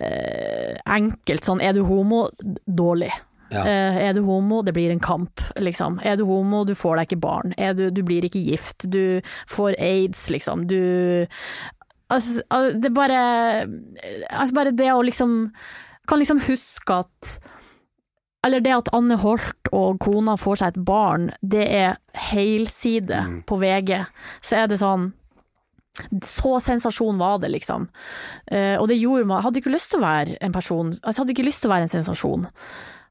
eh, 0.00 0.76
enkelt 0.86 1.44
sånn, 1.44 1.60
er 1.62 1.74
du 1.74 1.82
homo, 1.86 2.28
dårlig. 2.66 3.10
Ja. 3.50 3.62
Eh, 3.64 3.96
er 4.08 4.12
du 4.12 4.20
homo, 4.26 4.60
det 4.62 4.74
blir 4.76 4.90
en 4.92 5.00
kamp, 5.00 5.40
liksom. 5.56 5.98
Er 6.04 6.16
du 6.20 6.24
homo, 6.28 6.64
du 6.68 6.74
får 6.76 6.98
deg 7.00 7.06
ikke 7.08 7.20
barn. 7.22 7.54
Du, 7.78 7.86
du 7.90 8.02
blir 8.04 8.26
ikke 8.28 8.42
gift. 8.44 8.84
Du 8.92 9.20
får 9.48 9.74
aids, 9.80 10.28
liksom. 10.30 10.66
Du 10.68 11.26
Altså, 12.10 12.40
det 12.72 12.88
er 12.88 12.94
bare 12.96 13.16
Altså, 14.32 14.54
bare 14.56 14.70
det 14.72 14.86
å 14.94 15.02
liksom 15.04 15.50
Kan 16.08 16.18
liksom 16.22 16.38
huske 16.46 16.94
at 17.02 17.34
Eller 18.46 18.62
det 18.64 18.72
at 18.72 18.88
Anne 18.96 19.18
Holt 19.20 19.68
og 19.76 19.98
kona 20.00 20.38
får 20.40 20.56
seg 20.62 20.68
et 20.72 20.84
barn, 20.88 21.26
det 21.42 21.66
er 21.68 21.98
helside 22.30 23.18
Mm. 23.26 23.42
på 23.44 23.58
VG. 23.60 24.06
Så 24.40 24.56
er 24.56 24.68
det 24.68 24.78
sånn 24.80 25.12
så 26.24 26.56
sensasjon 26.64 27.18
var 27.20 27.38
det, 27.42 27.50
liksom. 27.54 27.88
Eh, 28.50 28.76
og 28.80 28.88
det 28.88 28.98
gjorde 29.00 29.26
meg 29.26 29.38
Jeg 29.40 29.46
hadde 29.48 29.60
ikke 29.62 29.74
lyst 29.74 29.90
til 29.92 30.00
å 30.00 30.06
være 30.06 30.36
en 30.40 30.52
person 30.54 30.92
altså, 30.92 31.14
Jeg 31.14 31.20
hadde 31.22 31.34
ikke 31.36 31.48
lyst 31.48 31.60
til 31.64 31.70
å 31.70 31.74
være 31.74 31.88
en 31.88 31.94
sensasjon. 31.96 32.48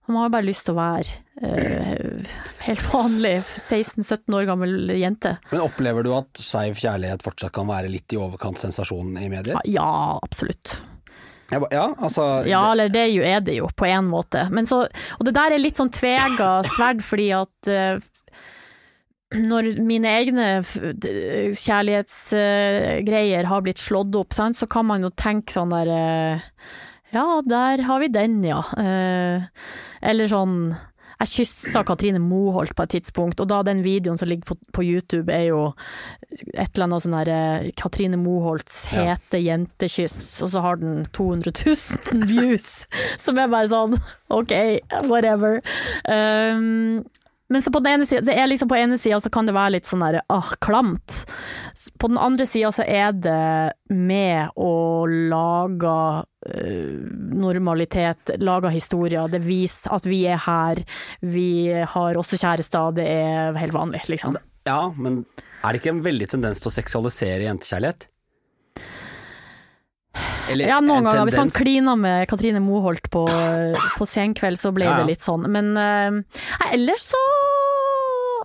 Man 0.07 0.21
har 0.23 0.29
bare 0.31 0.47
lyst 0.47 0.63
til 0.63 0.71
å 0.71 0.79
være 0.79 1.17
eh, 1.43 2.35
helt 2.63 2.83
vanlig 2.93 3.33
16-17 3.43 4.37
år 4.39 4.45
gammel 4.47 4.93
jente. 4.95 5.33
Men 5.51 5.65
opplever 5.65 6.05
du 6.07 6.13
at 6.15 6.39
skeiv 6.39 6.79
kjærlighet 6.79 7.25
fortsatt 7.25 7.51
kan 7.57 7.67
være 7.67 7.91
litt 7.91 8.15
i 8.15 8.19
overkant 8.21 8.59
sensasjon 8.61 9.17
i 9.19 9.27
medier? 9.33 9.59
Ja, 9.67 9.89
absolutt. 10.23 10.77
Ja, 11.51 11.59
ba- 11.63 11.67
Ja, 11.71 11.85
altså 12.03 12.23
Ja, 12.47 12.61
eller 12.71 12.89
det 12.91 13.01
er 13.05 13.11
jo- 13.11 13.23
er 13.23 13.39
det 13.41 13.55
jo, 13.59 13.67
på 13.75 13.85
en 13.87 14.07
måte. 14.11 14.49
Men 14.51 14.65
så, 14.65 14.85
og 15.19 15.25
det 15.27 15.33
der 15.35 15.51
er 15.55 15.59
litt 15.59 15.75
sånn 15.79 15.91
tvega 15.91 16.63
sverd, 16.75 17.03
fordi 17.03 17.29
at 17.35 17.67
eh, 17.71 17.99
når 19.35 19.73
mine 19.83 20.07
egne 20.21 20.45
kjærlighetsgreier 21.57 23.47
har 23.49 23.63
blitt 23.65 23.81
slått 23.81 24.15
opp, 24.15 24.33
sant, 24.35 24.57
så 24.57 24.67
kan 24.71 24.87
man 24.87 25.03
jo 25.03 25.11
tenke 25.15 25.51
sånn 25.55 25.73
der 25.75 25.91
eh, 25.93 26.39
Ja, 27.15 27.41
der 27.47 27.83
har 27.87 27.99
vi 28.03 28.07
den, 28.11 28.41
ja. 28.43 28.61
Eh, 28.79 29.47
eller 30.01 30.31
sånn 30.31 30.75
jeg 31.17 31.31
kyssa 31.31 31.81
Katrine 31.81 32.19
Moholt 32.21 32.75
på 32.77 32.83
et 32.85 32.91
tidspunkt, 32.93 33.39
og 33.41 33.47
da 33.49 33.63
den 33.65 33.79
videoen 33.81 34.19
som 34.19 34.29
ligger 34.29 34.51
på, 34.51 34.55
på 34.77 34.83
YouTube 34.85 35.33
er 35.33 35.47
jo 35.47 35.63
et 36.53 36.69
eller 36.75 36.85
annet 36.85 37.05
sånn 37.07 37.15
der 37.17 37.31
eh, 37.33 37.69
Katrine 37.79 38.19
Moholts 38.21 38.83
Ja. 38.93 39.15
hete 39.15 39.39
jentekyss, 39.41 40.37
og 40.45 40.51
så 40.53 40.61
har 40.61 40.77
den 40.77 41.07
200 41.17 41.55
000 41.65 42.21
views, 42.29 42.67
som 43.17 43.39
er 43.41 43.49
bare 43.49 43.71
sånn 43.71 43.97
ok, 44.29 44.53
whatever. 45.09 45.57
Um, 46.05 47.01
men 47.49 47.63
så 47.63 47.71
på 47.71 47.79
den 47.79 47.93
ene 48.01 48.07
sida, 48.07 48.45
liksom 48.45 48.71
så 49.21 49.29
kan 49.31 49.47
det 49.47 49.55
være 49.55 49.77
litt 49.77 49.87
sånn 49.87 50.03
der 50.03 50.19
ah, 50.27 50.49
klamt. 50.59 51.23
På 51.99 52.09
den 52.11 52.19
andre 52.19 52.45
sida 52.45 52.73
så 52.75 52.83
er 52.83 53.13
det 53.15 53.71
med 53.93 54.51
å 54.59 55.05
lage 55.07 55.95
eh, 56.49 56.99
normalitet, 57.39 58.35
lage 58.43 58.73
historier. 58.75 59.31
Det 59.31 59.39
viser 59.45 59.95
at 59.95 60.05
vi 60.09 60.25
er 60.27 60.43
her, 60.43 60.83
vi 61.21 61.71
har 61.87 62.19
også 62.19 62.39
kjærester, 62.41 62.91
det 62.99 63.07
er 63.07 63.61
helt 63.61 63.75
vanlig, 63.75 64.03
liksom. 64.11 64.35
Ja, 64.67 64.91
men 64.99 65.23
er 65.63 65.71
det 65.71 65.79
ikke 65.79 65.95
en 65.95 66.03
veldig 66.05 66.27
tendens 66.35 66.59
til 66.59 66.71
å 66.71 66.75
seksualisere 66.75 67.47
jentekjærlighet? 67.47 68.09
Eller 70.51 70.69
Ja, 70.69 70.79
noen 70.79 71.01
en 71.01 71.09
ganger. 71.09 71.25
Hvis 71.27 71.37
han 71.39 71.51
klina 71.53 71.95
med 71.99 72.27
Katrine 72.31 72.61
Moholt 72.63 73.09
på, 73.13 73.25
på 73.97 74.07
senkveld, 74.07 74.59
så 74.59 74.71
ble 74.75 74.87
Ja, 74.87 74.97
det 75.01 75.09
litt 75.11 75.25
sånn. 75.25 75.43
Men 75.51 75.73
eh, 75.77 76.17
nei, 76.21 76.69
ellers 76.77 77.09
så 77.11 77.21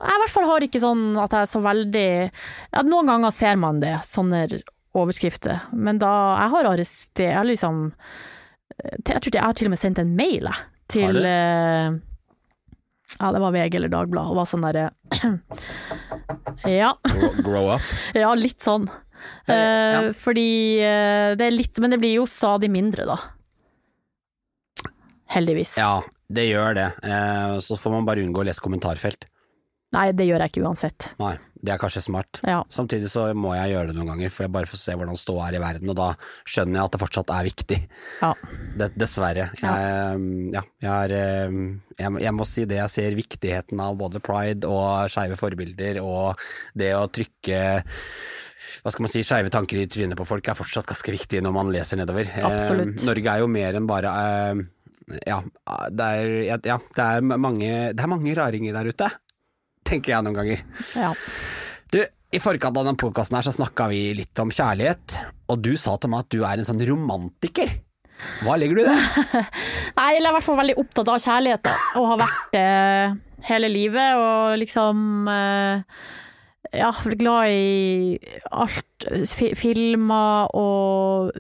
Jeg 0.03 0.17
i 0.17 0.21
hvert 0.25 0.35
fall 0.35 0.49
har 0.51 0.67
ikke 0.67 0.81
sånn 0.83 1.03
at 1.23 1.35
jeg 1.37 1.47
er 1.47 1.51
så 1.53 1.63
veldig 1.63 2.07
ja, 2.27 2.83
Noen 2.83 3.11
ganger 3.13 3.35
ser 3.35 3.59
man 3.61 3.79
det, 3.83 3.95
sånne 4.09 4.45
overskrifter. 4.99 5.69
Men 5.73 6.01
da 6.03 6.13
Jeg 6.43 6.55
har 6.57 6.71
arrestert 6.73 7.23
Jeg 7.29 7.37
har 7.39 7.49
liksom 7.49 7.85
Jeg 8.83 9.05
tror 9.23 9.31
jeg 9.37 9.45
har 9.45 9.55
til 9.59 9.71
og 9.71 9.77
med 9.77 9.83
sendt 9.83 10.01
en 10.03 10.17
mail, 10.19 10.49
jeg, 10.51 10.67
til 10.93 11.23
eh, 11.23 11.93
Ja, 13.21 13.31
det 13.33 13.41
var 13.45 13.55
VG 13.55 13.79
eller 13.79 13.93
Dagbladet, 13.93 14.33
og 14.33 14.41
var 14.43 14.51
sånn 14.51 14.67
derre 14.67 14.91
Ja. 16.69 16.93
Grow 17.43 17.73
up. 17.75 17.87
Ja, 18.19 18.31
litt 18.39 18.63
sånn. 18.63 18.87
Eh, 19.47 19.55
ja. 19.57 20.03
Fordi 20.17 20.51
eh, 20.79 21.33
det 21.39 21.49
er 21.49 21.55
litt 21.55 21.81
Men 21.83 21.95
det 21.95 21.99
blir 22.03 22.15
jo 22.21 22.27
stadig 22.31 22.71
mindre, 22.73 23.07
da. 23.09 23.19
Heldigvis. 25.33 25.77
Ja, 25.81 26.03
det 26.33 26.49
gjør 26.51 26.77
det. 26.77 26.89
Eh, 27.09 27.59
så 27.65 27.79
får 27.81 27.97
man 27.97 28.09
bare 28.09 28.25
unngå 28.25 28.43
å 28.43 28.49
lese 28.49 28.63
kommentarfelt. 28.65 29.29
Nei, 29.93 30.07
det 30.17 30.25
gjør 30.25 30.41
jeg 30.41 30.53
ikke 30.55 30.63
uansett. 30.65 31.07
Nei, 31.21 31.35
det 31.61 31.75
er 31.75 31.81
kanskje 31.81 32.01
smart. 32.07 32.39
Ja. 32.49 32.63
Samtidig 32.73 33.11
så 33.13 33.27
må 33.37 33.51
jeg 33.53 33.75
gjøre 33.75 33.91
det 33.91 33.97
noen 33.99 34.15
ganger, 34.15 34.33
for 34.33 34.47
jeg 34.47 34.53
bare 34.55 34.69
får 34.71 34.81
se 34.81 34.95
hvordan 34.97 35.19
ståa 35.21 35.51
er 35.51 35.59
i 35.59 35.61
verden, 35.61 35.91
og 35.93 35.99
da 35.99 36.07
skjønner 36.49 36.79
jeg 36.79 36.89
at 36.89 36.95
det 36.95 37.01
fortsatt 37.03 37.33
er 37.37 37.49
viktig. 37.51 37.79
ja. 38.23 38.31
Det, 38.73 38.89
dessverre. 38.97 39.51
Jeg, 39.61 40.23
ja, 40.55 40.63
jeg, 40.81 40.89
er, 40.89 41.53
jeg, 41.99 42.13
jeg 42.25 42.33
må 42.33 42.47
si 42.49 42.65
det, 42.65 42.79
jeg 42.81 42.95
ser 42.95 43.19
viktigheten 43.19 43.83
av 43.85 43.99
både 44.01 44.23
pride 44.25 44.65
og 44.65 45.13
skeive 45.13 45.37
forbilder, 45.37 46.01
og 46.01 46.41
det 46.73 46.95
å 46.97 47.05
trykke 47.13 47.61
hva 48.83 48.91
skal 48.91 49.05
man 49.07 49.13
si, 49.13 49.23
skeive 49.27 49.51
tanker 49.55 49.79
i 49.79 49.89
trynet 49.91 50.19
på 50.19 50.27
folk 50.27 50.49
er 50.51 50.59
fortsatt 50.59 50.89
ganske 50.91 51.15
viktig 51.15 51.43
når 51.45 51.55
man 51.55 51.71
leser 51.75 52.01
nedover. 52.01 52.27
Eh, 52.27 52.47
Absolutt. 52.47 53.05
Norge 53.07 53.35
er 53.35 53.43
jo 53.45 53.51
mer 53.51 53.79
enn 53.79 53.87
bare 53.87 54.15
eh, 54.23 54.63
ja, 55.29 55.39
det 55.91 56.09
er, 56.09 56.33
ja, 56.49 56.57
det 56.67 57.05
er 57.05 57.23
mange, 57.31 57.71
det 57.95 58.03
er 58.03 58.11
mange 58.11 58.35
raringer 58.39 58.75
der 58.79 58.91
ute, 58.91 59.11
tenker 59.87 60.17
jeg 60.17 60.27
noen 60.27 60.39
ganger. 60.41 60.65
ja. 60.99 61.13
Du, 61.93 61.99
i 62.33 62.39
forkant 62.41 62.79
av 62.81 62.87
denne 62.87 62.97
podkasten 62.97 63.37
her 63.37 63.45
så 63.45 63.53
snakka 63.53 63.91
vi 63.93 64.07
litt 64.17 64.41
om 64.41 64.49
kjærlighet, 64.49 65.19
og 65.53 65.59
du 65.61 65.75
sa 65.77 65.99
til 66.01 66.09
meg 66.15 66.23
at 66.25 66.31
du 66.33 66.39
er 66.49 66.63
en 66.63 66.65
sånn 66.65 66.81
romantiker. 66.89 67.69
Hva 68.41 68.55
legger 68.57 68.79
du 68.79 68.83
i 68.85 68.87
det? 68.87 69.43
Nei, 69.99 70.07
jeg 70.15 70.23
er 70.23 70.31
i 70.31 70.33
hvert 70.39 70.47
fall 70.47 70.57
veldig 70.63 70.77
opptatt 70.81 71.11
av 71.13 71.21
kjærlighet, 71.21 71.63
da, 71.67 71.75
og 72.01 72.09
har 72.15 72.23
vært 72.23 72.57
det 72.57 73.45
hele 73.51 73.69
livet, 73.75 74.23
og 74.23 74.57
liksom 74.63 75.29
eh, 75.29 76.01
Ja, 76.73 76.89
glad 77.21 77.53
i 77.53 78.19
alt. 78.51 79.07
Filmer 79.59 80.49
og 80.57 81.33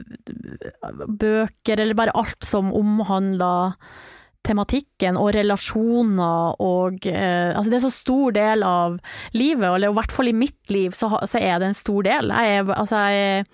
bøker, 1.09 1.80
eller 1.80 1.97
bare 1.97 2.14
alt 2.18 2.45
som 2.45 2.72
omhandler 2.76 3.72
tematikken 4.43 5.16
og 5.20 5.30
relasjoner 5.37 6.59
og 6.62 7.07
eh, 7.07 7.53
Altså, 7.55 7.70
det 7.70 7.78
er 7.78 7.85
så 7.85 7.93
stor 7.95 8.35
del 8.35 8.64
av 8.66 8.99
livet, 9.37 9.68
eller 9.68 9.93
i 9.93 9.97
hvert 9.97 10.14
fall 10.14 10.33
i 10.33 10.37
mitt 10.37 10.72
liv, 10.74 10.95
så, 10.99 11.12
så 11.30 11.41
er 11.41 11.62
det 11.62 11.70
en 11.70 11.78
stor 11.78 12.03
del. 12.09 12.33
Jeg 12.35 12.59
er 12.59 12.74
Altså, 12.76 13.05
jeg 13.14 13.47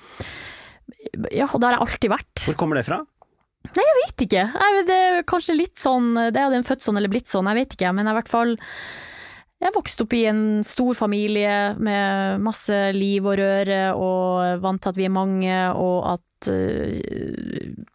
Ja, 1.37 1.47
det 1.47 1.66
har 1.68 1.76
jeg 1.76 1.85
alltid 1.85 2.12
vært. 2.14 2.45
Hvor 2.49 2.59
kommer 2.59 2.81
det 2.81 2.89
fra? 2.89 3.03
vet 3.99 4.24
ikke. 4.24 4.47
Jeg 4.49 4.87
det 4.89 4.97
er 4.97 5.26
kanskje 5.29 5.59
litt 5.59 5.76
sånn 5.79 6.14
Det 6.16 6.41
er 6.41 6.55
en 6.57 6.66
født 6.66 6.85
sånn 6.87 6.97
eller 6.97 7.12
blitt 7.12 7.29
sånn, 7.31 7.49
jeg 7.53 7.61
vet 7.62 7.76
ikke. 7.76 7.93
Men 7.93 8.09
jeg 8.09 8.16
i 8.16 8.18
hvert 8.22 8.33
fall 8.33 8.57
Jeg 9.59 9.74
vokste 9.74 10.04
opp 10.06 10.12
i 10.14 10.20
en 10.30 10.62
stor 10.62 10.94
familie 10.94 11.74
med 11.82 12.38
masse 12.46 12.76
liv 12.94 13.26
og 13.26 13.38
røre, 13.40 13.80
og 13.98 14.61
vant 14.62 14.78
til 14.84 14.92
at 14.92 14.98
vi 15.00 15.06
er 15.09 15.14
mange, 15.14 15.56
og 15.74 15.96
at 16.14 16.50
uh, 16.52 16.94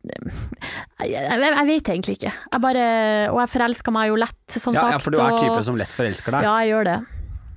jeg, 0.03 1.07
jeg, 1.07 1.39
jeg 1.39 1.67
vet 1.69 1.91
egentlig 1.95 2.17
ikke. 2.17 2.33
Jeg 2.51 2.63
bare 2.63 2.85
Og 3.31 3.39
jeg 3.45 3.51
forelska 3.55 3.93
meg 3.95 4.11
jo 4.11 4.17
lett, 4.19 4.43
som 4.59 4.75
Ja, 4.75 4.81
sagt. 4.83 4.91
ja, 4.97 5.01
for 5.05 5.15
du 5.15 5.21
er 5.21 5.31
og- 5.31 5.39
typen 5.43 5.63
som 5.63 5.79
lett 5.79 5.95
forelsker 5.95 6.35
deg. 6.35 6.43
Ja, 6.49 6.57
jeg 6.63 6.73
gjør 6.73 6.89
det. 6.91 6.97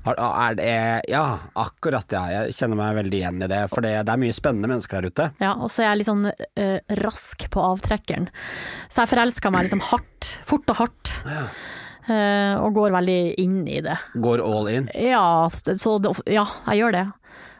Er 0.07 0.54
det, 0.54 1.02
ja, 1.11 1.24
akkurat 1.59 2.12
ja. 2.14 2.20
Jeg 2.30 2.54
kjenner 2.54 2.78
meg 2.78 2.94
veldig 2.94 3.18
igjen 3.18 3.42
i 3.42 3.48
det. 3.50 3.64
For 3.72 3.82
det, 3.82 4.04
det 4.07 4.12
er 4.14 4.20
mye 4.22 4.36
spennende 4.36 4.70
mennesker 4.70 5.02
der 5.02 5.11
ute. 5.11 5.26
Ja, 5.42 5.57
og 5.59 5.66
så 5.74 5.82
er 5.82 5.88
jeg 5.90 5.98
litt 6.04 6.11
sånn 6.12 6.28
uh, 6.30 6.78
rask 7.02 7.48
på 7.50 7.64
avtrekkeren. 7.72 8.28
Så 8.86 9.02
jeg 9.02 9.11
forelska 9.11 9.50
meg 9.50 9.66
liksom 9.66 9.82
hardt. 9.88 10.30
Fort 10.46 10.70
og 10.70 10.78
hardt. 10.84 11.11
Eh, 11.26 11.59
og 12.09 12.74
går 12.76 12.92
veldig 12.94 13.20
inn 13.42 13.62
i 13.68 13.80
det. 13.84 13.96
Går 14.22 14.42
all 14.44 14.68
in. 14.70 14.90
Ja, 14.94 15.48
så 15.52 15.96
ja, 16.30 16.46
jeg 16.70 16.82
gjør 16.82 16.94
det. 16.96 17.07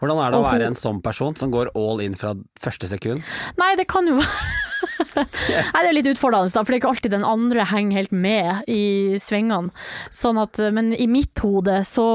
Hvordan 0.01 0.20
er 0.20 0.32
det 0.32 0.38
å 0.38 0.44
være 0.44 0.68
en 0.70 0.76
sånn 0.76 0.99
person 1.05 1.36
som 1.40 1.51
går 1.53 1.70
all 1.76 2.03
in 2.05 2.14
fra 2.18 2.34
første 2.61 2.88
sekund? 2.90 3.24
Nei, 3.57 3.72
det 3.80 3.88
kan 3.90 4.09
jo 4.09 4.18
være 4.20 4.64
Nei, 5.16 5.80
det 5.82 5.88
er 5.88 5.94
litt 5.97 6.09
utfordrende, 6.11 6.53
da, 6.53 6.62
for 6.62 6.70
det 6.72 6.76
er 6.76 6.80
ikke 6.82 6.90
alltid 6.92 7.14
den 7.16 7.24
andre 7.26 7.64
henger 7.68 7.97
helt 8.03 8.12
med 8.12 8.68
i 8.70 9.16
svingene. 9.20 9.72
Sånn 10.12 10.38
at, 10.40 10.61
men 10.76 10.92
i 10.94 11.09
mitt 11.11 11.40
hode 11.44 11.80
så, 11.88 12.07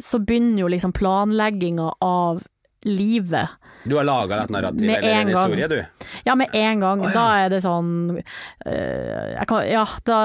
så 0.00 0.20
begynner 0.20 0.64
jo 0.64 0.70
liksom 0.72 0.92
planlegginga 0.96 1.90
av 2.04 2.42
livet. 2.84 3.56
Du 3.88 3.96
har 3.96 4.04
laga 4.08 4.42
et 4.44 4.52
narrativ 4.52 4.86
Med 4.86 4.98
eller 5.00 5.14
en 5.14 5.28
en 5.28 5.32
gang. 5.32 5.48
historie, 5.48 5.68
du. 5.68 6.10
Ja, 6.28 6.36
med 6.36 6.52
en 6.56 6.84
gang. 6.84 7.04
Da 7.12 7.24
er 7.44 7.52
det 7.52 7.62
sånn 7.64 7.94
øh, 8.20 9.44
kan, 9.48 9.64
Ja, 9.68 9.84
da 10.08 10.20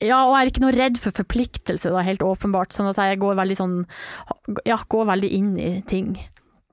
Ja, 0.00 0.22
og 0.24 0.32
jeg 0.34 0.40
er 0.46 0.50
ikke 0.52 0.62
noe 0.64 0.76
redd 0.76 1.00
for 1.00 1.16
forpliktelse, 1.16 1.90
da, 1.92 2.04
helt 2.04 2.22
åpenbart. 2.24 2.72
Sånn 2.72 2.88
at 2.88 3.00
jeg 3.02 3.20
går 3.20 3.36
veldig 3.40 3.58
sånn 3.58 3.74
Ja, 4.68 4.78
går 4.88 5.08
veldig 5.12 5.30
inn 5.36 5.52
i 5.60 5.72
ting. 5.88 6.14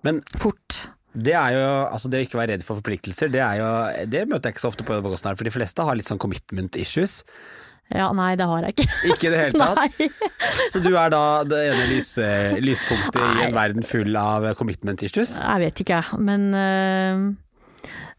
Men 0.06 0.22
Fort. 0.40 0.78
det 1.12 1.34
er 1.36 1.58
jo, 1.58 1.64
altså 1.92 2.08
det 2.12 2.22
å 2.22 2.28
ikke 2.28 2.40
være 2.40 2.56
redd 2.56 2.64
for 2.64 2.80
forpliktelser, 2.80 3.32
det 3.34 3.42
jo 3.60 3.70
Det 4.08 4.28
møter 4.30 4.48
jeg 4.48 4.56
ikke 4.56 4.64
så 4.64 4.72
ofte 4.72 4.86
på 4.88 4.96
her, 4.96 5.40
for 5.40 5.44
de 5.44 5.52
fleste 5.52 5.84
har 5.84 5.98
litt 5.98 6.08
sånn 6.08 6.22
commitment 6.22 6.78
issues. 6.80 7.24
Ja, 7.88 8.10
nei, 8.16 8.34
det 8.36 8.48
har 8.48 8.66
jeg 8.68 8.76
ikke. 8.76 8.88
Ikke 9.14 9.28
i 9.30 9.32
det 9.32 9.38
hele 9.40 9.60
tatt. 9.62 9.80
Nei. 9.80 10.08
Så 10.74 10.82
du 10.84 10.90
er 11.00 11.12
da 11.14 11.22
det 11.48 11.60
ene 11.70 11.86
lys, 11.88 12.10
lyspunktet 12.60 13.22
i 13.24 13.46
en 13.46 13.56
verden 13.56 13.86
full 13.88 14.18
av 14.20 14.44
commitment 14.60 15.04
issues? 15.08 15.38
Jeg 15.40 15.64
vet 15.64 15.84
ikke. 15.86 16.02
Men 16.20 16.50
øh, 16.52 17.22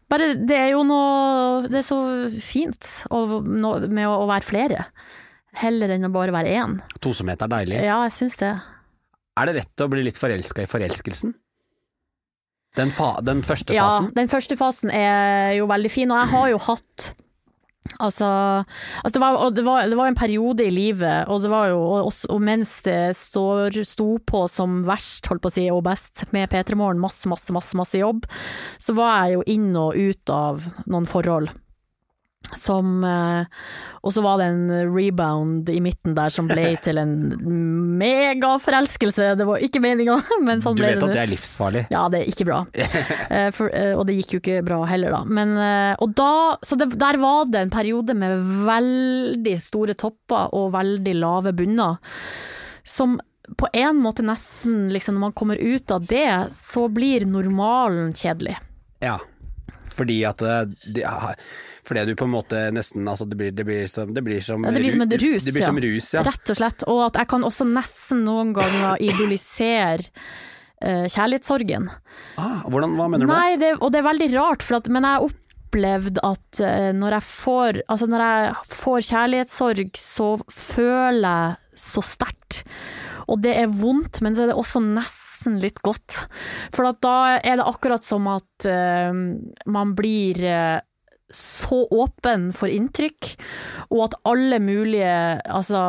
bare 0.09 0.33
det 0.35 0.57
er 0.57 0.71
jo 0.73 0.83
noe 0.87 1.67
Det 1.69 1.81
er 1.81 1.85
så 1.85 1.99
fint 2.41 2.87
å, 3.13 3.23
med 3.45 4.05
å, 4.07 4.15
å 4.23 4.29
være 4.29 4.47
flere. 4.47 4.85
Heller 5.59 5.95
enn 5.95 6.07
å 6.07 6.13
bare 6.13 6.33
være 6.33 6.55
én. 6.61 6.79
Tosomhet 7.01 7.41
er 7.45 7.51
deilig. 7.51 7.79
Ja, 7.83 8.01
jeg 8.07 8.15
syns 8.17 8.37
det. 8.41 8.53
Er 9.39 9.49
det 9.49 9.61
rett 9.61 9.83
å 9.85 9.87
bli 9.91 10.03
litt 10.05 10.19
forelska 10.19 10.65
i 10.65 10.69
forelskelsen? 10.69 11.33
Den, 12.77 12.91
fa 12.93 13.15
den 13.25 13.41
første 13.45 13.73
Ja, 13.73 13.87
den 14.13 14.29
første 14.29 14.55
fasen 14.59 14.91
er 14.93 15.55
jo 15.57 15.65
veldig 15.69 15.89
fin, 15.91 16.11
og 16.13 16.19
jeg 16.21 16.31
har 16.35 16.51
jo 16.51 16.59
hatt 16.67 17.09
Altså, 17.97 18.25
altså 19.03 19.13
det, 19.15 19.21
var, 19.21 19.49
det, 19.55 19.63
var, 19.65 19.87
det 19.89 19.97
var 19.97 20.11
en 20.11 20.17
periode 20.17 20.65
i 20.65 20.73
livet, 20.73 21.27
og, 21.31 21.43
jo, 21.43 21.79
og, 21.79 22.11
og 22.29 22.43
mens 22.43 22.75
det 22.85 23.15
står, 23.17 23.79
sto 23.87 24.11
på 24.21 24.43
som 24.51 24.83
verst, 24.87 25.27
holdt 25.31 25.43
på 25.43 25.51
å 25.51 25.55
si, 25.55 25.65
og 25.73 25.81
best, 25.87 26.27
med 26.35 26.51
P3 26.51 26.77
Morgen, 26.79 27.01
masse, 27.01 27.27
masse, 27.31 27.53
masse, 27.55 27.75
masse 27.79 27.99
jobb, 27.99 28.27
så 28.77 28.95
var 28.97 29.25
jeg 29.25 29.39
jo 29.39 29.47
inn 29.55 29.71
og 29.79 29.97
ut 29.97 30.35
av 30.35 30.69
noen 30.85 31.09
forhold. 31.09 31.49
Som 32.57 33.03
eh, 33.03 33.45
Og 34.01 34.13
så 34.15 34.23
var 34.25 34.39
det 34.39 34.47
en 34.49 34.93
rebound 34.95 35.69
i 35.69 35.79
midten 35.83 36.15
der 36.17 36.33
som 36.33 36.49
ble 36.49 36.71
til 36.85 36.97
en 37.01 37.13
megaforelskelse. 37.99 39.33
Det 39.39 39.47
var 39.47 39.63
ikke 39.65 39.81
meninga, 39.83 40.19
men 40.47 40.63
sånn 40.65 40.79
Du 40.79 40.85
vet 40.85 41.03
at 41.03 41.15
det 41.15 41.23
er 41.23 41.33
livsfarlig. 41.33 41.85
Ja, 41.93 42.07
det 42.11 42.23
er 42.23 42.33
ikke 42.33 42.49
bra. 42.49 42.63
Eh, 43.29 43.49
for, 43.53 43.69
eh, 43.75 43.91
og 43.93 44.07
det 44.07 44.15
gikk 44.17 44.31
jo 44.33 44.39
ikke 44.39 44.61
bra 44.65 44.79
heller, 44.89 45.13
da. 45.13 45.19
Men, 45.29 45.51
og 46.01 46.13
da, 46.17 46.57
så 46.65 46.77
det, 46.79 46.87
der 46.99 47.19
var 47.21 47.49
det 47.51 47.61
en 47.61 47.71
periode 47.73 48.15
med 48.17 48.41
veldig 48.65 49.53
store 49.61 49.93
topper 49.99 50.55
og 50.57 50.71
veldig 50.73 51.13
lave 51.19 51.53
bunner. 51.55 51.99
Som 52.87 53.19
på 53.57 53.67
en 53.73 54.01
måte 54.01 54.25
nesten, 54.25 54.87
liksom, 54.93 55.17
når 55.17 55.27
man 55.27 55.35
kommer 55.37 55.61
ut 55.61 55.91
av 55.91 56.05
det, 56.09 56.31
så 56.55 56.87
blir 56.93 57.25
normalen 57.29 58.13
kjedelig. 58.17 58.57
Ja. 59.03 59.19
Fordi 59.93 60.21
at 60.27 60.41
det, 60.43 60.75
det, 60.95 61.05
Fordi 61.89 62.05
du 62.05 62.13
på 62.13 62.27
en 62.27 62.33
måte 62.35 62.59
nesten 62.75 63.07
altså 63.09 63.25
det, 63.25 63.39
blir, 63.39 63.53
det, 63.55 63.65
blir 63.65 63.87
som, 63.89 64.11
det 64.13 64.21
blir 64.21 64.43
som 64.45 64.61
Ja, 64.67 64.73
det 64.75 64.83
blir 64.83 64.93
som 64.93 65.01
en 65.01 65.09
ru- 65.09 65.23
rus, 65.23 65.43
Det 65.47 65.55
blir 65.55 65.65
ja. 65.65 65.71
som 65.71 65.81
rus, 65.81 66.13
ja. 66.13 66.23
Rett 66.27 66.53
og 66.53 66.59
slett. 66.59 66.85
Og 66.85 67.01
at 67.07 67.17
jeg 67.17 67.29
kan 67.31 67.45
også 67.47 67.65
nesten 67.65 68.21
noen 68.27 68.53
ganger 68.53 69.01
idolisere 69.01 70.05
uh, 70.85 71.07
kjærlighetssorgen. 71.09 71.89
Ah, 72.37 72.65
hvordan, 72.69 72.93
hva 72.99 73.09
mener 73.09 73.25
du 73.25 73.31
med 73.31 73.33
det? 73.33 73.39
Nei, 73.41 73.61
det, 73.63 73.71
og 73.81 73.93
det 73.93 74.03
er 74.03 74.09
veldig 74.11 74.29
rart, 74.35 74.65
at, 74.77 74.91
men 74.93 75.07
jeg 75.07 75.17
har 75.17 75.29
opplevd 75.29 76.21
at 76.25 76.61
eh, 76.65 76.89
når 76.97 77.15
jeg 77.19 77.25
får 77.29 77.81
Altså 77.93 78.07
når 78.09 78.23
jeg 78.25 78.53
får 78.73 78.99
kjærlighetssorg, 79.09 79.99
så 80.01 80.29
føler 80.49 81.25
jeg 81.29 81.81
så 81.89 82.03
sterkt. 82.03 82.61
Og 83.29 83.41
det 83.43 83.53
er 83.55 83.71
vondt, 83.71 84.21
men 84.25 84.35
så 84.35 84.43
er 84.43 84.51
det 84.51 84.57
også 84.57 84.81
nesten 84.83 85.59
litt 85.61 85.77
godt. 85.85 86.25
For 86.75 86.89
da 87.01 87.15
er 87.37 87.59
det 87.61 87.67
akkurat 87.69 88.05
som 88.05 88.25
at 88.29 88.67
uh, 88.67 89.13
man 89.69 89.93
blir 89.97 90.41
eh, 90.43 90.77
så 91.35 91.83
åpen 91.93 92.49
for 92.55 92.71
inntrykk, 92.73 93.33
og 93.93 94.05
at 94.07 94.17
alle 94.29 94.59
mulige 94.63 95.11
altså, 95.45 95.81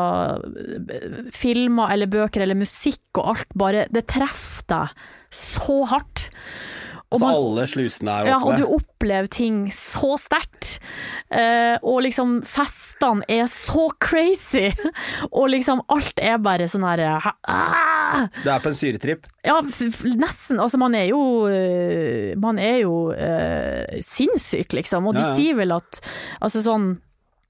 filmer 1.34 1.95
eller 1.95 2.11
bøker 2.12 2.45
eller 2.45 2.59
musikk 2.59 3.20
og 3.20 3.32
alt 3.34 3.57
bare 3.59 3.86
Det 3.93 4.07
treffer 4.11 4.66
deg 4.70 5.01
så 5.34 5.80
hardt. 5.91 6.28
Og 7.11 7.16
Altså 7.18 7.26
man- 7.26 7.34
alle 7.34 7.66
slusene 7.66 8.12
er 8.20 8.26
ja, 8.30 8.36
og 8.38 8.56
du 8.56 8.62
opplever 8.70 9.26
ting 9.26 9.64
så 9.74 10.12
sterkt. 10.20 10.78
Eh, 11.30 11.74
og 11.82 12.02
liksom 12.06 12.36
festene 12.46 13.24
er 13.28 13.48
så 13.50 13.88
crazy. 13.98 14.70
og 15.32 15.48
liksom 15.50 15.82
alt 15.90 16.22
er 16.22 16.38
bare 16.38 16.68
sånn 16.70 16.86
her 16.86 17.02
ah! 17.11 18.28
Du 18.44 18.48
er 18.50 18.62
på 18.62 18.70
en 18.70 18.78
syretripp. 18.78 19.26
Ja, 19.42 19.58
nesten. 19.61 20.61
Altså, 20.62 20.78
man 20.78 20.94
er 20.94 21.08
jo 21.11 21.20
øh, 21.50 22.36
Man 22.38 22.58
er 22.62 22.78
jo 22.84 23.11
øh, 23.11 24.00
sinnssyk, 24.06 24.72
liksom. 24.78 25.06
Og 25.11 25.14
de 25.18 25.24
Ja, 25.24 25.28
ja. 25.32 25.34
sier 25.34 25.58
vel 25.58 25.72
at 25.72 26.00
altså 26.40 26.62
sånn 26.62 26.92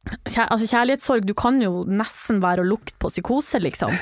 Kjær, 0.08 0.46
altså 0.48 0.66
kjærlighetssorg, 0.70 1.26
du 1.28 1.34
kan 1.36 1.58
jo 1.60 1.82
nesten 1.84 2.38
være 2.42 2.64
å 2.64 2.68
lukte 2.68 2.96
på 2.98 3.10
psykose, 3.12 3.60
liksom. 3.60 3.92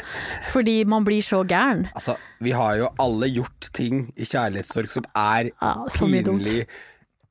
Fordi 0.53 0.85
man 0.89 1.05
blir 1.05 1.25
så 1.27 1.43
gæren. 1.43 1.89
Altså, 1.91 2.15
vi 2.45 2.53
har 2.55 2.77
jo 2.79 2.93
alle 3.03 3.29
gjort 3.33 3.71
ting 3.75 4.07
i 4.17 4.29
kjærlighetssorg 4.29 4.93
som 4.93 5.09
er 5.19 5.51
Ja, 5.51 5.75
pinlig, 5.99 6.63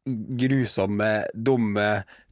grusomme, 0.08 1.12
dumme, 1.34 1.88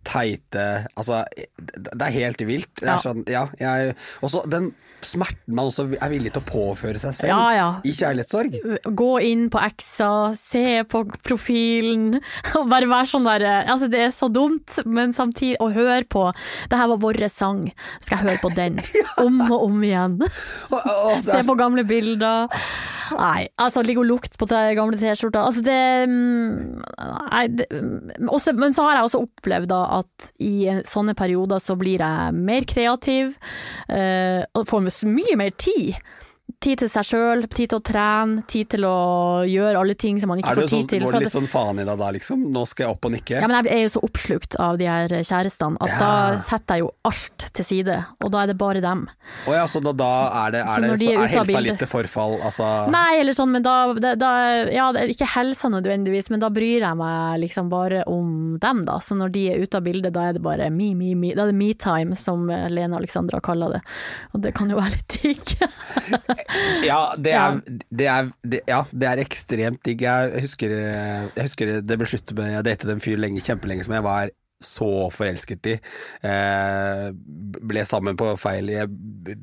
teite 0.06 0.66
Altså, 0.96 1.24
det 1.66 2.02
er 2.02 2.18
helt 2.20 2.42
vilt. 2.48 2.72
Det 2.80 2.88
er 2.88 2.96
Ja. 2.96 3.02
sånn, 3.04 3.24
ja, 3.30 3.48
jeg 3.60 3.96
Også 4.22 4.46
den 4.50 4.74
smerten 5.06 5.54
man 5.54 5.68
også 5.70 5.86
er 6.02 6.10
villig 6.10 6.32
til 6.34 6.42
å 6.42 6.48
påføre 6.48 7.00
seg 7.02 7.14
selv 7.14 7.30
Ja, 7.30 7.42
ja. 7.54 7.68
i 7.86 7.94
kjærlighetssorg. 7.96 8.56
Gå 8.98 9.12
inn 9.28 9.48
på 9.54 9.62
Exa, 9.62 10.36
se 10.40 10.82
på 10.90 11.04
profilen, 11.26 12.20
og 12.58 12.70
bare 12.72 12.90
være 12.90 13.12
sånn 13.12 13.28
der 13.28 13.46
Altså, 13.66 13.90
det 13.92 14.02
er 14.08 14.14
så 14.16 14.30
dumt, 14.34 14.80
men 14.86 15.14
samtidig 15.16 15.60
Og 15.62 15.76
høre 15.78 16.04
på 16.10 16.26
Det 16.72 16.80
her 16.80 16.90
var 16.94 17.02
vår 17.04 17.22
sang, 17.32 17.66
skal 18.00 18.18
jeg 18.20 18.26
høre 18.30 18.42
på 18.44 18.54
den 18.56 18.82
om 19.26 19.40
og 19.46 19.68
om 19.70 19.84
igjen. 19.86 20.18
Og, 20.22 20.80
og, 20.80 20.90
og, 21.12 21.24
Se 21.26 21.42
på 21.46 21.56
gamle 21.58 21.84
bilder. 21.88 22.52
Nei, 23.16 23.48
altså 23.62 23.84
ligg 23.86 24.00
og 24.02 24.08
lukt 24.10 24.36
på 24.40 24.48
gamle 24.50 24.98
T-skjorter. 25.00 25.46
Altså 25.46 25.62
det 25.66 25.78
mm, 26.10 26.82
Nei, 27.32 27.44
det, 27.54 27.68
mm, 27.72 28.30
også, 28.30 28.54
men 28.58 28.76
så 28.76 28.86
har 28.88 29.00
jeg 29.00 29.08
også 29.10 29.22
opplevd 29.26 29.70
da 29.72 29.82
at 29.96 30.30
i 30.44 30.68
sånne 30.88 31.16
perioder 31.18 31.62
så 31.64 31.78
blir 31.80 32.04
jeg 32.04 32.36
mer 32.36 32.68
kreativ, 32.70 33.36
eh, 33.90 34.44
og 34.56 34.68
får 34.70 34.86
mye 35.10 35.40
mer 35.40 35.56
tid. 35.62 35.96
Tid 36.64 36.80
til 36.82 36.90
seg 36.90 37.06
sjøl, 37.06 37.44
tid 37.52 37.70
til 37.70 37.78
å 37.78 37.84
trene, 37.86 38.44
tid 38.50 38.70
til 38.74 38.86
å 38.88 38.94
gjøre 39.46 39.80
alle 39.82 39.96
ting 40.00 40.18
som 40.22 40.32
man 40.32 40.40
ikke 40.42 40.54
får 40.56 40.68
tid 40.70 40.72
sånn, 40.76 40.88
til. 40.90 41.04
går 41.06 41.18
det 41.18 41.22
litt 41.26 41.36
sånn 41.36 41.50
faen 41.52 41.82
i 41.82 41.86
deg 41.86 42.00
da, 42.00 42.10
liksom? 42.16 42.46
Nå 42.56 42.64
skal 42.70 42.88
jeg 42.88 42.96
opp 42.96 43.06
og 43.10 43.14
nikke? 43.14 43.38
ja, 43.42 43.48
men 43.50 43.58
jeg 43.60 43.74
er 43.76 43.84
jo 43.84 43.92
så 43.96 44.02
oppslukt 44.08 44.58
av 44.62 44.80
de 44.82 44.88
her 44.90 45.14
kjærestene 45.28 45.78
at 45.82 45.92
Ja. 45.94 46.00
da 46.00 46.38
setter 46.42 46.80
jeg 46.80 46.86
jo 46.86 46.92
alt 47.06 47.46
til 47.54 47.66
side, 47.68 47.98
og 48.24 48.32
da 48.34 48.44
er 48.44 48.48
det 48.54 48.58
bare 48.58 48.82
dem. 48.82 49.04
Å 49.46 49.54
ja, 49.58 49.66
så 49.70 49.82
da, 49.84 49.94
da 49.94 50.10
er 50.46 50.56
det, 50.56 50.64
er, 50.66 50.82
det, 50.86 50.92
de 51.00 51.06
så 51.06 51.12
er 51.12 51.24
er 51.26 51.34
helsa 51.36 51.64
litt 51.68 51.80
til 51.84 51.92
forfall? 51.92 52.38
Altså 52.42 52.70
Nei, 52.94 53.20
eller 53.20 53.38
sånn, 53.38 53.52
men 53.54 53.66
da, 53.66 53.76
da, 54.16 54.32
Ja, 54.74 54.88
ikke 55.06 55.28
helsa 55.36 55.70
nødvendigvis, 55.74 56.32
men 56.34 56.42
da 56.44 56.50
bryr 56.54 56.82
jeg 56.88 56.98
meg 57.00 57.40
liksom 57.44 57.70
bare 57.70 58.04
om 58.10 58.58
dem, 58.62 58.84
da. 58.88 58.98
Så 59.04 59.18
når 59.18 59.34
de 59.36 59.46
er 59.54 59.62
ute 59.62 59.78
av 59.78 59.86
bildet, 59.86 60.14
da 60.16 60.30
er 60.30 60.38
det 60.40 60.44
bare 60.46 60.70
me, 60.74 60.94
me, 60.98 61.14
me. 61.16 61.34
Da 61.36 61.46
er 61.46 61.54
det 61.54 61.60
me-time, 61.60 62.16
som 62.18 62.48
Lene 62.50 62.98
Alexandra 62.98 63.42
kaller 63.44 63.78
det. 63.78 63.82
Og 64.34 64.42
det 64.46 64.54
kan 64.58 64.70
jo 64.72 64.80
være 64.80 64.98
litt 64.98 65.20
digg. 65.22 65.56
Ja, 66.86 67.00
det 67.18 67.34
er, 67.34 67.60
Det, 67.90 68.06
er, 68.06 68.32
det, 68.46 68.62
ja, 68.70 68.84
det 68.92 69.08
er 69.10 69.22
ekstremt 69.24 69.82
digg. 69.86 70.04
Jeg 70.06 70.46
husker, 70.46 70.74
jeg 70.78 71.46
husker 71.48 71.78
det 71.82 72.00
ble 72.00 72.10
slutt 72.10 72.34
med 72.38 72.52
Jeg 72.54 72.68
datet 72.68 72.92
en 72.94 73.04
fyr 73.04 73.22
lenge, 73.22 73.44
kjempelenge 73.46 73.88
som 73.88 73.96
jeg 73.98 74.06
var 74.06 74.34
så 74.64 74.88
forelsket 75.14 75.68
i. 75.68 75.74
Eh, 76.26 77.08
ble 77.70 77.84
sammen 77.86 78.18
på 78.18 78.32
feil 78.40 78.72
jeg, 78.72 78.90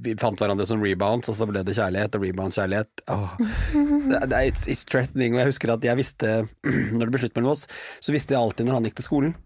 Vi 0.02 0.14
fant 0.20 0.40
hverandre 0.40 0.66
som 0.66 0.82
rebounds, 0.82 1.28
og 1.30 1.36
så 1.36 1.46
ble 1.48 1.62
det 1.66 1.76
kjærlighet, 1.76 2.16
og 2.16 2.24
rebound-kjærlighet. 2.26 3.04
Åh. 3.12 3.34
Det, 3.38 4.22
det 4.32 4.38
er, 4.38 4.48
it's, 4.48 4.64
it's 4.70 4.86
threatening. 4.88 5.36
Og 5.36 5.42
jeg 5.42 5.52
husker 5.52 5.74
at 5.74 5.84
jeg 5.84 6.00
visste 6.00 6.32
Når 6.96 7.04
det 7.04 7.12
ble 7.12 7.22
slutt 7.24 7.36
mellom 7.38 7.54
oss, 7.54 7.66
så 8.00 8.14
visste 8.14 8.34
jeg 8.34 8.42
alltid 8.42 8.68
når 8.68 8.78
han 8.78 8.88
gikk 8.88 9.02
til 9.02 9.08
skolen. 9.10 9.36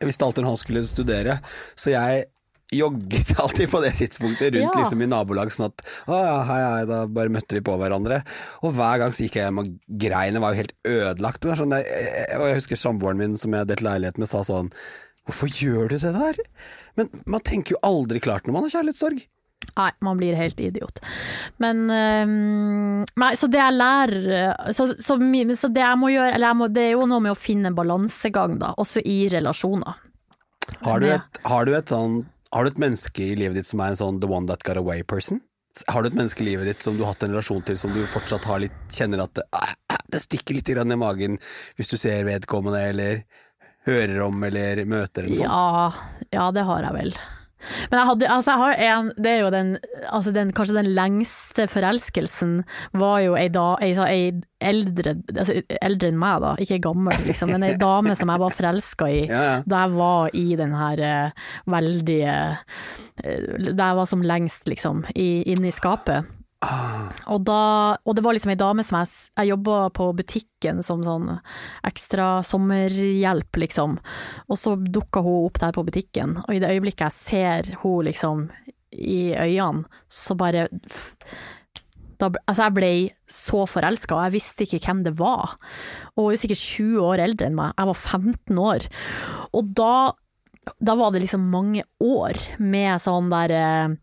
Jeg 0.00 0.10
visste 0.10 0.26
alltid 0.26 0.44
når 0.44 0.52
han 0.52 0.60
skulle 0.60 0.82
studere, 0.84 1.38
så 1.78 1.92
jeg 1.94 2.26
jogget 2.74 3.32
alltid 3.42 3.70
på 3.70 3.80
det 3.84 3.92
tidspunktet 4.00 4.54
rundt 4.54 4.74
Ja. 4.74 4.80
liksom 4.80 5.02
i 5.02 5.08
nabolag, 5.10 5.52
sånn 5.54 5.68
at 5.68 5.84
å 6.10 6.18
ja, 6.18 6.36
hei, 6.48 6.60
hei, 6.64 6.84
da 6.90 7.04
bare 7.06 7.32
møtte 7.32 7.58
vi 7.58 7.64
på 7.66 7.76
hverandre. 7.78 8.22
Og 8.66 8.74
hver 8.74 9.02
gang 9.02 9.14
så 9.14 9.26
gikk 9.26 9.38
jeg 9.38 9.48
hjem 9.48 9.62
og 9.62 9.70
greiene 10.02 10.42
var 10.42 10.54
jo 10.54 10.62
helt 10.64 10.74
ødelagt. 10.88 11.46
Sånn, 11.60 11.76
jeg, 11.78 12.26
og 12.40 12.48
jeg 12.50 12.58
husker 12.60 12.80
samboeren 12.80 13.20
min 13.22 13.38
som 13.40 13.54
jeg 13.54 13.68
delte 13.70 13.86
leilighet 13.86 14.18
med, 14.22 14.30
sa 14.32 14.42
sånn 14.46 14.72
Hvorfor 15.26 15.50
gjør 15.50 15.88
du 15.90 15.96
det 15.98 16.12
der? 16.14 16.36
Men 16.94 17.08
man 17.26 17.42
tenker 17.42 17.74
jo 17.74 17.80
aldri 17.82 18.20
klart 18.22 18.46
når 18.46 18.54
man 18.54 18.66
har 18.68 18.76
kjærlighetssorg. 18.76 19.24
Nei, 19.74 19.88
man 20.06 20.20
blir 20.20 20.36
helt 20.38 20.60
idiot. 20.62 21.00
Men 21.58 21.80
øhm, 21.90 23.00
Nei, 23.18 23.30
så 23.34 23.48
det 23.50 23.58
jeg 23.58 23.74
lærer 23.74 24.72
Så, 24.76 24.86
så, 24.94 25.16
så 25.16 25.70
det 25.72 25.82
jeg 25.82 25.98
må 25.98 26.10
gjøre 26.12 26.36
Eller 26.36 26.52
jeg 26.52 26.58
må, 26.60 26.68
det 26.70 26.84
er 26.84 26.92
jo 26.92 27.08
noe 27.10 27.24
med 27.24 27.32
å 27.34 27.38
finne 27.40 27.72
en 27.72 27.78
balansegang, 27.78 28.58
da, 28.62 28.74
også 28.78 29.02
i 29.02 29.24
relasjoner. 29.32 29.98
Har 30.86 31.02
du 31.02 31.08
et, 31.10 31.40
har 31.46 31.66
du 31.66 31.74
et 31.74 31.90
sånn 31.90 32.20
Har 32.54 32.64
du 32.64 32.70
et 32.70 32.80
menneske 32.80 33.24
i 33.24 33.36
livet 33.38 33.58
ditt 33.58 33.68
som 33.68 33.82
er 33.82 33.94
en 33.94 34.00
sånn 34.00 34.20
the 34.22 34.28
one 34.30 34.46
that 34.50 34.62
got 34.66 34.78
away 34.80 35.02
person? 35.02 35.40
Har 35.92 36.02
du 36.02 36.08
et 36.08 36.16
menneske 36.16 36.40
i 36.40 36.46
livet 36.50 36.70
ditt 36.70 36.84
som 36.84 36.96
du 36.96 37.02
har 37.04 37.12
hatt 37.12 37.26
en 37.26 37.34
relasjon 37.34 37.64
til, 37.66 37.76
som 37.76 37.92
du 37.92 38.04
fortsatt 38.08 38.46
litt, 38.62 38.76
kjenner 38.88 39.24
at 39.26 39.42
"Æ, 39.44 39.66
æ, 39.92 39.96
det 40.10 40.22
stikker 40.22 40.54
litt 40.56 40.68
i 40.68 40.96
magen 40.96 41.38
hvis 41.76 41.90
du 41.90 41.96
ser 41.98 42.24
vedkommende, 42.24 42.80
eller 42.80 43.24
hører 43.86 44.22
om, 44.24 44.42
eller 44.44 44.84
møter, 44.84 45.24
eller 45.24 45.36
sånt? 45.36 45.50
Ja, 45.50 45.92
ja, 46.32 46.50
det 46.50 46.64
har 46.64 46.82
jeg 46.82 46.94
vel. 46.94 47.12
Men 47.90 47.98
jeg 47.98 48.08
hadde, 48.10 48.28
altså 48.30 48.52
jeg 48.52 48.60
har 48.60 48.82
en, 48.86 49.08
det 49.16 49.30
er 49.30 49.40
jo 49.40 49.50
den, 49.54 49.70
altså 50.12 50.32
den, 50.34 50.52
kanskje 50.54 50.76
den 50.76 50.90
lengste 50.94 51.66
forelskelsen 51.70 52.58
var 53.00 53.20
jo 53.24 53.36
ei, 53.38 53.48
da, 53.52 53.64
ei, 53.82 53.94
ei 54.06 54.26
eldre, 54.60 55.16
altså 55.32 55.58
eldre 55.80 56.10
enn 56.12 56.20
meg 56.20 56.44
da, 56.44 56.52
ikke 56.62 56.80
gammel 56.84 57.16
liksom, 57.26 57.52
men 57.54 57.66
ei 57.66 57.74
dame 57.80 58.14
som 58.18 58.32
jeg 58.32 58.44
var 58.44 58.56
forelska 58.56 59.10
i 59.12 59.22
Ja, 59.36 59.42
ja. 59.42 59.56
da 59.66 59.82
jeg 59.84 59.96
var 59.96 60.36
i 60.38 60.46
den 60.58 60.74
her 60.76 61.02
eh, 61.02 61.46
veldige, 61.72 62.36
eh, 63.24 63.46
da 63.72 63.90
jeg 63.90 63.98
var 64.00 64.08
som 64.08 64.22
lengst 64.24 64.68
liksom, 64.70 65.02
i, 65.16 65.42
inne 65.50 65.72
i 65.72 65.74
skapet. 65.74 66.28
Og, 67.26 67.42
da, 67.46 67.60
og 68.06 68.16
det 68.16 68.22
var 68.24 68.36
liksom 68.36 68.52
ei 68.52 68.60
dame 68.60 68.84
som 68.86 69.00
jeg, 69.00 69.10
jeg 69.40 69.50
jobba 69.52 69.78
på 69.96 70.10
butikken 70.18 70.82
som 70.86 71.02
sånn 71.06 71.32
ekstra 71.86 72.28
sommerhjelp, 72.46 73.60
liksom. 73.64 73.98
Og 74.46 74.60
så 74.60 74.76
dukka 74.78 75.24
hun 75.26 75.48
opp 75.48 75.60
der 75.62 75.74
på 75.76 75.84
butikken, 75.86 76.38
og 76.44 76.54
i 76.54 76.62
det 76.62 76.70
øyeblikket 76.74 77.08
jeg 77.08 77.18
ser 77.18 77.76
hun 77.82 78.06
liksom 78.08 78.48
i 78.96 79.34
øynene, 79.34 79.84
så 80.08 80.36
bare 80.38 80.68
da, 82.16 82.30
altså 82.48 82.62
jeg 82.62 82.76
ble 82.76 82.92
så 83.28 83.64
forelska, 83.68 84.16
og 84.16 84.28
jeg 84.28 84.36
visste 84.38 84.64
ikke 84.64 84.80
hvem 84.86 85.02
det 85.04 85.16
var. 85.18 85.56
Og 86.14 86.28
hun 86.28 86.36
er 86.36 86.40
sikkert 86.40 86.62
20 86.62 87.02
år 87.04 87.22
eldre 87.26 87.50
enn 87.50 87.58
meg, 87.58 87.74
jeg 87.76 87.90
var 87.90 87.98
15 88.00 88.62
år. 88.62 88.86
Og 89.52 89.74
da 89.76 89.96
da 90.78 90.94
var 90.98 91.12
det 91.14 91.22
liksom 91.22 91.46
mange 91.50 91.84
år 92.02 92.38
med 92.58 92.98
sånn 93.02 93.30
der 93.30 93.54
eh, 93.54 93.94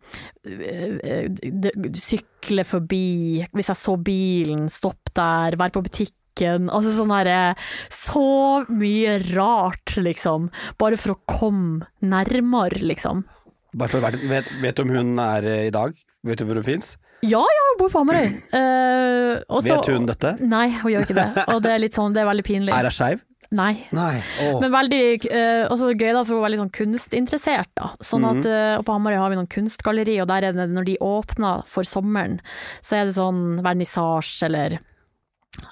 eh, 0.47 1.89
Sykle 1.97 2.65
forbi, 2.67 3.43
hvis 3.51 3.71
jeg 3.71 3.79
så 3.79 3.97
bilen, 3.99 4.67
stopp 4.71 5.11
der, 5.17 5.57
være 5.59 5.75
på 5.75 5.83
butikken. 5.85 6.69
Altså 6.73 6.95
sånn 6.95 7.11
derre 7.13 7.53
Så 7.93 8.63
mye 8.71 9.19
rart, 9.33 9.95
liksom. 9.99 10.49
Bare 10.81 10.97
for 10.99 11.15
å 11.15 11.21
komme 11.29 11.87
nærmere, 12.01 12.81
liksom. 12.81 13.25
Vet, 13.73 14.49
vet 14.61 14.77
du 14.77 14.83
om 14.85 14.93
hun 14.93 15.15
er 15.21 15.49
eh, 15.49 15.67
i 15.67 15.73
dag? 15.73 15.95
Vet 16.23 16.39
du 16.39 16.47
hvor 16.47 16.61
hun 16.61 16.67
fins? 16.67 16.95
Ja, 17.23 17.39
ja, 17.39 17.67
hun 17.71 17.77
bor 17.79 17.91
på 17.91 18.01
Hamarøy. 18.01 18.33
Uh, 18.51 19.61
Vet 19.63 19.87
hun 19.87 20.07
dette? 20.09 20.33
Nei, 20.43 20.67
hun 20.81 20.91
gjør 20.91 21.05
ikke 21.05 21.15
det. 21.15 21.45
Og 21.53 21.61
det 21.63 21.71
er 21.71 21.85
sånn, 21.95 22.15
det 22.15 22.23
er 22.23 22.27
veldig 22.27 22.43
pinlig. 22.47 22.73
Er 22.75 22.89
hun 22.89 22.95
skeiv? 22.95 23.21
Nei. 23.53 23.73
Nei. 23.93 24.15
Oh. 24.41 24.55
Men 24.63 24.71
veldig 24.73 25.01
uh, 25.29 25.67
også 25.69 25.91
gøy 25.93 26.09
da, 26.15 26.23
for 26.23 26.33
hun 26.33 26.39
var 26.41 26.47
veldig 26.49 26.61
sånn 26.63 26.71
kunstinteressert. 26.73 27.69
Da. 27.77 27.91
Sånn 28.01 28.23
Mhm. 28.25 28.39
at, 28.39 28.47
uh, 28.49 28.77
og 28.79 28.85
på 28.87 28.95
Hamarøy 28.97 29.19
har 29.21 29.29
vi 29.29 29.37
noen 29.37 29.51
kunstgalleri, 29.53 30.15
og 30.23 30.27
der 30.31 30.47
er 30.49 30.57
det 30.57 30.69
når 30.73 30.87
de 30.89 30.97
åpner 31.05 31.61
for 31.69 31.85
sommeren, 31.85 32.39
så 32.81 32.97
er 32.97 33.05
det 33.05 33.15
sånn 33.19 33.61
vernissasje 33.61 34.49
eller 34.49 34.79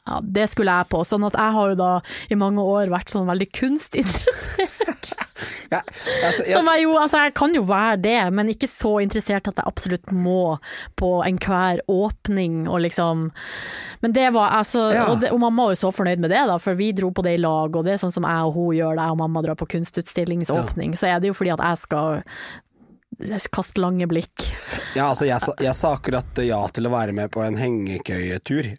ja, 0.06 0.20
det 0.22 0.46
skulle 0.52 0.70
jeg 0.78 0.90
på. 0.94 1.02
Sånn 1.10 1.26
at 1.26 1.34
jeg 1.34 1.54
har 1.56 1.72
jo 1.74 1.76
da 1.80 1.92
i 2.30 2.38
mange 2.38 2.62
år 2.62 2.92
vært 2.94 3.10
sånn 3.10 3.26
veldig 3.26 3.48
kunstinteressert. 3.58 4.71
Ja, 5.72 5.80
altså, 6.28 6.44
jeg, 6.44 6.56
Som 6.58 6.68
jeg 6.68 6.84
jo, 6.84 6.96
altså 7.00 7.22
jeg 7.24 7.34
kan 7.40 7.54
jo 7.56 7.62
være 7.68 8.00
det, 8.04 8.18
men 8.36 8.50
ikke 8.52 8.68
så 8.68 8.98
interessert 9.04 9.48
at 9.48 9.62
jeg 9.62 9.68
absolutt 9.70 10.12
må 10.12 10.58
på 11.00 11.12
enhver 11.24 11.80
åpning 11.92 12.66
og 12.68 12.82
liksom 12.84 13.30
Men 14.02 14.16
det 14.18 14.28
var 14.36 14.58
altså 14.58 14.90
Ja. 14.92 15.06
og, 15.12 15.22
det, 15.22 15.32
og 15.32 15.40
mamma 15.40 15.70
var 15.70 15.76
jo 15.76 15.82
så 15.86 15.94
fornøyd 15.96 16.20
med 16.20 16.34
det, 16.34 16.42
da, 16.50 16.58
for 16.60 16.76
vi 16.76 16.92
dro 16.98 17.12
på 17.16 17.24
det 17.24 17.38
i 17.38 17.42
lag, 17.42 17.76
og 17.76 17.86
det 17.86 17.96
er 17.96 18.02
sånn 18.02 18.14
som 18.14 18.28
jeg 18.28 18.50
og 18.50 18.58
hun 18.58 18.76
gjør 18.76 18.98
det, 18.98 19.06
jeg 19.06 19.16
og 19.16 19.22
mamma 19.24 19.46
drar 19.46 19.60
på 19.60 19.70
kunstutstillingsåpning, 19.76 20.98
så 21.00 21.08
er 21.14 21.22
det 21.22 21.32
jo 21.32 21.38
fordi 21.38 21.54
at 21.56 21.64
jeg 21.70 21.82
skal 21.86 22.22
kaste 23.54 23.82
lange 23.82 24.08
blikk. 24.10 24.48
Ja, 24.96 25.10
altså 25.12 25.28
jeg, 25.28 25.40
jeg 25.62 25.76
sa 25.78 25.94
akkurat 25.96 26.42
ja 26.44 26.62
til 26.74 26.88
å 26.90 26.94
være 26.94 27.14
med 27.16 27.32
på 27.32 27.44
en 27.46 27.60
hengekøyetur. 27.60 28.74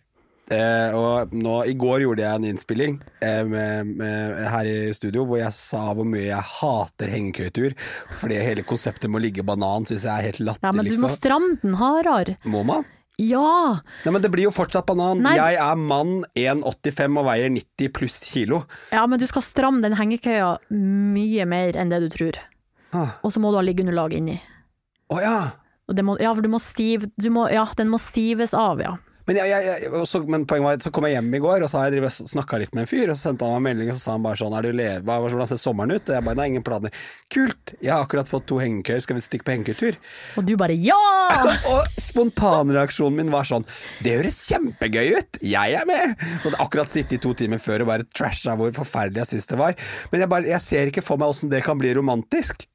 Eh, 0.50 0.94
og 0.98 1.32
nå, 1.38 1.52
I 1.70 1.74
går 1.78 2.02
gjorde 2.02 2.24
jeg 2.24 2.40
en 2.40 2.46
innspilling 2.48 2.96
eh, 3.22 3.44
med, 3.46 3.92
med, 4.00 4.40
her 4.50 4.66
i 4.68 4.90
studio 4.92 5.22
hvor 5.28 5.38
jeg 5.38 5.54
sa 5.54 5.84
hvor 5.94 6.08
mye 6.08 6.26
jeg 6.26 6.48
hater 6.58 7.12
hengekøytur. 7.14 7.76
Fordi 8.20 8.40
hele 8.42 8.66
konseptet 8.66 9.08
med 9.10 9.20
å 9.20 9.24
ligge 9.26 9.46
banan 9.46 9.86
syns 9.88 10.08
jeg 10.08 10.12
er 10.12 10.28
helt 10.32 10.42
latterlig. 10.42 10.66
Ja, 10.66 10.74
men 10.76 10.90
du 10.90 10.96
må 10.96 11.06
liksom. 11.06 11.20
stramme 11.20 11.54
den 11.62 11.78
hardere. 11.80 12.36
Må 12.44 12.64
man? 12.68 12.84
Ja! 13.20 13.78
Nei, 14.02 14.12
men 14.14 14.24
det 14.24 14.32
blir 14.32 14.48
jo 14.48 14.54
fortsatt 14.54 14.88
banan. 14.88 15.22
Nei. 15.22 15.36
Jeg 15.38 15.58
er 15.62 15.78
mann 15.78 16.22
1,85 16.38 17.20
og 17.20 17.28
veier 17.28 17.52
90 17.52 17.92
pluss 17.94 18.18
kilo. 18.26 18.62
Ja, 18.90 19.04
men 19.06 19.20
du 19.22 19.28
skal 19.30 19.44
stramme 19.46 19.84
den 19.84 19.96
hengekøya 19.98 20.56
mye 20.72 21.46
mer 21.48 21.78
enn 21.78 21.92
det 21.92 22.02
du 22.06 22.08
tror. 22.12 22.40
Ah. 22.92 23.16
Og 23.22 23.32
så 23.32 23.40
må 23.40 23.52
du 23.52 23.60
ha 23.60 23.64
liggeunderlag 23.64 24.16
inni. 24.16 24.40
Å 25.12 25.20
ja! 25.22 25.38
Og 25.90 25.96
det 25.98 26.04
må, 26.06 26.16
ja, 26.22 26.32
for 26.32 26.44
du 26.44 26.50
må 26.52 26.60
stiv, 26.62 27.08
du 27.20 27.28
må, 27.34 27.46
ja, 27.52 27.64
den 27.76 27.90
må 27.92 28.00
stives 28.00 28.54
av, 28.56 28.80
ja. 28.80 28.96
Men, 29.28 29.38
jeg, 29.38 29.50
jeg, 29.52 29.82
jeg, 29.84 30.06
så, 30.10 30.20
men 30.26 30.44
poenget 30.48 30.66
var 30.66 30.82
så 30.82 30.92
kom 30.94 31.06
jeg 31.06 31.16
hjem 31.16 31.30
i 31.36 31.40
går, 31.42 31.64
og 31.64 31.70
så 31.70 31.82
har 31.82 31.94
jeg 31.94 32.10
snakka 32.10 32.58
litt 32.62 32.74
med 32.74 32.84
en 32.84 32.90
fyr, 32.90 33.04
og 33.06 33.14
så 33.16 33.28
sendte 33.28 33.46
han 33.46 33.54
meg 33.54 33.60
en 33.60 33.66
melding, 33.68 33.92
og 33.92 33.98
så 33.98 34.02
sa 34.02 34.16
han 34.16 34.24
bare 34.24 34.40
sånn 34.40 34.56
er 34.58 34.66
du 34.66 34.72
le 34.76 34.88
hva, 35.06 35.18
Hvordan 35.22 35.50
ser 35.50 35.60
sommeren 35.62 35.94
ut? 35.94 36.02
Og 36.02 36.16
jeg 36.16 36.26
bare 36.26 36.38
nei, 36.40 36.48
ingen 36.52 36.66
planer. 36.66 37.04
Kult! 37.32 37.74
Jeg 37.78 37.92
har 37.94 38.02
akkurat 38.06 38.30
fått 38.30 38.48
to 38.50 38.58
hengekøyer, 38.62 39.04
skal 39.04 39.18
vi 39.18 39.24
stikke 39.24 39.46
på 39.46 39.54
hengekøytur? 39.54 40.00
Og 40.40 40.48
du 40.48 40.54
bare 40.60 40.76
ja! 40.78 40.98
og 41.72 42.02
spontanreaksjonen 42.02 43.22
min 43.22 43.32
var 43.32 43.46
sånn 43.48 43.66
Det 44.02 44.16
høres 44.18 44.42
kjempegøy 44.50 45.14
ut! 45.16 45.40
Jeg 45.46 45.78
er 45.78 45.88
med! 45.88 46.16
Og 46.42 46.50
hadde 46.50 46.62
akkurat 46.66 46.90
sittet 46.90 47.18
i 47.20 47.22
to 47.22 47.34
timer 47.38 47.62
før 47.62 47.86
og 47.86 47.92
bare 47.92 48.08
trasha 48.16 48.56
hvor 48.58 48.74
forferdelig 48.76 49.24
jeg 49.24 49.34
syns 49.34 49.50
det 49.52 49.60
var. 49.60 49.78
Men 50.12 50.24
jeg, 50.24 50.32
bare, 50.34 50.50
jeg 50.50 50.64
ser 50.64 50.90
ikke 50.90 51.04
for 51.04 51.20
meg 51.20 51.32
åssen 51.32 51.52
det 51.52 51.62
kan 51.64 51.78
bli 51.80 51.94
romantisk. 51.96 52.66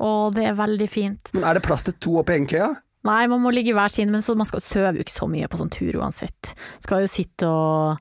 Å, 0.00 0.30
det 0.32 0.46
er 0.48 0.56
veldig 0.56 0.88
fint. 0.88 1.34
Men 1.36 1.44
er 1.44 1.58
det 1.58 1.66
plass 1.66 1.84
til 1.86 1.96
to 2.00 2.20
oppe 2.22 2.34
i 2.34 2.40
hengekøya? 2.40 2.70
Nei, 3.08 3.22
man 3.32 3.40
må 3.40 3.48
ligge 3.54 3.72
hver 3.72 3.88
sin, 3.88 4.10
men 4.12 4.20
så 4.20 4.34
man 4.36 4.48
skal 4.48 4.60
søve 4.60 4.98
jo 4.98 5.04
ikke 5.06 5.14
så 5.14 5.28
mye 5.30 5.48
på 5.48 5.56
sånn 5.56 5.70
tur 5.72 5.96
uansett. 6.02 6.50
Skal 6.84 7.06
jo 7.06 7.08
sitte 7.08 7.48
og 7.48 7.96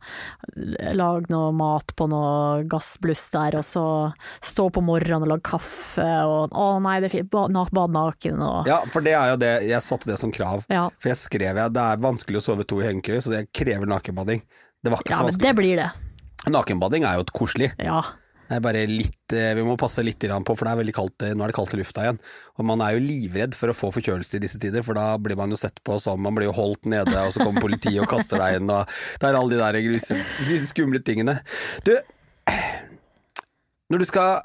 lage 0.97 1.31
noe 1.31 1.53
mat 1.55 1.93
på 1.95 2.09
noe 2.11 2.65
gassbluss 2.67 3.29
der, 3.31 3.55
og 3.61 3.63
så 3.63 3.85
stå 4.43 4.67
på 4.75 4.83
morgenen 4.83 5.23
og 5.23 5.31
lage 5.31 5.47
kaffe 5.53 6.07
og 6.27 6.51
å 6.51 6.67
nei, 6.83 6.97
det 6.99 7.07
er 7.11 7.15
fint, 7.15 7.31
bade 7.31 7.87
naken 7.95 8.43
og 8.43 8.67
Ja, 8.67 8.81
for 8.91 9.05
det 9.05 9.15
er 9.15 9.33
jo 9.33 9.39
det, 9.39 9.53
jeg 9.69 9.85
satte 9.87 10.11
det 10.11 10.19
som 10.19 10.35
krav. 10.35 10.67
Ja. 10.67 10.89
For 10.99 11.13
jeg 11.13 11.21
skrev 11.21 11.63
jeg 11.63 11.75
det 11.79 11.85
er 11.93 12.03
vanskelig 12.03 12.41
å 12.41 12.47
sove 12.49 12.67
to 12.67 12.83
i 12.83 12.89
hengekøye, 12.89 13.23
så 13.23 13.31
det 13.31 13.45
krever 13.55 13.87
nakenbading. 13.87 14.43
Det 14.83 14.91
var 14.91 15.03
ikke 15.03 15.15
Ja, 15.15 15.23
så 15.23 15.31
men 15.31 15.43
det 15.47 15.55
blir 15.55 15.79
det. 15.79 15.89
Nakenbading 16.51 17.07
er 17.07 17.19
jo 17.19 17.27
et 17.27 17.35
koselig. 17.35 17.71
Ja. 17.79 18.01
Det 18.49 18.57
er 18.57 18.63
bare 18.65 18.81
litt, 18.89 19.33
eh, 19.37 19.51
vi 19.53 19.63
må 19.65 19.75
passe 19.77 20.01
litt 20.01 20.25
på, 20.25 20.55
for 20.57 20.65
er 20.65 20.91
kaldt, 20.91 21.21
eh, 21.21 21.35
nå 21.37 21.43
er 21.45 21.51
det 21.51 21.55
kaldt 21.55 21.75
i 21.75 21.77
lufta 21.77 22.01
igjen. 22.01 22.19
Og 22.57 22.65
man 22.65 22.81
er 22.81 22.95
jo 22.95 23.05
livredd 23.05 23.53
for 23.53 23.69
å 23.69 23.77
få 23.77 23.91
forkjølelse 23.93 24.39
i 24.39 24.41
disse 24.41 24.57
tider, 24.57 24.81
for 24.81 24.97
da 24.97 25.17
blir 25.17 25.37
man 25.37 25.51
jo 25.51 25.55
sett 25.55 25.77
på 25.85 25.99
som 26.01 26.19
Man 26.19 26.33
blir 26.33 26.49
jo 26.49 26.57
holdt 26.57 26.85
nede, 26.85 27.13
og 27.13 27.31
så 27.31 27.43
kommer 27.43 27.61
politiet 27.61 28.01
og 28.01 28.09
kaster 28.09 28.41
deg 28.41 28.57
inn, 28.57 28.69
og 28.69 28.89
det 29.21 29.29
er 29.29 29.37
alle 29.37 29.53
de 29.53 29.61
der 29.61 29.77
de 30.49 30.65
skumle 30.65 30.99
tingene. 30.99 31.39
Du, 31.85 31.93
når 33.89 33.99
du 33.99 34.05
skal 34.05 34.41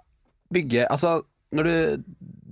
bygge 0.53 0.87
Altså, 0.91 1.25
når 1.51 1.65
du 1.65 2.05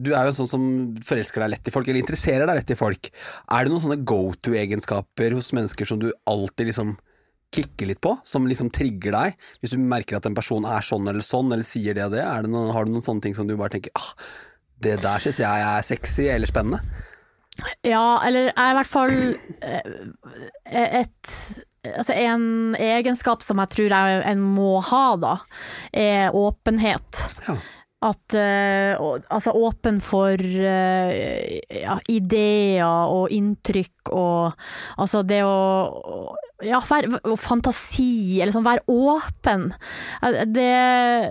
du 0.02 0.10
er 0.16 0.24
jo 0.26 0.32
en 0.32 0.36
sånn 0.40 0.50
som 0.50 0.62
forelsker 1.04 1.44
deg 1.44 1.52
lett 1.52 1.68
i 1.68 1.72
folk, 1.74 1.86
eller 1.86 2.02
interesserer 2.02 2.48
deg 2.48 2.58
lett 2.58 2.72
i 2.74 2.78
folk. 2.78 3.10
Er 3.52 3.64
det 3.64 3.72
noen 3.72 3.82
sånne 3.84 4.04
go 4.08 4.32
to-egenskaper 4.42 5.36
hos 5.36 5.52
mennesker 5.54 5.88
som 5.88 6.00
du 6.02 6.08
alltid 6.26 6.72
liksom 6.72 6.96
kikker 7.52 7.90
litt 7.90 8.00
på, 8.04 8.14
som 8.26 8.48
liksom 8.48 8.70
trigger 8.74 9.16
deg? 9.16 9.36
Hvis 9.60 9.74
du 9.74 9.80
merker 9.80 10.18
at 10.18 10.28
en 10.28 10.36
person 10.36 10.66
er 10.68 10.84
sånn 10.86 11.08
eller 11.10 11.24
sånn, 11.26 11.52
eller 11.52 11.66
sier 11.66 11.96
det 11.98 12.06
og 12.08 12.16
det, 12.16 12.24
er 12.24 12.44
det 12.44 12.52
noen, 12.52 12.72
har 12.74 12.86
du 12.86 12.94
noen 12.94 13.04
sånne 13.04 13.24
ting 13.24 13.36
som 13.38 13.48
du 13.48 13.56
bare 13.58 13.76
tenker 13.76 13.94
ah, 13.98 14.12
det 14.82 14.98
der 15.02 15.22
syns 15.22 15.40
jeg 15.42 15.66
er 15.68 15.86
sexy 15.86 16.28
eller 16.32 16.50
spennende? 16.50 16.82
Ja, 17.84 18.22
eller 18.24 18.48
er 18.48 18.70
i 18.72 18.76
hvert 18.78 18.90
fall 18.90 19.12
eh, 19.60 19.92
et 21.02 21.34
Altså 21.82 22.14
en 22.14 22.76
egenskap 22.78 23.42
som 23.42 23.58
jeg 23.58 23.72
tror 23.74 23.90
jeg 23.90 24.18
en 24.30 24.42
må 24.54 24.76
ha, 24.86 25.16
da, 25.18 25.32
er 25.90 26.36
åpenhet. 26.38 27.18
Ja. 27.48 27.56
At 28.02 28.34
uh, 28.34 29.18
Altså 29.30 29.52
åpen 29.54 30.00
for 30.02 30.34
uh, 30.34 31.10
ja, 31.70 31.96
ideer 32.10 32.82
og 32.86 33.30
inntrykk 33.30 34.10
og 34.10 34.56
Altså 34.98 35.22
det 35.26 35.42
å 35.46 35.52
Ja, 36.62 36.78
være, 36.86 37.18
fantasi, 37.42 38.38
eller 38.38 38.54
sånn, 38.54 38.62
være 38.62 38.84
åpen. 38.86 39.64
Det, 40.54 40.68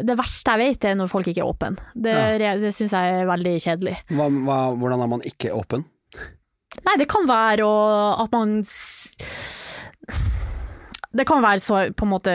det 0.04 0.16
verste 0.20 0.56
jeg 0.58 0.60
vet 0.74 0.88
er 0.90 0.98
når 1.00 1.08
folk 1.12 1.30
ikke 1.32 1.40
er 1.46 1.48
åpen. 1.48 1.78
Det, 1.96 2.16
det 2.42 2.74
syns 2.76 2.92
jeg 2.92 3.14
er 3.22 3.30
veldig 3.30 3.54
kjedelig. 3.64 3.94
Hva, 4.12 4.28
hva, 4.28 4.58
hvordan 4.76 5.06
er 5.06 5.12
man 5.14 5.24
ikke 5.24 5.54
åpen? 5.56 5.86
Nei, 6.84 6.98
det 7.00 7.08
kan 7.12 7.24
være 7.32 7.64
å, 7.64 7.72
at 8.26 8.36
man 8.36 8.58
Det 11.12 11.26
kan 11.28 11.44
være 11.44 11.60
så 11.60 11.82
på 11.98 12.06
en 12.08 12.12
måte, 12.14 12.34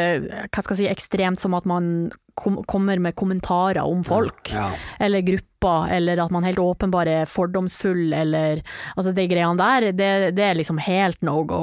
hva 0.52 0.62
skal 0.62 0.76
jeg 0.76 0.82
si, 0.82 0.88
ekstremt 0.92 1.40
som 1.40 1.54
at 1.56 1.64
man 1.64 2.10
kom, 2.36 2.58
kommer 2.68 3.00
med 3.00 3.14
kommentarer 3.16 3.80
om 3.80 4.02
folk, 4.04 4.50
Ja. 4.52 4.66
eller 5.00 5.22
grupper, 5.24 5.88
eller 5.96 6.20
at 6.20 6.30
man 6.30 6.44
helt 6.44 6.60
åpenbart 6.60 7.08
er 7.08 7.24
fordomsfull, 7.24 8.12
eller 8.12 8.60
altså 8.94 9.14
de 9.16 9.24
greiene 9.30 9.56
der, 9.56 9.86
det, 9.96 10.10
det 10.36 10.44
er 10.44 10.58
liksom 10.60 10.76
helt 10.84 11.22
no 11.24 11.38
go. 11.48 11.62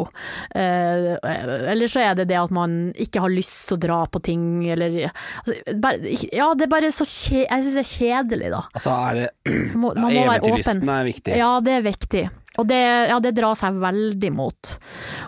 Eh, 0.56 1.14
eller 1.22 1.86
så 1.92 2.02
er 2.02 2.18
det 2.18 2.28
det 2.34 2.40
at 2.42 2.52
man 2.52 2.92
ikke 2.98 3.22
har 3.22 3.30
lyst 3.30 3.68
til 3.70 3.78
å 3.78 3.84
dra 3.86 4.00
på 4.10 4.24
ting, 4.26 4.66
eller 4.74 4.98
altså, 5.12 5.60
bare, 5.78 6.18
Ja, 6.34 6.50
det 6.58 6.66
er 6.66 6.74
bare 6.74 6.90
så 6.96 7.06
kje, 7.06 7.44
Jeg 7.46 7.64
syns 7.68 7.78
det 7.78 7.86
er 7.86 7.92
kjedelig, 7.94 8.50
da. 8.58 8.64
Altså 8.74 8.98
er 8.98 9.22
det 9.22 9.30
Man 9.78 9.94
man 10.02 10.10
må 10.10 10.10
være 10.10 10.42
åpen. 10.42 10.50
Eventyrlysten 10.50 10.90
er 10.98 11.06
viktig. 11.14 11.38
Ja, 11.38 11.54
det 11.62 11.78
er 11.78 11.86
viktig. 11.86 12.26
Og 12.62 12.68
det, 12.70 12.82
ja, 13.10 13.20
det 13.24 13.34
drar 13.38 13.58
seg 13.58 13.80
veldig 13.82 14.32
mot. 14.36 14.74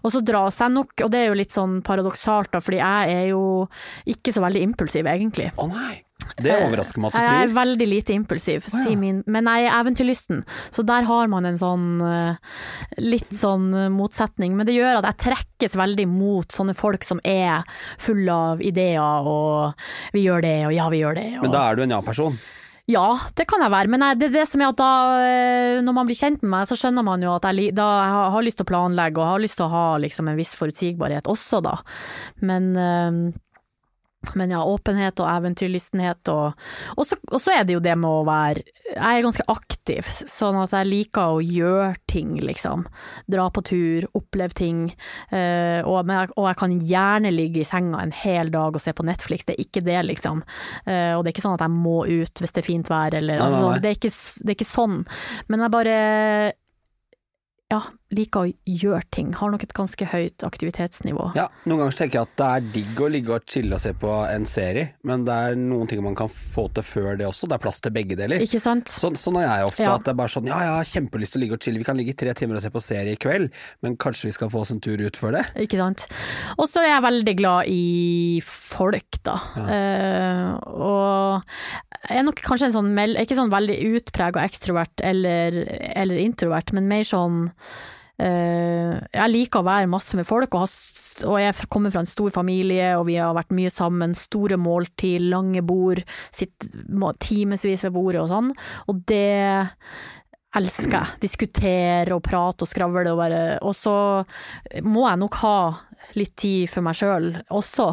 Og 0.04 0.12
så 0.14 0.22
drar 0.26 0.52
seg 0.54 0.74
nok, 0.76 0.94
og 1.06 1.14
det 1.14 1.24
er 1.24 1.32
jo 1.32 1.38
litt 1.40 1.56
sånn 1.56 1.80
paradoksalt 1.86 2.52
da, 2.54 2.62
fordi 2.62 2.82
jeg 2.82 3.16
er 3.16 3.30
jo 3.32 3.44
ikke 4.14 4.34
så 4.36 4.44
veldig 4.46 4.62
impulsiv 4.68 5.10
egentlig. 5.10 5.50
Å 5.58 5.66
nei, 5.72 5.96
det 6.42 6.54
overrasker 6.58 7.02
meg 7.02 7.10
at 7.10 7.16
du 7.16 7.22
sier. 7.22 7.34
Jeg 7.34 7.48
er 7.48 7.56
veldig 7.56 7.88
lite 7.88 8.16
impulsiv, 8.16 8.68
ja. 8.68 8.82
sier 8.84 9.00
min, 9.00 9.22
men 9.32 9.50
jeg 9.50 9.68
er 9.68 9.78
eventyrlysten. 9.78 10.44
Så 10.74 10.86
der 10.88 11.08
har 11.08 11.32
man 11.32 11.48
en 11.48 11.58
sånn 11.60 11.88
eh, 12.06 12.58
litt 13.02 13.32
sånn 13.36 13.70
eh, 13.74 13.88
motsetning. 13.94 14.58
Men 14.58 14.68
det 14.68 14.76
gjør 14.78 15.00
at 15.00 15.10
jeg 15.12 15.22
trekkes 15.30 15.78
veldig 15.80 16.08
mot 16.12 16.52
sånne 16.52 16.76
folk 16.78 17.08
som 17.08 17.22
er 17.26 17.66
fulle 18.02 18.36
av 18.52 18.62
ideer 18.62 19.30
og 19.30 19.88
vi 20.16 20.26
gjør 20.26 20.46
det 20.46 20.58
og 20.68 20.76
ja, 20.76 20.92
vi 20.94 21.02
gjør 21.02 21.18
det. 21.20 21.30
Og... 21.40 21.48
Men 21.48 21.58
da 21.58 21.66
er 21.70 21.80
du 21.80 21.86
en 21.86 21.98
ja-person. 21.98 22.38
Ja, 22.86 23.08
det 23.34 23.48
kan 23.50 23.64
jeg 23.66 23.74
være, 23.74 23.90
men 23.90 24.04
det 24.20 24.28
er 24.28 24.34
det 24.36 24.44
som 24.46 24.62
er 24.62 24.70
at 24.70 24.78
da, 24.78 24.90
eh, 25.26 25.80
når 25.82 25.96
man 25.98 26.06
blir 26.06 26.20
kjent 26.20 26.44
med 26.44 26.52
meg, 26.54 26.68
så 26.70 26.78
skjønner 26.78 27.06
man 27.08 27.24
jo 27.26 27.32
at 27.34 27.48
jeg, 27.50 27.74
da 27.74 27.88
jeg 28.04 28.12
har- 28.36 28.44
lyst 28.46 28.58
til 28.58 28.66
å 28.66 28.70
planlegge, 28.70 29.18
og 29.18 29.26
har 29.26 29.40
lyst 29.40 29.58
til 29.58 29.66
å 29.66 29.74
ha 29.74 29.98
liksom 29.98 30.30
en 30.30 30.38
viss 30.38 30.54
forutsigbarhet 30.54 31.24
også, 31.26 31.64
da. 31.64 31.82
Men, 32.42 32.78
eh, 32.78 33.34
men 34.36 34.54
ja, 34.56 34.64
åpenhet 34.66 35.20
og 35.22 35.30
eventyrlystenhet 35.30 36.34
og 36.34 36.54
Og 36.96 37.06
så 37.08 37.18
og 37.32 37.42
så 37.42 37.56
er 37.56 37.66
det 37.66 37.76
jo 37.76 37.84
det 37.84 37.96
med 38.00 38.10
å 38.10 38.24
være 38.28 38.64
Jeg 38.96 39.20
er 39.20 39.24
ganske 39.26 39.46
aktiv, 39.52 40.10
sånn 40.30 40.58
at 40.62 40.74
jeg 40.76 40.88
liker 40.88 41.36
å 41.36 41.42
gjøre 41.42 41.96
ting, 42.12 42.36
liksom. 42.46 42.86
Dra 43.32 43.48
på 43.52 43.64
tur, 43.66 44.06
oppleve 44.16 44.54
ting. 44.56 44.84
Uh, 45.34 45.82
og, 45.90 46.12
og 46.38 46.46
jeg 46.46 46.60
kan 46.60 46.76
gjerne 46.92 47.32
ligge 47.34 47.64
i 47.64 47.68
senga 47.68 48.04
en 48.04 48.14
hel 48.14 48.52
dag 48.54 48.78
og 48.78 48.84
se 48.84 48.94
på 48.96 49.06
Netflix, 49.08 49.48
det 49.50 49.56
er 49.56 49.66
ikke 49.66 49.84
det, 49.88 49.98
liksom. 50.12 50.44
Uh, 50.86 51.18
og 51.18 51.26
det 51.26 51.32
er 51.32 51.34
ikke 51.34 51.46
sånn 51.48 51.58
at 51.58 51.66
jeg 51.66 51.74
må 51.74 51.98
ut 52.06 52.44
hvis 52.44 52.56
det 52.56 52.62
er 52.62 52.68
fint 52.68 52.94
vær, 52.94 53.18
eller 53.18 53.42
altså, 53.42 53.74
det, 53.82 53.90
er 53.90 53.98
ikke, 53.98 54.14
det 54.14 54.54
er 54.54 54.60
ikke 54.60 54.70
sånn. 54.70 55.02
Men 55.50 55.66
jeg 55.66 55.76
bare 55.76 55.98
ja, 57.74 57.80
liker 58.14 58.46
å 58.46 58.52
gjøre 58.70 59.02
ting. 59.16 59.32
Har 59.34 59.50
nok 59.50 59.64
et 59.66 59.74
ganske 59.74 60.06
høyt 60.12 60.44
aktivitetsnivå. 60.46 61.32
Ja, 61.34 61.48
Noen 61.66 61.82
ganger 61.82 61.96
tenker 61.98 62.20
jeg 62.20 62.28
at 62.28 62.36
det 62.38 62.50
er 62.50 62.68
digg 62.76 63.00
å 63.02 63.08
ligge 63.10 63.34
og 63.34 63.48
chille 63.50 63.74
og 63.74 63.82
se 63.82 63.94
på 63.98 64.12
en 64.30 64.46
serie, 64.50 64.92
men 65.08 65.24
det 65.26 65.34
er 65.34 65.58
noen 65.58 65.90
ting 65.90 66.04
man 66.06 66.18
kan 66.18 66.30
få 66.30 66.68
til 66.78 66.86
før 66.86 67.18
det 67.18 67.26
også. 67.26 67.50
Det 67.50 67.58
er 67.58 67.64
plass 67.64 67.82
til 67.82 67.96
begge 67.96 68.18
deler. 68.20 68.44
Ikke 68.46 68.62
sant? 68.62 68.92
Sånn, 68.94 69.18
sånn 69.18 69.40
er 69.42 69.48
jeg 69.48 69.72
ofte. 69.72 69.82
Ja. 69.88 69.96
At 69.98 70.06
det 70.06 70.14
er 70.14 70.20
bare 70.22 70.34
sånn 70.36 70.50
Ja, 70.52 70.60
jeg 70.62 70.76
har 70.76 70.92
kjempelyst 70.92 71.34
til 71.34 71.42
å 71.42 71.44
ligge 71.46 71.58
og 71.58 71.66
chille. 71.66 71.82
Vi 71.82 71.88
kan 71.90 71.98
ligge 71.98 72.14
i 72.14 72.20
tre 72.22 72.36
timer 72.38 72.60
og 72.60 72.66
se 72.68 72.72
på 72.76 72.84
serie 72.86 73.18
i 73.18 73.22
kveld, 73.26 73.50
men 73.82 73.98
kanskje 73.98 74.30
vi 74.30 74.36
skal 74.38 74.54
få 74.54 74.62
oss 74.62 74.74
en 74.76 74.84
tur 74.86 75.02
ut 75.02 75.18
før 75.20 75.40
det? 75.40 75.44
Ikke 75.66 75.82
sant. 75.82 76.06
Og 76.60 76.70
så 76.70 76.86
er 76.86 76.92
jeg 76.94 77.06
veldig 77.08 77.36
glad 77.42 77.74
i 77.74 77.82
folk, 78.46 79.22
da. 79.26 79.40
Eh, 79.66 80.54
og 80.70 81.85
jeg 82.10 82.22
er 82.22 82.26
nok 82.28 82.42
kanskje 82.46 82.70
en 82.70 82.78
sånn 82.78 82.94
mel- 82.96 83.18
ikke 83.22 83.38
sånn 83.38 83.54
veldig 83.54 83.76
utprega 83.96 84.44
ekstrovert 84.46 85.04
eller, 85.06 85.62
eller 85.96 86.22
introvert, 86.22 86.74
men 86.76 86.90
mer 86.90 87.06
sånn 87.08 87.46
eh, 88.20 88.96
Jeg 89.12 89.32
liker 89.32 89.62
å 89.62 89.68
være 89.68 89.92
masse 89.92 90.18
med 90.18 90.28
folk, 90.28 90.54
og, 90.56 90.66
has, 90.66 91.24
og 91.26 91.40
jeg 91.42 91.70
kommer 91.74 91.94
fra 91.94 92.04
en 92.04 92.10
stor 92.10 92.32
familie, 92.36 92.94
og 93.00 93.08
vi 93.10 93.18
har 93.20 93.36
vært 93.36 93.56
mye 93.56 93.72
sammen. 93.74 94.16
Store 94.16 94.60
måltid, 94.62 95.26
lange 95.32 95.64
bord, 95.66 96.04
sitter 96.36 97.18
timevis 97.24 97.84
ved 97.86 97.96
bordet 97.96 98.22
og 98.24 98.32
sånn. 98.32 98.54
Og 98.92 99.04
det 99.10 99.58
elsker 100.56 100.94
jeg. 100.94 101.20
Diskutere 101.26 102.16
og 102.16 102.24
prate 102.24 102.64
og 102.64 102.72
skravle 102.72 103.12
og 103.12 103.20
bare 103.20 103.42
Og 103.66 103.76
så 103.76 103.96
må 104.86 105.04
jeg 105.10 105.20
nok 105.20 105.42
ha 105.44 105.58
litt 106.16 106.36
tid 106.40 106.70
for 106.72 106.86
meg 106.86 106.96
sjøl 106.96 107.32
også, 107.52 107.90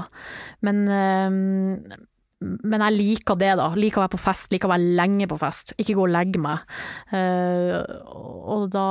men 0.66 0.82
eh, 0.86 1.96
men 2.42 2.84
jeg 2.86 2.96
liker 2.96 3.38
det, 3.40 3.52
da. 3.60 3.68
Liker 3.78 4.00
å 4.00 4.04
være 4.04 4.14
på 4.14 4.22
fest, 4.22 4.50
liker 4.52 4.68
å 4.68 4.72
være 4.74 4.94
lenge 4.98 5.28
på 5.30 5.38
fest. 5.40 5.74
Ikke 5.80 5.96
gå 5.98 6.06
og 6.06 6.12
legge 6.12 6.42
meg. 6.42 6.64
Uh, 7.12 7.78
og 8.52 8.66
da 8.74 8.86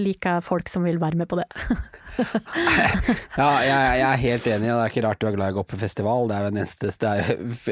liker 0.00 0.38
jeg 0.38 0.46
folk 0.46 0.70
som 0.72 0.86
vil 0.86 1.00
være 1.02 1.20
med 1.22 1.30
på 1.30 1.40
det. 1.42 1.48
Ja, 3.36 3.50
jeg, 3.60 3.72
jeg 4.00 4.04
er 4.06 4.20
helt 4.22 4.46
enig, 4.48 4.68
og 4.72 4.78
det 4.78 4.84
er 4.86 4.92
ikke 4.94 5.02
rart 5.04 5.18
du 5.20 5.26
er 5.28 5.34
glad 5.34 5.50
i 5.50 5.52
å 5.52 5.58
gå 5.58 5.64
på 5.68 5.78
festival. 5.82 6.30
Det 6.30 6.36
er 6.36 6.46
jo 6.46 6.52
den 6.54 6.62
eneste 6.62 7.10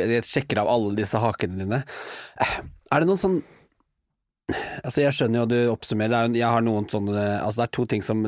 Jeg 0.05 0.27
sjekker 0.29 0.61
av 0.61 0.69
alle 0.69 0.91
disse 0.99 1.17
hakene 1.23 1.63
dine. 1.63 1.79
Er 2.45 3.01
det 3.01 3.09
noen 3.09 3.23
sånn 3.23 3.39
Altså 4.85 5.01
Jeg 5.01 5.15
skjønner 5.17 5.39
jo 5.41 5.45
at 5.47 5.53
du 5.55 5.59
oppsummerer. 5.73 6.15
Er, 6.29 6.35
jeg 6.37 6.45
har 6.53 6.61
noen 6.67 6.85
sånne 6.91 7.23
Altså 7.41 7.63
Det 7.63 7.67
er 7.69 7.73
to 7.79 7.85
ting 7.89 8.03
som 8.05 8.25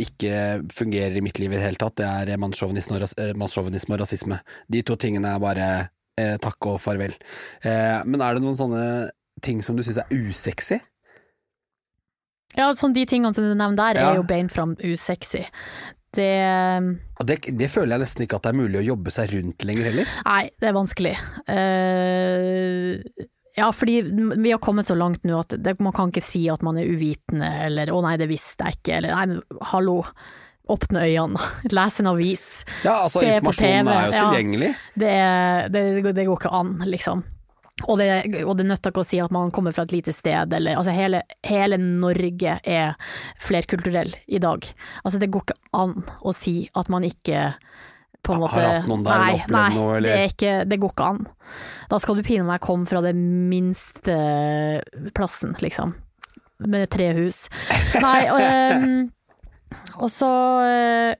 ikke 0.00 0.34
fungerer 0.72 1.18
i 1.18 1.22
mitt 1.24 1.38
liv 1.42 1.52
i 1.52 1.58
det 1.58 1.64
hele 1.66 1.80
tatt. 1.80 1.98
Det 2.00 2.06
er 2.32 2.40
mannssjåvinisme 2.40 2.96
og, 2.96 3.02
ras- 3.04 3.16
eh, 3.20 3.34
og 3.36 4.00
rasisme. 4.00 4.38
De 4.72 4.80
to 4.88 4.96
tingene 4.96 5.34
er 5.34 5.42
bare 5.42 5.66
eh, 6.16 6.36
takk 6.40 6.70
og 6.72 6.78
farvel. 6.80 7.12
Eh, 7.62 8.00
men 8.08 8.22
er 8.24 8.34
det 8.38 8.44
noen 8.46 8.56
sånne 8.56 8.86
ting 9.44 9.60
som 9.64 9.76
du 9.76 9.82
syns 9.84 10.00
er 10.00 10.08
usexy? 10.16 10.80
Ja, 12.56 12.72
sånn 12.74 12.96
de 12.96 13.04
tingene 13.06 13.34
som 13.36 13.44
du 13.44 13.52
nevner 13.54 13.76
der, 13.78 14.00
Ja. 14.00 14.08
er 14.10 14.16
jo 14.22 14.24
beint 14.26 14.50
fram 14.52 14.72
usexy. 14.80 15.44
Det 16.16 16.30
Og 17.20 17.26
det, 17.28 17.36
det 17.54 17.68
føler 17.70 17.94
jeg 17.94 18.02
nesten 18.02 18.24
ikke 18.24 18.40
at 18.40 18.42
det 18.48 18.50
er 18.50 18.58
mulig 18.58 18.80
å 18.80 18.88
jobbe 18.88 19.12
seg 19.14 19.30
rundt 19.36 19.62
lenger 19.68 19.84
heller. 19.92 20.08
Nei, 20.26 20.50
det 20.58 20.68
er 20.72 20.74
vanskelig. 20.74 21.12
Eh, 21.46 23.28
ja, 23.56 23.72
fordi 23.72 24.00
vi 24.38 24.50
har 24.52 24.58
kommet 24.62 24.86
så 24.86 24.94
langt 24.94 25.24
nå 25.24 25.40
at 25.40 25.56
det, 25.58 25.76
man 25.80 25.92
kan 25.96 26.12
ikke 26.12 26.22
si 26.24 26.44
at 26.52 26.62
man 26.62 26.78
er 26.78 26.86
uvitende, 26.90 27.48
eller 27.66 27.90
'å 27.90 28.02
nei, 28.04 28.16
det 28.20 28.28
visste 28.30 28.64
jeg 28.64 28.78
ikke', 28.80 28.96
eller 29.00 29.14
'nei, 29.14 29.26
men 29.26 29.42
hallo'. 29.72 30.04
Åpne 30.70 31.00
øynene, 31.02 31.40
lese 31.74 32.00
en 32.04 32.06
avis. 32.12 32.64
Ja, 32.84 33.02
altså 33.02 33.20
Se 33.20 33.26
på 33.26 33.50
informasjonen 33.50 33.86
TV, 33.86 33.90
er 33.90 34.06
jo 34.06 34.12
ja. 34.14 34.24
tilgjengelig. 34.30 34.68
Det, 34.94 35.08
er- 35.10 35.68
det, 35.68 36.12
det 36.14 36.26
går 36.28 36.36
ikke 36.38 36.52
an, 36.54 36.70
liksom. 36.86 37.24
Og 37.88 37.98
det, 37.98 38.44
og 38.44 38.56
det 38.58 38.66
nytter 38.68 38.92
ikke 38.92 39.00
å 39.02 39.08
si 39.08 39.18
at 39.24 39.32
man 39.32 39.50
kommer 39.50 39.72
fra 39.72 39.82
et 39.88 39.92
lite 39.96 40.12
sted, 40.12 40.52
eller 40.52 40.76
altså 40.76 40.92
hele, 40.94 41.22
hele 41.42 41.78
Norge 41.80 42.58
er 42.62 42.94
flerkulturell 43.40 44.12
i 44.28 44.38
dag. 44.38 44.66
Altså 45.02 45.18
det 45.18 45.30
går 45.32 45.46
ikke 45.48 45.58
an 45.80 45.96
å 46.22 46.34
si 46.36 46.68
at 46.76 46.90
man 46.92 47.06
ikke 47.08 47.54
på 48.22 48.34
en 48.34 48.40
Har 48.40 48.44
måte 48.44 48.64
hatt 48.66 48.88
noen 48.90 49.04
der 49.06 49.22
Nei, 49.22 49.32
opplevd 49.38 49.54
nei, 49.56 49.70
noe, 49.76 49.96
eller? 49.96 50.16
Det, 50.16 50.32
ikke, 50.34 50.52
det 50.68 50.78
går 50.82 50.92
ikke 50.94 51.08
an. 51.14 51.20
Da 51.90 52.00
skal 52.02 52.18
du 52.18 52.22
pine 52.26 52.46
meg 52.46 52.62
komme 52.64 52.88
fra 52.90 53.02
det 53.04 53.14
minste 53.16 54.16
plassen, 55.16 55.54
liksom. 55.64 55.94
Med 56.70 56.90
tre 56.92 57.10
hus. 57.16 57.46
Nei, 58.02 58.20
og, 58.28 58.40
um, 58.84 59.08
og 60.04 60.10
så 60.12 60.30
eh, 60.66 61.14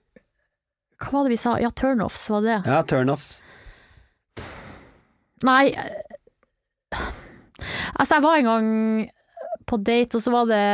Hva 1.01 1.15
var 1.15 1.25
det 1.25 1.33
vi 1.33 1.41
sa? 1.41 1.57
Ja, 1.63 1.73
turnoffs, 1.73 2.27
var 2.33 2.45
det 2.45 2.53
det? 2.53 2.75
Ja, 2.75 2.83
turnoffs. 2.85 3.39
Nei 5.47 5.65
Altså, 7.97 8.17
jeg 8.17 8.25
var 8.25 8.37
en 8.37 8.49
gang 8.49 8.69
på 9.69 9.79
date, 9.85 10.17
og 10.19 10.25
så 10.25 10.33
var 10.33 10.49
det 10.51 10.65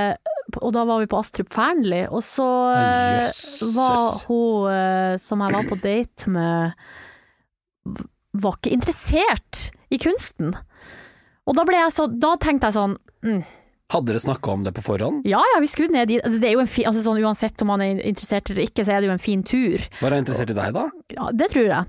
Og 0.62 0.72
da 0.76 0.84
var 0.88 1.02
vi 1.02 1.08
på 1.10 1.18
Astrup 1.20 1.52
Fearnley, 1.54 2.06
og 2.08 2.22
så 2.24 2.46
eh, 2.76 3.42
var 3.76 4.22
hun 4.26 4.70
eh, 4.72 5.16
som 5.20 5.44
jeg 5.44 5.56
var 5.56 5.68
på 5.70 5.78
date 5.82 6.32
med, 6.32 6.86
var 8.36 8.58
ikke 8.58 8.74
interessert 8.76 9.68
i 9.92 10.00
kunsten. 10.02 10.54
Og 11.46 11.54
da 11.56 11.62
ble 11.66 11.78
jeg 11.78 11.94
så 11.94 12.08
Da 12.10 12.32
tenkte 12.42 12.68
jeg 12.68 12.74
sånn 12.74 12.96
mm, 13.22 13.42
Hadde 13.86 14.10
dere 14.10 14.18
snakka 14.18 14.50
om 14.50 14.64
det 14.66 14.72
på 14.74 14.82
forhånd? 14.82 15.22
Ja 15.30 15.38
ja, 15.38 15.60
vi 15.62 15.68
skulle 15.70 15.94
ned 15.94 16.08
dit. 16.10 16.22
Altså, 16.24 16.40
det 16.42 16.48
er 16.48 16.56
jo 16.56 16.62
en 16.64 16.70
fi, 16.70 16.82
altså, 16.90 17.04
sånn, 17.04 17.20
uansett 17.22 17.62
om 17.62 17.70
man 17.70 17.84
er 17.84 18.00
interessert 18.00 18.50
eller 18.50 18.66
ikke, 18.66 18.82
så 18.82 18.96
er 18.96 19.02
det 19.02 19.06
jo 19.06 19.14
en 19.14 19.22
fin 19.22 19.44
tur. 19.46 19.84
Var 20.00 20.16
hun 20.16 20.24
interessert 20.24 20.50
i 20.50 20.56
deg 20.58 20.72
da? 20.74 20.88
Ja, 21.14 21.28
det 21.30 21.52
tror 21.52 21.68
jeg. 21.70 21.86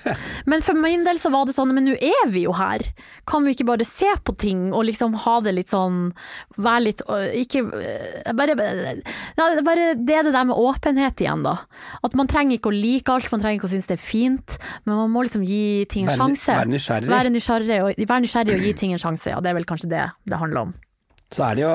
Men 0.50 0.64
for 0.64 0.76
min 0.76 1.06
del 1.06 1.20
så 1.22 1.32
var 1.32 1.48
det 1.48 1.54
sånn, 1.56 1.72
men 1.76 1.84
nå 1.88 1.94
er 1.96 2.30
vi 2.32 2.46
jo 2.46 2.54
her. 2.56 2.84
Kan 3.28 3.44
vi 3.44 3.52
ikke 3.52 3.66
bare 3.68 3.84
se 3.88 4.08
på 4.24 4.32
ting 4.40 4.70
og 4.72 4.86
liksom 4.88 5.16
ha 5.24 5.34
det 5.44 5.52
litt 5.58 5.68
sånn 5.68 6.14
Være 6.56 6.80
litt 6.86 7.02
Ikke 7.36 7.60
øh, 7.66 8.30
Bare, 8.32 8.54
bare 8.56 9.90
Det 9.98 10.16
er 10.16 10.24
det 10.24 10.32
der 10.32 10.48
med 10.48 10.56
åpenhet 10.56 11.20
igjen, 11.20 11.44
da. 11.44 11.58
At 12.00 12.16
man 12.16 12.32
trenger 12.32 12.56
ikke 12.56 12.72
å 12.72 12.76
like 12.76 13.12
alt, 13.12 13.28
man 13.32 13.44
trenger 13.44 13.60
ikke 13.60 13.68
å 13.68 13.74
synes 13.74 13.88
det 13.90 13.98
er 13.98 14.04
fint, 14.04 14.56
men 14.88 14.96
man 15.02 15.12
må 15.12 15.24
liksom 15.28 15.44
gi 15.44 15.84
ting 15.92 16.08
en 16.08 16.16
sjanse. 16.16 16.48
være 16.48 16.72
nysgjerrig. 16.72 17.12
Være 17.12 17.32
nysgjerrig, 17.36 17.80
og, 17.84 18.04
være 18.08 18.24
nysgjerrig 18.24 18.56
og 18.56 18.68
gi 18.68 18.76
ting 18.84 18.96
en 18.96 19.04
sjanse, 19.04 19.32
ja. 19.32 19.40
Det 19.44 19.52
er 19.52 19.60
vel 19.60 19.68
kanskje 19.68 19.92
det 19.92 20.04
det 20.28 20.40
handler 20.40 20.68
om. 20.68 20.76
Så 21.34 21.44
er 21.44 21.58
det 21.58 21.64
jo 21.64 21.72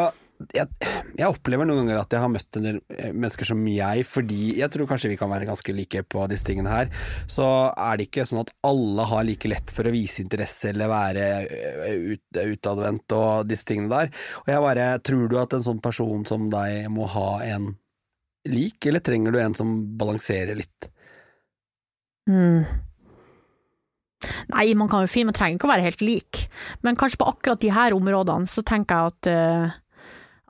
jeg, 0.52 0.68
jeg 1.16 1.30
opplever 1.30 1.68
noen 1.68 1.84
ganger 1.84 2.02
at 2.02 2.14
jeg 2.16 2.24
har 2.24 2.32
møtt 2.32 2.58
en 2.58 2.66
del 2.66 2.80
eh, 2.92 3.12
mennesker 3.14 3.48
som 3.48 3.62
jeg, 3.70 4.06
fordi 4.08 4.40
jeg 4.60 4.72
tror 4.74 4.90
kanskje 4.90 5.12
vi 5.14 5.18
kan 5.20 5.32
være 5.32 5.48
ganske 5.48 5.76
like 5.76 6.04
på 6.10 6.26
disse 6.32 6.48
tingene 6.48 6.74
her, 6.74 6.90
så 7.32 7.48
er 7.72 8.00
det 8.00 8.10
ikke 8.10 8.26
sånn 8.28 8.42
at 8.44 8.52
alle 8.68 9.08
har 9.10 9.28
like 9.28 9.52
lett 9.52 9.74
for 9.74 9.88
å 9.88 9.94
vise 9.94 10.24
interesse 10.24 10.74
eller 10.74 10.92
være 10.92 11.28
eh, 11.44 12.10
ut, 12.16 12.42
utadvendt 12.58 13.16
og 13.18 13.48
disse 13.50 13.68
tingene 13.70 13.94
der. 13.94 14.12
Og 14.44 14.52
jeg 14.54 14.66
bare 14.68 14.90
Tror 15.04 15.30
du 15.30 15.38
at 15.40 15.54
en 15.56 15.64
sånn 15.66 15.80
person 15.84 16.26
som 16.28 16.50
deg 16.52 16.90
må 16.92 17.08
ha 17.12 17.30
en 17.46 17.74
lik, 18.50 18.86
eller 18.90 19.04
trenger 19.04 19.34
du 19.34 19.40
en 19.40 19.56
som 19.58 19.72
balanserer 20.00 20.58
litt? 20.58 20.90
Mm. 22.30 22.64
Nei, 24.54 24.68
man 24.80 24.92
kan 24.92 25.06
jo 25.06 25.12
fint, 25.12 25.30
man 25.30 25.38
trenger 25.38 25.60
ikke 25.60 25.70
å 25.70 25.74
være 25.74 25.88
helt 25.88 26.04
lik, 26.04 26.44
men 26.86 27.00
kanskje 27.00 27.22
på 27.22 27.30
akkurat 27.32 27.62
de 27.64 27.72
her 27.74 27.96
områdene 27.96 28.50
så 28.50 28.64
tenker 28.68 29.00
jeg 29.00 29.14
at 29.14 29.32
eh, 29.32 29.80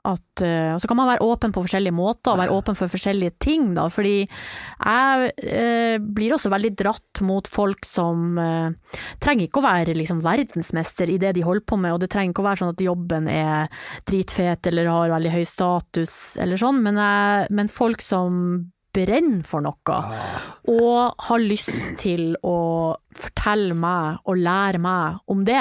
at 0.04 0.42
uh, 0.44 0.76
så 0.76 0.88
kan 0.88 0.98
man 0.98 1.08
være 1.08 1.24
åpen 1.24 1.52
på 1.54 1.62
forskjellige 1.64 1.96
måter, 1.96 2.34
og 2.34 2.40
være 2.42 2.54
åpen 2.58 2.76
for 2.76 2.92
forskjellige 2.92 3.36
ting, 3.42 3.70
da. 3.76 3.86
Fordi 3.92 4.16
jeg 4.20 5.30
uh, 5.32 5.96
blir 6.04 6.34
også 6.36 6.52
veldig 6.52 6.72
dratt 6.76 7.22
mot 7.24 7.48
folk 7.48 7.88
som 7.88 8.36
uh, 8.36 8.98
trenger 9.24 9.48
ikke 9.48 9.62
å 9.62 9.66
være 9.66 9.96
liksom 9.96 10.20
verdensmester 10.24 11.12
i 11.12 11.18
det 11.22 11.34
de 11.38 11.46
holder 11.46 11.64
på 11.64 11.80
med, 11.80 11.96
og 11.96 12.04
det 12.04 12.10
trenger 12.12 12.34
ikke 12.34 12.44
å 12.44 12.48
være 12.50 12.62
sånn 12.62 12.74
at 12.74 12.84
jobben 12.84 13.30
er 13.32 13.88
dritfet 14.08 14.70
eller 14.70 14.92
har 14.92 15.14
veldig 15.14 15.34
høy 15.38 15.44
status 15.48 16.14
eller 16.42 16.60
sånn, 16.60 16.84
men, 16.84 17.00
men 17.54 17.72
folk 17.72 18.04
som 18.04 18.36
brenner 18.94 19.42
for 19.46 19.64
noe 19.64 19.96
og 20.70 21.24
har 21.26 21.42
lyst 21.42 21.98
til 22.00 22.36
å 22.46 22.56
fortelle 23.14 23.74
meg 23.78 24.22
og 24.24 24.40
lære 24.40 24.80
meg 24.82 25.18
om 25.30 25.42
det, 25.46 25.60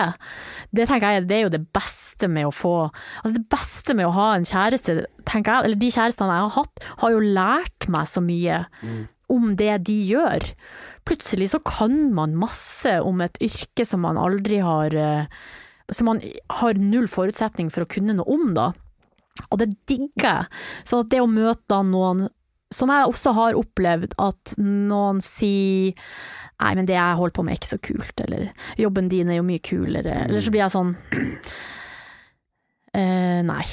det 0.71 0.87
tenker 0.89 1.17
jeg 1.17 1.27
det 1.29 1.37
er 1.37 1.45
jo 1.47 1.55
det 1.57 1.65
beste 1.75 2.29
med 2.31 2.47
å 2.47 2.53
få 2.53 2.75
Altså 3.23 3.33
det 3.35 3.47
beste 3.51 3.95
med 3.97 4.07
å 4.07 4.13
ha 4.15 4.29
en 4.37 4.45
kjæreste, 4.47 5.03
tenker 5.27 5.57
jeg, 5.57 5.67
eller 5.67 5.81
de 5.81 5.91
kjærestene 5.91 6.37
jeg 6.37 6.45
har 6.47 6.55
hatt, 6.61 6.87
har 7.01 7.13
jo 7.15 7.25
lært 7.35 7.89
meg 7.91 8.07
så 8.09 8.23
mye 8.23 8.63
om 9.33 9.55
det 9.59 9.73
de 9.87 9.95
gjør. 10.13 10.45
Plutselig 11.07 11.49
så 11.51 11.59
kan 11.65 12.13
man 12.15 12.37
masse 12.39 12.99
om 13.03 13.21
et 13.25 13.39
yrke 13.43 13.85
som 13.87 14.03
man 14.05 14.19
aldri 14.19 14.61
har 14.63 14.93
eh, 14.95 15.25
Som 15.91 16.07
man 16.07 16.21
har 16.49 16.79
null 16.79 17.09
forutsetning 17.11 17.69
for 17.73 17.83
å 17.83 17.89
kunne 17.91 18.15
noe 18.15 18.29
om, 18.31 18.53
da. 18.55 18.69
Og 19.51 19.59
det 19.59 19.73
digger 19.89 20.23
jeg. 20.23 20.45
Så 20.87 21.01
det 21.03 21.19
å 21.19 21.27
møte 21.27 21.81
noen 21.83 22.29
som 22.75 22.91
jeg 22.93 23.09
også 23.09 23.33
har 23.37 23.59
opplevd 23.59 24.17
at 24.21 24.55
noen 24.61 25.21
sier 25.23 25.93
Nei, 26.63 26.75
men 26.77 26.85
det 26.87 26.93
jeg 26.95 27.17
holder 27.19 27.33
på 27.35 27.43
med 27.43 27.55
er 27.55 27.57
ikke 27.59 27.71
så 27.73 27.79
kult, 27.83 28.21
eller 28.23 28.43
jobben 28.79 29.09
din 29.11 29.31
er 29.33 29.39
jo 29.39 29.47
mye 29.47 29.59
kulere, 29.59 30.13
eller 30.27 30.43
så 30.45 30.51
blir 30.53 30.61
jeg 30.61 30.71
sånn 30.71 30.93
eh, 32.93 33.41
Nei. 33.43 33.65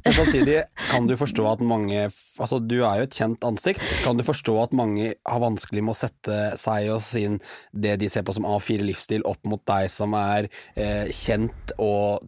Men 0.00 0.14
samtidig 0.16 0.56
kan 0.88 1.06
du 1.06 1.14
forstå 1.20 1.46
at 1.50 1.62
mange 1.68 2.06
Altså, 2.40 2.58
du 2.58 2.78
er 2.80 3.02
jo 3.02 3.06
et 3.06 3.16
kjent 3.16 3.44
ansikt. 3.44 3.82
Kan 4.02 4.16
du 4.16 4.24
forstå 4.24 4.54
at 4.62 4.72
mange 4.76 5.12
har 5.28 5.42
vanskelig 5.42 5.84
med 5.84 5.92
å 5.92 5.98
sette 5.98 6.38
seg 6.58 6.88
og 6.94 7.02
sin 7.04 7.38
det 7.76 7.98
de 8.00 8.08
ser 8.10 8.24
på 8.26 8.34
som 8.34 8.48
A4 8.48 8.82
livsstil, 8.88 9.26
opp 9.28 9.44
mot 9.46 9.62
deg 9.68 9.90
som 9.92 10.16
er 10.18 10.48
eh, 10.74 11.12
kjent 11.12 11.74
og 11.76 12.24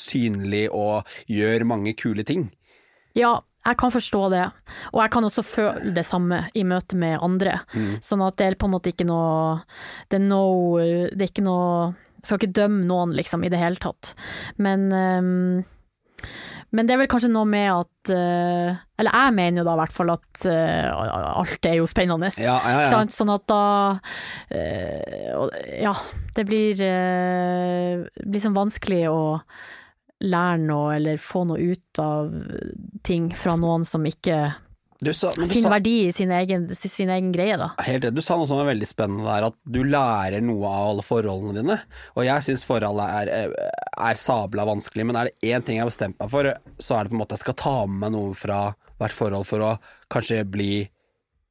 synlig 0.00 0.66
og 0.72 1.06
gjør 1.30 1.68
mange 1.68 1.94
kule 1.98 2.24
ting? 2.26 2.48
Ja, 3.16 3.38
jeg 3.66 3.78
kan 3.82 3.92
forstå 3.92 4.22
det, 4.32 4.44
og 4.92 5.00
jeg 5.02 5.12
kan 5.14 5.28
også 5.28 5.44
føle 5.46 5.92
det 5.96 6.06
samme 6.06 6.44
i 6.54 6.64
møte 6.66 6.98
med 6.98 7.18
andre. 7.24 7.58
Sånn 8.04 8.24
at 8.26 8.38
det 8.40 8.50
er 8.50 8.58
på 8.60 8.68
en 8.68 8.76
måte 8.76 8.92
ikke 8.92 9.06
noe 9.08 9.60
Det 10.10 10.20
er, 10.20 10.26
no, 10.26 10.42
det 10.78 11.20
er 11.20 11.30
ikke 11.30 11.46
noe 11.46 11.94
Jeg 12.20 12.28
skal 12.28 12.40
ikke 12.40 12.58
dømme 12.60 12.84
noen, 12.88 13.14
liksom, 13.16 13.44
i 13.46 13.50
det 13.52 13.60
hele 13.60 13.80
tatt. 13.82 14.14
Men 14.62 14.90
um, 14.92 15.64
men 16.74 16.88
det 16.88 16.96
er 16.96 17.00
vel 17.00 17.10
kanskje 17.10 17.30
noe 17.30 17.46
med 17.48 17.68
at 17.70 18.10
eh, 18.12 18.78
Eller 18.98 19.14
jeg 19.14 19.34
mener 19.36 19.62
jo 19.62 19.66
da 19.68 19.76
i 19.76 19.80
hvert 19.80 19.94
fall 19.94 20.12
at 20.16 20.46
eh, 20.50 20.88
alt 20.90 21.68
er 21.68 21.78
jo 21.78 21.86
spennende. 21.88 22.30
Ja, 22.42 22.56
ja, 22.58 22.82
ja. 22.84 22.90
Sant? 22.90 23.14
Sånn 23.14 23.32
at 23.32 23.46
da 23.48 23.62
eh, 24.50 25.80
Ja, 25.84 25.94
det 26.36 26.46
blir, 26.48 26.82
blir 28.26 28.42
sånn 28.42 28.56
vanskelig 28.56 29.06
å 29.12 29.20
lære 30.26 30.60
noe 30.66 30.94
eller 30.96 31.18
få 31.22 31.44
noe 31.48 31.72
ut 31.72 32.00
av 32.02 32.30
ting 33.06 33.30
fra 33.36 33.56
noen 33.60 33.84
som 33.86 34.04
ikke 34.06 34.38
Du 35.04 35.12
sa, 35.12 35.32
du 35.36 35.44
finner 35.44 35.68
sa, 35.68 35.74
verdi 35.74 35.94
i 36.06 36.12
sin 36.16 36.32
egen, 36.32 36.66
sin 36.76 37.10
egen 37.12 37.28
greie, 37.34 37.58
da. 37.60 37.70
helt 37.84 38.06
rett, 38.06 38.16
du 38.16 38.22
sa 38.24 38.38
noe 38.38 38.48
som 38.48 38.62
er 38.62 38.70
veldig 38.70 38.88
spennende 38.88 39.26
der, 39.28 39.48
at 39.50 39.58
du 39.68 39.82
lærer 39.84 40.44
noe 40.44 40.70
av 40.70 40.90
alle 40.90 41.04
forholdene 41.04 41.60
dine. 41.60 41.76
Og 42.16 42.24
jeg 42.24 42.46
syns 42.46 42.64
forholdet 42.68 43.20
er, 43.20 43.32
eh, 43.34 43.76
er 44.08 44.20
sabla 44.20 44.64
vanskelig, 44.68 45.04
men 45.06 45.20
er 45.20 45.28
det 45.28 45.52
én 45.52 45.64
ting 45.64 45.76
jeg 45.76 45.84
har 45.84 45.92
bestemt 45.92 46.18
meg 46.20 46.32
for, 46.32 46.48
så 46.80 46.96
er 46.96 47.04
det 47.04 47.12
på 47.12 47.18
en 47.18 47.24
måte 47.26 47.36
jeg 47.36 47.44
skal 47.44 47.60
ta 47.60 47.78
med 47.86 48.02
meg 48.06 48.16
noe 48.16 48.36
fra 48.36 48.60
hvert 48.96 49.16
forhold 49.16 49.48
for 49.48 49.64
å 49.64 49.72
kanskje 50.12 50.44
bli 50.48 50.86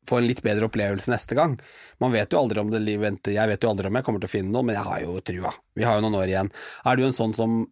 få 0.09 0.17
en 0.17 0.27
litt 0.27 0.41
bedre 0.45 0.67
opplevelse 0.69 1.11
neste 1.11 1.37
gang. 1.37 1.57
Man 2.01 2.13
vet 2.13 2.33
jo 2.33 2.41
aldri 2.41 2.61
om 2.61 2.71
det 2.71 2.83
venter, 3.01 3.35
jeg 3.35 3.51
vet 3.51 3.63
jo 3.63 3.71
aldri 3.71 3.89
om 3.89 3.97
jeg 3.97 4.07
kommer 4.07 4.21
til 4.21 4.29
å 4.29 4.35
finne 4.35 4.53
noe, 4.53 4.65
men 4.65 4.77
jeg 4.77 4.87
har 4.87 5.01
jo 5.05 5.17
trua. 5.25 5.53
Vi 5.75 5.85
har 5.87 5.97
jo 5.97 6.05
noen 6.05 6.19
år 6.21 6.31
igjen. 6.31 6.51
Er 6.85 6.97
du 6.97 7.05
en 7.07 7.17
sånn 7.17 7.33
som 7.35 7.63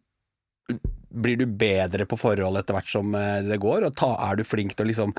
blir 1.13 1.37
du 1.37 1.45
bedre 1.45 2.05
på 2.09 2.17
forhold 2.17 2.57
etter 2.59 2.77
hvert 2.77 2.89
som 2.89 3.15
eh, 3.17 3.41
det 3.45 3.61
går, 3.61 3.87
og 3.87 3.97
ta, 3.99 4.13
er 4.29 4.39
du 4.39 4.45
flink 4.47 4.75
til 4.75 4.87
å 4.87 4.91
liksom 4.91 5.15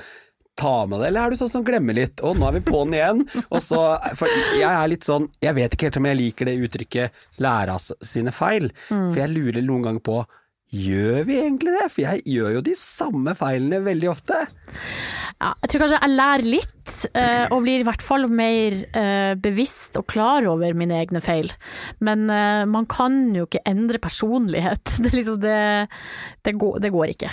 ta 0.55 0.85
med 0.87 1.01
det, 1.01 1.09
eller 1.09 1.25
er 1.25 1.33
du 1.33 1.39
sånn 1.39 1.51
som 1.51 1.65
glemmer 1.67 1.97
litt? 1.97 2.21
Å, 2.23 2.31
nå 2.35 2.47
er 2.47 2.57
vi 2.57 2.63
på'n 2.63 2.95
igjen. 2.95 3.25
Og 3.49 3.59
så, 3.63 3.81
for 4.15 4.31
jeg 4.55 4.69
er 4.69 4.87
litt 4.87 5.07
sånn, 5.07 5.27
jeg 5.43 5.57
vet 5.57 5.75
ikke 5.75 5.89
helt 5.89 5.99
om 5.99 6.07
jeg 6.07 6.19
liker 6.21 6.47
det 6.47 6.55
uttrykket 6.63 7.25
'lære 7.43 7.75
av 7.75 8.07
sine 8.07 8.31
feil', 8.35 8.71
for 8.87 9.19
jeg 9.19 9.33
lurer 9.33 9.65
noen 9.65 9.89
ganger 9.89 10.05
på 10.07 10.21
Gjør 10.75 11.23
vi 11.27 11.37
egentlig 11.39 11.75
det? 11.77 11.89
For 11.93 12.03
jeg 12.03 12.23
gjør 12.27 12.57
jo 12.57 12.63
de 12.65 12.73
samme 12.79 13.35
feilene 13.37 13.83
veldig 13.85 14.09
ofte. 14.11 14.41
Ja, 15.35 15.51
jeg 15.61 15.71
tror 15.71 15.83
kanskje 15.83 15.99
jeg 15.99 16.15
lærer 16.15 16.47
litt, 16.47 16.93
eh, 17.11 17.45
og 17.51 17.63
blir 17.65 17.83
i 17.83 17.87
hvert 17.87 18.03
fall 18.03 18.27
mer 18.31 18.75
eh, 18.95 19.33
bevisst 19.39 19.99
og 19.99 20.07
klar 20.11 20.47
over 20.47 20.75
mine 20.77 20.97
egne 21.01 21.21
feil. 21.23 21.51
Men 22.03 22.29
eh, 22.31 22.63
man 22.71 22.87
kan 22.91 23.35
jo 23.35 23.45
ikke 23.47 23.63
endre 23.67 24.01
personlighet. 24.03 24.95
Det, 25.05 25.11
liksom 25.13 25.37
det, 25.43 25.85
det, 26.47 26.55
går, 26.57 26.79
det 26.81 26.89
går 26.93 27.11
ikke. 27.11 27.29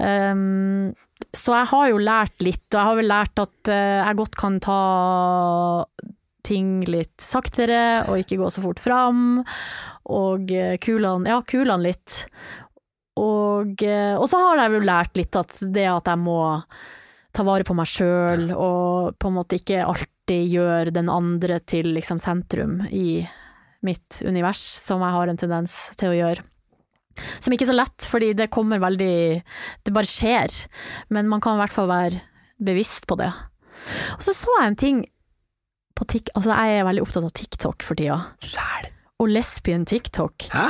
Um, 0.00 0.94
så 1.36 1.52
jeg 1.58 1.68
har 1.72 1.88
jo 1.90 1.98
lært 2.00 2.42
litt, 2.42 2.64
og 2.70 2.78
jeg 2.78 2.86
har 2.88 2.96
vel 2.96 3.10
lært 3.10 3.42
at 3.42 3.70
jeg 3.70 4.16
godt 4.16 4.38
kan 4.40 4.56
ta 4.62 4.78
ting 6.46 6.80
litt 6.88 7.20
saktere, 7.20 8.06
og 8.08 8.22
ikke 8.22 8.38
gå 8.40 8.48
så 8.54 8.64
fort 8.64 8.80
fram. 8.80 9.42
Og 10.16 10.54
kulene, 10.80 11.28
ja, 11.28 11.42
kulene 11.44 11.90
litt. 11.90 12.22
Og, 13.20 13.82
eh, 13.84 14.14
og 14.16 14.26
så 14.30 14.40
har 14.40 14.62
jeg 14.62 14.74
jo 14.76 14.86
lært 14.86 15.20
litt 15.20 15.36
at 15.38 15.58
det 15.60 15.86
at 15.90 16.08
jeg 16.08 16.20
må 16.22 16.40
ta 17.36 17.44
vare 17.46 17.66
på 17.66 17.76
meg 17.78 17.86
sjøl, 17.86 18.48
og 18.56 19.18
på 19.20 19.30
en 19.30 19.36
måte 19.36 19.60
ikke 19.60 19.84
alltid 19.86 20.48
gjøre 20.50 20.94
den 20.94 21.10
andre 21.12 21.60
til 21.62 21.92
liksom 21.94 22.18
sentrum 22.22 22.80
i 22.90 23.22
mitt 23.86 24.20
univers, 24.26 24.60
som 24.60 25.02
jeg 25.04 25.14
har 25.14 25.30
en 25.30 25.38
tendens 25.40 25.76
til 26.00 26.10
å 26.10 26.16
gjøre. 26.16 26.46
Som 27.42 27.54
ikke 27.54 27.66
er 27.66 27.72
så 27.72 27.76
lett, 27.76 28.06
fordi 28.06 28.32
det 28.38 28.50
kommer 28.54 28.80
veldig 28.80 29.42
Det 29.84 29.92
bare 29.92 30.08
skjer. 30.08 30.52
Men 31.12 31.28
man 31.28 31.42
kan 31.42 31.58
i 31.58 31.60
hvert 31.60 31.74
fall 31.74 31.90
være 31.90 32.20
bevisst 32.62 33.06
på 33.10 33.18
det. 33.20 33.30
Og 34.16 34.22
så 34.24 34.34
så 34.36 34.54
jeg 34.60 34.70
en 34.70 34.78
ting 34.78 35.00
på 35.96 36.06
TikTok 36.06 36.36
Altså, 36.38 36.54
jeg 36.54 36.78
er 36.78 36.86
veldig 36.88 37.02
opptatt 37.04 37.26
av 37.26 37.34
TikTok 37.36 37.84
for 37.84 37.98
tida. 37.98 38.20
Sjæl. 38.44 38.88
Og 39.20 39.32
lesbien 39.34 39.84
TikTok. 39.88 40.48
Hæ? 40.54 40.68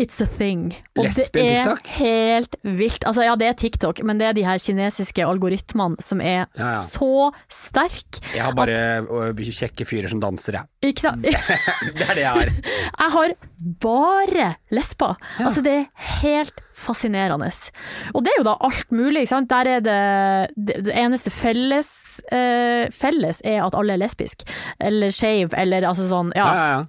It's 0.00 0.20
a 0.24 0.26
thing. 0.26 0.70
Og 0.96 1.04
Lesbian 1.04 1.44
det 1.46 1.52
er 1.52 1.64
TikTok? 1.66 1.90
helt 2.00 2.56
vilt. 2.64 3.04
Altså 3.08 3.26
ja, 3.26 3.34
det 3.36 3.48
er 3.50 3.56
TikTok, 3.60 4.00
men 4.08 4.20
det 4.20 4.30
er 4.30 4.36
de 4.38 4.44
her 4.46 4.58
kinesiske 4.62 5.26
algoritmene 5.26 6.00
som 6.04 6.22
er 6.24 6.46
Ja, 6.56 6.64
ja. 6.64 6.82
så 6.88 7.28
sterke. 7.52 8.22
Jeg 8.34 8.44
har 8.46 8.56
bare 8.56 8.78
at, 9.04 9.42
kjekke 9.60 9.84
fyrer 9.88 10.08
som 10.12 10.22
danser, 10.22 10.56
jeg. 10.60 10.70
Ikke 10.90 11.04
sant? 11.04 11.26
Det 12.00 12.06
er 12.06 12.14
det 12.16 12.24
jeg 12.24 12.32
har. 12.32 12.52
Jeg 13.00 13.12
har 13.14 13.32
bare 13.80 14.46
lesber. 14.72 15.16
Altså 15.40 15.60
det 15.64 15.72
er 15.76 15.86
helt 16.22 16.60
fascinerende. 16.76 17.50
Og 18.14 18.24
det 18.24 18.32
er 18.32 18.40
jo 18.40 18.46
da 18.46 18.54
alt 18.64 18.92
mulig, 18.94 19.22
ikke 19.24 19.32
sant. 19.34 19.50
Der 19.50 19.68
er 19.76 19.82
det 19.84 19.96
Det, 20.56 20.76
det 20.86 20.94
eneste 20.96 21.30
felles, 21.32 21.90
uh, 22.32 22.86
felles 22.94 23.40
er 23.44 23.60
at 23.66 23.76
alle 23.76 23.96
er 23.96 24.00
lesbiske. 24.00 24.46
Eller 24.80 25.12
skeive, 25.14 25.52
eller 25.60 25.86
altså 25.90 26.08
sånn, 26.08 26.32
Ja, 26.36 26.48
ja, 26.56 26.66
ja. 26.78 26.80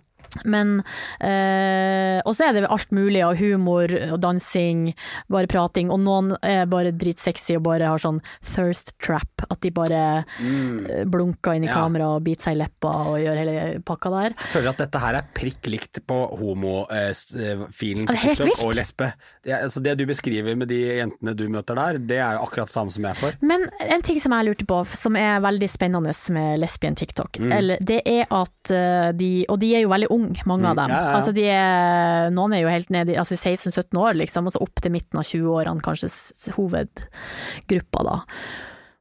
Men 0.45 0.77
eh, 1.19 2.21
Og 2.27 2.35
så 2.37 2.47
er 2.47 2.55
det 2.55 2.69
alt 2.71 2.93
mulig 2.95 3.23
av 3.25 3.35
humor 3.39 3.91
og 4.11 4.17
dansing, 4.23 4.91
bare 5.31 5.49
prating, 5.51 5.91
og 5.91 6.01
noen 6.05 6.31
er 6.45 6.69
bare 6.71 6.93
dritsexy 6.95 7.57
og 7.57 7.65
bare 7.67 7.89
har 7.91 8.01
sånn 8.01 8.21
thirst 8.53 8.93
trap, 9.03 9.45
at 9.49 9.59
de 9.65 9.73
bare 9.75 10.23
mm. 10.39 11.09
blunker 11.11 11.57
inn 11.57 11.65
i. 11.65 11.71
Ja. 11.71 11.81
kamera 11.81 12.09
og 12.15 12.25
biter 12.25 12.49
seg 12.49 12.57
i 12.57 12.61
leppa 12.61 12.91
og 13.11 13.17
gjør 13.21 13.39
hele 13.39 13.55
pakka 13.87 14.11
der. 14.13 14.35
Føler 14.51 14.73
at 14.73 14.83
dette 14.83 15.01
her 15.01 15.17
er 15.21 15.29
prikk 15.35 15.69
likt 15.71 16.01
på 16.07 16.17
homofilen 16.41 18.05
eh, 18.05 18.11
på 18.11 18.35
TikTok 18.41 18.65
og 18.65 18.75
lesbe. 18.77 19.11
Det, 19.43 19.55
altså 19.57 19.81
det 19.81 19.95
du 19.97 20.03
beskriver 20.05 20.53
med 20.55 20.67
de 20.69 20.77
jentene 20.99 21.31
du 21.33 21.47
møter 21.49 21.73
der, 21.73 21.97
det 21.97 22.17
er 22.21 22.35
jo 22.37 22.43
akkurat 22.45 22.69
samme 22.69 22.91
som 22.93 23.07
jeg 23.07 23.17
får. 23.17 23.39
Men 23.41 23.63
en 23.81 24.03
ting 24.05 24.19
som 24.21 24.35
jeg 24.37 24.45
lurte 24.45 24.67
på, 24.69 24.81
som 24.85 25.15
er 25.17 25.39
veldig 25.41 25.69
spennende 25.71 26.13
med 26.35 26.59
lesbien 26.61 26.95
TikTok, 26.95 27.39
Mm. 27.41 27.51
eller, 27.57 27.77
det 27.81 28.01
er 28.05 28.27
at 28.29 28.71
eh, 28.71 29.11
de 29.17 29.31
Og 29.49 29.57
de 29.59 29.71
er 29.75 29.81
jo 29.81 29.89
veldig 29.89 30.11
unge, 30.13 30.45
mange 30.45 30.67
av 30.69 30.75
Mm, 30.75 30.81
dem. 30.83 30.89
ja, 30.93 30.99
ja, 31.01 31.09
ja. 31.09 31.15
Altså 31.17 31.33
de 31.33 31.45
er, 31.49 32.29
noen 32.37 32.53
er 32.53 32.61
jo 32.61 32.69
helt 32.69 32.89
nede 32.93 33.13
i 33.13 33.17
altså 33.17 33.33
16-17 33.35 33.97
år, 33.97 34.13
liksom, 34.21 34.45
og 34.45 34.53
så 34.53 34.61
opp 34.61 34.75
til 34.81 34.91
midten 34.91 35.17
av 35.17 35.25
20-årene, 35.25 35.81
kanskje 35.81 36.11
hovedgruppa, 36.59 38.03
da. 38.05 38.19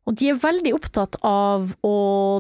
Og 0.08 0.16
de 0.16 0.30
er 0.32 0.38
veldig 0.40 0.72
opptatt 0.74 1.18
av 1.26 1.74
å 1.86 1.96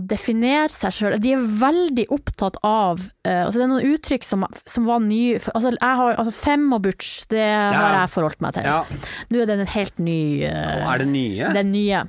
definere 0.08 0.70
seg 0.72 0.94
sjøl. 0.96 1.16
De 1.22 1.34
er 1.36 1.42
veldig 1.60 2.06
opptatt 2.14 2.56
av 2.66 3.02
uh, 3.04 3.42
Altså 3.44 3.60
det 3.60 3.66
er 3.66 3.72
noen 3.72 3.90
uttrykk 3.92 4.24
som, 4.26 4.46
som 4.64 4.88
var 4.88 5.02
nye 5.04 5.36
altså, 5.52 5.74
har, 5.78 6.14
altså 6.16 6.32
Fem 6.34 6.64
og 6.72 6.82
butch, 6.86 7.10
det 7.30 7.44
har 7.44 7.98
jeg 7.98 8.14
forholdt 8.14 8.40
meg 8.42 8.56
til. 8.56 8.70
Ja. 8.70 8.80
Nå 9.30 9.42
er 9.42 9.50
det 9.50 9.58
en 9.58 9.74
helt 9.74 10.00
ny 10.00 10.22
uh, 10.48 10.88
er 10.94 11.04
det 11.04 11.10
nye? 11.12 11.52
det 11.54 11.66
nye. 11.68 12.06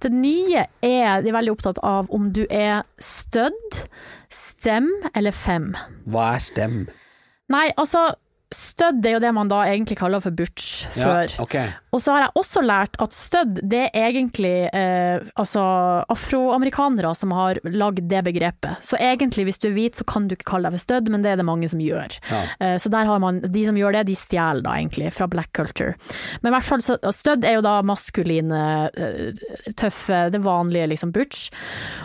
Det 0.00 0.10
nye 0.14 0.64
er 0.80 1.20
de 1.20 1.30
er 1.30 1.36
veldig 1.36 1.52
opptatt 1.52 1.82
av 1.84 2.08
om 2.14 2.30
du 2.32 2.46
er 2.48 2.80
stødd, 3.02 3.82
stem 4.32 4.88
eller 5.12 5.36
fem. 5.36 5.74
Hva 6.08 6.32
er 6.38 6.44
stem? 6.48 6.80
Nei, 7.50 7.68
altså 7.80 8.06
stødd 8.54 9.06
er 9.06 9.14
jo 9.14 9.22
det 9.22 9.30
man 9.34 9.50
da 9.50 9.60
egentlig 9.68 9.98
kaller 10.00 10.22
for 10.22 10.34
butch 10.34 10.86
før. 10.96 11.30
Ja, 11.30 11.42
okay. 11.42 11.70
Og 11.94 12.02
så 12.02 12.14
har 12.14 12.24
jeg 12.24 12.32
også 12.38 12.62
lært 12.64 12.96
at 13.02 13.14
stødd 13.14 13.60
det 13.70 13.82
er 13.88 14.10
egentlig 14.10 14.54
eh, 14.74 15.22
altså 15.38 15.62
afroamerikanere 16.10 17.12
som 17.18 17.34
har 17.34 17.60
lagd 17.66 18.08
det 18.10 18.22
begrepet. 18.26 18.82
Så 18.82 18.98
egentlig 18.98 19.46
hvis 19.48 19.60
du 19.62 19.68
er 19.70 19.76
hvit 19.76 20.00
så 20.00 20.06
kan 20.06 20.26
du 20.26 20.34
ikke 20.34 20.48
kalle 20.52 20.70
deg 20.70 20.78
for 20.78 20.86
stødd, 20.86 21.10
men 21.14 21.22
det 21.22 21.32
er 21.32 21.40
det 21.40 21.46
mange 21.46 21.70
som 21.70 21.82
gjør. 21.82 22.16
Ja. 22.30 22.40
Eh, 22.58 22.76
så 22.82 22.90
der 22.92 23.06
har 23.10 23.22
man, 23.22 23.38
de 23.42 23.64
som 23.66 23.78
gjør 23.78 23.98
det, 23.98 24.06
de 24.10 24.18
stjeler 24.18 24.66
da 24.66 24.74
egentlig 24.78 25.12
fra 25.14 25.30
black 25.30 25.52
culture. 25.56 25.94
Men 26.42 26.50
i 26.50 26.56
hvert 26.56 26.66
fall 26.66 26.82
stødd 27.14 27.46
er 27.46 27.58
jo 27.58 27.64
da 27.66 27.76
maskuline, 27.86 28.64
eh, 28.94 29.70
tøffe, 29.78 30.26
det 30.34 30.42
vanlige 30.42 30.90
liksom 30.90 31.14
butch. 31.14 31.48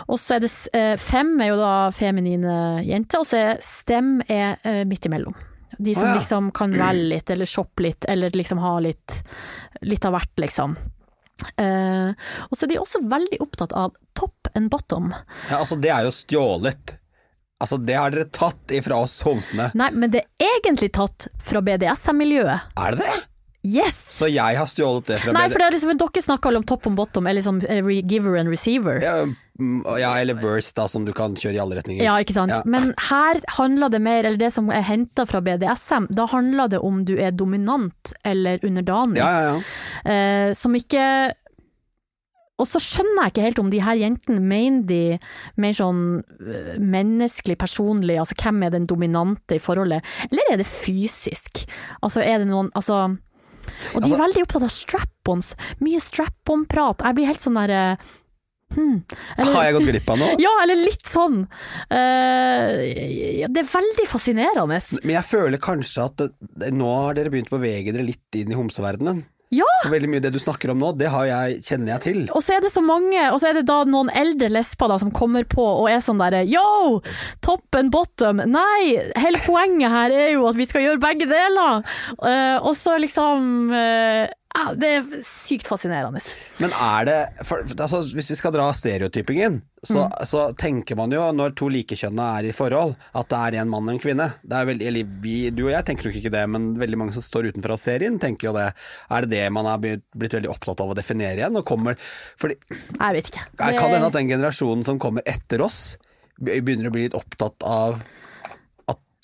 Og 0.06 0.22
så 0.22 0.38
er 0.38 0.46
det 0.46 0.52
eh, 0.78 0.94
fem 1.00 1.34
er 1.42 1.52
jo 1.54 1.60
da 1.60 1.74
feminine 1.94 2.56
jenter, 2.86 3.22
og 3.22 3.30
så 3.30 3.42
er 3.42 3.62
stem 3.64 4.18
er 4.30 4.58
eh, 4.62 4.84
midt 4.86 5.10
imellom. 5.10 5.34
De 5.78 5.94
som 5.94 6.04
oh, 6.04 6.08
ja. 6.08 6.18
liksom 6.18 6.50
kan 6.56 6.72
velge 6.72 7.08
litt, 7.14 7.30
eller 7.30 7.48
shoppe 7.48 7.84
litt, 7.84 8.04
eller 8.08 8.30
liksom 8.36 8.60
ha 8.62 8.76
litt, 8.80 9.18
litt 9.84 10.04
av 10.08 10.16
hvert, 10.16 10.32
liksom. 10.40 10.76
Eh, 11.56 12.12
og 12.48 12.56
så 12.56 12.64
er 12.64 12.72
de 12.72 12.78
også 12.80 13.02
veldig 13.04 13.40
opptatt 13.44 13.74
av 13.76 13.96
top 14.16 14.48
and 14.54 14.70
bottom. 14.72 15.12
Ja, 15.50 15.60
altså 15.60 15.76
det 15.80 15.92
er 15.92 16.06
jo 16.08 16.14
stjålet. 16.16 16.96
Altså 17.60 17.78
det 17.80 17.96
har 17.96 18.12
dere 18.12 18.28
tatt 18.32 18.72
ifra 18.76 18.98
oss 19.04 19.18
homsene. 19.24 19.70
Nei, 19.76 19.88
men 19.96 20.12
det 20.12 20.24
er 20.24 20.58
egentlig 20.58 20.90
tatt 20.96 21.28
fra 21.44 21.62
BDSM-miljøet. 21.64 22.72
Er 22.76 22.96
det 22.96 23.04
det? 23.04 23.16
Yes! 23.66 23.96
Så 24.18 24.28
jeg 24.30 24.58
har 24.58 24.68
stjålet 24.70 25.08
det 25.10 25.18
fra 25.24 25.34
Nei, 25.34 25.48
for 25.50 25.60
det 25.60 25.66
er 25.66 25.74
liksom, 25.74 25.96
dere 25.98 26.22
snakker 26.22 26.52
alle 26.52 26.62
om 26.62 26.66
top 26.68 26.86
og 26.86 26.94
bottom, 26.98 27.26
eller 27.26 27.40
liksom 27.40 27.58
eh, 27.66 27.90
giver 28.06 28.38
and 28.38 28.52
receiver. 28.52 29.00
ja, 29.02 29.24
mm, 29.58 29.80
ja, 30.00 30.12
eller 30.20 30.38
verse 30.38 30.72
da, 30.76 30.86
som 30.88 31.06
du 31.06 31.12
kan 31.16 31.34
kjøre 31.36 31.56
i 31.56 31.62
alle 31.62 31.78
retninger. 31.80 32.04
Ja, 32.04 32.16
ikke 32.22 32.36
sant. 32.36 32.54
Ja. 32.54 32.62
Men 32.68 32.92
her 33.08 33.40
handler 33.58 33.90
det 33.92 34.02
mer, 34.04 34.22
eller 34.24 34.38
det 34.40 34.52
som 34.54 34.70
er 34.70 34.86
henta 34.86 35.26
fra 35.26 35.42
BDSM, 35.42 36.06
da 36.14 36.28
handler 36.30 36.70
det 36.76 36.82
om 36.84 37.02
du 37.08 37.16
er 37.18 37.34
dominant 37.34 38.14
eller 38.24 38.62
underdanig. 38.66 39.18
Ja, 39.20 39.32
ja, 39.32 39.56
ja. 39.56 40.12
Eh, 40.12 40.52
som 40.54 40.76
ikke 40.76 41.34
Og 42.56 42.64
så 42.64 42.80
skjønner 42.80 43.26
jeg 43.26 43.32
ikke 43.34 43.42
helt 43.44 43.58
om 43.60 43.68
de 43.68 43.82
her 43.84 43.98
jentene 44.00 44.40
mener 44.40 44.86
de 44.88 45.00
mer 45.60 45.74
sånn 45.76 46.22
øh, 46.24 46.70
menneskelig, 46.80 47.58
personlig, 47.60 48.16
altså 48.22 48.32
hvem 48.40 48.62
er 48.64 48.72
den 48.72 48.86
dominante 48.88 49.58
i 49.58 49.60
forholdet, 49.60 50.00
eller 50.30 50.54
er 50.54 50.62
det 50.62 50.64
fysisk? 50.64 51.66
Altså 52.00 52.24
er 52.24 52.40
det 52.40 52.48
noen 52.48 52.70
Altså 52.72 53.02
Og 53.94 54.00
de 54.00 54.06
er 54.06 54.10
Altså- 54.10 54.22
veldig 54.22 54.44
opptatt 54.46 54.66
av 54.66 54.72
strap-ons. 54.74 55.54
Mye 55.80 56.00
strap-on-prat. 56.00 57.04
Jeg 57.04 57.18
blir 57.18 57.26
helt 57.30 57.42
sånn 57.44 57.58
derre 57.60 57.82
hmm. 58.74 59.04
Eller- 59.38 59.52
Har 59.54 59.64
jeg 59.64 59.76
gått 59.78 59.88
glipp 59.92 60.10
av 60.10 60.18
noe? 60.18 60.36
ja, 60.46 60.54
eller 60.62 60.80
litt 60.80 61.06
sånn. 61.06 61.38
Uh, 61.90 63.46
det 63.46 63.62
er 63.62 63.70
veldig 63.70 64.08
fascinerende. 64.10 64.80
Men 65.02 65.14
jeg 65.18 65.28
føler 65.30 65.62
kanskje 65.62 66.04
at 66.10 66.16
det, 66.22 66.28
det, 66.40 66.72
nå 66.74 66.90
har 67.06 67.14
dere 67.18 67.30
begynt 67.30 67.52
å 67.52 67.58
bevege 67.60 67.94
dere 67.94 68.06
litt 68.08 68.40
inn 68.40 68.52
i 68.52 68.58
homseverdenen. 68.58 69.24
Ja! 69.54 69.66
For 69.84 69.92
veldig 69.94 70.08
mye 70.10 70.18
av 70.18 70.26
det 70.26 70.32
du 70.34 70.40
snakker 70.42 70.72
om 70.72 70.80
nå, 70.82 70.88
det 70.98 71.10
har 71.12 71.26
jeg, 71.28 71.60
kjenner 71.68 71.92
jeg 71.94 72.02
til. 72.02 72.20
Og 72.34 72.42
så 72.42 72.56
er 72.56 72.64
det 72.64 72.72
så 72.72 72.82
mange, 72.82 73.20
og 73.30 73.38
så 73.38 73.50
er 73.50 73.60
det 73.60 73.66
da 73.68 73.78
noen 73.86 74.10
eldre 74.10 74.50
lesber 74.50 74.90
da 74.90 74.98
som 75.02 75.12
kommer 75.14 75.46
på 75.46 75.62
og 75.62 75.86
er 75.90 76.02
sånn 76.02 76.18
derre 76.18 76.42
yo, 76.50 76.98
top 77.46 77.78
and 77.78 77.92
bottom. 77.94 78.42
Nei, 78.50 78.96
hele 79.14 79.42
poenget 79.46 79.94
her 79.94 80.14
er 80.14 80.32
jo 80.34 80.48
at 80.50 80.58
vi 80.58 80.66
skal 80.66 80.86
gjøre 80.86 81.02
begge 81.04 81.30
deler. 81.30 81.86
Uh, 82.18 82.58
og 82.66 82.74
så 82.78 82.96
liksom 83.02 83.70
eh, 83.76 84.26
ja, 84.56 84.72
Det 84.74 84.88
er 84.96 85.22
sykt 85.22 85.68
fascinerende. 85.68 86.22
Men 86.62 86.72
er 86.72 87.04
det 87.08 87.46
for, 87.46 87.62
altså, 87.76 88.00
Hvis 88.16 88.30
vi 88.32 88.36
skal 88.38 88.54
dra 88.54 88.70
stereotypingen, 88.72 89.60
så, 89.84 90.06
Mm. 90.08 90.24
så 90.26 90.40
tenker 90.56 90.96
man 90.96 91.10
jo 91.12 91.20
når 91.32 91.54
to 91.54 91.68
likekjønna 91.68 92.38
er 92.40 92.48
i 92.48 92.52
forhold, 92.56 92.96
at 93.14 93.28
det 93.28 93.38
er 93.38 93.60
en 93.60 93.68
mann 93.70 93.86
og 93.86 93.94
en 93.94 94.00
kvinne. 94.02 94.32
Det 94.42 94.56
er 94.58 94.66
veldig, 94.66 95.04
vi, 95.22 95.50
du 95.50 95.66
og 95.68 95.72
jeg 95.76 95.84
tenker 95.84 96.08
nok 96.08 96.16
ikke 96.22 96.32
det, 96.32 96.48
men 96.50 96.74
veldig 96.80 96.96
mange 96.98 97.12
som 97.14 97.22
står 97.22 97.52
utenfor 97.52 97.76
av 97.76 97.78
serien, 97.78 98.18
tenker 98.18 98.48
jo 98.48 98.52
det. 98.56 98.72
Er 99.10 99.20
det 99.26 99.30
det 99.30 99.52
man 99.52 99.64
har 99.68 99.78
blitt, 99.78 100.02
veldig 100.16 100.50
opptatt 100.50 100.80
av 100.82 100.90
å 100.90 100.96
definere 100.98 101.36
igjen? 101.38 101.56
Og 101.60 101.64
kommer, 101.68 101.94
fordi, 102.40 102.56
Jeg 102.66 103.14
vet 103.20 103.30
ikke. 103.30 103.44
kan 103.56 103.66
det 103.68 103.76
Det- 103.78 103.92
hende 103.92 104.06
at 104.06 104.12
den 104.12 104.28
generasjonen 104.28 104.84
som 104.84 104.98
kommer 104.98 105.22
etter 105.26 105.60
oss, 105.62 105.96
begynner 106.42 106.88
å 106.88 106.92
bli 106.92 107.02
litt 107.08 107.14
opptatt 107.14 107.62
av 107.62 108.02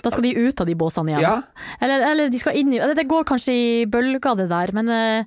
Da 0.03 0.11
skal 0.11 0.27
de 0.27 0.35
ut 0.49 0.61
av 0.61 0.67
de 0.67 0.75
båsene 0.79 1.13
igjen. 1.13 1.23
Ja, 1.23 1.67
Eller, 1.81 2.07
eller 2.11 2.33
de 2.33 2.39
skal 2.41 2.57
inn 2.59 2.73
i 2.75 2.81
Det 2.95 3.07
går 3.09 3.25
kanskje 3.29 3.55
i 3.55 3.85
bølger, 3.87 4.35
det 4.39 4.49
der, 4.51 4.73
men, 4.75 4.89
eh, 4.89 5.25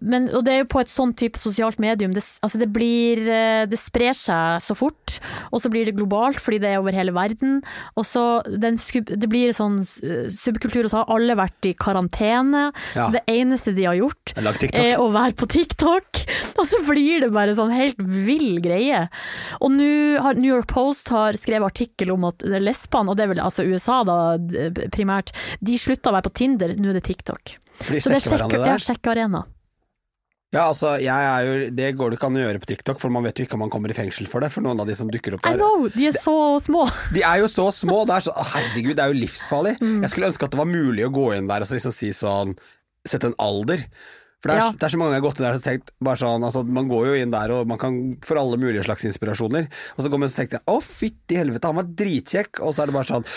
men, 0.00 0.28
og 0.34 0.42
det 0.46 0.52
er 0.52 0.60
jo 0.62 0.70
på 0.72 0.80
et 0.82 0.90
sånn 0.90 1.12
type 1.18 1.38
sosialt 1.40 1.78
medium. 1.82 2.12
Det, 2.16 2.22
altså 2.44 2.60
det, 2.60 2.68
blir, 2.74 3.22
eh, 3.30 3.64
det 3.70 3.78
sprer 3.80 4.16
seg 4.16 4.62
så 4.64 4.76
fort, 4.76 5.18
og 5.52 5.62
så 5.62 5.70
blir 5.72 5.88
det 5.88 5.96
globalt 5.98 6.40
fordi 6.42 6.60
det 6.62 6.72
er 6.72 6.82
over 6.82 6.96
hele 6.96 7.14
verden. 7.16 7.60
Og 7.98 8.06
så 8.08 8.24
den, 8.48 8.78
det 8.78 9.30
blir 9.30 9.54
sånn 9.56 9.80
subkultur, 9.84 10.86
og 10.86 10.92
så 10.92 11.02
har 11.02 11.14
alle 11.14 11.38
vært 11.38 11.70
i 11.70 11.74
karantene. 11.78 12.68
Ja. 12.96 13.06
Så 13.06 13.10
det 13.16 13.24
eneste 13.30 13.74
de 13.76 13.86
har 13.88 13.98
gjort, 13.98 14.34
er 14.36 14.98
å 15.00 15.08
være 15.14 15.36
på 15.38 15.48
TikTok. 15.50 16.24
Og 16.58 16.66
så 16.66 16.80
blir 16.82 17.22
det 17.22 17.28
bare 17.30 17.52
sånn 17.54 17.70
helt 17.70 18.00
vill 18.02 18.58
greie. 18.62 19.04
Og 19.62 19.70
nå 19.70 19.90
har 20.24 20.38
New 20.38 20.50
York 20.50 20.66
Post 20.70 21.10
har 21.14 21.38
skrevet 21.38 21.70
artikkel 21.70 22.10
om 22.14 22.26
at 22.28 22.42
lesbene, 22.42 23.12
og 23.12 23.18
det 23.18 23.26
er 23.26 23.30
vel 23.30 23.42
altså 23.44 23.66
USA 23.68 24.00
da 24.06 24.16
primært, 24.94 25.30
de 25.62 25.78
slutta 25.78 26.10
å 26.10 26.16
være 26.16 26.26
på 26.26 26.34
Tinder, 26.40 26.74
nå 26.78 26.90
er 26.90 26.98
det 26.98 27.06
TikTok. 27.06 27.54
For 27.84 27.94
de 27.94 28.02
Så 28.02 28.10
det 28.10 28.18
er 28.18 28.26
sjekker 28.26 28.84
sjekkearena. 28.88 29.44
Ja, 30.48 30.62
altså, 30.70 30.94
jeg 30.96 31.12
er 31.12 31.44
jo, 31.44 31.56
det 31.76 31.88
går 32.00 32.08
det 32.10 32.16
ikke 32.16 32.28
an 32.30 32.38
å 32.38 32.40
gjøre 32.40 32.60
på 32.62 32.68
TikTok, 32.70 33.00
for 33.02 33.12
man 33.12 33.26
vet 33.28 33.36
jo 33.36 33.44
ikke 33.44 33.58
om 33.58 33.62
man 33.66 33.72
kommer 33.72 33.92
i 33.92 33.96
fengsel 33.96 34.24
for 34.30 34.40
det. 34.40 34.48
For 34.54 34.64
noen 34.64 34.80
av 34.80 34.88
de 34.88 34.94
som 34.96 35.10
dukker 35.12 35.36
opp 35.36 35.44
I 35.44 35.50
der 35.52 35.60
know, 35.60 35.84
de 35.92 36.06
er 36.08 36.16
så 36.16 36.36
små. 36.64 36.86
De 37.12 37.20
er 37.20 37.42
jo 37.42 37.50
så 37.52 37.66
små. 37.76 37.98
Det 38.08 38.16
er 38.16 38.24
så, 38.30 38.32
herregud, 38.54 38.94
det 38.96 39.04
er 39.04 39.12
jo 39.12 39.18
livsfarlig. 39.20 39.74
Mm. 39.82 39.98
Jeg 40.06 40.12
skulle 40.14 40.30
ønske 40.30 40.48
at 40.48 40.56
det 40.56 40.62
var 40.62 40.70
mulig 40.70 41.04
å 41.04 41.12
gå 41.12 41.26
inn 41.36 41.50
der 41.52 41.66
og 41.66 41.68
så 41.68 41.76
liksom 41.76 41.94
si 41.96 42.14
sånn 42.16 42.56
Sette 43.08 43.28
en 43.30 43.36
alder. 43.40 43.84
For 44.42 44.50
det 44.50 44.56
er, 44.56 44.60
Ja. 44.60 44.72
det 44.72 44.84
er 44.88 44.92
så 44.92 44.98
mange 44.98 45.12
ganger 45.12 45.18
jeg 45.18 45.22
har 45.22 45.28
gått 45.28 45.38
inn 45.38 45.46
der 45.46 45.58
og 45.60 45.62
tenkt 45.68 45.92
bare 46.08 46.18
sånn, 46.20 46.44
altså, 46.44 46.64
Man 46.64 46.88
går 46.90 47.06
jo 47.08 47.14
inn 47.22 47.30
der 47.32 47.52
og 47.54 47.68
man 47.70 47.78
kan 47.78 47.94
få 48.24 48.36
alle 48.40 48.58
mulige 48.60 48.84
slags 48.88 49.04
inspirasjoner. 49.08 49.68
Og 49.96 50.04
så 50.04 50.10
går 50.10 50.18
man 50.18 50.28
og 50.28 50.32
så 50.34 50.40
tenkte 50.42 50.58
jeg 50.58 50.66
å 50.72 50.80
fytti 50.84 51.38
helvete, 51.38 51.70
han 51.70 51.78
var 51.78 51.88
dritkjekk. 51.92 52.60
Og 52.64 52.72
så 52.74 52.82
er 52.82 52.90
det 52.90 52.96
bare 52.98 53.08
sånn 53.12 53.28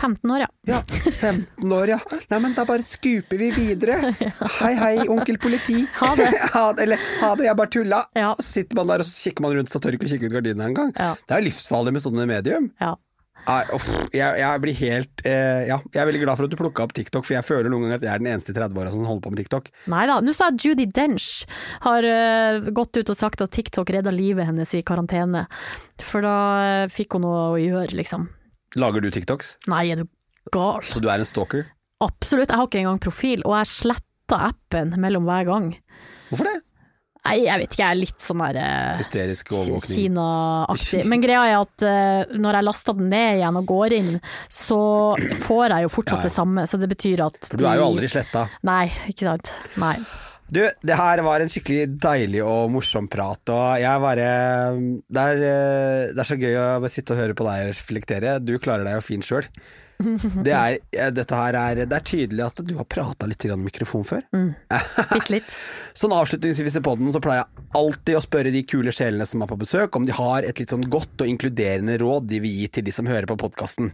15 0.00 0.30
år, 0.30 0.40
ja. 0.40 0.48
ja, 0.66 0.80
15 1.20 1.72
år, 1.72 1.92
ja. 1.94 1.98
Nei, 2.30 2.40
men 2.40 2.56
da 2.56 2.64
bare 2.68 2.84
skuper 2.86 3.38
vi 3.38 3.50
videre. 3.54 4.14
Hei, 4.62 4.72
hei, 4.78 4.94
onkel 5.12 5.38
politi. 5.42 5.84
Ha 6.00 6.10
det. 6.18 6.30
ha 6.56 6.64
det. 6.72 6.86
Eller 6.86 7.06
ha 7.20 7.32
det, 7.38 7.46
jeg 7.46 7.58
bare 7.60 7.72
tulla. 7.76 8.02
Ja. 8.18 8.32
Så 8.40 8.48
sitter 8.48 8.80
man 8.80 8.90
der 8.90 9.04
og 9.04 9.08
så 9.08 9.28
kikker 9.28 9.46
man 9.46 9.56
rundt, 9.58 9.72
så 9.72 9.82
tør 9.82 9.98
ikke 9.98 10.08
å 10.08 10.12
kikke 10.14 10.30
ut 10.30 10.36
gardinene 10.40 10.72
engang. 10.72 10.92
Ja. 10.96 11.14
Det 11.28 11.38
er 11.38 11.46
livsfarlig 11.48 11.94
med 11.96 12.04
sånne 12.04 12.28
medium. 12.30 12.72
ja. 12.82 12.96
Uff, 13.42 13.88
jeg, 14.14 14.38
jeg 14.38 14.60
blir 14.62 14.76
helt 14.78 15.22
eh, 15.26 15.64
Ja, 15.66 15.80
jeg 15.90 15.98
er 15.98 16.06
veldig 16.06 16.20
glad 16.22 16.38
for 16.38 16.46
at 16.46 16.52
du 16.52 16.58
plukka 16.60 16.84
opp 16.84 16.92
TikTok, 16.94 17.24
for 17.26 17.34
jeg 17.34 17.46
føler 17.46 17.72
noen 17.72 17.88
ganger 17.88 17.98
at 17.98 18.04
jeg 18.06 18.12
er 18.12 18.22
den 18.22 18.28
eneste 18.30 18.54
i 18.54 18.56
30-åra 18.58 18.92
som 18.92 19.08
holder 19.08 19.24
på 19.24 19.32
med 19.32 19.40
TikTok. 19.42 19.70
Nei 19.90 20.04
da. 20.10 20.20
Nå 20.22 20.34
sa 20.36 20.52
Judy 20.54 20.86
Dench 20.86 21.48
har 21.82 22.06
uh, 22.06 22.70
gått 22.70 23.00
ut 23.00 23.10
og 23.10 23.18
sagt 23.18 23.42
at 23.42 23.50
TikTok 23.54 23.90
redda 23.96 24.14
livet 24.14 24.46
hennes 24.46 24.76
i 24.78 24.84
karantene. 24.86 25.48
For 26.06 26.22
da 26.22 26.36
eh, 26.84 26.86
fikk 26.92 27.18
hun 27.18 27.26
noe 27.26 27.42
å 27.50 27.58
gjøre, 27.58 27.96
liksom. 27.98 28.28
Lager 28.78 29.04
du 29.04 29.10
TikToks? 29.12 29.56
Nei, 29.72 29.84
er 29.92 30.02
du 30.02 30.06
gal? 30.54 30.82
Så 30.88 31.02
du 31.02 31.08
er 31.12 31.20
en 31.22 31.28
stalker? 31.28 31.66
Absolutt. 32.02 32.50
Jeg 32.50 32.58
har 32.58 32.68
ikke 32.68 32.82
engang 32.82 33.00
profil, 33.02 33.44
og 33.46 33.56
jeg 33.60 33.70
sletter 33.70 34.46
appen 34.50 34.94
mellom 35.00 35.28
hver 35.28 35.46
gang. 35.48 35.72
Hvorfor 36.30 36.48
det? 36.48 36.58
Nei, 37.22 37.36
jeg 37.44 37.60
vet 37.60 37.70
ikke, 37.70 37.82
jeg 37.84 37.94
er 37.94 37.98
litt 38.00 38.24
sånn 38.24 38.40
der 38.42 38.56
eh, 38.58 38.96
Hysterisk 38.98 39.52
overvåkning. 39.54 39.98
Kina-aktig. 40.08 41.04
Men 41.06 41.22
greia 41.22 41.44
er 41.52 41.60
at 41.60 41.84
uh, 41.86 42.32
når 42.34 42.58
jeg 42.58 42.66
laster 42.66 42.96
den 42.98 43.12
ned 43.12 43.36
igjen 43.36 43.58
og 43.60 43.68
går 43.70 43.94
inn, 44.00 44.10
så 44.50 44.80
får 45.44 45.76
jeg 45.76 45.86
jo 45.86 45.92
fortsatt 45.94 46.18
Ja, 46.18 46.24
ja. 46.24 46.26
det 46.26 46.34
samme. 46.34 46.66
Så 46.66 46.80
det 46.82 46.90
betyr 46.90 47.22
at 47.28 47.38
For 47.46 47.62
du 47.62 47.68
er 47.70 47.78
jo 47.78 47.86
aldri 47.92 48.10
sletta. 48.10 48.48
Nei, 48.66 48.88
ikke 49.12 49.28
sant. 49.28 49.52
Nei. 49.78 49.94
Du, 50.52 50.60
det 50.84 50.96
her 50.98 51.22
var 51.24 51.40
en 51.40 51.48
skikkelig 51.48 51.94
deilig 52.02 52.42
og 52.44 52.66
morsom 52.74 53.06
prat, 53.08 53.40
og 53.54 53.80
jeg 53.80 54.02
bare 54.04 54.26
Det 55.08 55.22
er, 55.22 55.44
eh, 55.48 56.10
det 56.12 56.20
er 56.20 56.28
så 56.28 56.36
gøy 56.36 56.58
å 56.60 56.66
bare 56.82 56.92
sitte 56.92 57.14
og 57.14 57.22
høre 57.22 57.36
på 57.38 57.46
deg 57.46 57.70
reflektere. 57.70 58.34
Du 58.44 58.58
klarer 58.60 58.84
deg 58.84 58.98
jo 58.98 59.06
fint 59.06 59.24
sjøl. 59.24 59.48
Det 60.42 60.50
er, 60.50 60.76
eh, 60.98 61.10
dette 61.14 61.36
her 61.38 61.54
er, 61.54 61.80
det 61.86 61.94
er 61.94 62.02
tydelig 62.04 62.42
at 62.42 62.60
du 62.66 62.72
har 62.74 62.88
prata 62.90 63.28
litt 63.30 63.44
i 63.46 63.52
mikrofon 63.54 64.02
før. 64.04 64.24
Bitte 65.12 65.30
litt. 65.30 65.54
Sånn 65.94 66.12
avslutningsvis 66.16 66.80
i 66.80 66.82
poden 66.82 67.12
så 67.14 67.20
pleier 67.22 67.44
jeg 67.44 67.68
alltid 67.78 68.18
å 68.18 68.24
spørre 68.24 68.52
de 68.52 68.64
kule 68.66 68.92
sjelene 68.92 69.28
som 69.30 69.44
er 69.44 69.52
på 69.52 69.60
besøk, 69.62 69.94
om 69.94 70.08
de 70.08 70.16
har 70.16 70.48
et 70.48 70.58
litt 70.58 70.74
sånn 70.74 70.88
godt 70.90 71.22
og 71.22 71.30
inkluderende 71.30 71.96
råd 72.02 72.28
de 72.32 72.42
vil 72.42 72.58
gi 72.64 72.68
til 72.74 72.88
de 72.88 72.96
som 72.96 73.08
hører 73.08 73.30
på 73.30 73.38
podkasten. 73.44 73.92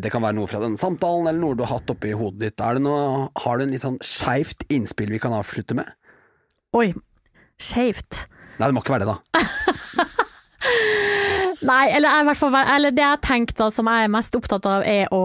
Det 0.00 0.10
kan 0.10 0.24
være 0.24 0.40
noe 0.40 0.50
fra 0.50 0.62
denne 0.64 0.80
samtalen, 0.80 1.28
eller 1.28 1.42
noe 1.44 1.60
du 1.60 1.66
har 1.66 1.76
hatt 1.76 1.92
oppi 1.92 2.16
hodet 2.16 2.48
ditt. 2.48 2.64
Er 2.64 2.80
det 2.80 2.86
noe, 2.88 3.28
har 3.44 3.60
du 3.60 3.66
en 3.66 3.74
litt 3.76 3.84
sånn 3.84 4.00
skeivt 4.02 4.64
innspill 4.72 5.12
vi 5.12 5.22
kan 5.22 5.36
avslutte 5.36 5.76
med? 5.78 5.92
Oi. 6.76 6.92
Skeivt. 7.60 8.26
Nei, 8.60 8.68
det 8.68 8.74
må 8.76 8.80
ikke 8.84 8.94
være 8.94 9.06
det, 9.08 9.14
da. 9.14 9.20
Nei, 11.70 11.84
eller, 11.92 12.08
jeg, 12.08 12.22
i 12.22 12.26
hvert 12.28 12.40
fall, 12.40 12.54
eller 12.60 12.90
det 12.94 13.04
jeg 13.04 13.22
tenker 13.26 13.54
da, 13.58 13.66
som 13.74 13.88
jeg 13.90 13.98
er 14.06 14.12
mest 14.12 14.36
opptatt 14.38 14.64
av, 14.68 14.80
er 14.88 15.06
å 15.12 15.24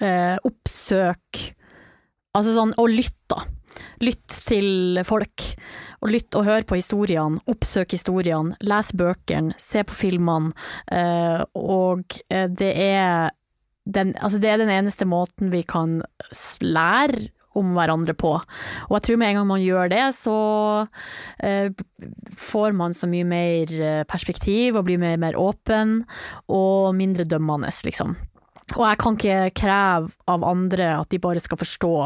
eh, 0.00 0.36
oppsøke 0.42 1.52
Altså 2.34 2.50
sånn, 2.50 2.74
å 2.82 2.90
lytte, 2.90 3.30
da. 3.30 3.46
Lytt 4.02 4.26
til 4.48 4.98
folk. 5.06 5.38
Og 6.02 6.10
lytt 6.10 6.34
og 6.34 6.42
hør 6.48 6.64
på 6.66 6.74
historiene, 6.80 7.38
oppsøk 7.46 7.94
historiene, 7.94 8.58
les 8.66 8.90
bøkene, 8.90 9.54
se 9.62 9.86
på 9.86 9.94
filmene. 9.94 10.50
Øh, 10.90 11.46
og 11.54 12.02
eh, 12.26 12.50
det 12.50 12.74
er 12.74 13.30
den, 13.86 14.18
altså 14.18 14.42
det 14.42 14.50
er 14.50 14.58
den 14.64 14.74
eneste 14.74 15.06
måten 15.06 15.54
vi 15.54 15.62
kan 15.62 16.02
lære 16.58 17.30
om 17.58 17.72
hverandre 17.76 18.14
på. 18.18 18.34
Og 18.88 18.94
jeg 18.96 19.06
tror 19.06 19.20
med 19.20 19.32
en 19.32 19.40
gang 19.40 19.48
man 19.48 19.62
gjør 19.62 19.90
det, 19.92 20.04
så 20.18 20.36
eh, 21.44 21.70
får 22.40 22.76
man 22.76 22.96
så 22.96 23.08
mye 23.10 23.26
mer 23.28 23.74
eh, 23.78 24.04
perspektiv 24.10 24.78
og 24.78 24.86
blir 24.88 25.00
mer, 25.02 25.18
mer 25.22 25.38
åpen 25.40 26.00
og 26.52 26.94
mindre 26.98 27.26
dømmende, 27.28 27.72
liksom. 27.86 28.16
Og 28.74 28.84
jeg 28.88 29.00
kan 29.02 29.18
ikke 29.18 29.40
kreve 29.60 30.12
av 30.30 30.46
andre 30.48 30.94
at 30.96 31.10
de 31.12 31.20
bare 31.20 31.42
skal 31.42 31.58
forstå 31.60 31.96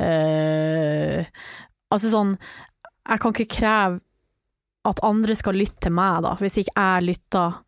eh, 0.00 1.26
Altså 1.92 2.08
sånn 2.08 2.30
Jeg 2.32 3.20
kan 3.20 3.34
ikke 3.34 3.58
kreve 3.58 4.00
at 4.88 5.02
andre 5.04 5.36
skal 5.38 5.54
lytte 5.60 5.84
til 5.84 5.92
meg, 5.94 6.24
da, 6.24 6.32
hvis 6.40 6.56
ikke 6.62 6.72
jeg 6.74 7.04
lytter 7.06 7.60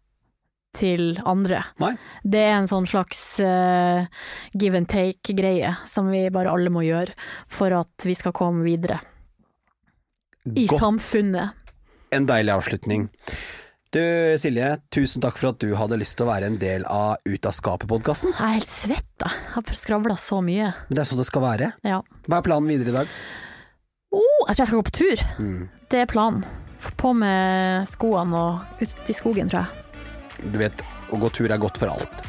til 0.77 1.15
andre. 1.29 1.63
Nei. 1.83 1.95
Det 2.23 2.43
er 2.45 2.59
en 2.59 2.71
sånn 2.71 2.87
slags 2.91 3.23
uh, 3.43 4.05
give 4.53 4.79
and 4.79 4.91
take-greie 4.91 5.75
som 5.89 6.11
vi 6.13 6.27
bare 6.35 6.53
alle 6.53 6.73
må 6.75 6.85
gjøre 6.87 7.15
for 7.51 7.75
at 7.77 8.07
vi 8.07 8.17
skal 8.19 8.35
komme 8.37 8.65
videre 8.67 9.01
i 10.45 10.67
Godt. 10.69 10.81
samfunnet. 10.81 11.61
En 12.15 12.27
deilig 12.29 12.53
avslutning. 12.55 13.09
Du 13.95 14.03
Silje, 14.43 14.73
tusen 14.91 15.23
takk 15.23 15.37
for 15.39 15.53
at 15.53 15.61
du 15.63 15.71
hadde 15.79 16.01
lyst 16.01 16.17
til 16.19 16.27
å 16.27 16.33
være 16.33 16.49
en 16.51 16.59
del 16.59 16.83
av 16.91 17.23
Ut 17.31 17.47
av 17.47 17.55
skapet-podkasten. 17.55 18.33
Jeg 18.35 18.43
er 18.43 18.57
helt 18.57 18.73
svett, 18.73 19.13
jeg. 19.23 19.31
Jeg 19.31 19.55
har 19.55 19.79
skravla 19.79 20.17
så 20.19 20.41
mye. 20.43 20.73
Men 20.89 20.99
det 20.99 21.05
er 21.05 21.11
sånn 21.13 21.23
det 21.23 21.29
skal 21.29 21.45
være. 21.47 21.71
Ja. 21.87 22.01
Hva 22.27 22.41
er 22.41 22.47
planen 22.49 22.73
videre 22.75 22.91
i 22.91 22.97
dag? 22.99 23.15
Oh, 24.15 24.43
jeg 24.49 24.57
tror 24.57 24.63
jeg 24.65 24.71
skal 24.73 24.81
gå 24.81 24.89
på 24.91 24.97
tur. 24.99 25.25
Mm. 25.39 25.63
Det 25.95 26.03
er 26.03 26.11
planen. 26.11 26.43
Få 26.83 26.91
På 27.01 27.15
med 27.17 27.87
skoene 27.89 28.43
og 28.43 28.83
ut 28.83 29.09
i 29.11 29.17
skogen, 29.17 29.49
tror 29.49 29.63
jeg. 29.63 29.84
Du 30.43 30.59
vet, 30.61 30.85
å 31.13 31.21
gå 31.21 31.31
tur 31.35 31.51
er 31.51 31.61
godt 31.63 31.79
for 31.81 31.93
alt. 31.95 32.25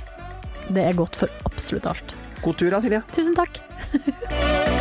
Det 0.69 0.81
er 0.81 0.97
godt 0.97 1.17
for 1.17 1.29
absolutt 1.47 1.87
alt. 1.89 2.15
God 2.45 2.59
tur 2.59 2.71
da, 2.73 2.81
Silje. 2.83 3.01
Tusen 3.15 3.35
takk. 3.37 3.61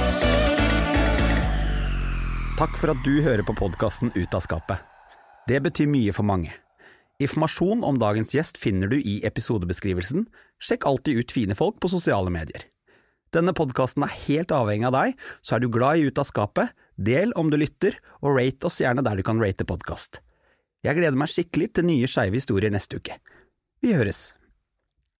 Takk 2.54 2.76
for 2.78 2.92
at 2.92 3.00
du 3.02 3.16
hører 3.18 3.42
på 3.42 3.50
podkasten 3.58 4.12
Ut 4.14 4.34
av 4.36 4.44
skapet. 4.44 4.78
Det 5.50 5.58
betyr 5.64 5.88
mye 5.90 6.12
for 6.14 6.22
mange. 6.22 6.52
Informasjon 7.22 7.82
om 7.86 7.98
dagens 7.98 8.30
gjest 8.34 8.60
finner 8.62 8.86
du 8.90 8.96
i 9.00 9.16
episodebeskrivelsen. 9.26 10.28
Sjekk 10.62 10.86
alltid 10.86 11.18
ut 11.18 11.34
fine 11.34 11.56
folk 11.58 11.80
på 11.82 11.90
sosiale 11.90 12.30
medier. 12.30 12.62
Denne 13.34 13.54
podkasten 13.58 14.06
er 14.06 14.14
helt 14.28 14.54
avhengig 14.54 14.86
av 14.86 14.94
deg, 14.94 15.18
så 15.42 15.56
er 15.56 15.64
du 15.64 15.68
glad 15.74 15.98
i 15.98 16.06
Ut 16.06 16.20
av 16.22 16.28
skapet, 16.30 16.70
del 16.94 17.34
om 17.34 17.50
du 17.50 17.58
lytter, 17.58 17.98
og 18.22 18.38
rate 18.38 18.70
oss 18.70 18.78
gjerne 18.78 19.02
der 19.02 19.18
du 19.18 19.26
kan 19.26 19.42
rate 19.42 19.66
podkast. 19.66 20.20
Jeg 20.84 20.98
gleder 20.98 21.16
meg 21.16 21.30
skikkelig 21.32 21.70
til 21.74 21.86
nye 21.88 22.08
skeive 22.10 22.36
historier 22.36 22.72
neste 22.72 23.00
uke. 23.00 23.16
Vi 23.80 23.94
høres. 23.96 24.34